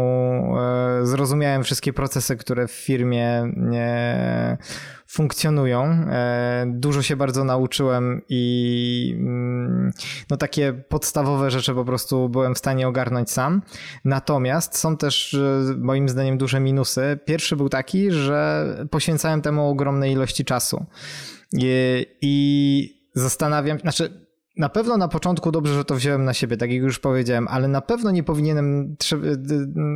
e, 0.57 1.05
zrozumiałem 1.05 1.63
wszystkie 1.63 1.93
procesy, 1.93 2.37
które 2.37 2.67
w 2.67 2.71
firmie 2.71 3.43
funkcjonują. 5.15 5.83
E, 5.83 6.65
dużo 6.67 7.01
się 7.01 7.15
bardzo 7.15 7.43
nauczyłem 7.43 8.21
i 8.29 9.15
mm, 9.17 9.91
no 10.29 10.37
takie 10.37 10.73
podstawowe 10.73 11.51
rzeczy 11.51 11.73
po 11.73 11.85
prostu 11.85 12.29
byłem 12.29 12.55
w 12.55 12.57
stanie 12.57 12.87
ogarnąć 12.87 13.31
sam. 13.31 13.61
Natomiast 14.05 14.77
są 14.77 14.97
też 14.97 15.33
e, 15.33 15.75
moim 15.77 16.09
zdaniem 16.09 16.37
duże 16.37 16.59
minusy. 16.59 17.19
Pierwszy 17.25 17.55
był 17.55 17.69
taki, 17.69 18.11
że 18.11 18.65
poświęcałem 18.91 19.41
temu 19.41 19.69
ogromnej 19.69 20.11
ilości 20.11 20.45
czasu. 20.45 20.85
I, 21.53 22.05
i 22.21 23.05
zastanawiam, 23.13 23.79
znaczy 23.79 24.24
na 24.57 24.69
pewno 24.69 24.97
na 24.97 25.07
początku 25.07 25.51
dobrze, 25.51 25.73
że 25.73 25.85
to 25.85 25.95
wziąłem 25.95 26.25
na 26.25 26.33
siebie, 26.33 26.57
tak 26.57 26.71
jak 26.71 26.81
już 26.81 26.99
powiedziałem, 26.99 27.47
ale 27.47 27.67
na 27.67 27.81
pewno 27.81 28.11
nie 28.11 28.23
powinienem 28.23 28.95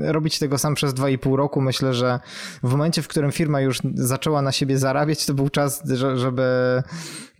robić 0.01 0.39
tego 0.39 0.57
sam 0.57 0.75
przez 0.75 0.93
2,5 0.93 1.35
roku. 1.35 1.61
Myślę, 1.61 1.93
że 1.93 2.19
w 2.63 2.71
momencie, 2.71 3.01
w 3.01 3.07
którym 3.07 3.31
firma 3.31 3.61
już 3.61 3.79
zaczęła 3.93 4.41
na 4.41 4.51
siebie 4.51 4.77
zarabiać, 4.77 5.25
to 5.25 5.33
był 5.33 5.49
czas, 5.49 5.83
żeby 6.15 6.43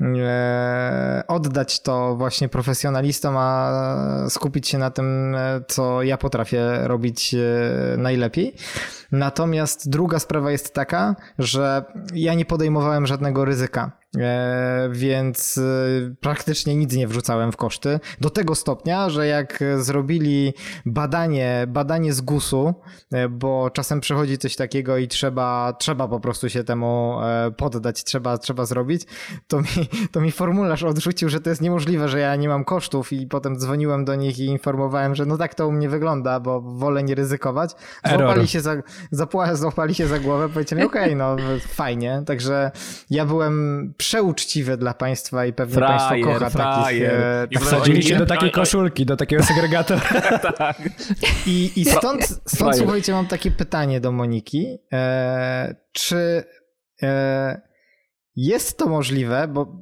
e, 0.02 1.24
oddać 1.28 1.82
to 1.82 2.16
właśnie 2.16 2.50
profesjonalistom, 2.50 3.36
a 3.38 4.26
skupić 4.30 4.68
się 4.68 4.78
na 4.78 4.92
tym, 4.92 5.36
e, 5.36 5.62
co 5.68 6.04
ja 6.04 6.18
potrafię 6.18 6.88
robić 6.88 7.34
e, 7.34 7.98
najlepiej. 7.98 8.56
Natomiast 9.12 9.90
druga 9.90 10.20
sprawa 10.20 10.52
jest 10.52 10.74
taka, 10.74 11.16
że 11.40 11.84
ja 12.14 12.34
nie 12.34 12.46
podejmowałem 12.46 13.08
żadnego 13.08 13.46
ryzyka. 13.46 14.00
E, 14.18 14.90
więc 14.92 15.58
e, 15.58 16.16
praktycznie 16.20 16.76
nic 16.76 16.96
nie 16.96 17.08
wrzucałem 17.08 17.52
w 17.52 17.58
koszty. 17.58 18.00
Do 18.22 18.30
tego 18.30 18.56
stopnia, 18.56 19.10
że 19.10 19.28
jak 19.28 19.64
zrobili 19.78 20.54
badanie, 20.86 21.66
badanie 21.68 22.14
z 22.14 22.22
GUS-u, 22.22 22.74
e, 23.12 23.30
bo 23.30 23.70
czasem 23.70 24.00
przychodzi 24.00 24.38
coś 24.38 24.56
takiego 24.56 24.98
i 24.98 25.08
trzeba, 25.08 25.74
trzeba 25.80 26.08
po 26.08 26.20
prostu 26.20 26.50
się 26.50 26.64
temu 26.64 27.16
poddać, 27.58 28.04
trzeba, 28.04 28.38
trzeba 28.38 28.66
zrobić, 28.66 29.04
to 29.48 29.62
mi, 29.62 29.68
to 30.12 30.22
mi 30.22 30.32
formularz 30.32 30.84
odrzucił, 30.84 31.30
że 31.30 31.40
to 31.40 31.50
jest 31.50 31.62
niemożliwe, 31.62 32.10
że 32.10 32.20
ja 32.20 32.36
nie 32.36 32.50
mam 32.50 32.66
kosztów 32.66 33.14
i 33.14 33.28
potem 33.28 33.60
dzwoniłem 33.60 34.06
do 34.06 34.16
nich 34.16 34.40
i 34.40 34.46
informowałem, 34.46 35.16
że 35.16 35.26
no 35.26 35.38
tak 35.38 35.56
to 35.56 35.68
u 35.68 35.72
mnie 35.72 35.90
wygląda, 35.90 36.40
bo 36.40 36.62
wolę 36.62 37.04
nie 37.04 37.16
ryzykować. 37.16 37.72
Złapali 38.10 38.48
się 38.48 38.62
za, 38.62 38.76
złapali 39.54 39.96
się 39.96 40.08
za 40.08 40.20
głowę, 40.20 40.50
powiedzieli 40.50 40.84
okej, 40.84 41.04
okay, 41.04 41.16
no 41.16 41.36
fajnie, 41.68 42.24
także 42.26 42.72
ja 43.10 43.26
byłem 43.26 43.94
przeuczciwe 44.00 44.78
dla 44.78 44.94
państwa 44.94 45.46
i 45.46 45.54
pewnie 45.54 45.76
frajer, 45.76 46.00
państwo 46.00 46.34
kocha 46.34 46.50
frajer. 46.50 47.48
takich... 47.50 47.68
Wsadzili 47.68 48.04
się 48.04 48.16
do 48.16 48.26
takiej 48.26 48.52
koszulki, 48.52 49.06
do 49.06 49.18
takiego 49.18 49.44
segregatora. 49.54 50.02
tak. 50.58 50.78
I, 51.48 51.72
i 51.76 51.86
stąd, 51.86 52.42
stąd 52.46 52.78
słuchajcie, 52.78 53.14
mam 53.14 53.28
takie 53.28 53.52
pytanie 53.52 54.02
do 54.02 54.12
Moniki. 54.12 54.78
E, 54.94 55.76
czy 55.92 56.44
E, 57.04 57.62
jest 58.36 58.78
to 58.78 58.88
możliwe, 58.88 59.48
bo 59.48 59.82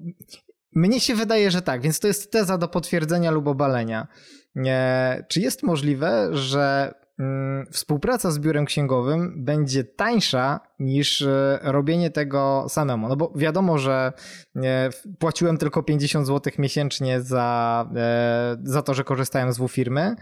mnie 0.75 0.99
się 0.99 1.15
wydaje, 1.15 1.51
że 1.51 1.61
tak, 1.61 1.81
więc 1.81 1.99
to 1.99 2.07
jest 2.07 2.31
teza 2.31 2.57
do 2.57 2.67
potwierdzenia 2.67 3.31
lub 3.31 3.47
obalenia. 3.47 4.07
E, 4.55 5.25
czy 5.29 5.41
jest 5.41 5.63
możliwe, 5.63 6.29
że 6.31 6.93
współpraca 7.71 8.31
z 8.31 8.39
biurem 8.39 8.65
księgowym 8.65 9.45
będzie 9.45 9.83
tańsza 9.83 10.59
niż 10.79 11.21
e, 11.21 11.59
robienie 11.63 12.09
tego 12.09 12.65
samemu. 12.69 13.07
No 13.07 13.15
bo 13.15 13.33
wiadomo, 13.35 13.77
że 13.77 14.13
e, 14.55 14.89
płaciłem 15.19 15.57
tylko 15.57 15.83
50 15.83 16.27
zł 16.27 16.53
miesięcznie 16.57 17.21
za, 17.21 17.89
za 18.63 18.81
to, 18.81 18.93
że 18.93 19.03
korzystałem 19.03 19.53
z 19.53 19.57
W-firmy. 19.57 20.15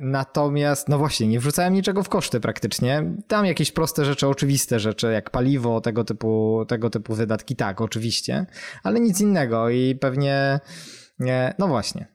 Natomiast, 0.00 0.88
no 0.88 0.98
właśnie, 0.98 1.26
nie 1.26 1.40
wrzucałem 1.40 1.74
niczego 1.74 2.02
w 2.02 2.08
koszty 2.08 2.40
praktycznie. 2.40 3.14
Tam 3.28 3.46
jakieś 3.46 3.72
proste 3.72 4.04
rzeczy, 4.04 4.28
oczywiste 4.28 4.80
rzeczy, 4.80 5.12
jak 5.12 5.30
paliwo, 5.30 5.80
tego 5.80 6.04
typu, 6.04 6.64
tego 6.68 6.90
typu 6.90 7.14
wydatki, 7.14 7.56
tak, 7.56 7.80
oczywiście, 7.80 8.46
ale 8.82 9.00
nic 9.00 9.20
innego 9.20 9.70
i 9.70 9.94
pewnie, 9.94 10.60
no 11.58 11.68
właśnie. 11.68 12.14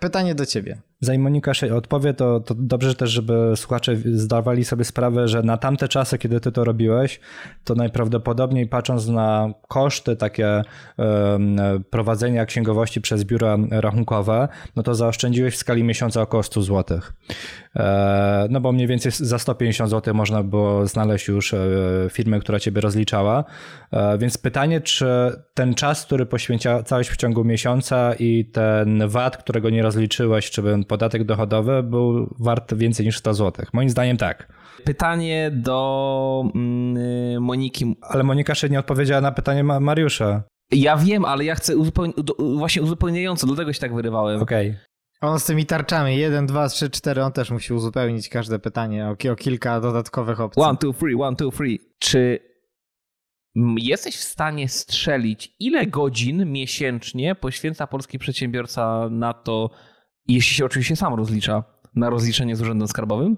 Pytanie 0.00 0.34
do 0.34 0.46
ciebie. 0.46 0.82
Zanim 1.00 1.22
Monika 1.22 1.52
odpowie, 1.74 2.14
to, 2.14 2.40
to 2.40 2.54
dobrze 2.58 2.94
też, 2.94 3.10
żeby 3.10 3.52
słuchacze 3.56 3.96
zdawali 3.96 4.64
sobie 4.64 4.84
sprawę, 4.84 5.28
że 5.28 5.42
na 5.42 5.56
tamte 5.56 5.88
czasy, 5.88 6.18
kiedy 6.18 6.40
ty 6.40 6.52
to 6.52 6.64
robiłeś, 6.64 7.20
to 7.64 7.74
najprawdopodobniej 7.74 8.66
patrząc 8.66 9.08
na 9.08 9.50
koszty 9.68 10.16
takie 10.16 10.62
prowadzenia 11.90 12.46
księgowości 12.46 13.00
przez 13.00 13.24
biura 13.24 13.56
rachunkowe, 13.70 14.48
no 14.76 14.82
to 14.82 14.94
zaoszczędziłeś 14.94 15.54
w 15.54 15.56
skali 15.56 15.84
miesiąca 15.84 16.22
około 16.22 16.42
100 16.42 16.62
zł. 16.62 17.00
E, 17.76 18.46
no 18.50 18.60
bo 18.60 18.72
mniej 18.72 18.86
więcej 18.86 19.12
za 19.14 19.38
150 19.38 19.90
zł 19.90 20.14
można 20.14 20.42
było 20.42 20.86
znaleźć 20.86 21.28
już 21.28 21.54
e, 21.54 21.58
firmę, 22.10 22.40
która 22.40 22.60
ciebie 22.60 22.80
rozliczała. 22.80 23.44
E, 23.92 24.18
więc 24.18 24.38
pytanie, 24.38 24.80
czy 24.80 25.06
ten 25.54 25.74
czas, 25.74 26.06
który 26.06 26.26
poświęcałeś 26.26 27.08
w 27.08 27.16
ciągu 27.16 27.44
miesiąca 27.44 28.14
i 28.18 28.44
ten 28.44 29.08
VAT, 29.08 29.36
którego 29.36 29.70
nie 29.70 29.82
rozliczyłeś, 29.82 30.50
czy 30.50 30.62
podatek 30.86 31.24
dochodowy 31.24 31.82
był 31.82 32.34
wart 32.38 32.74
więcej 32.74 33.06
niż 33.06 33.18
100 33.18 33.34
zł? 33.34 33.66
Moim 33.72 33.90
zdaniem 33.90 34.16
tak. 34.16 34.52
Pytanie 34.84 35.50
do 35.54 36.44
mm, 36.54 37.42
Moniki. 37.42 37.96
Ale 38.02 38.22
Monika 38.22 38.50
jeszcze 38.50 38.70
nie 38.70 38.78
odpowiedziała 38.78 39.20
na 39.20 39.32
pytanie 39.32 39.64
Mariusza. 39.64 40.42
Ja 40.70 40.96
wiem, 40.96 41.24
ale 41.24 41.44
ja 41.44 41.54
chcę 41.54 41.76
uzupełni 41.76 42.14
właśnie 42.56 42.82
uzupełniająco, 42.82 43.46
dlatego 43.46 43.72
się 43.72 43.80
tak 43.80 43.94
wyrywałem. 43.94 44.42
Okej. 44.42 44.70
Okay. 44.70 44.80
On 45.20 45.40
z 45.40 45.44
tymi 45.44 45.66
tarczami, 45.66 46.16
1, 46.16 46.46
2, 46.46 46.68
3, 46.68 46.90
4, 46.90 47.22
on 47.22 47.32
też 47.32 47.50
musi 47.50 47.74
uzupełnić 47.74 48.28
każde 48.28 48.58
pytanie 48.58 49.08
o, 49.08 49.32
o 49.32 49.36
kilka 49.36 49.80
dodatkowych 49.80 50.40
opcji. 50.40 50.62
One, 50.62 50.78
two, 50.78 50.92
three, 50.92 51.14
one, 51.14 51.36
two, 51.36 51.50
three. 51.50 51.80
Czy 51.98 52.38
jesteś 53.76 54.16
w 54.16 54.24
stanie 54.24 54.68
strzelić, 54.68 55.54
ile 55.60 55.86
godzin 55.86 56.52
miesięcznie 56.52 57.34
poświęca 57.34 57.86
polski 57.86 58.18
przedsiębiorca 58.18 59.08
na 59.10 59.34
to, 59.34 59.70
jeśli 60.28 60.56
się 60.56 60.64
oczywiście 60.64 60.96
sam 60.96 61.14
rozlicza, 61.14 61.64
na 61.94 62.10
rozliczenie 62.10 62.56
z 62.56 62.62
urzędem 62.62 62.88
skarbowym? 62.88 63.36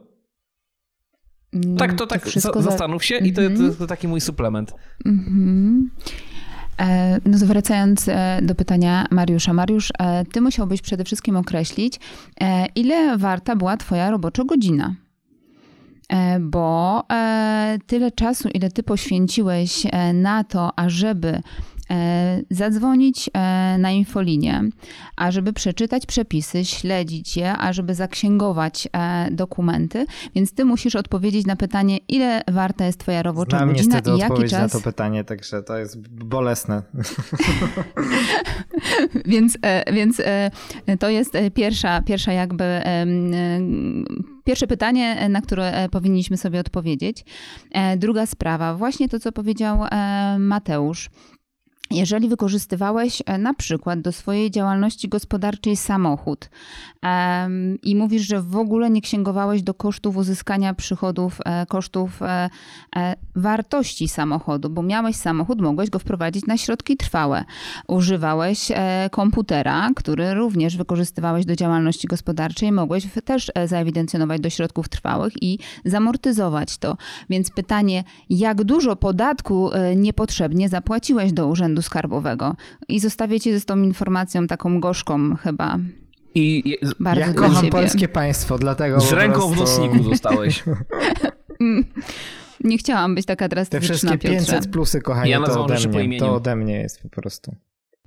Mm, 1.52 1.76
tak, 1.76 1.90
to, 1.92 2.06
to 2.06 2.06
tak 2.06 2.28
zastanów 2.62 3.04
się 3.04 3.16
i 3.16 3.32
to, 3.32 3.40
to, 3.40 3.46
mhm. 3.46 3.74
to, 3.74 3.86
taki 3.86 4.08
mój 4.08 4.20
suplement. 4.20 4.74
E, 6.78 7.20
no 7.24 7.38
to 7.38 7.46
wracając 7.46 8.08
e, 8.08 8.40
do 8.42 8.54
pytania 8.54 9.06
Mariusza. 9.10 9.52
Mariusz, 9.52 9.92
e, 9.98 10.24
ty 10.24 10.40
musiałbyś 10.40 10.82
przede 10.82 11.04
wszystkim 11.04 11.36
określić, 11.36 12.00
ile 12.74 13.18
warta 13.18 13.56
była 13.56 13.76
twoja 13.76 14.10
robocza 14.10 14.44
godzina. 14.44 14.94
Bo 16.40 17.02
tyle 17.86 18.12
czasu, 18.12 18.48
ile 18.48 18.70
ty 18.70 18.82
poświęciłeś 18.82 19.86
na 20.14 20.44
to, 20.44 20.78
ażeby 20.78 21.42
zadzwonić 22.50 23.30
e, 23.32 23.78
na 23.78 23.90
infolinię, 23.90 24.64
ażeby 25.16 25.52
przeczytać 25.52 26.06
przepisy, 26.06 26.64
śledzić 26.64 27.36
je, 27.36 27.52
ażeby 27.52 27.94
zaksięgować 27.94 28.88
e, 28.92 29.30
dokumenty, 29.30 30.06
więc 30.34 30.52
ty 30.52 30.64
musisz 30.64 30.96
odpowiedzieć 30.96 31.46
na 31.46 31.56
pytanie, 31.56 31.98
ile 32.08 32.42
warta 32.48 32.86
jest 32.86 33.00
twoja 33.00 33.22
robocza 33.22 33.56
Znam 33.56 33.68
godzina 33.68 34.00
i 34.16 34.18
jaki 34.18 34.42
czas... 34.42 34.52
na 34.52 34.68
to 34.68 34.80
pytanie, 34.84 35.24
także 35.24 35.62
to 35.62 35.78
jest 35.78 36.08
bolesne. 36.08 36.82
więc, 39.24 39.58
więc 39.92 40.22
to 41.00 41.08
jest 41.08 41.32
pierwsza, 41.54 42.02
pierwsza 42.02 42.32
jakby 42.32 42.82
pierwsze 44.44 44.66
pytanie, 44.66 45.28
na 45.28 45.40
które 45.40 45.88
powinniśmy 45.90 46.36
sobie 46.36 46.60
odpowiedzieć. 46.60 47.24
Druga 47.96 48.26
sprawa, 48.26 48.74
właśnie 48.74 49.08
to, 49.08 49.20
co 49.20 49.32
powiedział 49.32 49.78
Mateusz 50.38 51.10
jeżeli 51.90 52.28
wykorzystywałeś 52.28 53.22
e, 53.26 53.38
na 53.38 53.54
przykład 53.54 54.00
do 54.00 54.12
swojej 54.12 54.50
działalności 54.50 55.08
gospodarczej 55.08 55.76
samochód 55.76 56.50
um, 57.02 57.78
i 57.82 57.96
mówisz, 57.96 58.22
że 58.22 58.42
w 58.42 58.56
ogóle 58.56 58.90
nie 58.90 59.00
księgowałeś 59.00 59.62
do 59.62 59.74
kosztów 59.74 60.16
uzyskania 60.16 60.74
przychodów, 60.74 61.38
e, 61.44 61.66
kosztów 61.66 62.22
e, 62.22 62.50
e, 62.96 63.14
wartości 63.36 64.08
samochodu, 64.08 64.70
bo 64.70 64.82
miałeś 64.82 65.16
samochód, 65.16 65.60
mogłeś 65.60 65.90
go 65.90 65.98
wprowadzić 65.98 66.46
na 66.46 66.56
środki 66.56 66.96
trwałe. 66.96 67.44
Używałeś 67.86 68.70
e, 68.70 69.08
komputera, 69.12 69.90
który 69.96 70.34
również 70.34 70.76
wykorzystywałeś 70.76 71.46
do 71.46 71.56
działalności 71.56 72.08
gospodarczej, 72.08 72.72
mogłeś 72.72 73.06
też 73.24 73.52
e, 73.54 73.68
zaewidencjonować 73.68 74.40
do 74.40 74.50
środków 74.50 74.88
trwałych 74.88 75.42
i 75.42 75.58
zamortyzować 75.84 76.78
to. 76.78 76.96
Więc 77.30 77.50
pytanie, 77.50 78.04
jak 78.30 78.64
dużo 78.64 78.96
podatku 78.96 79.70
niepotrzebnie 79.96 80.68
zapłaciłeś 80.68 81.32
do 81.32 81.46
urzędu 81.46 81.77
Urzędu 81.78 81.82
Skarbowego. 81.82 82.56
I 82.88 83.00
zostawię 83.00 83.40
cię 83.40 83.60
z 83.60 83.64
tą 83.64 83.82
informacją 83.82 84.46
taką 84.46 84.80
gorzką 84.80 85.36
chyba. 85.36 85.78
I 86.34 86.76
Bardzo 87.00 87.20
ja 87.20 87.34
kocham 87.34 87.56
ciebie. 87.56 87.70
polskie 87.70 88.08
państwo, 88.08 88.58
dlatego 88.58 89.00
Z 89.00 89.12
ręką 89.12 89.52
prostu... 89.52 89.54
w 89.54 89.58
nocniku 89.58 90.10
zostałeś. 90.10 90.64
Nie 92.64 92.78
chciałam 92.78 93.14
być 93.14 93.26
taka 93.26 93.48
drastyczna, 93.48 93.80
Te 93.80 93.86
wszystkie 93.94 94.18
500 94.18 94.50
Piotrze. 94.50 94.70
plusy, 94.70 95.00
kochani, 95.00 95.30
ja 95.30 95.40
to, 95.40 95.64
ode 95.64 95.88
mnie, 95.88 96.18
to 96.18 96.34
ode 96.34 96.56
mnie 96.56 96.74
jest 96.74 97.02
po 97.02 97.08
prostu. 97.08 97.56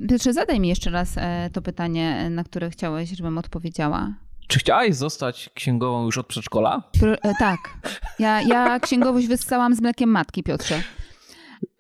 Piotrze, 0.10 0.34
zadaj 0.34 0.60
mi 0.60 0.68
jeszcze 0.68 0.90
raz 0.90 1.14
e, 1.18 1.50
to 1.54 1.62
pytanie, 1.62 2.30
na 2.30 2.44
które 2.44 2.70
chciałeś, 2.70 3.10
żebym 3.10 3.38
odpowiedziała. 3.38 4.14
Czy 4.48 4.60
chciałaś 4.60 4.96
zostać 4.96 5.50
księgową 5.54 6.06
już 6.06 6.18
od 6.18 6.28
przedszkola? 6.28 6.84
E, 7.22 7.34
tak. 7.40 7.60
Ja, 8.20 8.42
ja 8.42 8.80
księgowość 8.80 9.28
wyssałam 9.28 9.76
z 9.76 9.82
mlekiem 9.82 10.10
matki, 10.10 10.44
Piotrze. 10.44 10.82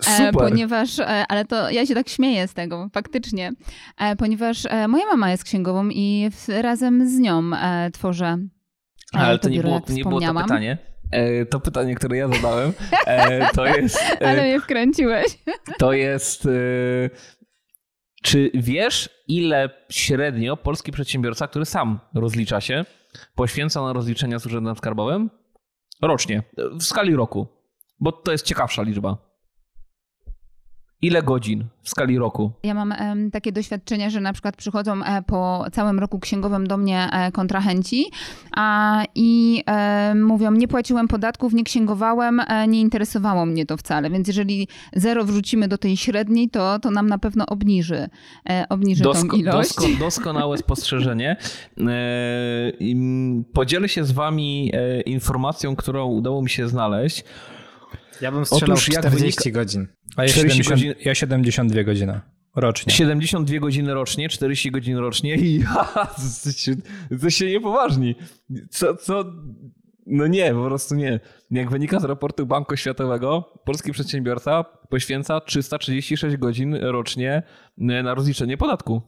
E, 0.07 0.17
Super. 0.17 0.49
Ponieważ, 0.49 0.99
e, 0.99 1.05
ale 1.05 1.45
to 1.45 1.69
ja 1.69 1.85
się 1.85 1.95
tak 1.95 2.09
śmieję 2.09 2.47
z 2.47 2.53
tego, 2.53 2.89
faktycznie, 2.93 3.51
e, 3.97 4.15
ponieważ 4.15 4.67
moja 4.87 5.05
mama 5.05 5.31
jest 5.31 5.43
księgową 5.43 5.89
i 5.89 6.29
razem 6.61 7.09
z 7.09 7.19
nią 7.19 7.51
tworzę. 7.93 8.37
Ale 9.13 9.39
to, 9.39 9.43
to 9.43 9.49
nie, 9.49 9.61
było, 9.61 9.79
to 9.79 9.93
nie 9.93 10.03
było 10.03 10.21
to 10.21 10.33
pytanie. 10.33 10.77
To 11.49 11.59
pytanie, 11.59 11.95
które 11.95 12.17
ja 12.17 12.27
zadałem, 12.27 12.73
to 13.55 13.65
jest. 13.65 13.99
Ale 14.21 14.41
mnie 14.43 14.59
wkręciłeś. 14.59 15.25
To 15.77 15.93
jest. 15.93 16.47
Czy 18.23 18.51
wiesz, 18.53 19.09
ile 19.27 19.69
średnio 19.89 20.57
polski 20.57 20.91
przedsiębiorca, 20.91 21.47
który 21.47 21.65
sam 21.65 21.99
rozlicza 22.15 22.61
się, 22.61 22.85
poświęca 23.35 23.81
na 23.81 23.93
rozliczenia 23.93 24.39
z 24.39 24.45
urzędem 24.45 24.75
skarbowym? 24.75 25.29
Rocznie, 26.01 26.43
w 26.79 26.83
skali 26.83 27.15
roku. 27.15 27.47
Bo 27.99 28.11
to 28.11 28.31
jest 28.31 28.45
ciekawsza 28.45 28.81
liczba. 28.81 29.30
Ile 31.01 31.23
godzin 31.23 31.65
w 31.81 31.89
skali 31.89 32.17
roku? 32.17 32.51
Ja 32.63 32.73
mam 32.73 32.93
takie 33.31 33.51
doświadczenia, 33.51 34.09
że 34.09 34.21
na 34.21 34.33
przykład 34.33 34.55
przychodzą 34.55 35.03
e, 35.03 35.21
po 35.21 35.65
całym 35.71 35.99
roku 35.99 36.19
księgowym 36.19 36.67
do 36.67 36.77
mnie 36.77 37.09
e, 37.11 37.31
kontrahenci 37.31 38.11
a, 38.55 39.03
i 39.15 39.63
e, 39.67 40.15
mówią, 40.15 40.51
nie 40.51 40.67
płaciłem 40.67 41.07
podatków, 41.07 41.53
nie 41.53 41.63
księgowałem, 41.63 42.41
nie 42.67 42.81
interesowało 42.81 43.45
mnie 43.45 43.65
to 43.65 43.77
wcale. 43.77 44.09
Więc 44.09 44.27
jeżeli 44.27 44.67
zero 44.93 45.25
wrzucimy 45.25 45.67
do 45.67 45.77
tej 45.77 45.97
średniej, 45.97 46.49
to, 46.49 46.79
to 46.79 46.91
nam 46.91 47.09
na 47.09 47.17
pewno 47.17 47.45
obniży, 47.45 48.09
obniży 48.69 49.03
Dosko, 49.03 49.27
tą 49.27 49.37
ilość. 49.37 49.75
Dosko, 49.75 49.87
doskonałe 50.05 50.57
spostrzeżenie. 50.57 51.37
Podzielę 53.53 53.89
się 53.89 54.03
z 54.03 54.11
wami 54.11 54.71
informacją, 55.05 55.75
którą 55.75 56.05
udało 56.05 56.41
mi 56.41 56.49
się 56.49 56.67
znaleźć. 56.67 57.23
Ja 58.21 58.31
bym 58.31 58.45
strzelał 58.45 58.73
Otóż 58.73 58.85
40 58.85 59.19
wynika... 59.19 59.59
godzin. 59.59 59.87
A 60.15 60.23
ja, 60.23 60.29
70, 60.29 60.69
godzin... 60.69 60.93
ja 61.05 61.15
72 61.15 61.83
godziny 61.83 62.21
rocznie. 62.55 62.93
72 62.93 63.59
godziny 63.59 63.93
rocznie, 63.93 64.29
40 64.29 64.71
godzin 64.71 64.97
rocznie 64.97 65.35
i 65.35 65.63
to 67.21 67.29
się 67.29 67.45
niepoważni. 67.45 68.15
Co, 68.69 68.95
co? 68.95 69.25
No 70.05 70.27
nie, 70.27 70.53
po 70.53 70.65
prostu 70.65 70.95
nie. 70.95 71.19
Jak 71.51 71.71
wynika 71.71 71.99
z 71.99 72.03
raportu 72.03 72.45
Banku 72.45 72.77
Światowego, 72.77 73.61
polski 73.65 73.91
przedsiębiorca 73.91 74.63
poświęca 74.63 75.41
336 75.41 76.37
godzin 76.37 76.75
rocznie 76.75 77.43
na 77.77 78.13
rozliczenie 78.13 78.57
podatku. 78.57 79.01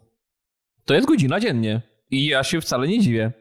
To 0.86 0.93
jest 0.93 1.07
godzina 1.07 1.39
dziennie. 1.39 1.82
I 2.11 2.26
ja 2.26 2.43
się 2.43 2.61
wcale 2.61 2.88
nie 2.88 2.99
dziwię. 2.99 3.32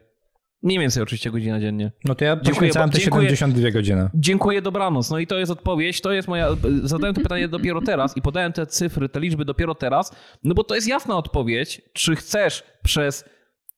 Mniej 0.63 0.79
więcej 0.79 1.03
oczywiście 1.03 1.31
godzina 1.31 1.59
dziennie. 1.59 1.91
No 2.05 2.15
to 2.15 2.25
ja 2.25 2.35
poświęcałem 2.35 2.89
te 2.89 2.99
72 2.99 3.71
godziny. 3.71 4.09
Dziękuję, 4.13 4.61
dobranoc. 4.61 5.09
No 5.09 5.19
i 5.19 5.27
to 5.27 5.39
jest 5.39 5.51
odpowiedź, 5.51 6.01
to 6.01 6.11
jest 6.11 6.27
moja... 6.27 6.49
Zadałem 6.83 7.15
to 7.15 7.21
pytanie 7.21 7.47
dopiero 7.47 7.81
teraz 7.81 8.17
i 8.17 8.21
podałem 8.21 8.53
te 8.53 8.65
cyfry, 8.65 9.09
te 9.09 9.19
liczby 9.19 9.45
dopiero 9.45 9.75
teraz, 9.75 10.15
no 10.43 10.53
bo 10.53 10.63
to 10.63 10.75
jest 10.75 10.87
jasna 10.87 11.17
odpowiedź, 11.17 11.81
czy 11.93 12.15
chcesz 12.15 12.63
przez 12.83 13.25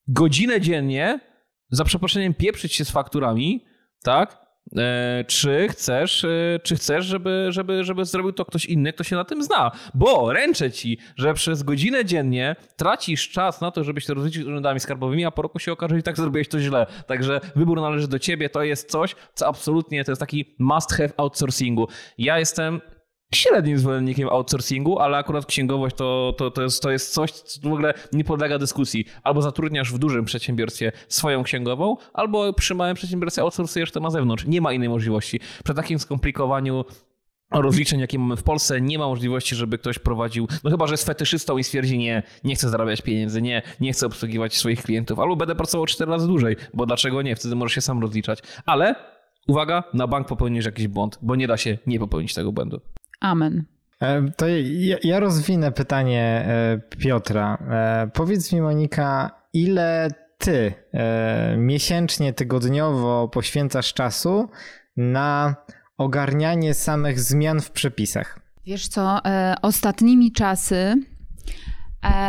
godzinę 0.07 0.61
dziennie 0.61 1.19
za 1.69 1.83
przeproszeniem 1.83 2.33
pieprzyć 2.33 2.73
się 2.73 2.85
z 2.85 2.91
fakturami, 2.91 3.65
tak? 4.03 4.44
E, 4.77 5.23
czy 5.27 5.67
chcesz, 5.69 6.23
e, 6.23 6.59
czy 6.63 6.75
chcesz 6.75 7.05
żeby, 7.05 7.47
żeby, 7.49 7.83
żeby 7.83 8.05
zrobił 8.05 8.31
to 8.33 8.45
ktoś 8.45 8.65
inny, 8.65 8.93
kto 8.93 9.03
się 9.03 9.15
na 9.15 9.23
tym 9.23 9.43
zna. 9.43 9.71
Bo 9.93 10.33
ręczę 10.33 10.71
ci, 10.71 10.97
że 11.15 11.33
przez 11.33 11.63
godzinę 11.63 12.05
dziennie 12.05 12.55
tracisz 12.75 13.29
czas 13.29 13.61
na 13.61 13.71
to, 13.71 13.83
żeby 13.83 14.01
się 14.01 14.13
rozliczyć 14.13 14.43
z 14.43 14.47
urzędami 14.47 14.79
skarbowymi, 14.79 15.25
a 15.25 15.31
po 15.31 15.41
roku 15.41 15.59
się 15.59 15.71
okaże, 15.71 15.95
że 15.95 15.99
i 15.99 16.03
tak 16.03 16.17
zrobiłeś 16.17 16.47
to 16.47 16.59
źle. 16.59 16.85
Także 17.07 17.41
wybór 17.55 17.81
należy 17.81 18.07
do 18.07 18.19
ciebie. 18.19 18.49
To 18.49 18.63
jest 18.63 18.91
coś, 18.91 19.15
co 19.33 19.47
absolutnie 19.47 20.05
to 20.05 20.11
jest 20.11 20.19
taki 20.19 20.55
must 20.59 20.91
have 20.91 21.09
outsourcingu. 21.17 21.87
Ja 22.17 22.39
jestem 22.39 22.81
średnim 23.33 23.77
zwolennikiem 23.77 24.29
outsourcingu, 24.29 24.99
ale 24.99 25.17
akurat 25.17 25.45
księgowość 25.45 25.95
to, 25.95 26.35
to, 26.37 26.51
to, 26.51 26.61
jest, 26.61 26.81
to 26.81 26.91
jest 26.91 27.13
coś, 27.13 27.31
co 27.31 27.69
w 27.69 27.73
ogóle 27.73 27.93
nie 28.13 28.23
podlega 28.23 28.59
dyskusji. 28.59 29.05
Albo 29.23 29.41
zatrudniasz 29.41 29.93
w 29.93 29.97
dużym 29.97 30.25
przedsiębiorstwie 30.25 30.91
swoją 31.07 31.43
księgową, 31.43 31.97
albo 32.13 32.53
przy 32.53 32.75
małym 32.75 32.95
przedsiębiorstwie 32.95 33.41
outsourcujesz 33.41 33.91
to 33.91 33.99
na 33.99 34.09
zewnątrz. 34.09 34.45
Nie 34.45 34.61
ma 34.61 34.73
innej 34.73 34.89
możliwości. 34.89 35.39
Przy 35.63 35.73
takim 35.73 35.99
skomplikowaniu 35.99 36.85
rozliczeń, 37.51 37.99
jakie 37.99 38.19
mamy 38.19 38.35
w 38.35 38.43
Polsce, 38.43 38.81
nie 38.81 38.99
ma 38.99 39.07
możliwości, 39.07 39.55
żeby 39.55 39.77
ktoś 39.77 39.99
prowadził, 39.99 40.47
no 40.63 40.69
chyba, 40.69 40.87
że 40.87 40.93
jest 40.93 41.05
fetyszystą 41.05 41.57
i 41.57 41.63
stwierdzi, 41.63 41.97
nie, 41.97 42.23
nie 42.43 42.55
chcę 42.55 42.69
zarabiać 42.69 43.01
pieniędzy, 43.01 43.41
nie, 43.41 43.61
nie 43.79 43.93
chcę 43.93 44.05
obsługiwać 44.05 44.55
swoich 44.55 44.83
klientów, 44.83 45.19
albo 45.19 45.35
będę 45.35 45.55
pracował 45.55 45.85
cztery 45.85 46.11
razy 46.11 46.27
dłużej, 46.27 46.55
bo 46.73 46.85
dlaczego 46.85 47.21
nie? 47.21 47.35
Wtedy 47.35 47.55
możesz 47.55 47.75
się 47.75 47.81
sam 47.81 48.01
rozliczać. 48.01 48.39
Ale 48.65 48.95
uwaga, 49.47 49.83
na 49.93 50.07
bank 50.07 50.27
popełnisz 50.27 50.65
jakiś 50.65 50.87
błąd, 50.87 51.19
bo 51.21 51.35
nie 51.35 51.47
da 51.47 51.57
się 51.57 51.77
nie 51.87 51.99
popełnić 51.99 52.33
tego 52.33 52.51
błędu. 52.51 52.81
Amen. 53.25 53.63
E, 54.01 54.31
to 54.37 54.47
ja, 54.47 54.97
ja 55.03 55.19
rozwinę 55.19 55.71
pytanie 55.71 56.45
e, 56.47 56.79
Piotra. 56.97 57.57
E, 57.69 58.09
powiedz 58.13 58.51
mi, 58.51 58.61
Monika, 58.61 59.31
ile 59.53 60.09
ty 60.37 60.73
miesięcznie, 61.57 62.33
tygodniowo 62.33 63.27
poświęcasz 63.27 63.93
czasu 63.93 64.49
na 64.97 65.55
ogarnianie 65.97 66.73
samych 66.73 67.19
zmian 67.19 67.61
w 67.61 67.71
przepisach? 67.71 68.39
Wiesz 68.65 68.87
co, 68.87 69.19
ostatnimi 69.61 70.31
czasy 70.31 70.95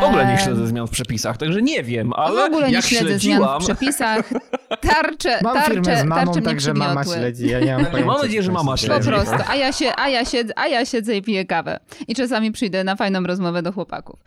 w 0.00 0.04
ogóle 0.04 0.26
nie 0.26 0.38
śledzę 0.38 0.66
zmian 0.66 0.86
w 0.86 0.90
przepisach, 0.90 1.36
także 1.36 1.62
nie 1.62 1.82
wiem, 1.82 2.12
ale 2.12 2.42
W 2.42 2.44
ogóle 2.44 2.70
nie 2.70 2.82
śledzę 2.82 3.06
śledziłam... 3.08 3.38
zmian 3.40 3.60
w 3.60 3.64
przepisach. 3.64 4.30
Tarcze, 4.80 5.38
mam 5.42 5.54
tarcze, 5.54 5.70
firmę 5.70 6.00
z 6.00 6.04
mamą, 6.04 6.24
tarcze 6.24 6.42
także 6.42 6.74
mama 6.74 7.04
śledzi. 7.04 7.48
Ja 7.48 7.60
nie 7.60 7.72
mam, 7.72 7.86
pojęcia, 7.86 8.06
mam 8.06 8.22
nadzieję, 8.22 8.42
że 8.42 8.52
mama 8.52 8.76
śledzi. 8.76 9.10
Po 9.10 9.16
prostu, 9.16 9.34
a 9.48 9.56
ja, 9.56 9.72
się, 9.72 9.92
a, 9.96 10.08
ja 10.08 10.24
siedzę, 10.24 10.52
a 10.56 10.66
ja 10.66 10.84
siedzę 10.84 11.16
i 11.16 11.22
piję 11.22 11.44
kawę. 11.44 11.80
I 12.08 12.14
czasami 12.14 12.52
przyjdę 12.52 12.84
na 12.84 12.96
fajną 12.96 13.22
rozmowę 13.22 13.62
do 13.62 13.72
chłopaków. 13.72 14.20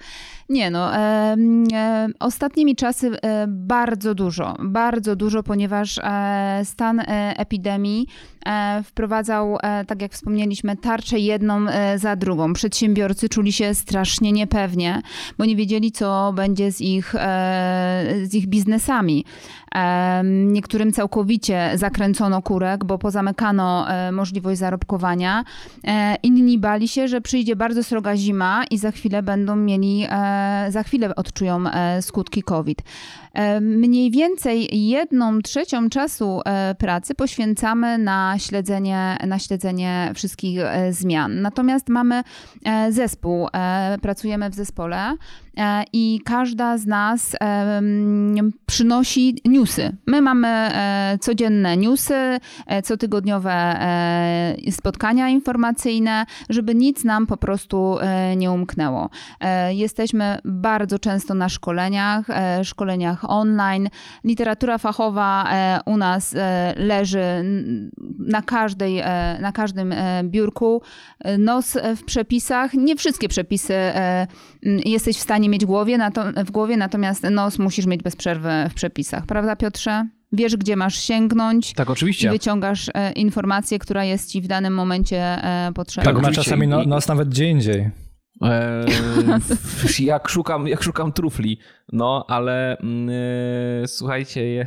Nie 0.49 0.71
no, 0.71 0.95
e, 0.95 1.35
e, 1.73 2.07
ostatnimi 2.19 2.75
czasy 2.75 3.11
e, 3.21 3.45
bardzo 3.47 4.15
dużo, 4.15 4.55
bardzo 4.59 5.15
dużo, 5.15 5.43
ponieważ 5.43 5.97
e, 5.97 6.61
stan 6.63 6.99
e, 6.99 7.05
epidemii 7.37 8.07
e, 8.45 8.83
wprowadzał, 8.83 9.57
tak 9.87 10.01
jak 10.01 10.11
wspomnieliśmy, 10.11 10.77
tarczę 10.77 11.19
jedną 11.19 11.65
za 11.95 12.15
drugą. 12.15 12.53
Przedsiębiorcy 12.53 13.29
czuli 13.29 13.51
się 13.51 13.73
strasznie 13.73 14.31
niepewnie, 14.31 15.01
bo 15.37 15.45
nie 15.45 15.55
wiedzieli, 15.55 15.91
co 15.91 16.33
będzie 16.35 16.71
z 16.71 16.81
ich, 16.81 17.15
z 18.23 18.33
ich 18.33 18.47
biznesami. 18.47 19.25
Niektórym 20.23 20.93
całkowicie 20.93 21.71
zakręcono 21.75 22.41
kurek, 22.41 22.85
bo 22.85 22.97
pozamykano 22.97 23.87
możliwość 24.11 24.59
zarobkowania. 24.59 25.43
Inni 26.23 26.59
bali 26.59 26.87
się, 26.87 27.07
że 27.07 27.21
przyjdzie 27.21 27.55
bardzo 27.55 27.83
sroga 27.83 28.17
zima 28.17 28.63
i 28.71 28.77
za 28.77 28.91
chwilę 28.91 29.23
będą 29.23 29.55
mieli 29.55 30.07
za 30.69 30.83
chwilę 30.83 31.15
odczują 31.15 31.67
e, 31.67 32.01
skutki 32.01 32.43
COVID. 32.43 32.81
E, 33.33 33.61
mniej 33.61 34.11
więcej 34.11 34.87
jedną 34.87 35.41
trzecią 35.41 35.89
czasu 35.89 36.41
e, 36.45 36.75
pracy 36.75 37.15
poświęcamy 37.15 37.97
na 37.97 38.35
śledzenie, 38.37 39.17
na 39.27 39.39
śledzenie 39.39 40.11
wszystkich 40.15 40.59
zmian. 40.89 41.41
Natomiast 41.41 41.89
mamy 41.89 42.23
zespół, 42.89 43.47
pracujemy 44.01 44.49
w 44.49 44.55
zespole 44.55 45.15
i 45.93 46.21
każda 46.25 46.77
z 46.77 46.85
nas 46.85 47.35
przynosi 48.65 49.41
newsy. 49.45 49.97
My 50.07 50.21
mamy 50.21 50.71
codzienne 51.19 51.77
newsy, 51.77 52.39
cotygodniowe 52.83 53.79
spotkania 54.71 55.29
informacyjne, 55.29 56.25
żeby 56.49 56.75
nic 56.75 57.03
nam 57.03 57.27
po 57.27 57.37
prostu 57.37 57.97
nie 58.37 58.51
umknęło. 58.51 59.09
Jesteśmy 59.69 60.37
bardzo 60.45 60.99
często 60.99 61.33
na 61.33 61.49
szkoleniach, 61.49 62.29
e, 62.29 62.63
szkoleniach 63.19 63.23
online. 63.29 63.89
Literatura 64.23 64.77
fachowa 64.77 65.45
e, 65.51 65.79
u 65.85 65.97
nas 65.97 66.35
e, 66.35 66.73
leży 66.77 67.23
na, 68.19 68.41
każdej, 68.41 69.03
na 69.41 69.51
każdym 69.51 69.93
biurku. 70.23 70.81
Nos 71.37 71.77
w 71.97 72.03
przepisach. 72.03 72.73
Nie 72.73 72.95
wszystkie 72.95 73.27
przepisy 73.27 73.73
jesteś 74.85 75.17
w 75.17 75.19
stanie 75.19 75.49
mieć 75.49 75.63
w 75.63 75.67
głowie, 75.67 75.97
w 76.45 76.51
głowie 76.51 76.77
natomiast 76.77 77.23
nos 77.23 77.59
musisz 77.59 77.85
mieć 77.85 78.03
bez 78.03 78.15
przerwy 78.15 78.49
w 78.69 78.73
przepisach. 78.73 79.25
Prawda, 79.25 79.55
Piotrze? 79.55 80.07
Wiesz, 80.31 80.57
gdzie 80.57 80.75
masz 80.75 80.99
sięgnąć. 80.99 81.73
Tak, 81.73 81.89
oczywiście. 81.89 82.27
I 82.27 82.31
wyciągasz 82.31 82.89
informację, 83.15 83.79
która 83.79 84.03
jest 84.03 84.31
ci 84.31 84.41
w 84.41 84.47
danym 84.47 84.73
momencie 84.73 85.41
potrzebna. 85.75 86.13
Tak, 86.13 86.21
ma 86.21 86.31
czasami 86.31 86.67
no, 86.67 86.83
nos 86.83 87.07
nawet 87.07 87.29
gdzie 87.29 87.49
indziej. 87.49 87.89
Eee, 88.41 88.85
jak, 89.99 90.29
szukam, 90.29 90.67
jak 90.67 90.83
szukam 90.83 91.11
trufli. 91.11 91.59
No, 91.91 92.25
ale 92.27 92.77
yy, 93.81 93.87
słuchajcie, 93.87 94.45
yy, 94.45 94.65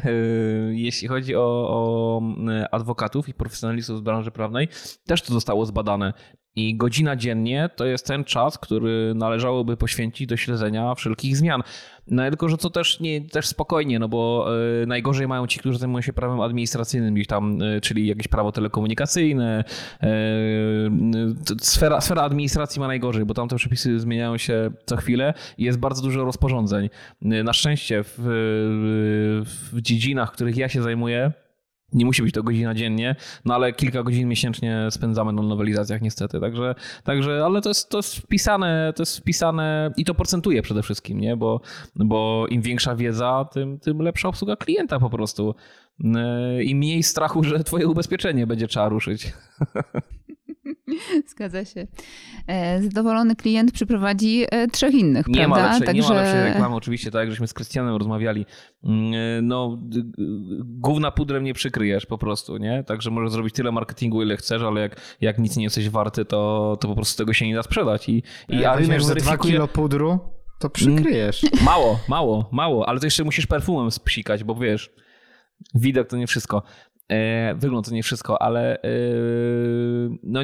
jeśli 0.76 1.08
chodzi 1.08 1.36
o, 1.36 1.68
o 1.68 2.18
mm, 2.22 2.66
adwokatów 2.72 3.28
i 3.28 3.34
profesjonalistów 3.34 3.98
z 3.98 4.00
branży 4.00 4.30
prawnej, 4.30 4.68
też 5.06 5.22
to 5.22 5.32
zostało 5.32 5.66
zbadane. 5.66 6.12
I 6.56 6.76
godzina 6.76 7.16
dziennie 7.16 7.70
to 7.76 7.84
jest 7.84 8.06
ten 8.06 8.24
czas, 8.24 8.58
który 8.58 9.12
należałoby 9.14 9.76
poświęcić 9.76 10.26
do 10.26 10.36
śledzenia 10.36 10.94
wszelkich 10.94 11.36
zmian. 11.36 11.62
No 12.06 12.22
tylko, 12.22 12.48
że 12.48 12.56
to 12.56 12.70
też 12.70 13.00
nie, 13.00 13.20
też 13.20 13.46
spokojnie, 13.46 13.98
no 13.98 14.08
bo 14.08 14.48
y, 14.82 14.86
najgorzej 14.86 15.28
mają 15.28 15.46
ci, 15.46 15.58
którzy 15.58 15.78
zajmują 15.78 16.02
się 16.02 16.12
prawem 16.12 16.40
administracyjnym, 16.40 17.14
gdzieś 17.14 17.26
tam, 17.26 17.62
y, 17.62 17.80
czyli 17.80 18.06
jakieś 18.06 18.28
prawo 18.28 18.52
telekomunikacyjne. 18.52 19.64
Y, 20.02 20.06
sfera, 21.60 22.00
sfera 22.00 22.22
administracji 22.22 22.80
ma 22.80 22.86
najgorzej, 22.86 23.24
bo 23.24 23.34
tam 23.34 23.48
te 23.48 23.56
przepisy 23.56 24.00
zmieniają 24.00 24.38
się 24.38 24.70
co 24.86 24.96
chwilę 24.96 25.34
i 25.58 25.64
jest 25.64 25.78
bardzo 25.78 26.02
dużo 26.02 26.24
rozporządzeń. 26.24 26.90
Na 27.20 27.52
szczęście 27.52 28.04
w, 28.04 28.18
w 29.72 29.80
dziedzinach, 29.80 30.32
których 30.32 30.56
ja 30.56 30.68
się 30.68 30.82
zajmuję, 30.82 31.32
nie 31.92 32.04
musi 32.04 32.22
być 32.22 32.34
to 32.34 32.42
godzina 32.42 32.74
dziennie, 32.74 33.16
no 33.44 33.54
ale 33.54 33.72
kilka 33.72 34.02
godzin 34.02 34.28
miesięcznie 34.28 34.88
spędzamy 34.90 35.32
na 35.32 35.42
nowelizacjach 35.42 36.02
niestety, 36.02 36.40
także, 36.40 36.74
także 37.04 37.42
ale 37.44 37.60
to 37.60 37.70
jest, 37.70 37.88
to 37.88 37.98
jest 37.98 38.16
wpisane, 38.16 38.92
to 38.96 39.02
jest 39.02 39.18
wpisane 39.18 39.90
i 39.96 40.04
to 40.04 40.14
procentuje 40.14 40.62
przede 40.62 40.82
wszystkim, 40.82 41.20
nie? 41.20 41.36
Bo, 41.36 41.60
bo 41.96 42.46
im 42.50 42.62
większa 42.62 42.96
wiedza, 42.96 43.48
tym, 43.52 43.78
tym 43.78 43.98
lepsza 43.98 44.28
obsługa 44.28 44.56
klienta 44.56 44.98
po 44.98 45.10
prostu 45.10 45.54
yy, 45.98 46.64
i 46.64 46.74
mniej 46.74 47.02
strachu, 47.02 47.44
że 47.44 47.64
twoje 47.64 47.88
ubezpieczenie 47.88 48.46
będzie 48.46 48.68
trzeba 48.68 48.88
ruszyć. 48.88 49.32
Zgadza 51.30 51.64
się. 51.64 51.86
E, 52.46 52.82
zadowolony 52.82 53.36
klient 53.36 53.72
przyprowadzi 53.72 54.44
e, 54.50 54.68
trzech 54.68 54.94
innych, 54.94 55.28
nie 55.28 55.34
prawda? 55.34 55.56
Ma 55.56 55.62
lepszej, 55.62 55.86
Także... 55.86 56.02
Nie 56.02 56.08
ma 56.08 56.22
lepszej 56.22 56.44
reklamy, 56.44 56.74
oczywiście, 56.74 57.10
tak 57.10 57.20
jak 57.20 57.30
żeśmy 57.30 57.46
z 57.46 57.54
Krystianem 57.54 57.96
rozmawiali. 57.96 58.46
Mm, 58.84 59.14
e, 59.14 59.42
no, 59.42 59.78
główna 60.64 61.10
pudrem 61.10 61.44
nie 61.44 61.54
przykryjesz 61.54 62.06
po 62.06 62.18
prostu, 62.18 62.56
nie? 62.56 62.84
Także 62.84 63.10
możesz 63.10 63.30
zrobić 63.30 63.54
tyle 63.54 63.72
marketingu, 63.72 64.22
ile 64.22 64.36
chcesz, 64.36 64.62
ale 64.62 64.80
jak, 64.80 65.00
jak 65.20 65.38
nic 65.38 65.56
nie 65.56 65.64
jesteś 65.64 65.90
warty, 65.90 66.24
to, 66.24 66.76
to 66.80 66.88
po 66.88 66.94
prostu 66.94 67.18
tego 67.18 67.32
się 67.32 67.46
nie 67.46 67.54
da 67.54 67.62
sprzedać. 67.62 68.08
I, 68.08 68.22
i 68.48 68.64
a 68.64 68.76
rynek 68.76 69.02
za 69.02 69.14
dwa 69.14 69.38
kilo 69.38 69.68
pudru, 69.68 70.18
to 70.58 70.70
przykryjesz. 70.70 71.44
Mm, 71.44 71.64
mało, 71.64 71.98
mało, 72.08 72.48
mało, 72.52 72.88
ale 72.88 73.00
to 73.00 73.06
jeszcze 73.06 73.24
musisz 73.24 73.46
perfumem 73.46 73.90
spsikać, 73.90 74.44
bo 74.44 74.54
wiesz, 74.54 74.90
widok 75.74 76.08
to 76.08 76.16
nie 76.16 76.26
wszystko. 76.26 76.62
E, 77.08 77.54
wygląd 77.54 77.88
to 77.88 77.94
nie 77.94 78.02
wszystko, 78.02 78.42
ale 78.42 78.82
e, 78.82 78.88
no, 80.22 80.40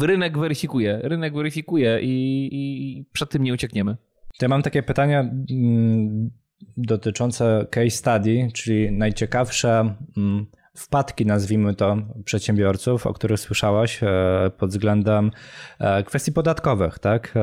rynek 0.00 0.38
weryfikuje. 0.38 1.00
Rynek 1.02 1.34
weryfikuje 1.34 2.00
i, 2.02 2.48
i 2.52 3.04
przed 3.12 3.30
tym 3.30 3.42
nie 3.42 3.52
uciekniemy. 3.52 3.96
Ja 4.42 4.48
mam 4.48 4.62
takie 4.62 4.82
pytania 4.82 5.20
mm, 5.50 6.30
dotyczące 6.76 7.66
case 7.70 7.90
study, 7.90 8.48
czyli 8.54 8.92
najciekawsze 8.92 9.94
mm, 10.16 10.46
wpadki, 10.78 11.26
nazwijmy 11.26 11.74
to, 11.74 11.96
przedsiębiorców, 12.24 13.06
o 13.06 13.14
których 13.14 13.40
słyszałaś 13.40 14.00
pod 14.58 14.70
względem 14.70 15.30
kwestii 16.06 16.32
podatkowych, 16.32 16.98
tak? 16.98 17.34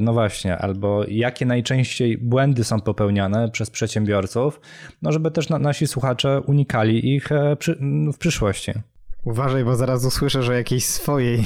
No 0.00 0.12
właśnie, 0.12 0.58
albo 0.58 1.04
jakie 1.08 1.46
najczęściej 1.46 2.18
błędy 2.18 2.64
są 2.64 2.80
popełniane 2.80 3.50
przez 3.50 3.70
przedsiębiorców, 3.70 4.60
no 5.02 5.12
żeby 5.12 5.30
też 5.30 5.48
nasi 5.48 5.86
słuchacze 5.86 6.40
unikali 6.40 7.14
ich 7.14 7.28
w 8.14 8.18
przyszłości. 8.18 8.72
Uważaj, 9.24 9.64
bo 9.64 9.76
zaraz 9.76 10.04
usłyszę, 10.04 10.42
że 10.42 10.54
jakiejś 10.54 10.84
swojej. 10.84 11.44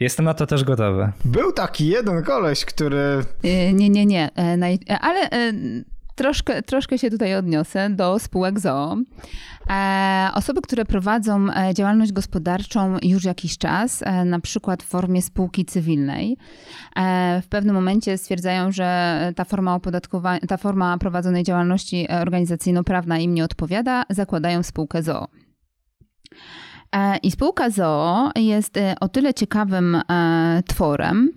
Jestem 0.00 0.24
na 0.24 0.34
to 0.34 0.46
też 0.46 0.64
gotowy. 0.64 1.12
Był 1.24 1.52
taki 1.52 1.86
jeden 1.86 2.22
koleś, 2.22 2.64
który. 2.64 3.24
E, 3.44 3.72
nie, 3.72 3.90
nie, 3.90 4.06
nie. 4.06 4.30
E, 4.36 4.58
e, 4.90 4.98
ale 5.00 5.30
troszkę, 6.14 6.62
troszkę 6.62 6.98
się 6.98 7.10
tutaj 7.10 7.34
odniosę 7.34 7.90
do 7.90 8.18
spółek 8.18 8.60
ZOO. 8.60 8.96
Osoby, 10.34 10.60
które 10.60 10.84
prowadzą 10.84 11.46
działalność 11.74 12.12
gospodarczą 12.12 12.96
już 13.02 13.24
jakiś 13.24 13.58
czas, 13.58 14.04
na 14.24 14.40
przykład 14.40 14.82
w 14.82 14.86
formie 14.86 15.22
spółki 15.22 15.64
cywilnej, 15.64 16.36
w 17.42 17.46
pewnym 17.48 17.74
momencie 17.74 18.18
stwierdzają, 18.18 18.72
że 18.72 19.32
ta 19.36 19.44
forma 19.44 19.74
opodatkowania, 19.74 20.40
ta 20.40 20.56
forma 20.56 20.98
prowadzonej 20.98 21.44
działalności 21.44 22.08
organizacyjno-prawna 22.08 23.18
im 23.18 23.34
nie 23.34 23.44
odpowiada, 23.44 24.04
zakładają 24.10 24.62
spółkę 24.62 25.02
ZOO. 25.02 25.28
E, 26.94 27.16
I 27.16 27.30
spółka 27.30 27.70
ZOO 27.70 28.30
jest 28.36 28.76
e, 28.76 28.94
o 29.00 29.08
tyle 29.08 29.34
ciekawym 29.34 29.94
e, 29.94 30.62
tworem, 30.66 31.30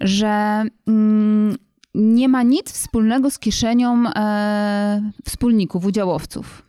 że 0.00 0.64
mm, 0.88 1.56
nie 1.94 2.28
ma 2.28 2.42
nic 2.42 2.72
wspólnego 2.72 3.30
z 3.30 3.38
kieszenią 3.38 4.04
wspólników, 5.24 5.84
udziałowców. 5.84 6.64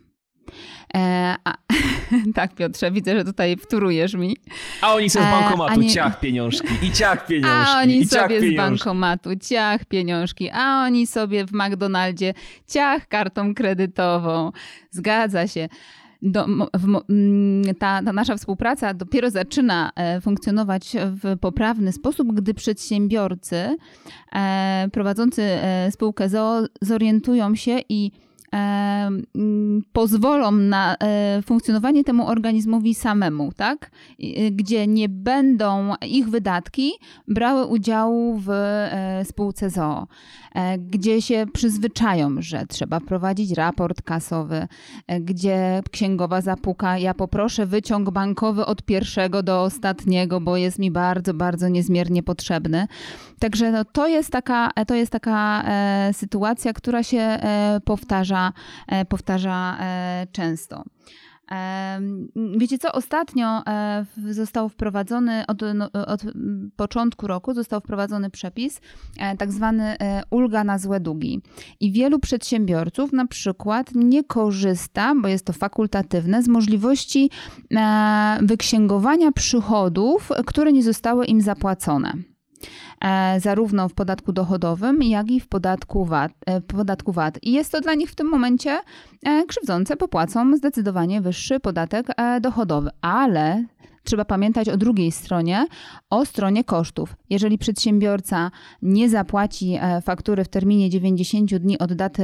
E, 0.94 1.34
a, 1.44 1.54
tak, 2.34 2.54
Piotrze, 2.54 2.90
widzę, 2.90 3.18
że 3.18 3.24
tutaj 3.24 3.56
wtórujesz 3.56 4.14
mi. 4.14 4.36
A 4.80 4.94
oni 4.94 5.10
sobie 5.10 5.24
z 5.24 5.28
bankomatu 5.28 5.80
nie... 5.80 5.90
ciach 5.90 6.20
pieniążki 6.20 6.68
i 6.82 6.92
ciach 6.92 7.26
pieniążki. 7.28 7.72
A 7.74 7.80
oni 7.80 8.06
sobie 8.06 8.28
pieniążki. 8.28 8.54
z 8.54 8.56
bankomatu 8.56 9.30
ciach 9.36 9.84
pieniążki, 9.84 10.50
a 10.52 10.82
oni 10.84 11.06
sobie 11.06 11.46
w 11.46 11.52
McDonaldzie 11.52 12.34
ciach 12.68 13.08
kartą 13.08 13.54
kredytową. 13.54 14.52
Zgadza 14.90 15.46
się 15.46 15.68
do, 16.22 16.46
w, 16.74 17.00
ta, 17.78 18.02
ta, 18.02 18.12
nasza 18.12 18.36
współpraca 18.36 18.94
dopiero 18.94 19.30
zaczyna 19.30 19.90
e, 19.96 20.20
funkcjonować 20.20 20.96
w 21.02 21.38
poprawny 21.38 21.92
sposób, 21.92 22.32
gdy 22.32 22.54
przedsiębiorcy 22.54 23.76
e, 24.32 24.88
prowadzący 24.92 25.42
e, 25.42 25.90
spółkę 25.92 26.28
zorientują 26.82 27.54
się 27.54 27.78
i 27.88 28.10
pozwolą 29.92 30.52
na 30.52 30.96
funkcjonowanie 31.44 32.04
temu 32.04 32.26
organizmowi 32.26 32.94
samemu, 32.94 33.52
tak? 33.52 33.90
Gdzie 34.52 34.86
nie 34.86 35.08
będą 35.08 35.94
ich 36.08 36.28
wydatki 36.28 36.92
brały 37.28 37.66
udziału 37.66 38.40
w 38.46 38.50
spółce 39.24 39.70
ZOO. 39.70 40.06
E, 40.56 40.78
gdzie 40.78 41.22
się 41.22 41.46
przyzwyczają, 41.52 42.36
że 42.38 42.66
trzeba 42.66 43.00
prowadzić 43.00 43.52
raport 43.52 44.02
kasowy, 44.02 44.68
e, 45.06 45.20
gdzie 45.20 45.82
księgowa 45.90 46.40
zapuka, 46.40 46.98
ja 46.98 47.14
poproszę 47.14 47.66
wyciąg 47.66 48.10
bankowy 48.10 48.66
od 48.66 48.82
pierwszego 48.82 49.42
do 49.42 49.62
ostatniego, 49.62 50.40
bo 50.40 50.56
jest 50.56 50.78
mi 50.78 50.90
bardzo, 50.90 51.34
bardzo 51.34 51.68
niezmiernie 51.68 52.22
potrzebny. 52.22 52.86
Także 53.38 53.72
no, 53.72 53.84
to 53.84 54.06
jest 54.06 54.30
taka, 54.30 54.70
to 54.86 54.94
jest 54.94 55.12
taka 55.12 55.62
e, 55.64 56.10
sytuacja, 56.12 56.72
która 56.72 57.02
się 57.02 57.18
e, 57.18 57.80
powtarza, 57.84 58.52
e, 58.88 59.04
powtarza 59.04 59.76
e, 59.80 60.26
często. 60.32 60.84
Wiecie 62.58 62.78
co, 62.78 62.92
ostatnio 62.92 63.62
e, 63.66 64.04
został 64.30 64.68
wprowadzony, 64.68 65.44
od, 65.46 65.62
no, 65.74 65.90
od 65.92 66.22
początku 66.76 67.26
roku 67.26 67.54
został 67.54 67.80
wprowadzony 67.80 68.30
przepis, 68.30 68.80
e, 69.18 69.36
tak 69.36 69.52
zwany 69.52 69.84
e, 69.84 70.22
ulga 70.30 70.64
na 70.64 70.78
złe 70.78 71.00
długi. 71.00 71.42
I 71.80 71.92
wielu 71.92 72.18
przedsiębiorców 72.18 73.12
na 73.12 73.26
przykład 73.26 73.90
nie 73.94 74.24
korzysta, 74.24 75.14
bo 75.22 75.28
jest 75.28 75.46
to 75.46 75.52
fakultatywne, 75.52 76.42
z 76.42 76.48
możliwości 76.48 77.30
wyksięgowania 78.40 79.32
przychodów, 79.32 80.32
które 80.46 80.72
nie 80.72 80.82
zostały 80.82 81.26
im 81.26 81.40
zapłacone. 81.40 82.12
E, 83.04 83.40
zarówno 83.40 83.88
w 83.88 83.94
podatku 83.94 84.32
dochodowym, 84.32 85.02
jak 85.02 85.30
i 85.30 85.40
w 85.40 85.48
podatku 85.48 86.04
VAT. 86.04 86.32
E, 86.46 86.60
podatku 86.60 87.12
VAT. 87.12 87.38
I 87.42 87.52
jest 87.52 87.72
to 87.72 87.80
dla 87.80 87.94
nich 87.94 88.10
w 88.10 88.14
tym 88.14 88.28
momencie 88.28 88.80
e, 89.24 89.44
krzywdzące, 89.46 89.96
bo 89.96 90.08
płacą 90.08 90.56
zdecydowanie 90.56 91.20
wyższy 91.20 91.60
podatek 91.60 92.06
dochodowy. 92.40 92.90
Ale 93.00 93.64
trzeba 94.04 94.24
pamiętać 94.24 94.68
o 94.68 94.76
drugiej 94.76 95.12
stronie, 95.12 95.66
o 96.10 96.24
stronie 96.24 96.64
kosztów. 96.64 97.16
Jeżeli 97.30 97.58
przedsiębiorca 97.58 98.50
nie 98.82 99.08
zapłaci 99.08 99.78
faktury 100.02 100.44
w 100.44 100.48
terminie 100.48 100.90
90 100.90 101.54
dni 101.54 101.78
od 101.78 101.92
daty 101.92 102.22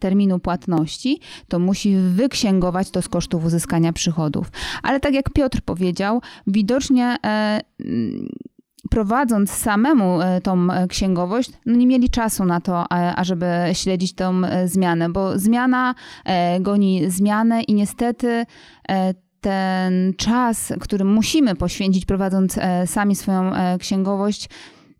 terminu 0.00 0.38
płatności, 0.38 1.20
to 1.48 1.58
musi 1.58 1.96
wyksięgować 1.96 2.90
to 2.90 3.02
z 3.02 3.08
kosztów 3.08 3.44
uzyskania 3.44 3.92
przychodów. 3.92 4.50
Ale 4.82 5.00
tak 5.00 5.14
jak 5.14 5.30
Piotr 5.30 5.60
powiedział, 5.62 6.22
widocznie 6.46 7.16
prowadząc 8.90 9.50
samemu 9.50 10.20
e, 10.22 10.40
tą 10.40 10.70
e, 10.70 10.88
księgowość, 10.88 11.50
no 11.66 11.76
nie 11.76 11.86
mieli 11.86 12.10
czasu 12.10 12.44
na 12.44 12.60
to, 12.60 12.92
ażeby 12.92 13.46
śledzić 13.72 14.14
tą 14.14 14.44
e, 14.44 14.68
zmianę, 14.68 15.08
bo 15.08 15.38
zmiana 15.38 15.94
goni 16.60 17.10
zmianę 17.10 17.62
i 17.62 17.74
niestety 17.74 18.46
ten 19.40 20.14
czas, 20.16 20.72
który 20.80 21.04
musimy 21.04 21.54
poświęcić 21.54 22.04
prowadząc 22.04 22.58
sami 22.86 23.16
swoją 23.16 23.52
księgowość, 23.78 24.48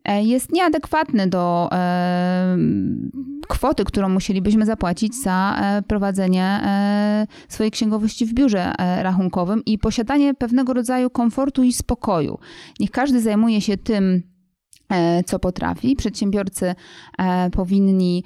jest 0.06 0.52
nieadekwatny 0.52 1.26
do 1.26 1.68
e, 1.72 2.56
kwoty, 3.48 3.84
którą 3.84 4.08
musielibyśmy 4.08 4.66
zapłacić 4.66 5.14
za 5.14 5.58
e, 5.60 5.82
prowadzenie 5.82 6.60
swojej 7.48 7.70
księgowości 7.70 8.26
w 8.26 8.34
biurze 8.34 8.72
rachunkowym 8.78 9.62
i 9.66 9.78
posiadanie 9.78 10.34
pewnego 10.34 10.72
rodzaju 10.72 11.10
komfortu 11.10 11.62
i 11.62 11.72
spokoju. 11.72 12.38
Niech 12.80 12.90
każdy 12.90 13.20
zajmuje 13.20 13.60
się 13.60 13.76
tym, 13.76 14.22
co 15.26 15.38
potrafi. 15.38 15.96
Przedsiębiorcy 15.96 16.74
powinni 17.52 18.24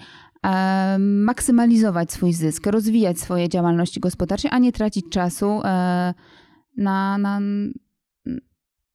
maksymalizować 0.98 2.12
swój 2.12 2.32
zysk, 2.32 2.66
rozwijać 2.66 3.20
swoje 3.20 3.48
działalności 3.48 4.00
gospodarcze, 4.00 4.50
a 4.50 4.58
nie 4.58 4.72
tracić 4.72 5.04
czasu 5.10 5.60
na, 6.76 7.18
na 7.18 7.40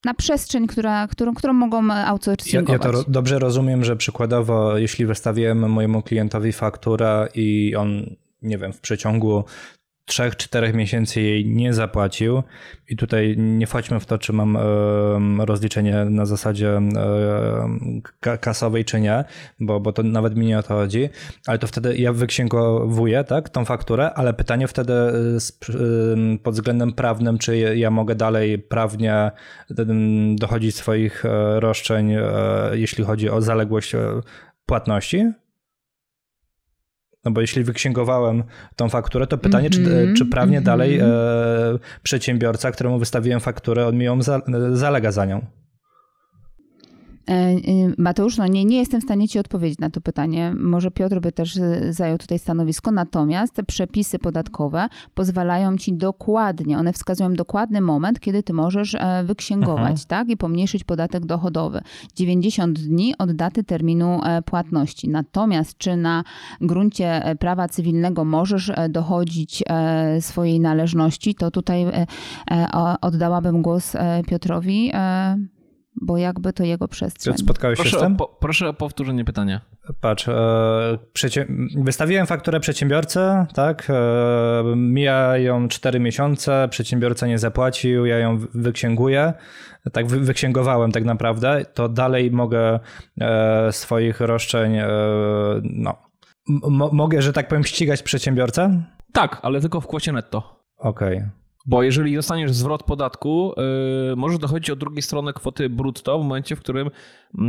na 0.06 0.14
przestrzeń, 0.14 0.68
która, 0.68 1.08
którą, 1.08 1.34
którą 1.34 1.54
mogą 1.54 1.92
outsourcingować. 1.92 2.84
Ja, 2.84 2.90
ja 2.92 3.04
to 3.04 3.12
dobrze 3.12 3.40
rozumiem, 3.40 3.84
że 3.84 3.96
przykładowo, 3.96 4.78
jeśli 4.78 5.06
wystawiłem 5.06 5.72
mojemu 5.72 6.02
klientowi 6.02 6.54
fakturę 6.54 7.28
i 7.36 7.76
on, 7.76 8.16
nie 8.42 8.58
wiem, 8.58 8.74
w 8.74 8.82
przeciągu 8.82 9.44
3-4 10.10 10.74
miesięcy 10.74 11.22
jej 11.22 11.46
nie 11.46 11.74
zapłacił 11.74 12.44
i 12.90 12.96
tutaj 12.96 13.36
nie 13.38 13.68
wchodźmy 13.68 14.00
w 14.00 14.06
to, 14.06 14.18
czy 14.18 14.34
mam 14.34 14.58
rozliczenie 15.40 16.06
na 16.06 16.26
zasadzie 16.26 16.82
kasowej, 18.42 18.86
czy 18.86 19.02
nie, 19.02 19.24
bo, 19.60 19.80
bo 19.80 19.94
to 19.94 20.04
nawet 20.04 20.36
mi 20.36 20.46
nie 20.46 20.60
o 20.60 20.64
to 20.64 20.74
chodzi, 20.74 21.10
ale 21.48 21.60
to 21.60 21.68
wtedy 21.68 21.98
ja 21.98 22.14
wyksięgowuję 22.14 23.24
tak, 23.24 23.50
tą 23.50 23.66
fakturę, 23.66 24.14
ale 24.14 24.34
pytanie 24.34 24.68
wtedy 24.68 24.94
pod 26.44 26.54
względem 26.54 26.94
prawnym, 26.94 27.38
czy 27.38 27.58
ja 27.58 27.92
mogę 27.92 28.16
dalej 28.16 28.60
prawnie 28.60 29.32
dochodzić 30.36 30.76
swoich 30.76 31.26
e, 31.26 31.60
roszczeń, 31.60 32.12
e, 32.12 32.22
jeśli 32.74 33.04
chodzi 33.04 33.30
o 33.30 33.42
zaległość 33.42 33.96
e, 33.96 34.22
płatności? 34.66 35.32
No 37.26 37.32
bo 37.32 37.42
jeśli 37.42 37.64
wyksięgowałem 37.64 38.44
tą 38.76 38.90
fakturę, 38.90 39.28
to 39.28 39.38
pytanie, 39.38 39.68
mm 39.68 39.84
-hmm, 39.84 39.86
czy, 39.86 39.98
mhm, 40.00 40.16
czy 40.16 40.26
prawnie 40.26 40.58
mm 40.58 40.64
-hmm. 40.64 40.66
dalej 40.66 41.00
e, 41.00 41.06
przedsiębiorca, 42.04 42.72
któremu 42.72 43.00
wystawiłem 43.00 43.40
fakturę, 43.40 43.88
on 43.88 43.98
mi 43.98 44.06
ją 44.06 44.22
za, 44.22 44.42
zalega 44.74 45.12
za 45.12 45.26
nią. 45.26 45.46
E, 47.30 47.34
e, 47.34 47.60
Mateusz, 47.98 48.38
no 48.38 48.48
nie, 48.48 48.66
nie 48.66 48.78
jestem 48.78 49.02
w 49.02 49.04
stanie 49.04 49.28
ci 49.28 49.40
odpowiedzieć 49.40 49.80
na 49.80 49.90
to 49.90 50.02
pytanie. 50.02 50.54
Może 50.60 50.92
Piotr 50.92 51.20
by 51.20 51.32
też 51.32 51.58
e, 51.58 51.94
zajął 51.94 52.18
tutaj 52.18 52.40
stanowisko. 52.40 52.92
Natomiast 52.92 53.54
te 53.54 53.64
przepisy 53.64 54.20
podatkowe 54.20 54.88
pozwalają 55.14 55.78
ci 55.78 55.94
dokładnie, 55.94 56.78
one 56.78 56.94
wskazują 56.94 57.34
dokładny 57.34 57.82
moment, 57.82 58.20
kiedy 58.20 58.44
ty 58.44 58.54
możesz 58.54 58.96
wyksięgować, 59.24 59.96
Aha. 59.96 60.06
tak? 60.08 60.30
I 60.30 60.38
pomniejszyć 60.38 60.84
podatek 60.84 61.26
dochodowy. 61.26 61.82
90 62.16 62.80
dni 62.80 63.18
od 63.18 63.32
daty 63.32 63.64
terminu 63.64 64.20
płatności. 64.46 65.10
Natomiast 65.10 65.78
czy 65.78 65.96
na 65.96 66.24
gruncie 66.62 67.36
prawa 67.40 67.68
cywilnego 67.68 68.26
możesz 68.26 68.72
dochodzić 68.90 69.64
swojej 70.20 70.60
należności, 70.60 71.36
to 71.36 71.52
tutaj 71.52 71.86
oddałabym 73.02 73.62
głos 73.62 73.94
Piotrowi. 74.28 74.92
Bo 76.02 76.18
jakby 76.18 76.54
to 76.54 76.64
jego 76.64 76.88
przestrzeń. 76.88 77.38
Spotkałeś 77.38 77.78
proszę 77.80 77.92
się 77.92 77.98
z 77.98 78.02
tym? 78.02 78.16
O, 78.20 78.28
proszę 78.28 78.70
o 78.70 78.74
powtórzenie 78.74 79.26
pytania. 79.26 79.62
Patrz, 80.02 80.28
e, 80.28 80.98
wystawiłem 81.78 82.26
fakturę 82.26 82.60
przedsiębiorcy, 82.60 83.20
tak? 83.54 83.88
E, 83.90 84.64
mijają 84.76 85.68
4 85.68 86.00
miesiące, 86.00 86.68
przedsiębiorca 86.70 87.28
nie 87.28 87.40
zapłacił, 87.40 88.06
ja 88.06 88.18
ją 88.18 88.38
wyksięguję, 88.54 89.34
tak 89.92 90.08
wy, 90.08 90.20
wyksięgowałem 90.20 90.92
tak 90.92 91.06
naprawdę, 91.06 91.66
to 91.74 91.90
dalej 91.90 92.32
mogę 92.32 92.80
e, 93.22 93.72
swoich 93.72 94.20
roszczeń, 94.20 94.78
e, 94.78 94.88
no, 95.64 95.98
mogę, 96.92 97.22
że 97.22 97.34
tak 97.34 97.48
powiem, 97.48 97.64
ścigać 97.64 98.04
przedsiębiorcę? 98.04 98.84
Tak, 99.14 99.40
ale 99.42 99.62
tylko 99.62 99.82
w 99.82 99.88
kwocie 99.88 100.12
netto. 100.12 100.66
Okej. 100.78 101.18
Okay. 101.18 101.45
Bo 101.68 101.84
jeżeli 101.84 102.16
dostaniesz 102.16 102.52
zwrot 102.52 102.84
podatku, 102.84 103.54
yy, 104.10 104.16
może 104.16 104.40
dochodzić 104.40 104.70
od 104.70 104.80
drugiej 104.80 105.02
strony 105.02 105.34
kwoty 105.34 105.70
brutto 105.70 106.20
w 106.20 106.24
momencie, 106.24 106.56
w 106.56 106.60
którym 106.60 106.90
yy, 107.34 107.44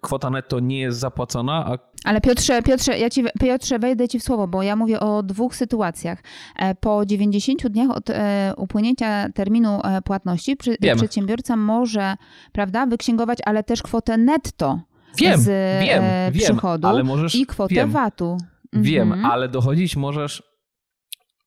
kwota 0.00 0.30
netto 0.30 0.60
nie 0.60 0.80
jest 0.80 0.98
zapłacona. 0.98 1.66
A... 1.66 1.78
Ale 2.04 2.20
Piotrze, 2.20 2.62
Piotrze, 2.62 2.98
ja 2.98 3.10
ci, 3.10 3.24
Piotrze, 3.40 3.78
wejdę 3.78 4.08
ci 4.08 4.18
w 4.18 4.22
słowo, 4.22 4.48
bo 4.48 4.62
ja 4.62 4.76
mówię 4.76 5.00
o 5.00 5.22
dwóch 5.22 5.56
sytuacjach. 5.56 6.22
E, 6.56 6.74
po 6.74 7.06
90 7.06 7.68
dniach 7.68 7.90
od 7.90 8.10
e, 8.10 8.52
upłynięcia 8.56 9.28
terminu 9.32 9.80
e, 9.84 10.02
płatności 10.02 10.56
przy, 10.56 10.76
przedsiębiorca 10.96 11.56
może 11.56 12.14
prawda, 12.52 12.86
wyksięgować, 12.86 13.38
ale 13.44 13.64
też 13.64 13.82
kwotę 13.82 14.16
netto. 14.16 14.80
Wiem, 15.18 15.40
z 15.40 15.46
wiem, 15.82 16.04
przychodu 16.32 16.82
wiem, 16.82 16.94
ale 16.94 17.04
możesz, 17.04 17.34
i 17.34 17.46
kwotę 17.46 17.74
wiem, 17.74 17.90
VAT-u. 17.90 18.38
Wiem, 18.72 19.12
mhm. 19.12 19.32
ale 19.32 19.48
dochodzić 19.48 19.96
możesz 19.96 20.49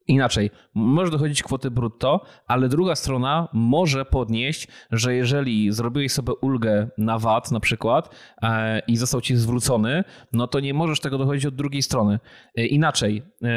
Inaczej, 0.07 0.51
może 0.73 1.11
dochodzić 1.11 1.43
kwoty 1.43 1.71
brutto, 1.71 2.25
ale 2.47 2.69
druga 2.69 2.95
strona 2.95 3.47
może 3.53 4.05
podnieść, 4.05 4.67
że 4.91 5.15
jeżeli 5.15 5.71
zrobiłeś 5.71 6.11
sobie 6.11 6.33
ulgę 6.33 6.87
na 6.97 7.19
VAT 7.19 7.51
na 7.51 7.59
przykład 7.59 8.15
e, 8.41 8.79
i 8.87 8.97
został 8.97 9.21
ci 9.21 9.35
zwrócony, 9.35 10.03
no 10.33 10.47
to 10.47 10.59
nie 10.59 10.73
możesz 10.73 10.99
tego 10.99 11.17
dochodzić 11.17 11.45
od 11.45 11.55
drugiej 11.55 11.81
strony. 11.81 12.19
E, 12.55 12.65
inaczej, 12.65 13.23
e, 13.43 13.47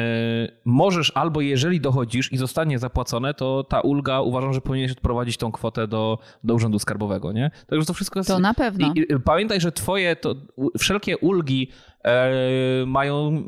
możesz 0.65 1.11
albo 1.15 1.41
jeżeli 1.41 1.81
dochodzisz 1.81 2.33
i 2.33 2.37
zostanie 2.37 2.79
zapłacone, 2.79 3.33
to 3.33 3.63
ta 3.63 3.81
ulga 3.81 4.21
uważam, 4.21 4.53
że 4.53 4.61
powinieneś 4.61 4.91
odprowadzić 4.91 5.37
tą 5.37 5.51
kwotę 5.51 5.87
do, 5.87 6.19
do 6.43 6.53
Urzędu 6.53 6.79
Skarbowego, 6.79 7.31
nie? 7.31 7.51
Także 7.67 7.85
to 7.85 7.93
wszystko 7.93 8.19
jest... 8.19 8.29
To 8.29 8.39
na 8.39 8.53
pewno. 8.53 8.93
I, 8.95 8.99
i, 8.99 9.05
pamiętaj, 9.25 9.61
że 9.61 9.71
twoje, 9.71 10.15
to, 10.15 10.35
wszelkie 10.79 11.17
ulgi 11.17 11.71
mają 12.85 13.43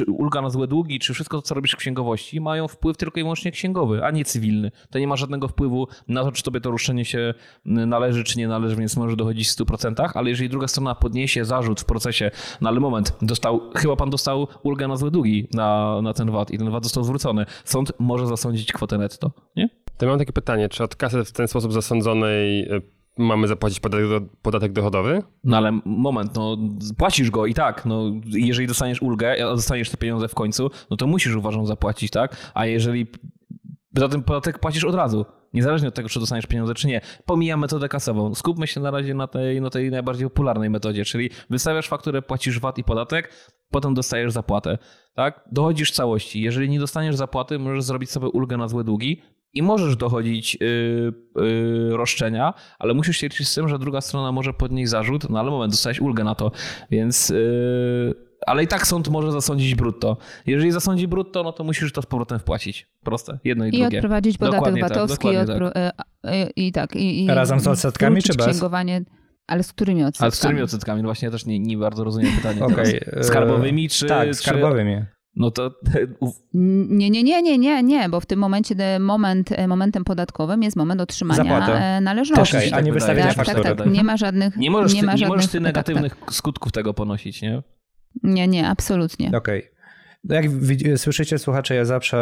e, 0.00 0.12
ulga 0.12 0.42
na 0.42 0.50
złe 0.50 0.66
długi, 0.66 0.98
czy 0.98 1.14
wszystko 1.14 1.42
co 1.42 1.54
robisz 1.54 1.72
w 1.72 1.76
księgowości, 1.76 2.40
mają 2.40 2.68
wpływ 2.68 2.96
tylko 2.96 3.20
i 3.20 3.22
wyłącznie 3.22 3.52
księgowy, 3.52 4.04
a 4.04 4.10
nie 4.10 4.24
cywilny. 4.24 4.70
To 4.90 4.98
nie 4.98 5.06
ma 5.06 5.16
żadnego 5.16 5.48
wpływu 5.48 5.88
na 6.08 6.24
to, 6.24 6.32
czy 6.32 6.42
tobie 6.42 6.60
to 6.60 6.70
roszczenie 6.70 7.04
się 7.04 7.34
należy, 7.64 8.24
czy 8.24 8.38
nie 8.38 8.48
należy, 8.48 8.76
więc 8.76 8.96
może 8.96 9.16
dochodzić 9.16 9.48
w 9.48 9.56
100%, 9.56 10.10
ale 10.14 10.30
jeżeli 10.30 10.48
druga 10.48 10.68
strona 10.68 10.94
podniesie 10.94 11.44
zarzut 11.44 11.80
w 11.80 11.84
procesie, 11.84 12.30
no 12.60 12.68
ale 12.68 12.80
moment, 12.80 13.16
dostał, 13.22 13.70
chyba 13.76 13.96
pan 13.96 14.10
dostał 14.10 14.48
ulgę 14.62 14.88
na 14.88 14.96
złe 14.96 15.10
długi 15.10 15.48
na, 15.54 16.00
na 16.02 16.12
ten 16.12 16.30
VAT 16.30 16.50
i 16.50 16.58
ten 16.58 16.70
VAT 16.70 16.84
został 16.84 17.04
zwrócony. 17.04 17.46
Sąd 17.64 17.92
może 17.98 18.26
zasądzić 18.26 18.72
kwotę 18.72 18.98
netto, 18.98 19.30
nie? 19.56 19.68
To 19.98 20.06
mam 20.06 20.18
takie 20.18 20.32
pytanie, 20.32 20.68
czy 20.68 20.84
od 20.84 20.96
kasy 20.96 21.24
w 21.24 21.32
ten 21.32 21.48
sposób 21.48 21.72
zasądzonej 21.72 22.62
e, 22.62 22.80
mamy 23.18 23.48
zapłacić 23.48 23.80
podatek, 24.42 24.72
dochodowy? 24.72 25.22
No 25.44 25.56
ale 25.56 25.80
moment, 25.84 26.34
no 26.34 26.56
płacisz 26.98 27.30
go 27.30 27.46
i 27.46 27.54
tak, 27.54 27.86
no 27.86 28.12
jeżeli 28.26 28.68
dostaniesz 28.68 29.02
ulgę, 29.02 29.44
a 29.44 29.54
dostaniesz 29.54 29.90
te 29.90 29.96
pieniądze 29.96 30.28
w 30.28 30.34
końcu, 30.34 30.70
no 30.90 30.96
to 30.96 31.06
musisz 31.06 31.36
uważam 31.36 31.66
zapłacić, 31.66 32.10
tak? 32.10 32.52
A 32.54 32.66
jeżeli 32.66 33.06
za 33.96 34.08
ten 34.08 34.22
podatek 34.22 34.58
płacisz 34.58 34.84
od 34.84 34.94
razu, 34.94 35.26
niezależnie 35.52 35.88
od 35.88 35.94
tego, 35.94 36.08
czy 36.08 36.20
dostaniesz 36.20 36.46
pieniądze, 36.46 36.74
czy 36.74 36.86
nie. 36.86 37.00
Pomijam 37.24 37.60
metodę 37.60 37.88
kasową. 37.88 38.34
Skupmy 38.34 38.66
się 38.66 38.80
na 38.80 38.90
razie 38.90 39.14
na 39.14 39.26
tej, 39.26 39.60
na 39.60 39.70
tej 39.70 39.90
najbardziej 39.90 40.26
popularnej 40.26 40.70
metodzie, 40.70 41.04
czyli 41.04 41.30
wystawiasz 41.50 41.88
fakturę, 41.88 42.22
płacisz 42.22 42.60
VAT 42.60 42.78
i 42.78 42.84
podatek, 42.84 43.30
potem 43.70 43.94
dostajesz 43.94 44.32
zapłatę. 44.32 44.78
Tak? 45.14 45.48
Dochodzisz 45.52 45.92
całości. 45.92 46.42
Jeżeli 46.42 46.68
nie 46.68 46.80
dostaniesz 46.80 47.16
zapłaty, 47.16 47.58
możesz 47.58 47.84
zrobić 47.84 48.10
sobie 48.10 48.28
ulgę 48.28 48.56
na 48.56 48.68
złe 48.68 48.84
długi, 48.84 49.22
i 49.54 49.62
możesz 49.62 49.96
dochodzić 49.96 50.58
yy, 50.60 51.12
yy, 51.36 51.96
roszczenia, 51.96 52.54
ale 52.78 52.94
musisz 52.94 53.16
się 53.16 53.26
liczyć 53.26 53.48
z 53.48 53.54
tym, 53.54 53.68
że 53.68 53.78
druga 53.78 54.00
strona 54.00 54.32
może 54.32 54.52
podnieść 54.52 54.90
zarzut, 54.90 55.30
no 55.30 55.38
ale 55.38 55.50
moment, 55.50 55.72
dostałeś 55.72 56.00
ulgę 56.00 56.24
na 56.24 56.34
to, 56.34 56.50
więc... 56.90 57.28
Yy, 57.28 58.24
ale 58.46 58.64
i 58.64 58.66
tak 58.66 58.86
sąd 58.86 59.08
może 59.08 59.32
zasądzić 59.32 59.74
brutto. 59.74 60.16
Jeżeli 60.46 60.72
zasądzi 60.72 61.08
brutto, 61.08 61.42
no 61.42 61.52
to 61.52 61.64
musisz 61.64 61.92
to 61.92 62.02
z 62.02 62.06
powrotem 62.06 62.38
wpłacić. 62.38 62.88
Proste, 63.04 63.38
jedno 63.44 63.64
i, 63.64 63.68
I 63.68 63.72
drugie. 63.72 63.96
I 63.96 63.98
odprowadzić 63.98 64.38
podatek 64.38 64.58
dokładnie 64.58 64.80
tak, 64.80 64.90
VAT-owski 64.90 65.28
tak, 65.28 65.48
odpro... 65.48 65.76
Y, 65.76 66.50
i, 66.56 66.72
tak. 66.72 66.96
I, 66.96 67.24
i 67.24 67.28
Razem 67.28 67.60
z 67.60 67.66
odsetkami 67.66 68.22
czy 68.22 68.34
bez? 68.34 68.46
Księgowanie... 68.46 69.04
Ale 69.46 69.62
z 69.62 69.72
którymi 69.72 70.04
odsetkami? 70.04 70.26
Ale 70.26 70.32
z 70.32 70.38
którymi 70.38 70.62
odsetkami? 70.62 71.02
No 71.02 71.08
właśnie 71.08 71.26
ja 71.26 71.32
też 71.32 71.46
nie, 71.46 71.58
nie 71.60 71.76
bardzo 71.76 72.04
rozumiem 72.04 72.32
pytania. 72.36 72.66
okay. 72.66 73.00
Skarbowymi 73.22 73.88
czy... 73.88 74.06
Tak, 74.06 74.34
skarbowymi. 74.34 74.96
Czy... 74.96 75.13
No 75.36 75.50
to. 75.50 75.70
Nie, 76.54 77.10
nie, 77.10 77.22
nie, 77.22 77.42
nie, 77.42 77.58
nie, 77.58 77.82
nie, 77.82 78.08
bo 78.08 78.20
w 78.20 78.26
tym 78.26 78.38
momencie 78.38 78.74
moment, 79.00 79.50
momentem 79.68 80.04
podatkowym 80.04 80.62
jest 80.62 80.76
moment 80.76 81.00
otrzymania 81.00 81.42
Zapłatę. 81.42 81.72
E, 81.72 82.00
należności. 82.00 82.56
Okay, 82.56 82.74
a 82.74 82.80
nie 82.80 82.92
wystawienia 82.92 83.34
tak, 83.34 83.36
faktury. 83.36 83.62
tak, 83.62 83.78
tak, 83.78 83.90
nie 83.90 84.04
ma 84.04 84.16
żadnych. 84.16 84.56
Nie 84.56 84.70
możesz, 84.70 84.94
nie 84.94 85.00
ty, 85.00 85.06
ma 85.06 85.12
nie 85.12 85.18
żadnych, 85.18 85.36
możesz 85.36 85.50
ty 85.50 85.58
tak, 85.58 85.62
negatywnych 85.62 86.16
tak, 86.16 86.32
skutków 86.32 86.72
tego 86.72 86.94
ponosić, 86.94 87.42
nie? 87.42 87.62
Nie, 88.22 88.48
nie, 88.48 88.68
absolutnie. 88.68 89.28
Okej. 89.28 89.60
Okay. 89.60 89.73
Jak 90.28 90.44
słyszycie, 90.96 91.38
słuchacze, 91.38 91.74
ja 91.74 91.84
zawsze, 91.84 92.16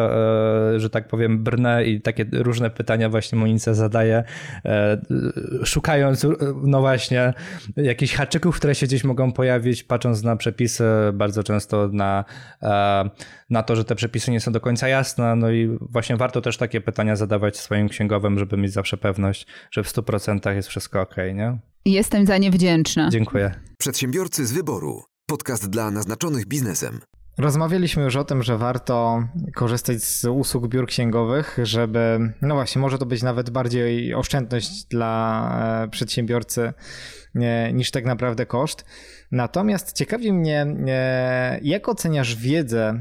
e, 0.74 0.80
że 0.80 0.90
tak 0.90 1.08
powiem, 1.08 1.44
brnę 1.44 1.84
i 1.84 2.00
takie 2.00 2.26
różne 2.32 2.70
pytania 2.70 3.08
właśnie 3.08 3.38
Monice 3.38 3.74
zadaję, 3.74 4.24
e, 4.64 5.00
szukając, 5.64 6.26
no 6.62 6.80
właśnie, 6.80 7.34
jakichś 7.76 8.14
haczyków, 8.14 8.56
które 8.56 8.74
się 8.74 8.86
gdzieś 8.86 9.04
mogą 9.04 9.32
pojawić, 9.32 9.82
patrząc 9.82 10.22
na 10.22 10.36
przepisy, 10.36 10.84
bardzo 11.14 11.42
często 11.42 11.88
na, 11.92 12.24
e, 12.62 13.10
na 13.50 13.62
to, 13.62 13.76
że 13.76 13.84
te 13.84 13.94
przepisy 13.94 14.30
nie 14.30 14.40
są 14.40 14.52
do 14.52 14.60
końca 14.60 14.88
jasne. 14.88 15.36
No 15.36 15.50
i 15.50 15.78
właśnie 15.80 16.16
warto 16.16 16.40
też 16.40 16.56
takie 16.56 16.80
pytania 16.80 17.16
zadawać 17.16 17.56
swoim 17.56 17.88
księgowym, 17.88 18.38
żeby 18.38 18.56
mieć 18.56 18.72
zawsze 18.72 18.96
pewność, 18.96 19.46
że 19.70 19.82
w 19.82 19.88
100% 19.88 20.54
jest 20.54 20.68
wszystko 20.68 21.00
ok, 21.00 21.16
nie? 21.34 21.58
Jestem 21.84 22.26
za 22.26 22.38
nie 22.38 22.50
wdzięczna. 22.50 23.08
Dziękuję. 23.10 23.54
Przedsiębiorcy 23.78 24.46
z 24.46 24.52
wyboru. 24.52 25.02
Podcast 25.26 25.70
dla 25.70 25.90
naznaczonych 25.90 26.46
biznesem. 26.46 27.00
Rozmawialiśmy 27.38 28.02
już 28.02 28.16
o 28.16 28.24
tym, 28.24 28.42
że 28.42 28.58
warto 28.58 29.24
korzystać 29.54 30.02
z 30.02 30.24
usług 30.24 30.68
biur 30.68 30.86
księgowych, 30.86 31.58
żeby, 31.62 32.32
no 32.42 32.54
właśnie, 32.54 32.82
może 32.82 32.98
to 32.98 33.06
być 33.06 33.22
nawet 33.22 33.50
bardziej 33.50 34.14
oszczędność 34.14 34.84
dla 34.84 35.82
e, 35.84 35.88
przedsiębiorcy 35.88 36.72
niż 37.72 37.90
tak 37.90 38.04
naprawdę 38.04 38.46
koszt. 38.46 38.84
Natomiast 39.32 39.92
ciekawi 39.92 40.32
mnie, 40.32 40.66
e, 40.86 41.60
jak 41.62 41.88
oceniasz 41.88 42.36
wiedzę 42.36 42.88
e, 42.88 42.98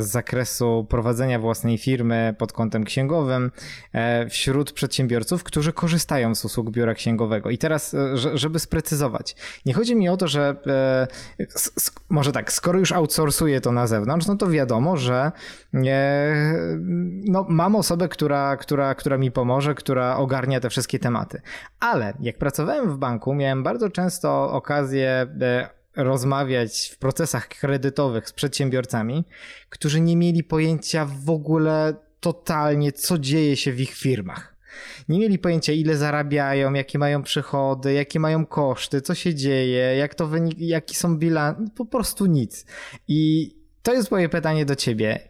z 0.00 0.06
zakresu 0.06 0.86
prowadzenia 0.88 1.38
własnej 1.38 1.78
firmy 1.78 2.34
pod 2.38 2.52
kątem 2.52 2.84
księgowym 2.84 3.50
e, 3.92 4.28
wśród 4.28 4.72
przedsiębiorców, 4.72 5.44
którzy 5.44 5.72
korzystają 5.72 6.34
z 6.34 6.44
usług 6.44 6.70
biura 6.70 6.94
księgowego. 6.94 7.50
I 7.50 7.58
teraz, 7.58 7.96
żeby 8.34 8.58
sprecyzować, 8.58 9.36
nie 9.66 9.74
chodzi 9.74 9.96
mi 9.96 10.08
o 10.08 10.16
to, 10.16 10.28
że 10.28 10.56
może 12.08 12.32
tak, 12.32 12.52
skoro 12.52 12.78
już 12.78 12.92
outsourcuję 12.92 13.60
to 13.60 13.72
na 13.72 13.86
zewnątrz, 13.86 14.26
no 14.26 14.36
to 14.36 14.50
wiadomo, 14.50 14.96
że 14.96 15.32
no, 17.24 17.46
mam 17.48 17.76
osobę, 17.76 18.08
która, 18.08 18.56
która, 18.56 18.94
która 18.94 19.18
mi 19.18 19.30
pomoże, 19.30 19.74
która 19.74 20.16
ogarnia 20.16 20.60
te 20.60 20.70
wszystkie 20.70 20.98
tematy. 20.98 21.40
Ale 21.80 22.12
jak 22.20 22.38
pracowałem 22.38 22.90
w 22.90 22.96
banku, 22.96 23.34
miałem 23.34 23.49
bardzo 23.56 23.90
często 23.90 24.52
okazję 24.52 25.26
rozmawiać 25.96 26.90
w 26.94 26.98
procesach 26.98 27.48
kredytowych 27.48 28.28
z 28.28 28.32
przedsiębiorcami, 28.32 29.24
którzy 29.68 30.00
nie 30.00 30.16
mieli 30.16 30.44
pojęcia 30.44 31.08
w 31.24 31.30
ogóle 31.30 31.94
totalnie, 32.20 32.92
co 32.92 33.18
dzieje 33.18 33.56
się 33.56 33.72
w 33.72 33.80
ich 33.80 33.94
firmach. 33.94 34.56
Nie 35.08 35.18
mieli 35.18 35.38
pojęcia, 35.38 35.72
ile 35.72 35.96
zarabiają, 35.96 36.72
jakie 36.72 36.98
mają 36.98 37.22
przychody, 37.22 37.92
jakie 37.92 38.20
mają 38.20 38.46
koszty, 38.46 39.00
co 39.00 39.14
się 39.14 39.34
dzieje, 39.34 39.96
jak 39.96 40.14
to 40.14 40.26
wynik, 40.26 40.58
jaki 40.58 40.94
są 40.94 41.18
bilanse, 41.18 41.64
po 41.76 41.86
prostu 41.86 42.26
nic. 42.26 42.66
I 43.08 43.50
to 43.82 43.92
jest 43.92 44.10
moje 44.10 44.28
pytanie 44.28 44.64
do 44.64 44.76
ciebie. 44.76 45.29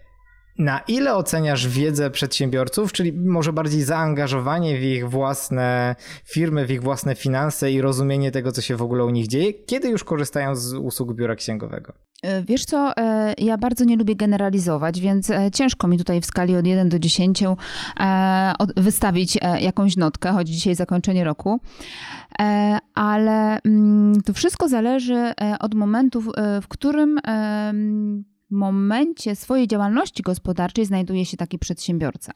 Na 0.59 0.81
ile 0.89 1.14
oceniasz 1.14 1.68
wiedzę 1.68 2.10
przedsiębiorców, 2.10 2.93
czyli 2.93 3.12
może 3.12 3.52
bardziej 3.52 3.82
zaangażowanie 3.82 4.78
w 4.78 4.82
ich 4.82 5.10
własne 5.10 5.97
firmy, 6.24 6.66
w 6.66 6.70
ich 6.70 6.82
własne 6.82 7.14
finanse 7.14 7.72
i 7.72 7.81
rozumienie 7.81 8.31
tego, 8.31 8.52
co 8.52 8.60
się 8.60 8.77
w 8.77 8.82
ogóle 8.82 9.05
u 9.05 9.10
nich 9.10 9.28
dzieje, 9.28 9.52
kiedy 9.52 9.89
już 9.89 10.05
korzystają 10.05 10.56
z 10.56 10.74
usług 10.74 11.14
biura 11.14 11.36
księgowego? 11.36 11.93
E, 12.22 12.43
wiesz 12.43 12.64
co, 12.64 12.97
e, 12.97 13.35
ja 13.39 13.59
bardzo 13.59 13.85
nie 13.85 13.97
lubię 13.97 14.16
generalizować, 14.16 15.01
więc 15.01 15.31
e, 15.31 15.51
ciężko 15.51 15.89
mi 15.89 15.98
tutaj 15.98 16.20
w 16.20 16.27
skali 16.27 16.56
od 16.56 16.66
1 16.66 16.89
do 16.89 16.98
10 16.98 17.43
wystawić 18.77 19.39
jakąś 19.60 19.97
notkę, 19.97 20.32
choć 20.32 20.48
dzisiaj 20.48 20.74
zakończenie 20.74 21.24
roku. 21.24 21.60
Ale 22.94 23.59
mm, 23.64 24.22
to 24.22 24.32
wszystko 24.32 24.68
zależy 24.68 25.32
od 25.60 25.74
momentu, 25.74 26.20
w 26.62 26.68
którym 26.68 27.20
momencie 28.51 29.36
swojej 29.36 29.68
działalności 29.68 30.22
gospodarczej 30.22 30.85
znajduje 30.85 31.27
się 31.27 31.36
taki 31.36 31.59
przedsiębiorca. 31.59 32.32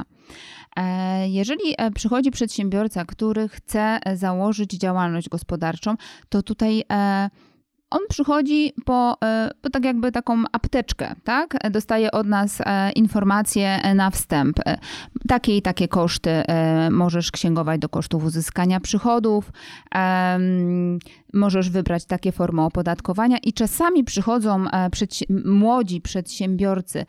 E, 0.76 1.28
jeżeli 1.28 1.74
e, 1.78 1.90
przychodzi 1.90 2.30
przedsiębiorca, 2.30 3.04
który 3.04 3.48
chce 3.48 3.98
założyć 4.14 4.70
działalność 4.70 5.28
gospodarczą, 5.28 5.94
to 6.28 6.42
tutaj 6.42 6.84
on 7.94 8.00
przychodzi 8.08 8.72
po, 8.84 9.16
e, 9.24 9.50
po 9.62 9.70
tak 9.70 9.84
jakby 9.84 10.12
taką 10.12 10.42
apteczkę, 10.52 11.14
tak? 11.24 11.70
Dostaje 11.70 12.10
od 12.10 12.26
nas 12.26 12.60
e, 12.60 12.92
informacje 12.92 13.94
na 13.94 14.10
wstęp. 14.10 14.60
E, 14.66 14.78
takie 15.28 15.56
i 15.56 15.62
takie 15.62 15.88
koszty 15.88 16.30
możesz 16.90 17.30
księgować 17.30 17.80
do 17.80 17.88
kosztów 17.88 18.24
uzyskania 18.24 18.80
przychodów, 18.80 19.52
możesz 21.32 21.70
wybrać 21.70 22.04
takie 22.04 22.32
formy 22.32 22.62
opodatkowania 22.62 23.38
i 23.38 23.52
czasami 23.52 24.04
przychodzą 24.04 24.64
młodzi 25.44 26.00
przedsiębiorcy, 26.00 27.06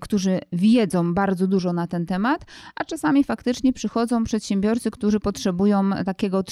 którzy 0.00 0.40
wiedzą 0.52 1.14
bardzo 1.14 1.46
dużo 1.46 1.72
na 1.72 1.86
ten 1.86 2.06
temat, 2.06 2.44
a 2.76 2.84
czasami 2.84 3.24
faktycznie 3.24 3.72
przychodzą 3.72 4.24
przedsiębiorcy, 4.24 4.90
którzy 4.90 5.20
potrzebują 5.20 5.90
takiego 6.04 6.44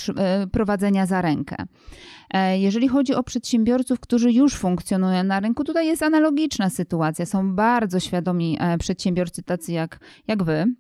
prowadzenia 0.53 1.07
za 1.07 1.23
rękę. 1.23 1.57
Jeżeli 2.59 2.89
chodzi 2.89 3.15
o 3.15 3.23
przedsiębiorców, 3.23 3.44
którzy 4.01 4.33
już 4.33 4.55
funkcjonują 4.55 5.25
na 5.25 5.41
rynku, 5.41 5.65
tutaj 5.65 5.87
jest 5.87 6.03
analogiczna 6.03 6.71
sytuacja. 6.71 7.27
Są 7.27 7.55
bardzo 7.55 8.01
świadomi 8.01 8.59
e, 8.61 8.79
przedsiębiorcy 8.79 9.43
tacy 9.43 9.73
jak, 9.73 9.99
jak 10.27 10.43
wy, 10.43 10.75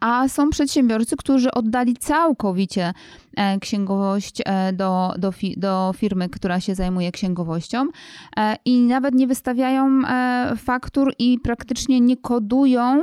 a 0.00 0.28
są 0.28 0.50
przedsiębiorcy, 0.50 1.16
którzy 1.16 1.50
oddali 1.50 1.96
całkowicie 1.96 2.92
e, 3.36 3.58
księgowość 3.58 4.42
e, 4.44 4.72
do, 4.72 5.14
do, 5.18 5.32
do 5.56 5.92
firmy, 5.96 6.28
która 6.28 6.60
się 6.60 6.74
zajmuje 6.74 7.12
księgowością 7.12 7.86
i 8.64 8.80
nawet 8.80 9.14
nie 9.14 9.26
wystawiają 9.26 10.00
faktur 10.56 11.14
i 11.18 11.38
praktycznie 11.38 12.00
nie 12.00 12.16
kodują, 12.16 13.02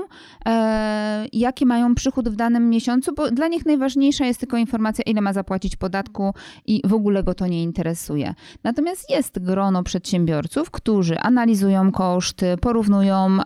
jaki 1.34 1.66
mają 1.66 1.96
przychód 1.96 2.30
w 2.30 2.36
danym 2.36 2.70
miesiącu, 2.70 3.14
bo 3.16 3.32
dla 3.32 3.48
nich 3.48 3.66
najważniejsza 3.66 4.26
jest 4.26 4.40
tylko 4.40 4.58
informacja, 4.58 5.04
ile 5.08 5.22
ma 5.22 5.34
zapłacić 5.34 5.76
podatku 5.76 6.34
i 6.66 6.82
w 6.86 6.94
ogóle 6.94 7.24
go 7.24 7.34
to 7.34 7.48
nie 7.48 7.64
interesuje. 7.64 8.34
Natomiast 8.64 9.10
jest 9.10 9.40
grono 9.40 9.84
przedsiębiorców, 9.84 10.72
którzy 10.72 11.20
analizują 11.20 11.92
koszty, 11.92 12.58
porównują, 12.62 13.38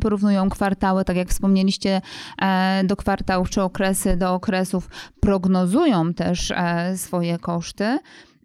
porównują 0.00 0.48
kwartały, 0.48 1.04
tak 1.04 1.16
jak 1.16 1.28
wspomnieliście, 1.28 1.88
E, 1.98 2.00
do 2.84 2.96
kwartałów 2.96 3.50
czy 3.50 3.62
okresy 3.62 4.16
do 4.16 4.34
okresów, 4.34 4.88
prognozują 5.20 6.14
też 6.14 6.50
e, 6.50 6.96
swoje 6.96 7.38
koszty. 7.38 7.98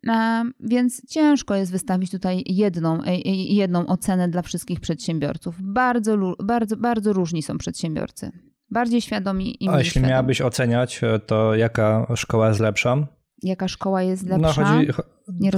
E, 0.09 0.43
więc 0.59 1.07
ciężko 1.09 1.55
jest 1.55 1.71
wystawić 1.71 2.11
tutaj 2.11 2.43
jedną, 2.45 2.99
jedną 3.35 3.85
ocenę 3.85 4.29
dla 4.29 4.41
wszystkich 4.41 4.79
przedsiębiorców. 4.79 5.55
Bardzo, 5.59 6.17
bardzo, 6.43 6.77
bardzo 6.77 7.13
różni 7.13 7.43
są 7.43 7.57
przedsiębiorcy. 7.57 8.31
Bardziej 8.71 9.01
świadomi 9.01 9.63
i 9.63 9.65
mniej 9.65 9.75
A 9.75 9.79
jeśli 9.79 9.91
świadomi. 9.91 10.09
miałabyś 10.09 10.41
oceniać, 10.41 11.01
to 11.25 11.55
jaka 11.55 12.07
szkoła 12.15 12.47
jest 12.47 12.59
lepsza? 12.59 13.07
Jaka 13.43 13.67
szkoła 13.67 14.01
jest 14.01 14.27
lepsza? 14.27 14.61
No, 14.61 14.67
chodzi, 14.67 14.87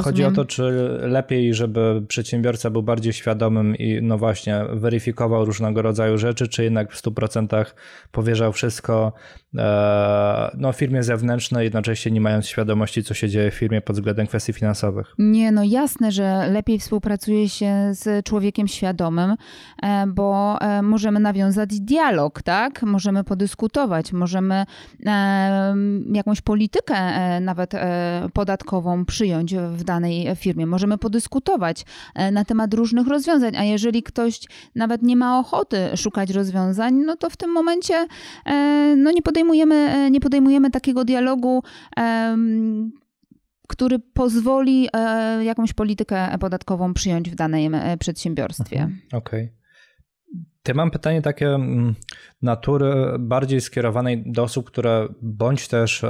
Chodzi 0.04 0.24
o 0.24 0.32
to, 0.32 0.46
czy 0.46 0.64
lepiej, 1.02 1.54
żeby 1.54 2.04
przedsiębiorca 2.08 2.70
był 2.70 2.84
bardziej 2.84 3.14
świadomym 3.14 3.76
i 3.76 4.00
no 4.02 4.18
właśnie 4.18 4.62
weryfikował 4.74 5.46
różnego 5.46 5.82
rodzaju 5.82 6.18
rzeczy, 6.18 6.48
czy 6.48 6.64
jednak 6.64 6.92
w 6.92 7.04
100% 7.04 7.66
powierzał 8.12 8.54
wszystko 8.54 9.14
e, 9.58 10.52
no, 10.58 10.74
firmie 10.74 11.04
zewnętrznej, 11.04 11.64
jednocześnie 11.64 12.12
nie 12.12 12.22
mając 12.22 12.48
świadomości, 12.48 13.04
co 13.04 13.14
się 13.14 13.30
dzieje 13.30 13.52
w 13.52 13.54
firmie 13.54 13.82
pod 13.82 13.96
względem 13.96 14.28
kwestii 14.28 14.54
finansowych. 14.54 15.14
Nie, 15.18 15.52
no 15.52 15.64
jasne, 15.64 16.12
że 16.12 16.48
lepiej 16.52 16.80
współpracuje 16.80 17.50
się 17.50 17.90
z 17.92 18.26
człowiekiem 18.26 18.68
świadomym, 18.68 19.36
e, 19.84 20.08
bo 20.08 20.62
e, 20.62 20.82
możemy 20.82 21.20
nawiązać 21.20 21.80
dialog, 21.80 22.42
tak? 22.42 22.84
Możemy 22.84 23.24
podyskutować, 23.24 24.14
możemy 24.14 24.66
jakąś 26.14 26.42
politykę 26.42 26.96
nawet 27.42 27.72
podatkową 28.34 29.06
przyjąć 29.06 29.55
w 29.60 29.84
danej 29.84 30.36
firmie. 30.36 30.66
Możemy 30.66 30.98
podyskutować 30.98 31.86
e, 32.16 32.32
na 32.32 32.46
temat 32.46 32.74
różnych 32.74 33.08
rozwiązań, 33.08 33.56
a 33.56 33.64
jeżeli 33.64 34.04
ktoś 34.04 34.40
nawet 34.76 35.02
nie 35.02 35.16
ma 35.16 35.40
ochoty 35.40 35.98
szukać 35.98 36.30
rozwiązań, 36.30 36.94
no 36.94 37.16
to 37.16 37.30
w 37.30 37.38
tym 37.38 37.52
momencie 37.52 38.08
e, 38.46 38.96
no 38.98 39.12
nie, 39.12 39.22
podejmujemy, 39.22 39.76
e, 39.76 40.12
nie 40.12 40.20
podejmujemy 40.20 40.72
takiego 40.72 41.06
dialogu 41.06 41.64
który 43.68 44.00
pozwoli 44.00 44.90
jakąś 45.42 45.74
politykę 45.74 46.38
podatkową 46.40 46.94
przyjąć 46.94 47.30
w 47.30 47.36
danym 47.36 47.76
przedsiębiorstwie. 48.00 48.78
Mhm, 48.78 49.02
okej. 49.14 49.54
Okay. 50.64 50.76
Mam 50.76 50.92
pytanie 50.92 51.22
takie 51.22 51.48
mm, 51.48 51.96
natury 52.42 52.94
bardziej 53.20 53.62
skierowanej 53.62 54.24
do 54.26 54.44
osób, 54.44 54.68
które 54.68 55.08
bądź 55.22 55.68
też 55.68 56.06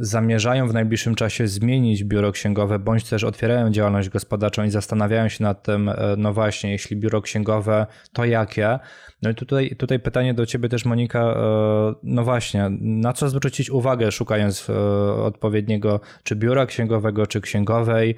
zamierzają 0.00 0.68
w 0.68 0.74
najbliższym 0.74 1.14
czasie 1.14 1.48
zmienić 1.48 2.04
biuro 2.04 2.32
księgowe, 2.32 2.78
bądź 2.78 3.08
też 3.08 3.24
otwierają 3.24 3.70
działalność 3.70 4.08
gospodarczą 4.08 4.64
i 4.64 4.70
zastanawiają 4.70 5.28
się 5.28 5.44
nad 5.44 5.62
tym, 5.62 5.88
e, 5.88 5.94
no 6.18 6.32
właśnie, 6.32 6.72
jeśli 6.72 6.96
biuro 6.96 7.22
księgowe, 7.22 7.86
to 8.12 8.24
jakie? 8.24 8.78
No 9.22 9.30
i 9.30 9.34
tutaj, 9.34 9.76
tutaj 9.76 10.00
pytanie 10.00 10.34
do 10.34 10.46
ciebie 10.46 10.68
też, 10.68 10.84
Monika, 10.84 11.20
e, 11.20 11.94
no 12.02 12.24
właśnie, 12.24 12.70
na 12.80 13.12
co 13.12 13.28
zwrócić 13.28 13.70
uwagę, 13.70 14.12
szukając 14.12 14.70
e, 14.70 14.74
odpowiedniego 15.14 16.00
czy 16.22 16.36
biura 16.36 16.66
księgowego, 16.66 17.26
czy 17.26 17.40
księgowej, 17.40 18.14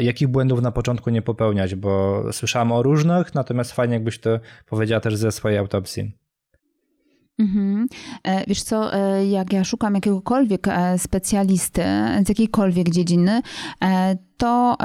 jakich 0.00 0.28
błędów 0.28 0.62
na 0.62 0.72
początku 0.72 1.10
nie 1.10 1.22
popełniać, 1.22 1.74
bo 1.74 2.22
słyszałem 2.32 2.72
o 2.72 2.82
różnych, 2.82 3.34
natomiast 3.34 3.72
fajnie 3.72 3.94
jakbyś 3.94 4.18
to 4.18 4.40
powiedziała 4.66 5.00
też 5.00 5.16
ze 5.16 5.32
swojej 5.32 5.58
autopsji. 5.58 6.25
Mhm. 7.38 7.86
E, 8.24 8.46
wiesz 8.46 8.62
co, 8.62 8.94
e, 8.94 9.26
jak 9.26 9.52
ja 9.52 9.64
szukam 9.64 9.94
jakiegokolwiek 9.94 10.68
e, 10.68 10.98
specjalisty 10.98 11.82
z 12.24 12.28
jakiejkolwiek 12.28 12.90
dziedziny, 12.90 13.42
to 14.36 14.76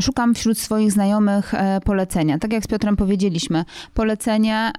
szukam 0.00 0.34
wśród 0.34 0.58
swoich 0.58 0.92
znajomych 0.92 1.52
polecenia. 1.84 2.38
Tak 2.38 2.52
jak 2.52 2.64
z 2.64 2.66
Piotrem 2.66 2.96
powiedzieliśmy, 2.96 3.64
polecenie 3.94 4.72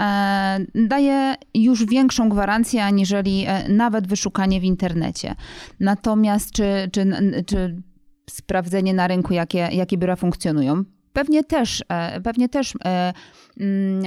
daje 0.76 1.36
już 1.54 1.86
większą 1.86 2.30
gwarancję 2.30 2.86
aniżeli 2.86 3.46
nawet 3.70 4.08
wyszukanie 4.08 4.60
w 4.60 4.64
internecie. 4.64 5.36
Natomiast 5.80 6.52
czy, 6.52 6.90
czy, 6.92 7.06
czy 7.46 7.82
sprawdzenie 8.30 8.94
na 8.94 9.08
rynku, 9.08 9.34
jakie, 9.34 9.70
jakie 9.72 9.98
biura 9.98 10.16
funkcjonują, 10.16 10.84
Pewnie 11.14 11.44
też, 11.44 11.84
pewnie 12.24 12.50
też 12.50 12.74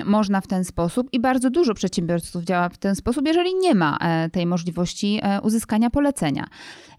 można 0.04 0.40
w 0.40 0.46
ten 0.46 0.64
sposób 0.64 1.08
i 1.12 1.20
bardzo 1.20 1.50
dużo 1.50 1.74
przedsiębiorców 1.74 2.44
działa 2.44 2.68
w 2.68 2.78
ten 2.78 2.94
sposób, 2.94 3.26
jeżeli 3.26 3.54
nie 3.54 3.74
ma 3.74 3.98
e, 4.00 4.30
tej 4.30 4.46
możliwości 4.46 5.20
e, 5.22 5.40
uzyskania 5.40 5.90
polecenia. 5.90 6.46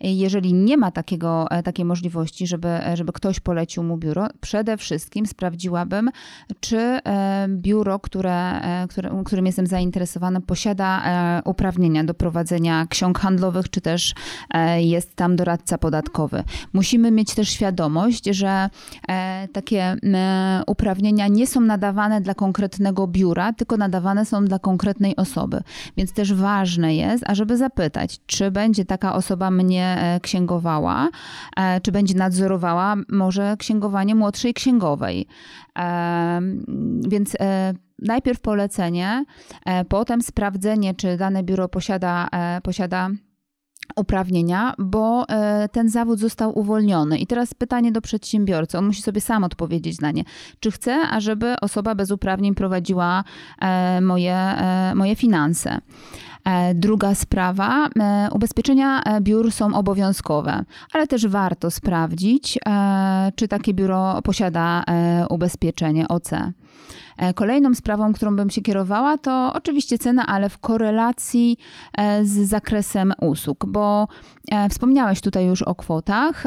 Jeżeli 0.01 0.53
nie 0.53 0.77
ma 0.77 0.91
takiego, 0.91 1.51
e, 1.51 1.63
takiej 1.63 1.85
możliwości, 1.85 2.47
żeby, 2.47 2.80
żeby 2.93 3.13
ktoś 3.13 3.39
polecił 3.39 3.84
mu 3.84 3.97
biuro, 3.97 4.27
przede 4.41 4.77
wszystkim 4.77 5.26
sprawdziłabym, 5.26 6.09
czy 6.59 6.99
biuro, 7.47 7.99
które, 7.99 8.61
które, 8.89 9.23
którym 9.26 9.45
jestem 9.45 9.67
zainteresowana, 9.67 10.41
posiada 10.41 11.01
uprawnienia 11.45 12.03
do 12.03 12.13
prowadzenia 12.13 12.88
ksiąg 12.89 13.19
handlowych, 13.19 13.69
czy 13.69 13.81
też 13.81 14.13
jest 14.77 15.15
tam 15.15 15.35
doradca 15.35 15.77
podatkowy. 15.77 16.43
Musimy 16.73 17.11
mieć 17.11 17.35
też 17.35 17.49
świadomość, 17.49 18.26
że 18.26 18.69
takie 19.53 19.95
uprawnienia 20.67 21.27
nie 21.27 21.47
są 21.47 21.61
nadawane 21.61 22.22
dla 22.22 22.35
konkretnego 22.36 23.07
biura, 23.07 23.53
tylko 23.53 23.78
nadawane 23.78 24.26
są 24.26 24.45
dla 24.45 24.60
konkretnej 24.60 25.16
osoby. 25.16 25.62
Więc 25.98 26.14
też 26.14 26.34
ważne 26.34 26.95
jest, 26.95 27.24
ażeby 27.28 27.57
zapytać, 27.57 28.20
czy 28.26 28.52
będzie 28.52 28.86
taka 28.86 29.16
osoba 29.16 29.52
mnie 29.52 29.98
e, 29.99 30.20
księgowała, 30.20 31.10
e, 31.57 31.82
czy 31.82 31.91
będzie 31.91 32.16
nadzorowała 32.16 32.95
może 33.10 33.56
księgowanie 33.60 34.16
młodszej 34.16 34.53
księgowej. 34.53 35.28
E, 35.80 36.41
więc 37.07 37.38
najpierw 37.99 38.40
polecenie, 38.40 39.26
potem 39.90 40.22
sprawdzenie, 40.22 40.94
czy 40.94 41.18
dane 41.18 41.44
biuro 41.44 41.70
posiada, 41.70 42.30
posiada 42.64 43.10
uprawnienia, 43.95 44.73
bo 44.77 45.30
e, 45.30 45.69
ten 45.69 45.89
zawód 45.89 46.19
został 46.19 46.60
uwolniony. 46.60 47.18
I 47.18 47.27
teraz 47.27 47.53
pytanie 47.53 47.91
do 47.91 48.02
przedsiębiorcy. 48.02 48.77
On 48.77 48.85
musi 48.85 49.02
sobie 49.02 49.22
sam 49.22 49.43
odpowiedzieć 49.43 50.02
na 50.02 50.11
nie. 50.11 50.23
Czy 50.60 50.72
chce, 50.72 51.02
ażeby 51.10 51.56
osoba 51.61 51.95
bez 51.95 52.11
uprawnień 52.11 52.56
prowadziła 52.56 53.23
e, 53.61 54.02
moje, 54.02 54.35
e, 54.35 54.95
moje 54.95 55.15
finanse? 55.15 55.77
Druga 56.73 57.15
sprawa, 57.15 57.89
ubezpieczenia 58.31 59.03
biur 59.22 59.52
są 59.52 59.73
obowiązkowe, 59.73 60.65
ale 60.93 61.07
też 61.07 61.27
warto 61.27 61.72
sprawdzić, 61.72 62.60
czy 63.35 63.47
takie 63.47 63.73
biuro 63.73 64.22
posiada 64.22 64.84
ubezpieczenie 65.30 66.07
OC. 66.07 66.31
Kolejną 67.35 67.76
sprawą, 67.76 68.14
którą 68.14 68.35
bym 68.35 68.49
się 68.49 68.61
kierowała, 68.61 69.18
to 69.18 69.52
oczywiście 69.53 69.97
cena, 69.97 70.26
ale 70.26 70.49
w 70.49 70.57
korelacji 70.57 71.57
z 72.23 72.49
zakresem 72.49 73.14
usług, 73.22 73.65
bo 73.68 74.07
wspomniałeś 74.69 75.22
tutaj 75.22 75.45
już 75.45 75.61
o 75.61 75.76
kwotach 75.76 76.45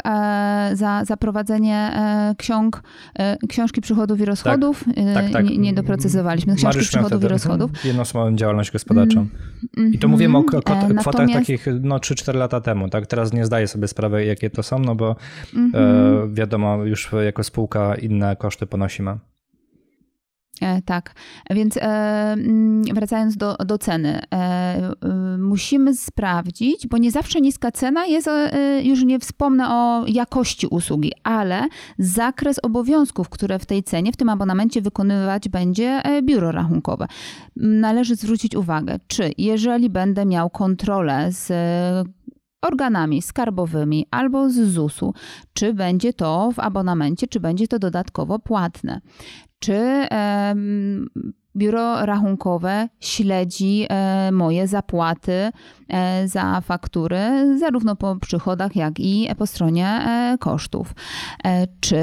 za, 0.72 1.04
za 1.04 1.16
prowadzenie 1.16 1.92
ksiąg, 2.38 2.82
książki 3.48 3.80
przychodów 3.80 4.20
i 4.20 4.24
rozchodów. 4.24 4.84
Tak, 4.84 5.14
tak, 5.14 5.32
tak. 5.32 5.44
Nie, 5.44 5.58
nie 5.58 5.72
doprecyzowaliśmy 5.72 6.54
książki 6.54 6.66
Mariusz 6.66 6.88
przychodów 6.88 7.24
i 7.24 7.28
rozchodów. 7.28 7.84
Jednoosobową 7.84 8.36
działalność 8.36 8.70
gospodarczą. 8.70 9.26
Mm, 9.76 9.92
I 9.92 9.98
to 9.98 10.08
mówimy 10.08 10.38
o 10.38 10.44
kwotach 10.44 10.88
Natomiast... 10.88 11.38
takich 11.38 11.66
no, 11.80 11.96
3-4 11.96 12.34
lata 12.34 12.60
temu. 12.60 12.88
Tak? 12.88 13.06
Teraz 13.06 13.32
nie 13.32 13.46
zdaję 13.46 13.68
sobie 13.68 13.88
sprawy, 13.88 14.24
jakie 14.24 14.50
to 14.50 14.62
są, 14.62 14.78
no 14.78 14.94
bo 14.94 15.16
mm 15.54 15.72
-hmm. 15.72 15.78
e, 15.78 16.34
wiadomo, 16.34 16.84
już 16.84 17.10
jako 17.24 17.44
spółka 17.44 17.94
inne 17.94 18.36
koszty 18.36 18.66
ponosimy. 18.66 19.18
E, 20.62 20.82
tak, 20.82 21.14
więc 21.50 21.76
e, 21.76 21.80
mm, 21.82 22.82
wracając 22.82 23.36
do, 23.36 23.54
do 23.54 23.78
ceny, 23.78 24.20
e, 24.34 24.92
musimy 25.38 25.94
sprawdzić, 25.94 26.86
bo 26.86 26.98
nie 26.98 27.10
zawsze 27.10 27.40
niska 27.40 27.72
cena 27.72 28.06
jest, 28.06 28.30
już 28.82 29.04
nie 29.04 29.18
wspomnę 29.18 29.70
o 29.70 30.06
jakości 30.06 30.66
usługi, 30.66 31.12
ale 31.22 31.68
zakres 31.98 32.58
obowiązków, 32.62 33.28
które 33.28 33.58
w 33.58 33.66
tej 33.66 33.82
cenie, 33.82 34.12
w 34.12 34.16
tym 34.16 34.28
abonamencie 34.28 34.82
wykonywać 34.82 35.48
będzie 35.48 36.02
biuro 36.22 36.52
rachunkowe. 36.52 37.06
Należy 37.56 38.16
zwrócić 38.16 38.54
uwagę, 38.54 38.98
czy 39.06 39.32
jeżeli 39.38 39.90
będę 39.90 40.26
miał 40.26 40.50
kontrolę 40.50 41.32
z 41.32 41.52
organami 42.62 43.22
skarbowymi 43.22 44.06
albo 44.10 44.50
z 44.50 44.54
ZUS-u, 44.54 45.14
czy 45.52 45.74
będzie 45.74 46.12
to 46.12 46.50
w 46.54 46.58
abonamencie, 46.58 47.26
czy 47.26 47.40
będzie 47.40 47.68
to 47.68 47.78
dodatkowo 47.78 48.38
płatne 48.38 49.00
czy 49.58 50.08
biuro 51.58 52.06
rachunkowe 52.06 52.88
śledzi 53.00 53.86
e, 53.88 54.32
moje 54.32 54.66
zapłaty 54.66 55.50
e, 55.88 56.28
za 56.28 56.60
faktury, 56.60 57.18
zarówno 57.58 57.96
po 57.96 58.16
przychodach, 58.16 58.76
jak 58.76 59.00
i 59.00 59.28
po 59.38 59.46
stronie 59.46 59.86
e, 59.86 60.36
kosztów. 60.40 60.94
Czy 61.80 61.96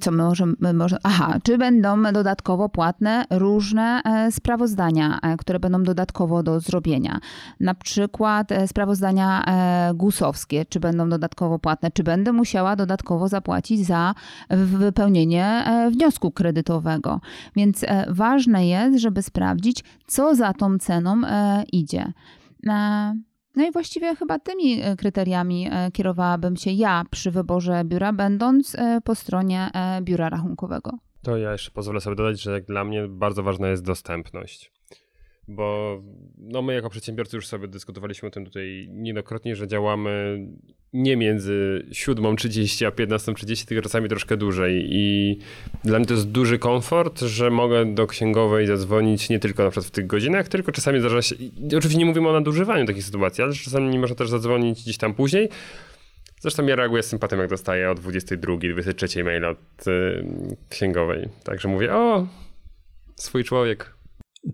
co 0.00 0.10
my 0.10 0.22
możemy, 0.22 0.56
może, 0.74 0.96
aha, 1.02 1.38
czy 1.42 1.58
będą 1.58 2.02
dodatkowo 2.02 2.68
płatne 2.68 3.24
różne 3.30 4.02
e, 4.04 4.32
sprawozdania, 4.32 5.18
e, 5.22 5.36
które 5.36 5.60
będą 5.60 5.82
dodatkowo 5.82 6.42
do 6.42 6.60
zrobienia. 6.60 7.20
Na 7.60 7.74
przykład 7.74 8.52
e, 8.52 8.68
sprawozdania 8.68 9.44
gusowskie, 9.94 10.64
czy 10.64 10.80
będą 10.80 11.08
dodatkowo 11.08 11.58
płatne, 11.58 11.90
czy 11.90 12.02
będę 12.02 12.32
musiała 12.32 12.76
dodatkowo 12.76 13.28
zapłacić 13.28 13.86
za 13.86 14.14
wypełnienie 14.50 15.64
wniosku 15.90 16.30
kredytowego. 16.30 17.20
Więc 17.56 17.84
ważne 18.08 18.66
jest, 18.66 18.98
żeby 18.98 19.22
sprawdzić, 19.22 19.84
co 20.06 20.34
za 20.34 20.52
tą 20.52 20.78
ceną 20.78 21.20
idzie. 21.72 22.12
No 23.56 23.68
i 23.68 23.72
właściwie 23.72 24.16
chyba 24.16 24.38
tymi 24.38 24.80
e, 24.82 24.96
kryteriami 24.96 25.68
e, 25.70 25.90
kierowałabym 25.90 26.56
się 26.56 26.70
ja 26.70 27.04
przy 27.10 27.30
wyborze 27.30 27.82
biura, 27.84 28.12
będąc 28.12 28.74
e, 28.74 29.00
po 29.04 29.14
stronie 29.14 29.70
biura 30.02 30.28
rachunkowego. 30.28 30.90
To 31.22 31.36
ja 31.36 31.52
jeszcze 31.52 31.70
pozwolę 31.70 32.00
sobie 32.00 32.16
dodać, 32.16 32.42
że 32.42 32.60
dla 32.60 32.84
mnie 32.84 33.08
bardzo 33.08 33.42
ważna 33.42 33.68
jest 33.68 33.84
dostępność 33.84 34.72
bo 35.50 36.00
no 36.38 36.62
my 36.62 36.74
jako 36.74 36.90
przedsiębiorcy 36.90 37.36
już 37.36 37.46
sobie 37.46 37.68
dyskutowaliśmy 37.68 38.28
o 38.28 38.30
tym 38.30 38.44
tutaj 38.44 38.88
niejednokrotnie, 38.90 39.56
że 39.56 39.68
działamy 39.68 40.46
nie 40.92 41.16
między 41.16 41.86
7.30 41.90 42.86
a 42.86 42.90
15.30, 42.90 43.64
tylko 43.64 43.82
czasami 43.82 44.08
troszkę 44.08 44.36
dłużej 44.36 44.86
i 44.90 45.38
dla 45.84 45.98
mnie 45.98 46.06
to 46.06 46.14
jest 46.14 46.28
duży 46.28 46.58
komfort, 46.58 47.20
że 47.20 47.50
mogę 47.50 47.94
do 47.94 48.06
księgowej 48.06 48.66
zadzwonić 48.66 49.28
nie 49.28 49.38
tylko 49.38 49.64
na 49.64 49.70
przykład 49.70 49.86
w 49.86 49.90
tych 49.90 50.06
godzinach, 50.06 50.48
tylko 50.48 50.72
czasami 50.72 51.00
zdarza 51.00 51.22
się, 51.22 51.34
oczywiście 51.76 51.98
nie 51.98 52.06
mówimy 52.06 52.28
o 52.28 52.32
nadużywaniu 52.32 52.86
takiej 52.86 53.02
sytuacji, 53.02 53.44
ale 53.44 53.54
czasami 53.54 53.98
można 53.98 54.16
też 54.16 54.28
zadzwonić 54.28 54.82
gdzieś 54.82 54.96
tam 54.96 55.14
później. 55.14 55.48
Zresztą 56.40 56.66
ja 56.66 56.76
reaguję 56.76 57.02
z 57.02 57.06
sympatią, 57.06 57.38
jak 57.38 57.50
dostaję 57.50 57.90
o 57.90 57.94
22, 57.94 58.56
23 58.56 59.24
mail 59.24 59.44
od 59.44 59.86
y, 59.86 60.24
księgowej. 60.68 61.28
Także 61.44 61.68
mówię, 61.68 61.94
o, 61.94 62.26
swój 63.16 63.44
człowiek, 63.44 63.94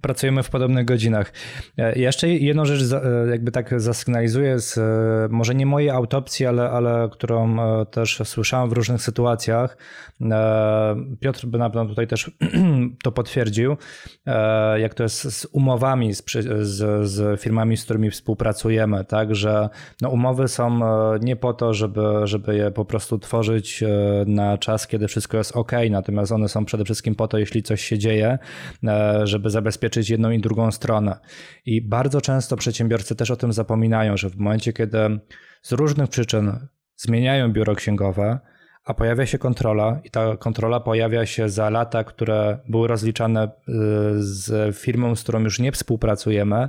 Pracujemy 0.01 0.43
w 0.43 0.51
podobnych 0.51 0.85
godzinach. 0.85 1.33
E, 1.79 1.99
jeszcze 1.99 2.29
jedną 2.29 2.65
rzecz 2.65 2.93
e, 2.93 3.31
jakby 3.31 3.51
tak 3.51 3.81
zasygnalizuję 3.81 4.61
z 4.61 4.79
e, 4.79 5.29
może 5.31 5.55
nie 5.55 5.67
mojej 5.67 5.91
autopsji, 5.91 6.47
ale, 6.47 6.71
ale 6.71 7.09
którą 7.13 7.57
też 7.91 8.23
słyszałem 8.25 8.71
w 8.71 8.73
różnych 8.73 9.03
sytuacjach. 9.03 9.77
Piotr 11.21 11.47
by 11.47 11.59
na 11.59 11.71
pewno 11.71 11.87
tutaj 11.87 12.07
też 12.07 12.31
to 13.05 13.13
potwierdził, 13.13 13.77
jak 14.77 14.95
to 14.95 15.03
jest 15.03 15.33
z 15.33 15.45
umowami 15.45 16.15
z, 16.15 16.25
z, 16.61 17.09
z 17.09 17.41
firmami, 17.41 17.77
z 17.77 17.85
którymi 17.85 18.11
współpracujemy, 18.11 19.05
tak, 19.05 19.35
że 19.35 19.69
no 20.01 20.09
umowy 20.09 20.49
są 20.49 20.81
nie 21.21 21.37
po 21.37 21.53
to, 21.53 21.75
żeby, 21.75 22.03
żeby 22.25 22.57
je 22.57 22.71
po 22.71 22.85
prostu 22.85 23.19
tworzyć 23.19 23.85
na 24.27 24.59
czas, 24.59 24.87
kiedy 24.87 25.09
wszystko 25.09 25.37
jest 25.39 25.57
ok, 25.57 25.73
natomiast 25.91 26.33
one 26.33 26.49
są 26.49 26.65
przede 26.65 26.85
wszystkim 26.85 27.15
po 27.15 27.29
to, 27.29 27.39
jeśli 27.39 27.63
coś 27.63 27.83
się 27.83 27.99
dzieje, 27.99 28.39
żeby 29.25 29.51
zabezpieczyć 29.51 29.76
zabezpieczyć 29.77 30.11
jedną 30.11 30.31
i 30.31 30.41
drugą 30.41 30.73
stronę. 30.73 31.19
I 31.67 31.83
bardzo 31.83 32.21
często 32.21 32.57
przedsiębiorcy 32.57 33.17
też 33.17 33.31
o 33.31 33.37
tym 33.37 33.53
zapominają, 33.53 34.17
że 34.17 34.31
w 34.31 34.37
momencie, 34.37 34.73
kiedy 34.73 34.99
z 35.63 35.73
różnych 35.73 36.11
przyczyn 36.11 36.69
zmieniają 36.97 37.53
biuro 37.53 37.75
księgowe, 37.75 38.39
a 38.87 38.95
pojawia 38.95 39.27
się 39.27 39.39
kontrola 39.39 39.99
i 40.05 40.11
ta 40.11 40.37
kontrola 40.37 40.81
pojawia 40.81 41.27
się 41.27 41.49
za 41.49 41.71
lata, 41.71 42.05
które 42.05 42.59
były 42.69 42.89
rozliczane 42.89 43.45
y, 43.45 43.51
z 44.19 44.77
firmą, 44.77 45.17
z 45.17 45.23
którą 45.23 45.41
już 45.41 45.59
nie 45.59 45.73
współpracujemy, 45.73 46.69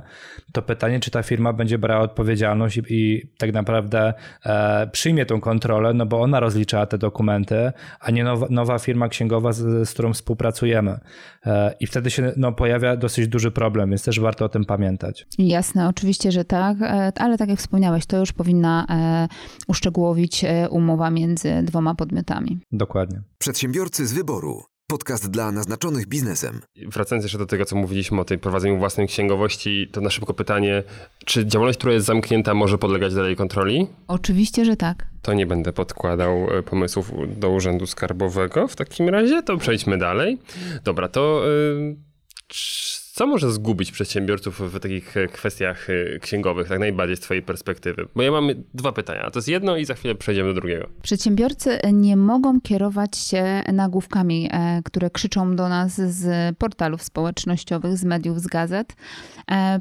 to 0.52 0.62
pytanie, 0.62 1.00
czy 1.00 1.10
ta 1.10 1.22
firma 1.22 1.52
będzie 1.52 1.78
brała 1.78 2.02
odpowiedzialność 2.02 2.76
i, 2.76 2.82
i 2.88 3.28
tak 3.38 3.52
naprawdę 3.52 4.14
e, 4.44 4.86
przyjmie 4.92 5.26
tą 5.26 5.40
kontrolę, 5.40 5.94
no 5.94 6.06
bo 6.06 6.20
ona 6.20 6.40
rozliczała 6.40 6.86
te 6.86 6.98
dokumenty, 6.98 7.72
a 8.00 8.10
nie 8.10 8.24
nowa, 8.24 8.46
nowa 8.50 8.78
firma 8.78 9.08
księgowa, 9.08 9.52
z, 9.52 9.88
z 9.88 9.92
którą 9.92 10.12
współpracujemy. 10.12 11.00
E, 11.46 11.74
I 11.80 11.86
wtedy 11.86 12.10
się 12.10 12.32
no, 12.36 12.52
pojawia 12.52 12.96
dosyć 12.96 13.28
duży 13.28 13.50
problem, 13.50 13.90
więc 13.90 14.04
też 14.04 14.20
warto 14.20 14.44
o 14.44 14.48
tym 14.48 14.64
pamiętać. 14.64 15.26
Jasne, 15.38 15.88
oczywiście, 15.88 16.32
że 16.32 16.44
tak, 16.44 16.82
e, 16.82 17.12
ale 17.16 17.38
tak 17.38 17.48
jak 17.48 17.58
wspomniałeś, 17.58 18.06
to 18.06 18.18
już 18.18 18.32
powinna 18.32 18.86
e, 18.90 19.28
uszczegółowić 19.68 20.44
e, 20.44 20.68
umowa 20.68 21.10
między 21.10 21.62
dwoma 21.62 21.94
podmiotami 21.94 22.07
podmiotami. 22.08 22.60
Dokładnie. 22.72 23.22
Przedsiębiorcy 23.38 24.06
z 24.06 24.12
wyboru. 24.12 24.62
Podcast 24.86 25.30
dla 25.30 25.52
naznaczonych 25.52 26.06
biznesem. 26.06 26.60
Wracając 26.86 27.24
jeszcze 27.24 27.38
do 27.38 27.46
tego, 27.46 27.64
co 27.64 27.76
mówiliśmy 27.76 28.20
o 28.20 28.24
tej 28.24 28.38
prowadzeniu 28.38 28.78
własnej 28.78 29.08
księgowości, 29.08 29.88
to 29.92 30.00
na 30.00 30.10
szybko 30.10 30.34
pytanie, 30.34 30.82
czy 31.24 31.46
działalność, 31.46 31.78
która 31.78 31.92
jest 31.92 32.06
zamknięta, 32.06 32.54
może 32.54 32.78
podlegać 32.78 33.14
dalej 33.14 33.36
kontroli? 33.36 33.86
Oczywiście, 34.06 34.64
że 34.64 34.76
tak. 34.76 35.06
To 35.22 35.34
nie 35.34 35.46
będę 35.46 35.72
podkładał 35.72 36.58
e, 36.58 36.62
pomysłów 36.62 37.12
do 37.38 37.50
Urzędu 37.50 37.86
Skarbowego. 37.86 38.68
W 38.68 38.76
takim 38.76 39.08
razie 39.08 39.42
to 39.42 39.56
przejdźmy 39.56 39.98
dalej. 39.98 40.38
Dobra, 40.84 41.08
to... 41.08 41.42
Yy, 41.46 41.96
co 43.18 43.26
może 43.26 43.52
zgubić 43.52 43.92
przedsiębiorców 43.92 44.60
w 44.60 44.80
takich 44.80 45.16
e, 45.16 45.26
kwestiach 45.26 45.90
e, 45.90 46.18
księgowych, 46.18 46.68
tak 46.68 46.78
najbardziej 46.78 47.16
z 47.16 47.20
Twojej 47.20 47.42
perspektywy? 47.42 48.08
Bo 48.16 48.22
ja 48.22 48.30
mam 48.30 48.48
dwa 48.74 48.92
pytania. 48.92 49.30
To 49.30 49.38
jest 49.38 49.48
jedno 49.48 49.76
i 49.76 49.84
za 49.84 49.94
chwilę 49.94 50.14
przejdziemy 50.14 50.48
do 50.48 50.54
drugiego. 50.60 50.88
Przedsiębiorcy 51.02 51.78
nie 51.92 52.16
mogą 52.16 52.60
kierować 52.60 53.18
się 53.18 53.62
nagłówkami, 53.72 54.48
e, 54.52 54.82
które 54.84 55.10
krzyczą 55.10 55.56
do 55.56 55.68
nas 55.68 55.94
z 55.94 56.56
portalów 56.56 57.02
społecznościowych, 57.02 57.96
z 57.96 58.04
mediów, 58.04 58.40
z 58.40 58.46
gazet, 58.46 58.96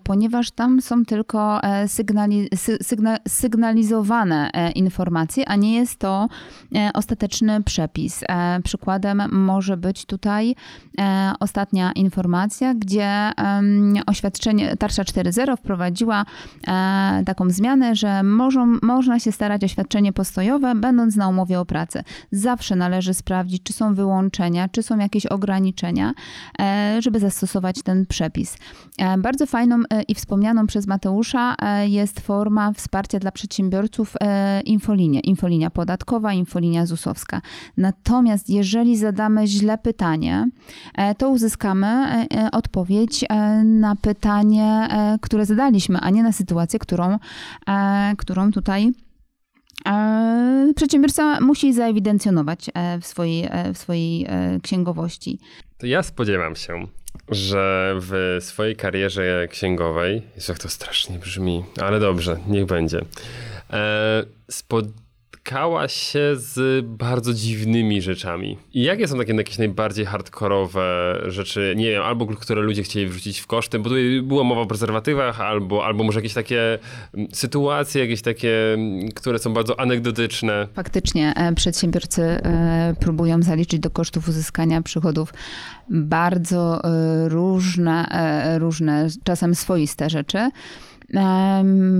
ponieważ 0.04 0.52
tam 0.52 0.82
są 0.82 1.06
tylko 1.06 1.62
sygnali 1.88 2.50
sygna 2.82 3.18
sygnalizowane 3.28 4.52
informacje, 4.76 5.50
a 5.50 5.56
nie 5.56 5.76
jest 5.76 6.00
to 6.00 6.28
ostateczny 6.94 7.64
przepis. 7.64 8.24
Przykładem 8.64 9.24
może 9.32 9.78
być 9.78 10.06
tutaj 10.06 10.56
ostatnia 11.40 11.92
informacja, 11.92 12.74
gdzie 12.74 13.27
oświadczenie, 14.06 14.78
Tarcza 14.78 15.04
4.0 15.04 15.58
wprowadziła 15.58 16.26
e, 16.68 17.24
taką 17.26 17.50
zmianę, 17.50 17.96
że 17.96 18.24
możą, 18.24 18.78
można 18.82 19.20
się 19.20 19.32
starać 19.32 19.64
o 19.64 19.68
świadczenie 19.68 20.14
postojowe, 20.14 20.76
będąc 20.76 21.16
na 21.16 21.28
umowie 21.28 21.60
o 21.60 21.66
pracę. 21.66 22.04
Zawsze 22.32 22.76
należy 22.76 23.14
sprawdzić, 23.14 23.64
czy 23.64 23.74
są 23.74 23.96
wyłączenia, 23.96 24.70
czy 24.70 24.84
są 24.84 24.98
jakieś 24.98 25.26
ograniczenia, 25.26 26.14
e, 26.60 26.98
żeby 27.02 27.20
zastosować 27.20 27.84
ten 27.84 28.06
przepis. 28.06 28.58
E, 28.98 29.18
bardzo 29.18 29.46
fajną 29.46 29.78
i 30.08 30.16
wspomnianą 30.16 30.68
przez 30.68 30.88
Mateusza 30.88 31.56
jest 31.88 32.20
forma 32.20 32.74
wsparcia 32.74 33.20
dla 33.20 33.32
przedsiębiorców 33.32 34.16
infolinie, 34.66 35.20
infolinia 35.20 35.70
podatkowa, 35.70 36.34
infolinia 36.34 36.86
ZUS-owska. 36.86 37.42
Natomiast 37.78 38.50
jeżeli 38.50 38.98
zadamy 38.98 39.48
źle 39.48 39.78
pytanie, 39.78 40.50
to 41.18 41.30
uzyskamy 41.30 42.08
odpowiedź 42.52 43.17
E, 43.24 43.64
na 43.64 43.96
pytanie, 43.96 44.88
e, 44.92 45.18
które 45.22 45.46
zadaliśmy, 45.46 46.00
a 46.00 46.10
nie 46.10 46.24
na 46.24 46.32
sytuację, 46.32 46.80
którą, 46.80 47.18
e, 47.68 48.14
którą 48.18 48.52
tutaj 48.52 48.92
Przedsiębiorca 50.76 51.40
musi 51.40 51.74
zaewidencjonować 51.74 52.66
w 53.02 53.08
swojej, 53.08 53.50
w 53.74 53.78
swojej 53.78 54.28
księgowości. 54.64 55.40
To 55.78 55.86
ja 55.86 56.04
spodziewam 56.04 56.56
się, 56.56 56.88
że 57.30 57.94
w 58.00 58.38
swojej 58.40 58.76
karierze 58.76 59.48
księgowej, 59.48 60.22
jest 60.36 60.50
jak 60.50 60.60
to 60.60 60.70
strasznie 60.70 61.20
brzmi, 61.20 61.64
ale 61.82 62.00
dobrze, 62.00 62.38
niech 62.48 62.66
będzie, 62.66 63.02
e, 63.74 64.24
spotkała 65.48 65.88
się 65.88 66.20
z 66.36 66.86
bardzo 66.86 67.34
dziwnymi 67.34 68.02
rzeczami. 68.02 68.58
I 68.74 68.84
jakie 68.84 69.08
są 69.08 69.18
takie 69.18 69.34
jakieś 69.34 69.58
najbardziej 69.58 70.06
hardkorowe 70.06 71.18
rzeczy, 71.28 71.74
nie 71.78 71.92
wiem, 71.92 72.04
albo 72.04 72.26
które 72.26 72.62
ludzie 72.62 72.84
chcieli 72.84 73.08
wrzucić 73.08 73.40
w 73.40 73.48
koszty, 73.48 73.80
bo 73.80 73.90
tutaj 73.90 74.22
była 74.22 74.44
mowa 74.44 74.62
o 74.62 74.66
prezerwatywach, 74.66 75.42
albo, 75.42 75.86
albo 75.86 76.04
może 76.04 76.20
jakieś 76.20 76.34
takie 76.34 76.80
mm, 77.14 77.28
sytuacje, 77.34 78.02
jakieś 78.02 78.22
takie, 78.22 78.74
mm, 78.74 79.12
które 79.12 79.40
są 79.40 79.54
bardzo 79.54 79.80
anegdotyczne. 79.80 80.68
Faktycznie 80.74 81.34
e, 81.36 81.54
przedsiębiorcy 81.54 82.22
e, 82.22 82.96
próbują 83.00 83.42
zaliczyć 83.42 83.80
do 83.80 83.90
kosztów 83.90 84.28
uzyskania 84.28 84.82
przychodów 84.82 85.34
bardzo 85.90 86.84
e, 86.84 87.30
różne, 87.30 88.08
różne 88.60 89.08
czasem 89.24 89.56
swoiste 89.56 90.10
rzeczy. 90.10 90.50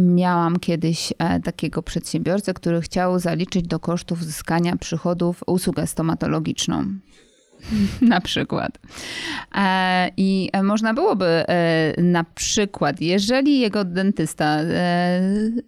Miałam 0.02 0.60
kiedyś 0.60 1.14
e, 1.18 1.40
takiego 1.40 1.84
przedsiębiorcę, 1.84 2.54
który 2.54 2.82
chciał 2.82 3.20
zaliczyć 3.20 3.68
do 3.68 3.80
kosztów 3.80 4.22
uzyskania 4.22 4.76
przychodów 4.76 5.44
usługę 5.48 5.88
stomatologiczną. 5.88 6.86
na 8.02 8.22
przykład. 8.22 8.80
E, 9.56 10.12
I 10.18 10.50
można 10.64 10.94
byłoby 10.94 11.26
e, 11.26 11.94
na 12.02 12.24
przykład, 12.24 13.02
jeżeli 13.02 13.60
jego 13.60 13.84
dentysta 13.84 14.58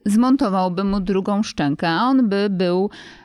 zmontowałby 0.05 0.83
mu 0.83 0.99
drugą 0.99 1.43
szczękę, 1.43 1.89
a 1.89 2.03
on 2.03 2.29
by 2.29 2.47
był 2.49 2.89
E, 2.89 3.18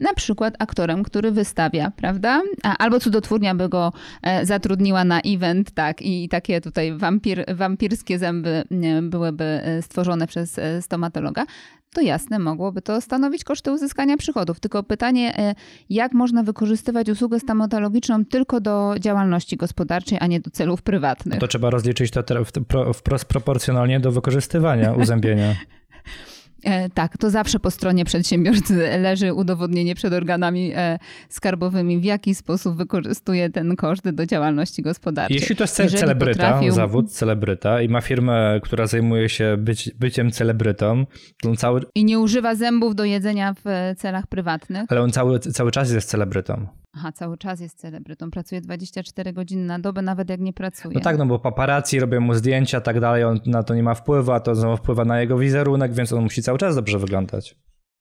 na 0.00 0.14
przykład 0.16 0.54
aktorem, 0.58 1.02
który 1.02 1.32
wystawia, 1.32 1.92
prawda? 1.96 2.42
Albo 2.78 3.00
cudotwórnia 3.00 3.54
by 3.54 3.68
go 3.68 3.92
e, 4.22 4.46
zatrudniła 4.46 5.04
na 5.04 5.20
event, 5.20 5.70
tak, 5.70 6.02
i 6.02 6.28
takie 6.28 6.60
tutaj 6.60 6.98
wampir, 6.98 7.44
wampirskie 7.54 8.18
zęby 8.18 8.64
byłyby 9.02 9.44
e, 9.44 9.82
stworzone 9.82 10.26
przez 10.26 10.60
stomatologa, 10.80 11.46
to 11.94 12.00
jasne, 12.00 12.38
mogłoby 12.38 12.82
to 12.82 13.00
stanowić 13.00 13.44
koszty 13.44 13.72
uzyskania 13.72 14.16
przychodów. 14.16 14.60
Tylko 14.60 14.82
pytanie, 14.82 15.54
jak 15.90 16.12
można 16.12 16.42
wykorzystywać 16.42 17.08
usługę 17.08 17.40
stomatologiczną 17.40 18.24
tylko 18.24 18.60
do 18.60 18.94
działalności 19.00 19.56
gospodarczej, 19.56 20.18
a 20.20 20.26
nie 20.26 20.40
do 20.40 20.50
celów 20.50 20.82
prywatnych? 20.82 21.34
No 21.34 21.40
to 21.40 21.48
trzeba 21.48 21.70
rozliczyć 21.70 22.10
to 22.10 22.22
wprost 22.94 23.24
proporcjonalnie 23.24 24.00
do 24.00 24.12
wykorzystywania 24.12 24.92
uzębienia. 24.92 25.54
E, 26.64 26.90
tak, 26.90 27.18
to 27.18 27.30
zawsze 27.30 27.60
po 27.60 27.70
stronie 27.70 28.04
przedsiębiorcy 28.04 28.74
leży 29.06 29.32
udowodnienie 29.32 29.94
przed 29.94 30.12
organami 30.12 30.72
e, 30.74 30.98
skarbowymi, 31.28 31.98
w 31.98 32.04
jaki 32.04 32.34
sposób 32.34 32.76
wykorzystuje 32.76 33.50
ten 33.50 33.76
koszt 33.76 34.10
do 34.10 34.26
działalności 34.26 34.82
gospodarczej. 34.82 35.36
Jeśli 35.36 35.56
to 35.56 35.64
jest 35.64 35.74
celebryta, 35.74 36.42
potrafił... 36.42 36.72
zawód 36.72 37.12
celebryta 37.12 37.82
i 37.82 37.88
ma 37.88 38.00
firmę, 38.00 38.60
która 38.62 38.86
zajmuje 38.86 39.28
się 39.28 39.56
być, 39.58 39.90
byciem 39.98 40.30
celebrytą, 40.30 41.06
to 41.42 41.48
on 41.48 41.56
cały... 41.56 41.80
I 41.94 42.04
nie 42.04 42.18
używa 42.18 42.54
zębów 42.54 42.94
do 42.94 43.04
jedzenia 43.04 43.54
w 43.64 43.94
celach 43.96 44.26
prywatnych. 44.26 44.84
Ale 44.88 45.02
on 45.02 45.10
cały, 45.10 45.38
cały 45.38 45.70
czas 45.70 45.92
jest 45.92 46.10
celebrytą. 46.10 46.66
Aha, 46.94 47.12
cały 47.12 47.38
czas 47.38 47.60
jest 47.60 47.78
celebrytą. 47.78 48.30
Pracuje 48.30 48.60
24 48.60 49.32
godziny 49.32 49.64
na 49.64 49.78
dobę, 49.78 50.02
nawet 50.02 50.30
jak 50.30 50.40
nie 50.40 50.52
pracuje. 50.52 50.94
No 50.94 51.00
tak, 51.00 51.18
no 51.18 51.26
bo 51.26 51.38
paparazzi 51.38 52.00
robią 52.00 52.20
mu 52.20 52.34
zdjęcia, 52.34 52.80
tak 52.80 53.00
dalej, 53.00 53.24
on 53.24 53.40
na 53.46 53.62
to 53.62 53.74
nie 53.74 53.82
ma 53.82 53.94
wpływu, 53.94 54.32
a 54.32 54.40
to 54.40 54.54
znowu 54.54 54.76
wpływa 54.76 55.04
na 55.04 55.20
jego 55.20 55.38
wizerunek, 55.38 55.92
więc 55.92 56.12
on 56.12 56.22
musi 56.22 56.42
cały 56.42 56.58
czas 56.58 56.74
dobrze 56.74 56.98
wyglądać. 56.98 57.56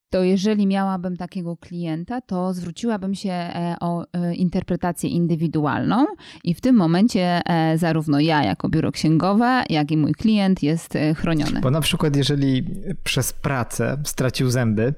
To 0.09 0.23
jeżeli 0.23 0.67
miałabym 0.67 1.17
takiego 1.17 1.57
klienta, 1.57 2.21
to 2.21 2.53
zwróciłabym 2.53 3.15
się 3.15 3.31
e, 3.31 3.75
o 3.79 4.05
e, 4.13 4.35
interpretację 4.35 5.09
indywidualną 5.09 6.05
i 6.43 6.53
w 6.53 6.61
tym 6.61 6.75
momencie 6.75 7.41
e, 7.45 7.77
zarówno 7.77 8.19
ja 8.19 8.43
jako 8.43 8.69
biuro 8.69 8.91
księgowe, 8.91 9.63
jak 9.69 9.91
i 9.91 9.97
mój 9.97 10.13
klient 10.13 10.63
jest 10.63 10.97
chroniony. 11.15 11.59
Bo 11.61 11.71
na 11.71 11.81
przykład 11.81 12.15
jeżeli 12.15 12.63
przez 13.03 13.33
pracę 13.33 13.97
stracił 14.03 14.49
zęby 14.49 14.93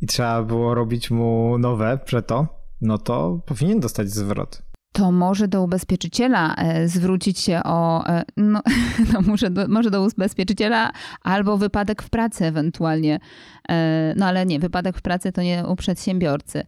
i 0.00 0.06
trzeba 0.06 0.42
było 0.42 0.74
robić 0.74 1.10
mu 1.10 1.58
nowe 1.58 1.98
przeto, 2.04 2.63
no 2.84 2.98
to 2.98 3.40
powinien 3.46 3.80
dostać 3.80 4.10
zwrot. 4.10 4.62
To 4.92 5.12
może 5.12 5.48
do 5.48 5.62
ubezpieczyciela 5.62 6.54
e, 6.54 6.88
zwrócić 6.88 7.38
się 7.38 7.60
o, 7.64 8.06
e, 8.06 8.24
no, 8.36 8.62
no 9.12 9.20
może, 9.20 9.50
do, 9.50 9.68
może 9.68 9.90
do 9.90 10.06
ubezpieczyciela 10.06 10.90
albo 11.22 11.58
wypadek 11.58 12.02
w 12.02 12.10
pracy 12.10 12.44
ewentualnie. 12.44 13.20
E, 13.68 14.14
no 14.16 14.26
ale 14.26 14.46
nie, 14.46 14.58
wypadek 14.58 14.98
w 14.98 15.02
pracy 15.02 15.32
to 15.32 15.42
nie 15.42 15.64
u 15.68 15.76
przedsiębiorcy. 15.76 16.64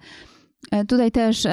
Tutaj 0.89 1.11
też, 1.11 1.47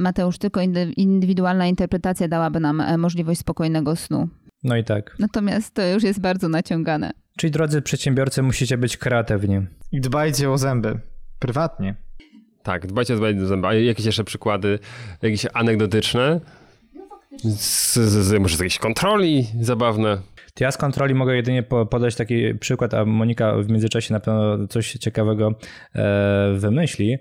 Mateusz, 0.00 0.38
tylko 0.38 0.60
indywidualna 0.96 1.66
interpretacja 1.66 2.28
dałaby 2.28 2.60
nam 2.60 2.82
możliwość 2.98 3.40
spokojnego 3.40 3.96
snu. 3.96 4.28
No 4.62 4.76
i 4.76 4.84
tak. 4.84 5.16
Natomiast 5.18 5.74
to 5.74 5.86
już 5.86 6.02
jest 6.02 6.20
bardzo 6.20 6.48
naciągane. 6.48 7.10
Czyli 7.36 7.50
drodzy 7.50 7.82
przedsiębiorcy, 7.82 8.42
musicie 8.42 8.78
być 8.78 8.96
kreatywni. 8.96 9.66
I 9.92 10.00
dbajcie 10.00 10.50
o 10.50 10.58
zęby. 10.58 11.00
Prywatnie. 11.38 11.94
Tak, 12.62 12.86
dbajcie 12.86 13.14
o 13.14 13.46
zęby. 13.46 13.66
A 13.66 13.74
jakieś 13.74 14.06
jeszcze 14.06 14.24
przykłady, 14.24 14.78
jakieś 15.22 15.46
anegdotyczne? 15.52 16.40
Z, 17.44 17.94
z, 17.94 18.26
z, 18.26 18.40
może 18.40 18.56
z 18.56 18.58
jakiejś 18.58 18.78
kontroli 18.78 19.46
zabawne? 19.60 20.18
To 20.54 20.64
ja 20.64 20.70
z 20.70 20.76
kontroli 20.76 21.14
mogę 21.14 21.36
jedynie 21.36 21.62
podać 21.62 22.16
taki 22.16 22.54
przykład, 22.54 22.94
a 22.94 23.04
Monika 23.04 23.56
w 23.56 23.68
międzyczasie 23.68 24.14
na 24.14 24.20
pewno 24.20 24.66
coś 24.68 24.92
ciekawego 24.92 25.54
e, 25.94 26.54
wymyśli. 26.54 27.18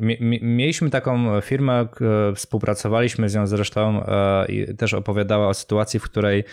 Mieliśmy 0.42 0.90
taką 0.90 1.40
firmę, 1.40 1.86
współpracowaliśmy 2.34 3.28
z 3.28 3.34
nią 3.34 3.46
zresztą 3.46 4.06
e, 4.06 4.46
i 4.46 4.76
też 4.76 4.94
opowiadała 4.94 5.48
o 5.48 5.54
sytuacji, 5.54 6.00
w 6.00 6.02
której 6.02 6.44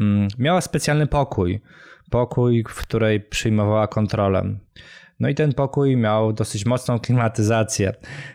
mm, 0.00 0.28
miała 0.38 0.60
specjalny 0.60 1.06
pokój. 1.06 1.60
Pokój, 2.10 2.64
w 2.68 2.82
której 2.82 3.20
przyjmowała 3.20 3.88
kontrolę. 3.88 4.54
No 5.22 5.28
i 5.28 5.34
ten 5.34 5.52
pokój 5.52 5.96
miał 5.96 6.32
dosyć 6.32 6.66
mocną 6.66 6.98
klimatyzację. 6.98 7.92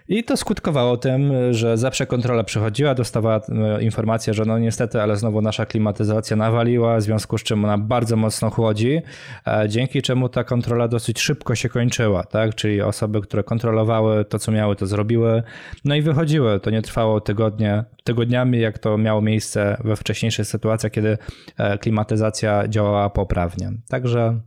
I 0.07 0.23
to 0.23 0.37
skutkowało 0.37 0.97
tym, 0.97 1.33
że 1.51 1.77
zawsze 1.77 2.05
kontrola 2.05 2.43
przychodziła, 2.43 2.95
dostawała 2.95 3.41
e, 3.49 3.83
informację, 3.83 4.33
że 4.33 4.45
no 4.45 4.59
niestety, 4.59 5.01
ale 5.01 5.17
znowu 5.17 5.41
nasza 5.41 5.65
klimatyzacja 5.65 6.37
nawaliła, 6.37 6.97
w 6.97 7.01
związku 7.01 7.37
z 7.37 7.43
czym 7.43 7.65
ona 7.65 7.77
bardzo 7.77 8.15
mocno 8.15 8.49
chłodzi, 8.49 9.01
e, 9.47 9.69
dzięki 9.69 10.01
czemu 10.01 10.29
ta 10.29 10.43
kontrola 10.43 10.87
dosyć 10.87 11.19
szybko 11.19 11.55
się 11.55 11.69
kończyła, 11.69 12.23
tak? 12.23 12.55
Czyli 12.55 12.81
osoby, 12.81 13.21
które 13.21 13.43
kontrolowały 13.43 14.25
to, 14.25 14.39
co 14.39 14.51
miały, 14.51 14.75
to 14.75 14.85
zrobiły, 14.85 15.43
no 15.85 15.95
i 15.95 16.01
wychodziły. 16.01 16.59
To 16.59 16.69
nie 16.69 16.81
trwało 16.81 17.21
tygodnie, 17.21 17.83
tygodniami, 18.03 18.59
jak 18.59 18.79
to 18.79 18.97
miało 18.97 19.21
miejsce 19.21 19.77
we 19.83 19.95
wcześniejszych 19.95 20.47
sytuacjach, 20.47 20.91
kiedy 20.91 21.17
e, 21.57 21.77
klimatyzacja 21.77 22.67
działała 22.67 23.09
poprawnie. 23.09 23.71
Także 23.89 24.39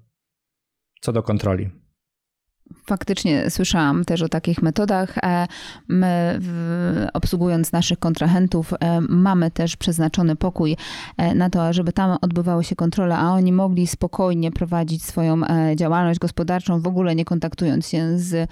co 1.00 1.12
do 1.12 1.22
kontroli. 1.22 1.79
Faktycznie 2.86 3.50
słyszałam 3.50 4.04
też 4.04 4.22
o 4.22 4.28
takich 4.28 4.62
metodach. 4.62 5.18
E, 5.18 5.46
my, 5.88 6.40
obsługując 7.12 7.72
naszych 7.72 7.98
kontrahentów, 7.98 8.72
e, 8.72 9.00
mamy 9.00 9.50
też 9.50 9.76
przeznaczony 9.76 10.36
pokój 10.36 10.76
e, 11.16 11.34
na 11.34 11.50
to, 11.50 11.72
żeby 11.72 11.92
tam 11.92 12.18
odbywały 12.20 12.64
się 12.64 12.76
kontrole, 12.76 13.16
a 13.16 13.30
oni 13.32 13.52
mogli 13.52 13.86
spokojnie 13.86 14.52
prowadzić 14.52 15.04
swoją 15.04 15.40
działalność 15.76 16.20
gospodarczą, 16.20 16.80
w 16.80 16.86
ogóle 16.86 17.14
nie 17.14 17.24
kontaktując 17.24 17.88
się 17.88 18.18
z 18.18 18.50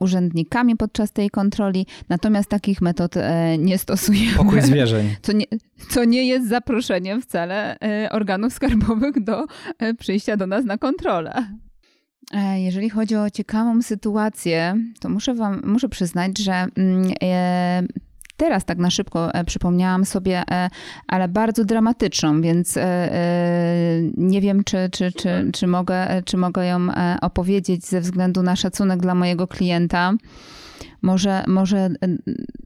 urzędnikami 0.00 0.76
podczas 0.76 1.12
tej 1.12 1.30
kontroli. 1.30 1.86
Natomiast 2.08 2.48
takich 2.48 2.80
metod 2.80 3.14
nie 3.58 3.78
stosujemy. 3.78 4.36
Pokój 4.36 4.62
zwierzeń. 4.62 5.16
Co 5.22 5.32
nie, 5.32 5.44
co 5.90 6.04
nie 6.04 6.26
jest 6.26 6.48
zaproszeniem 6.48 7.22
wcale 7.22 7.76
organów 8.10 8.52
skarbowych 8.52 9.24
do 9.24 9.46
przyjścia 9.98 10.36
do 10.36 10.46
nas 10.46 10.64
na 10.64 10.78
kontrolę. 10.78 11.32
E, 12.32 12.60
jeżeli 12.60 12.90
chodzi 12.90 13.16
o 13.16 13.30
ciekawą 13.30 13.82
sytuację, 13.82 14.76
to 15.00 15.08
muszę 15.08 15.34
wam, 15.34 15.62
muszę 15.64 15.88
przyznać, 15.88 16.38
że 16.38 16.52
mm, 16.52 17.12
e, 17.22 17.82
teraz 18.36 18.64
tak 18.64 18.78
na 18.78 18.90
szybko 18.90 19.34
e, 19.34 19.44
przypomniałam 19.44 20.04
sobie, 20.04 20.42
ale 21.06 21.28
bardzo 21.28 21.64
dramatyczną, 21.64 22.42
więc 22.42 22.78
nie 24.16 24.40
wiem, 24.40 24.64
czy, 24.64 24.88
czy, 24.92 25.12
czy, 25.12 25.50
czy, 25.52 25.66
mogę, 25.66 26.22
czy 26.24 26.36
mogę 26.36 26.66
ją 26.66 26.88
opowiedzieć 27.22 27.86
ze 27.86 28.00
względu 28.00 28.42
na 28.42 28.56
szacunek 28.56 29.00
dla 29.00 29.14
mojego 29.14 29.46
klienta. 29.46 30.12
Może, 31.02 31.44
może. 31.46 31.90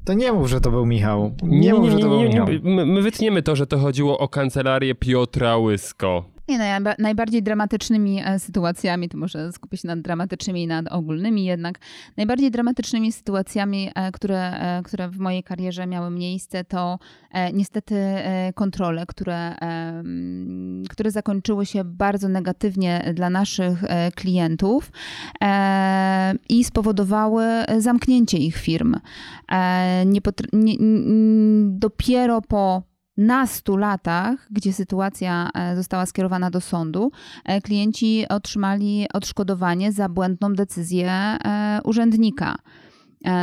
To 0.05 0.15
nie 0.15 0.33
mów, 0.33 0.49
że 0.49 0.61
to 0.61 0.71
był 0.71 0.87
Michał. 0.87 1.35
Nie, 1.43 1.61
nie 1.61 1.75
mów, 1.75 1.91
że 1.91 1.99
to 1.99 2.09
był 2.09 2.23
Michał. 2.23 2.47
My, 2.63 2.87
my 2.87 3.03
wytniemy 3.03 3.43
to, 3.43 3.57
że 3.57 3.67
to 3.67 3.79
chodziło 3.79 4.19
o 4.19 4.29
kancelarię 4.29 4.95
Piotra 4.95 5.57
Łysko. 5.57 6.36
Nie, 6.49 6.59
najba- 6.59 6.95
najbardziej 6.99 7.43
dramatycznymi 7.43 8.23
e, 8.25 8.39
sytuacjami, 8.39 9.09
to 9.09 9.19
może 9.19 9.53
skupię 9.53 9.77
się 9.77 9.89
nad 9.89 10.01
dramatycznymi 10.01 10.63
i 10.63 10.67
nad 10.67 10.89
ogólnymi 10.89 11.45
jednak, 11.45 11.79
najbardziej 12.17 12.51
dramatycznymi 12.51 13.13
sytuacjami, 13.13 13.91
e, 13.95 14.13
które, 14.13 14.39
e, 14.39 14.83
które 14.83 15.09
w 15.09 15.19
mojej 15.19 15.43
karierze 15.43 15.87
miały 15.87 16.11
miejsce, 16.11 16.65
to 16.65 16.99
niestety 17.53 17.95
kontrole, 18.55 19.07
które, 19.07 19.55
które 20.91 21.11
zakończyły 21.11 21.67
się 21.67 21.85
bardzo 21.85 22.29
negatywnie 22.29 23.13
dla 23.15 23.31
naszych 23.31 23.85
klientów 24.15 24.93
i 26.49 26.65
spowodowały 26.65 27.45
zamknięcie 27.79 28.39
ich 28.39 28.57
firm. 28.57 28.97
Nie 30.07 30.21
dopiero 31.67 32.43
po 32.43 32.83
nastu 33.17 33.77
latach, 33.77 34.47
gdzie 34.51 34.73
sytuacja 34.73 35.51
e, 35.55 35.77
została 35.77 36.07
skierowana 36.07 36.51
do 36.51 36.61
sądu, 36.61 37.11
e, 37.45 37.61
klienci 37.61 38.25
otrzymali 38.29 39.07
odszkodowanie 39.13 39.93
za 39.93 40.09
błędną 40.09 40.53
decyzję 40.53 41.11
e, 41.11 41.81
urzędnika. 41.85 42.57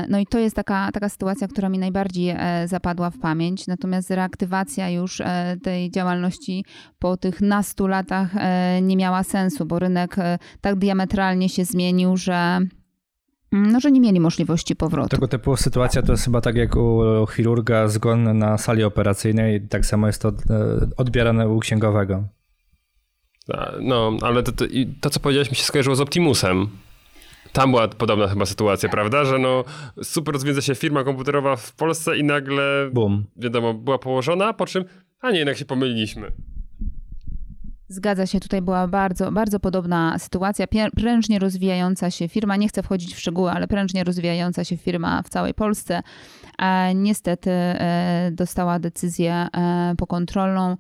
No 0.10 0.20
i 0.20 0.26
to 0.26 0.40
jest 0.40 0.56
taka, 0.56 0.92
taka 0.92 1.10
sytuacja, 1.10 1.48
która 1.48 1.70
mi 1.70 1.80
najbardziej 1.80 2.36
zapadła 2.66 3.10
w 3.10 3.18
pamięć. 3.20 3.68
Natomiast 3.68 4.12
reaktywacja 4.12 4.90
już 4.90 5.22
tej 5.64 5.92
działalności 5.92 6.66
po 7.00 7.18
tych 7.18 7.42
nastu 7.42 7.88
latach 7.88 8.32
nie 8.82 8.98
miała 8.98 9.24
sensu, 9.24 9.66
bo 9.66 9.80
rynek 9.80 10.16
tak 10.62 10.76
diametralnie 10.76 11.50
się 11.50 11.66
zmienił, 11.66 12.18
że, 12.18 12.60
no, 13.54 13.80
że 13.80 13.92
nie 13.92 14.02
mieli 14.02 14.20
możliwości 14.20 14.76
powrotu. 14.76 15.10
Tego 15.10 15.28
typu 15.28 15.58
sytuacja 15.58 16.02
to 16.02 16.12
jest 16.12 16.26
chyba 16.26 16.42
tak 16.42 16.56
jak 16.56 16.76
u 16.76 17.02
chirurga 17.36 17.88
zgon 17.88 18.38
na 18.38 18.58
sali 18.58 18.84
operacyjnej, 18.84 19.68
tak 19.68 19.86
samo 19.86 20.08
jest 20.08 20.22
to 20.22 20.30
e, 20.30 20.34
odbierane 20.98 21.50
u 21.50 21.60
księgowego. 21.60 22.24
No, 23.82 24.18
ale 24.22 24.44
to, 24.44 24.52
to, 24.52 24.66
to, 25.02 25.10
co 25.10 25.20
powiedziałeś, 25.20 25.50
mi 25.50 25.56
się 25.56 25.64
skojarzyło 25.64 25.96
z 25.96 26.02
Optimusem. 26.02 26.68
Tam 27.52 27.72
była 27.72 27.88
podobna 27.88 28.28
chyba 28.28 28.46
sytuacja, 28.46 28.90
prawda? 28.90 29.26
Że 29.26 29.40
no 29.40 29.64
super 30.04 30.34
rozwiedza 30.34 30.62
się 30.62 30.76
firma 30.76 31.04
komputerowa 31.04 31.56
w 31.56 31.76
Polsce 31.76 32.18
i 32.18 32.24
nagle, 32.24 32.90
Boom. 32.94 33.26
wiadomo, 33.36 33.74
była 33.74 34.00
położona, 34.00 34.54
po 34.54 34.66
czym, 34.66 34.86
a 35.22 35.32
nie, 35.32 35.38
jednak 35.38 35.58
się 35.58 35.66
pomyliliśmy. 35.66 36.32
Zgadza 37.94 38.28
się, 38.28 38.40
tutaj 38.40 38.62
była 38.62 38.88
bardzo, 38.88 39.32
bardzo 39.32 39.60
podobna 39.60 40.20
sytuacja. 40.20 40.66
Prężnie 40.96 41.40
rozwijająca 41.40 42.12
się 42.12 42.28
firma, 42.28 42.56
nie 42.56 42.68
chcę 42.68 42.84
wchodzić 42.84 43.16
w 43.16 43.20
szczegóły, 43.20 43.52
ale 43.52 43.68
prężnie 43.68 44.04
rozwijająca 44.04 44.64
się 44.64 44.78
firma 44.78 45.22
w 45.22 45.30
całej 45.30 45.54
Polsce. 45.54 46.02
E, 46.60 46.96
niestety 46.96 47.52
e, 47.52 48.30
dostała 48.32 48.80
decyzję 48.80 49.34
e, 49.34 49.96
pokontrolną, 49.98 50.78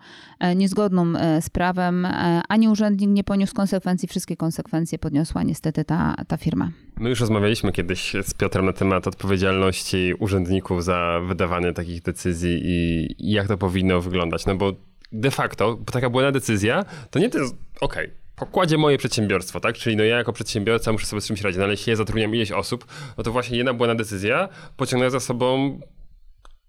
niezgodną 0.56 1.14
z 1.42 1.50
prawem. 1.50 2.08
Ani 2.50 2.70
urzędnik 2.70 3.10
nie 3.10 3.24
poniósł 3.24 3.54
konsekwencji, 3.54 4.08
wszystkie 4.08 4.38
konsekwencje 4.38 5.00
podniosła 5.00 5.44
niestety 5.44 5.86
ta, 5.86 6.16
ta 6.28 6.38
firma. 6.38 6.70
My 7.00 7.10
już 7.10 7.20
rozmawialiśmy 7.20 7.72
kiedyś 7.72 8.14
z 8.24 8.34
Piotrem 8.34 8.66
na 8.66 8.74
temat 8.74 9.08
odpowiedzialności 9.08 10.14
urzędników 10.20 10.84
za 10.84 11.20
wydawanie 11.28 11.74
takich 11.74 12.02
decyzji 12.02 12.62
i 12.64 13.32
jak 13.32 13.48
to 13.48 13.58
powinno 13.58 14.02
wyglądać. 14.02 14.46
No 14.46 14.56
bo 14.56 14.74
de 15.14 15.32
facto, 15.32 15.78
taka 15.92 16.10
błędna 16.10 16.32
decyzja, 16.32 16.86
to 17.12 17.20
nie 17.20 17.30
to 17.30 17.40
jest, 17.40 17.56
okej, 17.82 18.12
pokładzie 18.36 18.78
moje 18.78 18.98
przedsiębiorstwo, 18.98 19.60
tak? 19.60 19.76
Czyli 19.76 19.96
no 19.96 20.04
ja 20.04 20.18
jako 20.18 20.34
przedsiębiorca 20.34 20.92
muszę 20.92 21.06
sobie 21.06 21.22
z 21.22 21.28
czymś 21.28 21.42
radzić, 21.42 21.58
no 21.58 21.64
ale 21.64 21.74
jeśli 21.74 21.90
ja 21.90 21.96
zatrudniam 21.96 22.36
ileś 22.36 22.52
osób, 22.52 22.86
no 23.18 23.24
to 23.24 23.32
właśnie 23.32 23.58
jedna 23.58 23.74
błędna 23.74 23.96
decyzja 23.96 24.50
pociągnęła 24.78 25.10
za 25.10 25.20
sobą 25.20 25.80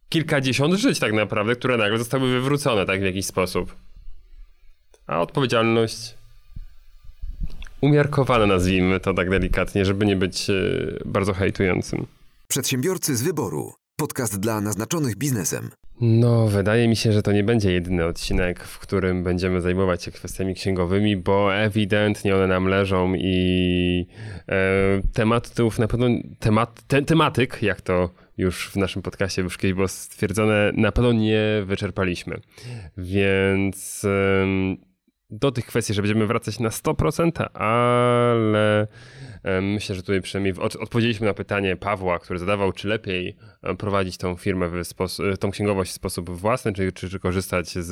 kilkadziesiąt 0.08 0.74
żyć 0.74 0.98
tak 0.98 1.12
naprawdę, 1.12 1.56
które 1.56 1.76
nagle 1.76 1.98
zostały 1.98 2.30
wywrócone 2.30 2.86
tak 2.86 3.00
w 3.00 3.04
jakiś 3.04 3.26
sposób. 3.26 3.76
A 5.06 5.20
odpowiedzialność 5.20 6.14
umiarkowana, 7.80 8.46
nazwijmy 8.46 9.00
to 9.00 9.14
tak 9.14 9.30
delikatnie, 9.30 9.84
żeby 9.84 10.06
nie 10.06 10.16
być 10.16 10.50
e, 10.50 10.54
bardzo 11.04 11.32
hejtującym. 11.32 12.06
Przedsiębiorcy 12.48 13.16
z 13.16 13.22
wyboru. 13.22 13.72
Podcast 13.96 14.40
dla 14.40 14.60
naznaczonych 14.60 15.16
biznesem. 15.16 15.70
No, 16.00 16.46
wydaje 16.46 16.88
mi 16.88 16.96
się, 16.96 17.12
że 17.12 17.22
to 17.22 17.32
nie 17.32 17.44
będzie 17.44 17.72
jedyny 17.72 18.04
odcinek, 18.04 18.64
w 18.64 18.78
którym 18.78 19.24
będziemy 19.24 19.60
zajmować 19.60 20.02
się 20.02 20.10
kwestiami 20.10 20.54
księgowymi, 20.54 21.16
bo 21.16 21.54
ewidentnie 21.54 22.34
one 22.34 22.46
nam 22.46 22.68
leżą 22.68 23.14
i 23.14 24.06
e, 24.48 24.54
tematów 25.12 25.78
na 25.78 25.88
pewno, 25.88 26.06
temat, 26.38 26.82
te, 26.86 27.02
tematyk, 27.02 27.62
jak 27.62 27.80
to 27.80 28.10
już 28.38 28.70
w 28.70 28.76
naszym 28.76 29.02
podcaście 29.02 29.42
już 29.42 29.58
kiedyś 29.58 29.74
było 29.74 29.88
stwierdzone, 29.88 30.72
na 30.76 30.92
pewno 30.92 31.12
nie 31.12 31.42
wyczerpaliśmy. 31.64 32.40
Więc 32.96 34.04
em, 34.04 34.76
do 35.30 35.52
tych 35.52 35.66
kwestii, 35.66 35.94
że 35.94 36.02
będziemy 36.02 36.26
wracać 36.26 36.60
na 36.60 36.68
100%, 36.68 37.46
ale 37.54 38.86
myślę, 39.62 39.94
że 39.94 40.02
tutaj 40.02 40.22
przynajmniej 40.22 40.54
od, 40.64 40.76
odpowiedzieliśmy 40.76 41.26
na 41.26 41.34
pytanie 41.34 41.76
Pawła, 41.76 42.18
który 42.18 42.38
zadawał, 42.38 42.72
czy 42.72 42.88
lepiej 42.88 43.36
e, 43.62 43.74
prowadzić 43.74 44.16
tą 44.16 44.36
firmę, 44.36 44.68
w 44.68 44.84
sposób, 44.86 45.38
tą 45.38 45.50
księgowość 45.50 45.90
w 45.90 45.94
sposób 45.94 46.30
własny, 46.30 46.72
czy, 46.72 46.92
czy, 46.92 47.10
czy 47.10 47.18
korzystać 47.18 47.68
z, 47.68 47.86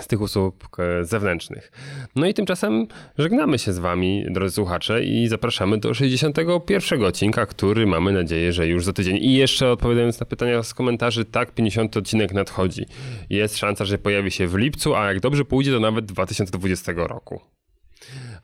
z 0.00 0.06
tych 0.06 0.20
usług 0.20 0.76
e, 0.78 1.04
zewnętrznych. 1.04 1.72
No 2.16 2.26
i 2.26 2.34
tymczasem 2.34 2.86
żegnamy 3.18 3.58
się 3.58 3.72
z 3.72 3.78
wami, 3.78 4.26
drodzy 4.30 4.54
słuchacze, 4.54 5.04
i 5.04 5.28
zapraszamy 5.28 5.78
do 5.78 5.94
61 5.94 7.04
odcinka, 7.04 7.46
który 7.46 7.86
mamy 7.86 8.12
nadzieję, 8.12 8.52
że 8.52 8.66
już 8.66 8.84
za 8.84 8.92
tydzień. 8.92 9.16
I 9.16 9.34
jeszcze 9.34 9.70
odpowiadając 9.70 10.20
na 10.20 10.26
pytania 10.26 10.62
z 10.62 10.74
komentarzy, 10.74 11.24
tak, 11.24 11.54
50 11.54 11.96
odcinek 11.96 12.32
nadchodzi. 12.32 12.86
Jest 13.30 13.58
szansa, 13.58 13.84
że 13.84 13.98
pojawi 13.98 14.30
się 14.30 14.48
w 14.48 14.54
lipcu, 14.54 14.94
a 14.94 15.06
jak 15.06 15.20
dobrze 15.20 15.44
pójdzie, 15.44 15.72
to 15.72 15.80
nawet 15.80 16.04
2020 16.04 16.92
roku. 16.96 17.40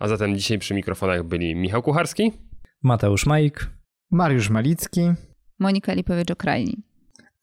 A 0.00 0.08
zatem 0.08 0.36
dzisiaj 0.36 0.58
przy 0.58 0.74
mikrofonach 0.74 1.22
byli 1.24 1.56
Michał 1.56 1.82
Kucharski. 1.82 2.32
Mateusz 2.82 3.26
Majk. 3.26 3.70
Mariusz 4.10 4.50
Malicki. 4.50 5.00
Monika 5.58 5.94
Lipowicz-Okrajni. 5.94 6.74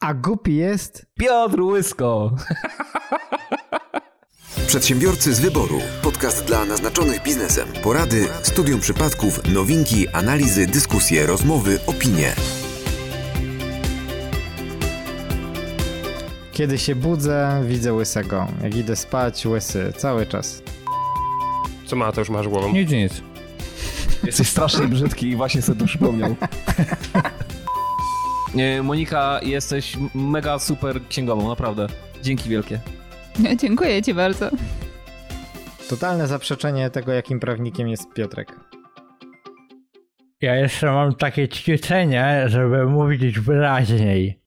A 0.00 0.14
głupi 0.14 0.56
jest 0.56 1.06
Piotr 1.18 1.60
Łysko! 1.60 2.36
Przedsiębiorcy 4.66 5.34
z 5.34 5.40
wyboru. 5.40 5.78
Podcast 6.02 6.46
dla 6.46 6.64
naznaczonych 6.64 7.22
biznesem. 7.22 7.68
Porady, 7.82 8.26
studium 8.42 8.80
przypadków, 8.80 9.54
nowinki, 9.54 10.08
analizy, 10.08 10.66
dyskusje, 10.66 11.26
rozmowy, 11.26 11.78
opinie. 11.86 12.32
Kiedy 16.52 16.78
się 16.78 16.94
budzę, 16.94 17.62
widzę 17.66 17.92
łysego. 17.92 18.46
Jak 18.62 18.76
idę 18.76 18.96
spać, 18.96 19.46
łysy. 19.46 19.92
Cały 19.96 20.26
czas. 20.26 20.62
Co 21.88 21.96
ma, 21.96 22.12
to 22.12 22.20
już 22.20 22.30
masz 22.30 22.48
głową? 22.48 22.72
Nic, 22.72 22.90
nic. 22.90 23.22
Jesteś 24.24 24.48
strasznie 24.48 24.88
brzydki 24.88 25.28
i 25.28 25.36
właśnie 25.36 25.62
sobie 25.62 25.80
to 25.80 25.86
przypomniał. 25.86 26.36
Monika, 28.82 29.40
jesteś 29.42 29.96
mega 30.14 30.58
super 30.58 31.00
księgową, 31.08 31.48
naprawdę. 31.48 31.86
Dzięki 32.22 32.48
wielkie. 32.48 32.80
Dziękuję 33.56 34.02
ci 34.02 34.14
bardzo. 34.14 34.50
Totalne 35.88 36.26
zaprzeczenie 36.26 36.90
tego, 36.90 37.12
jakim 37.12 37.40
prawnikiem 37.40 37.88
jest 37.88 38.12
Piotrek. 38.14 38.60
Ja 40.40 40.56
jeszcze 40.56 40.86
mam 40.92 41.14
takie 41.14 41.48
ćwiczenie, 41.48 42.44
żeby 42.46 42.86
mówić 42.86 43.40
wyraźniej. 43.40 44.36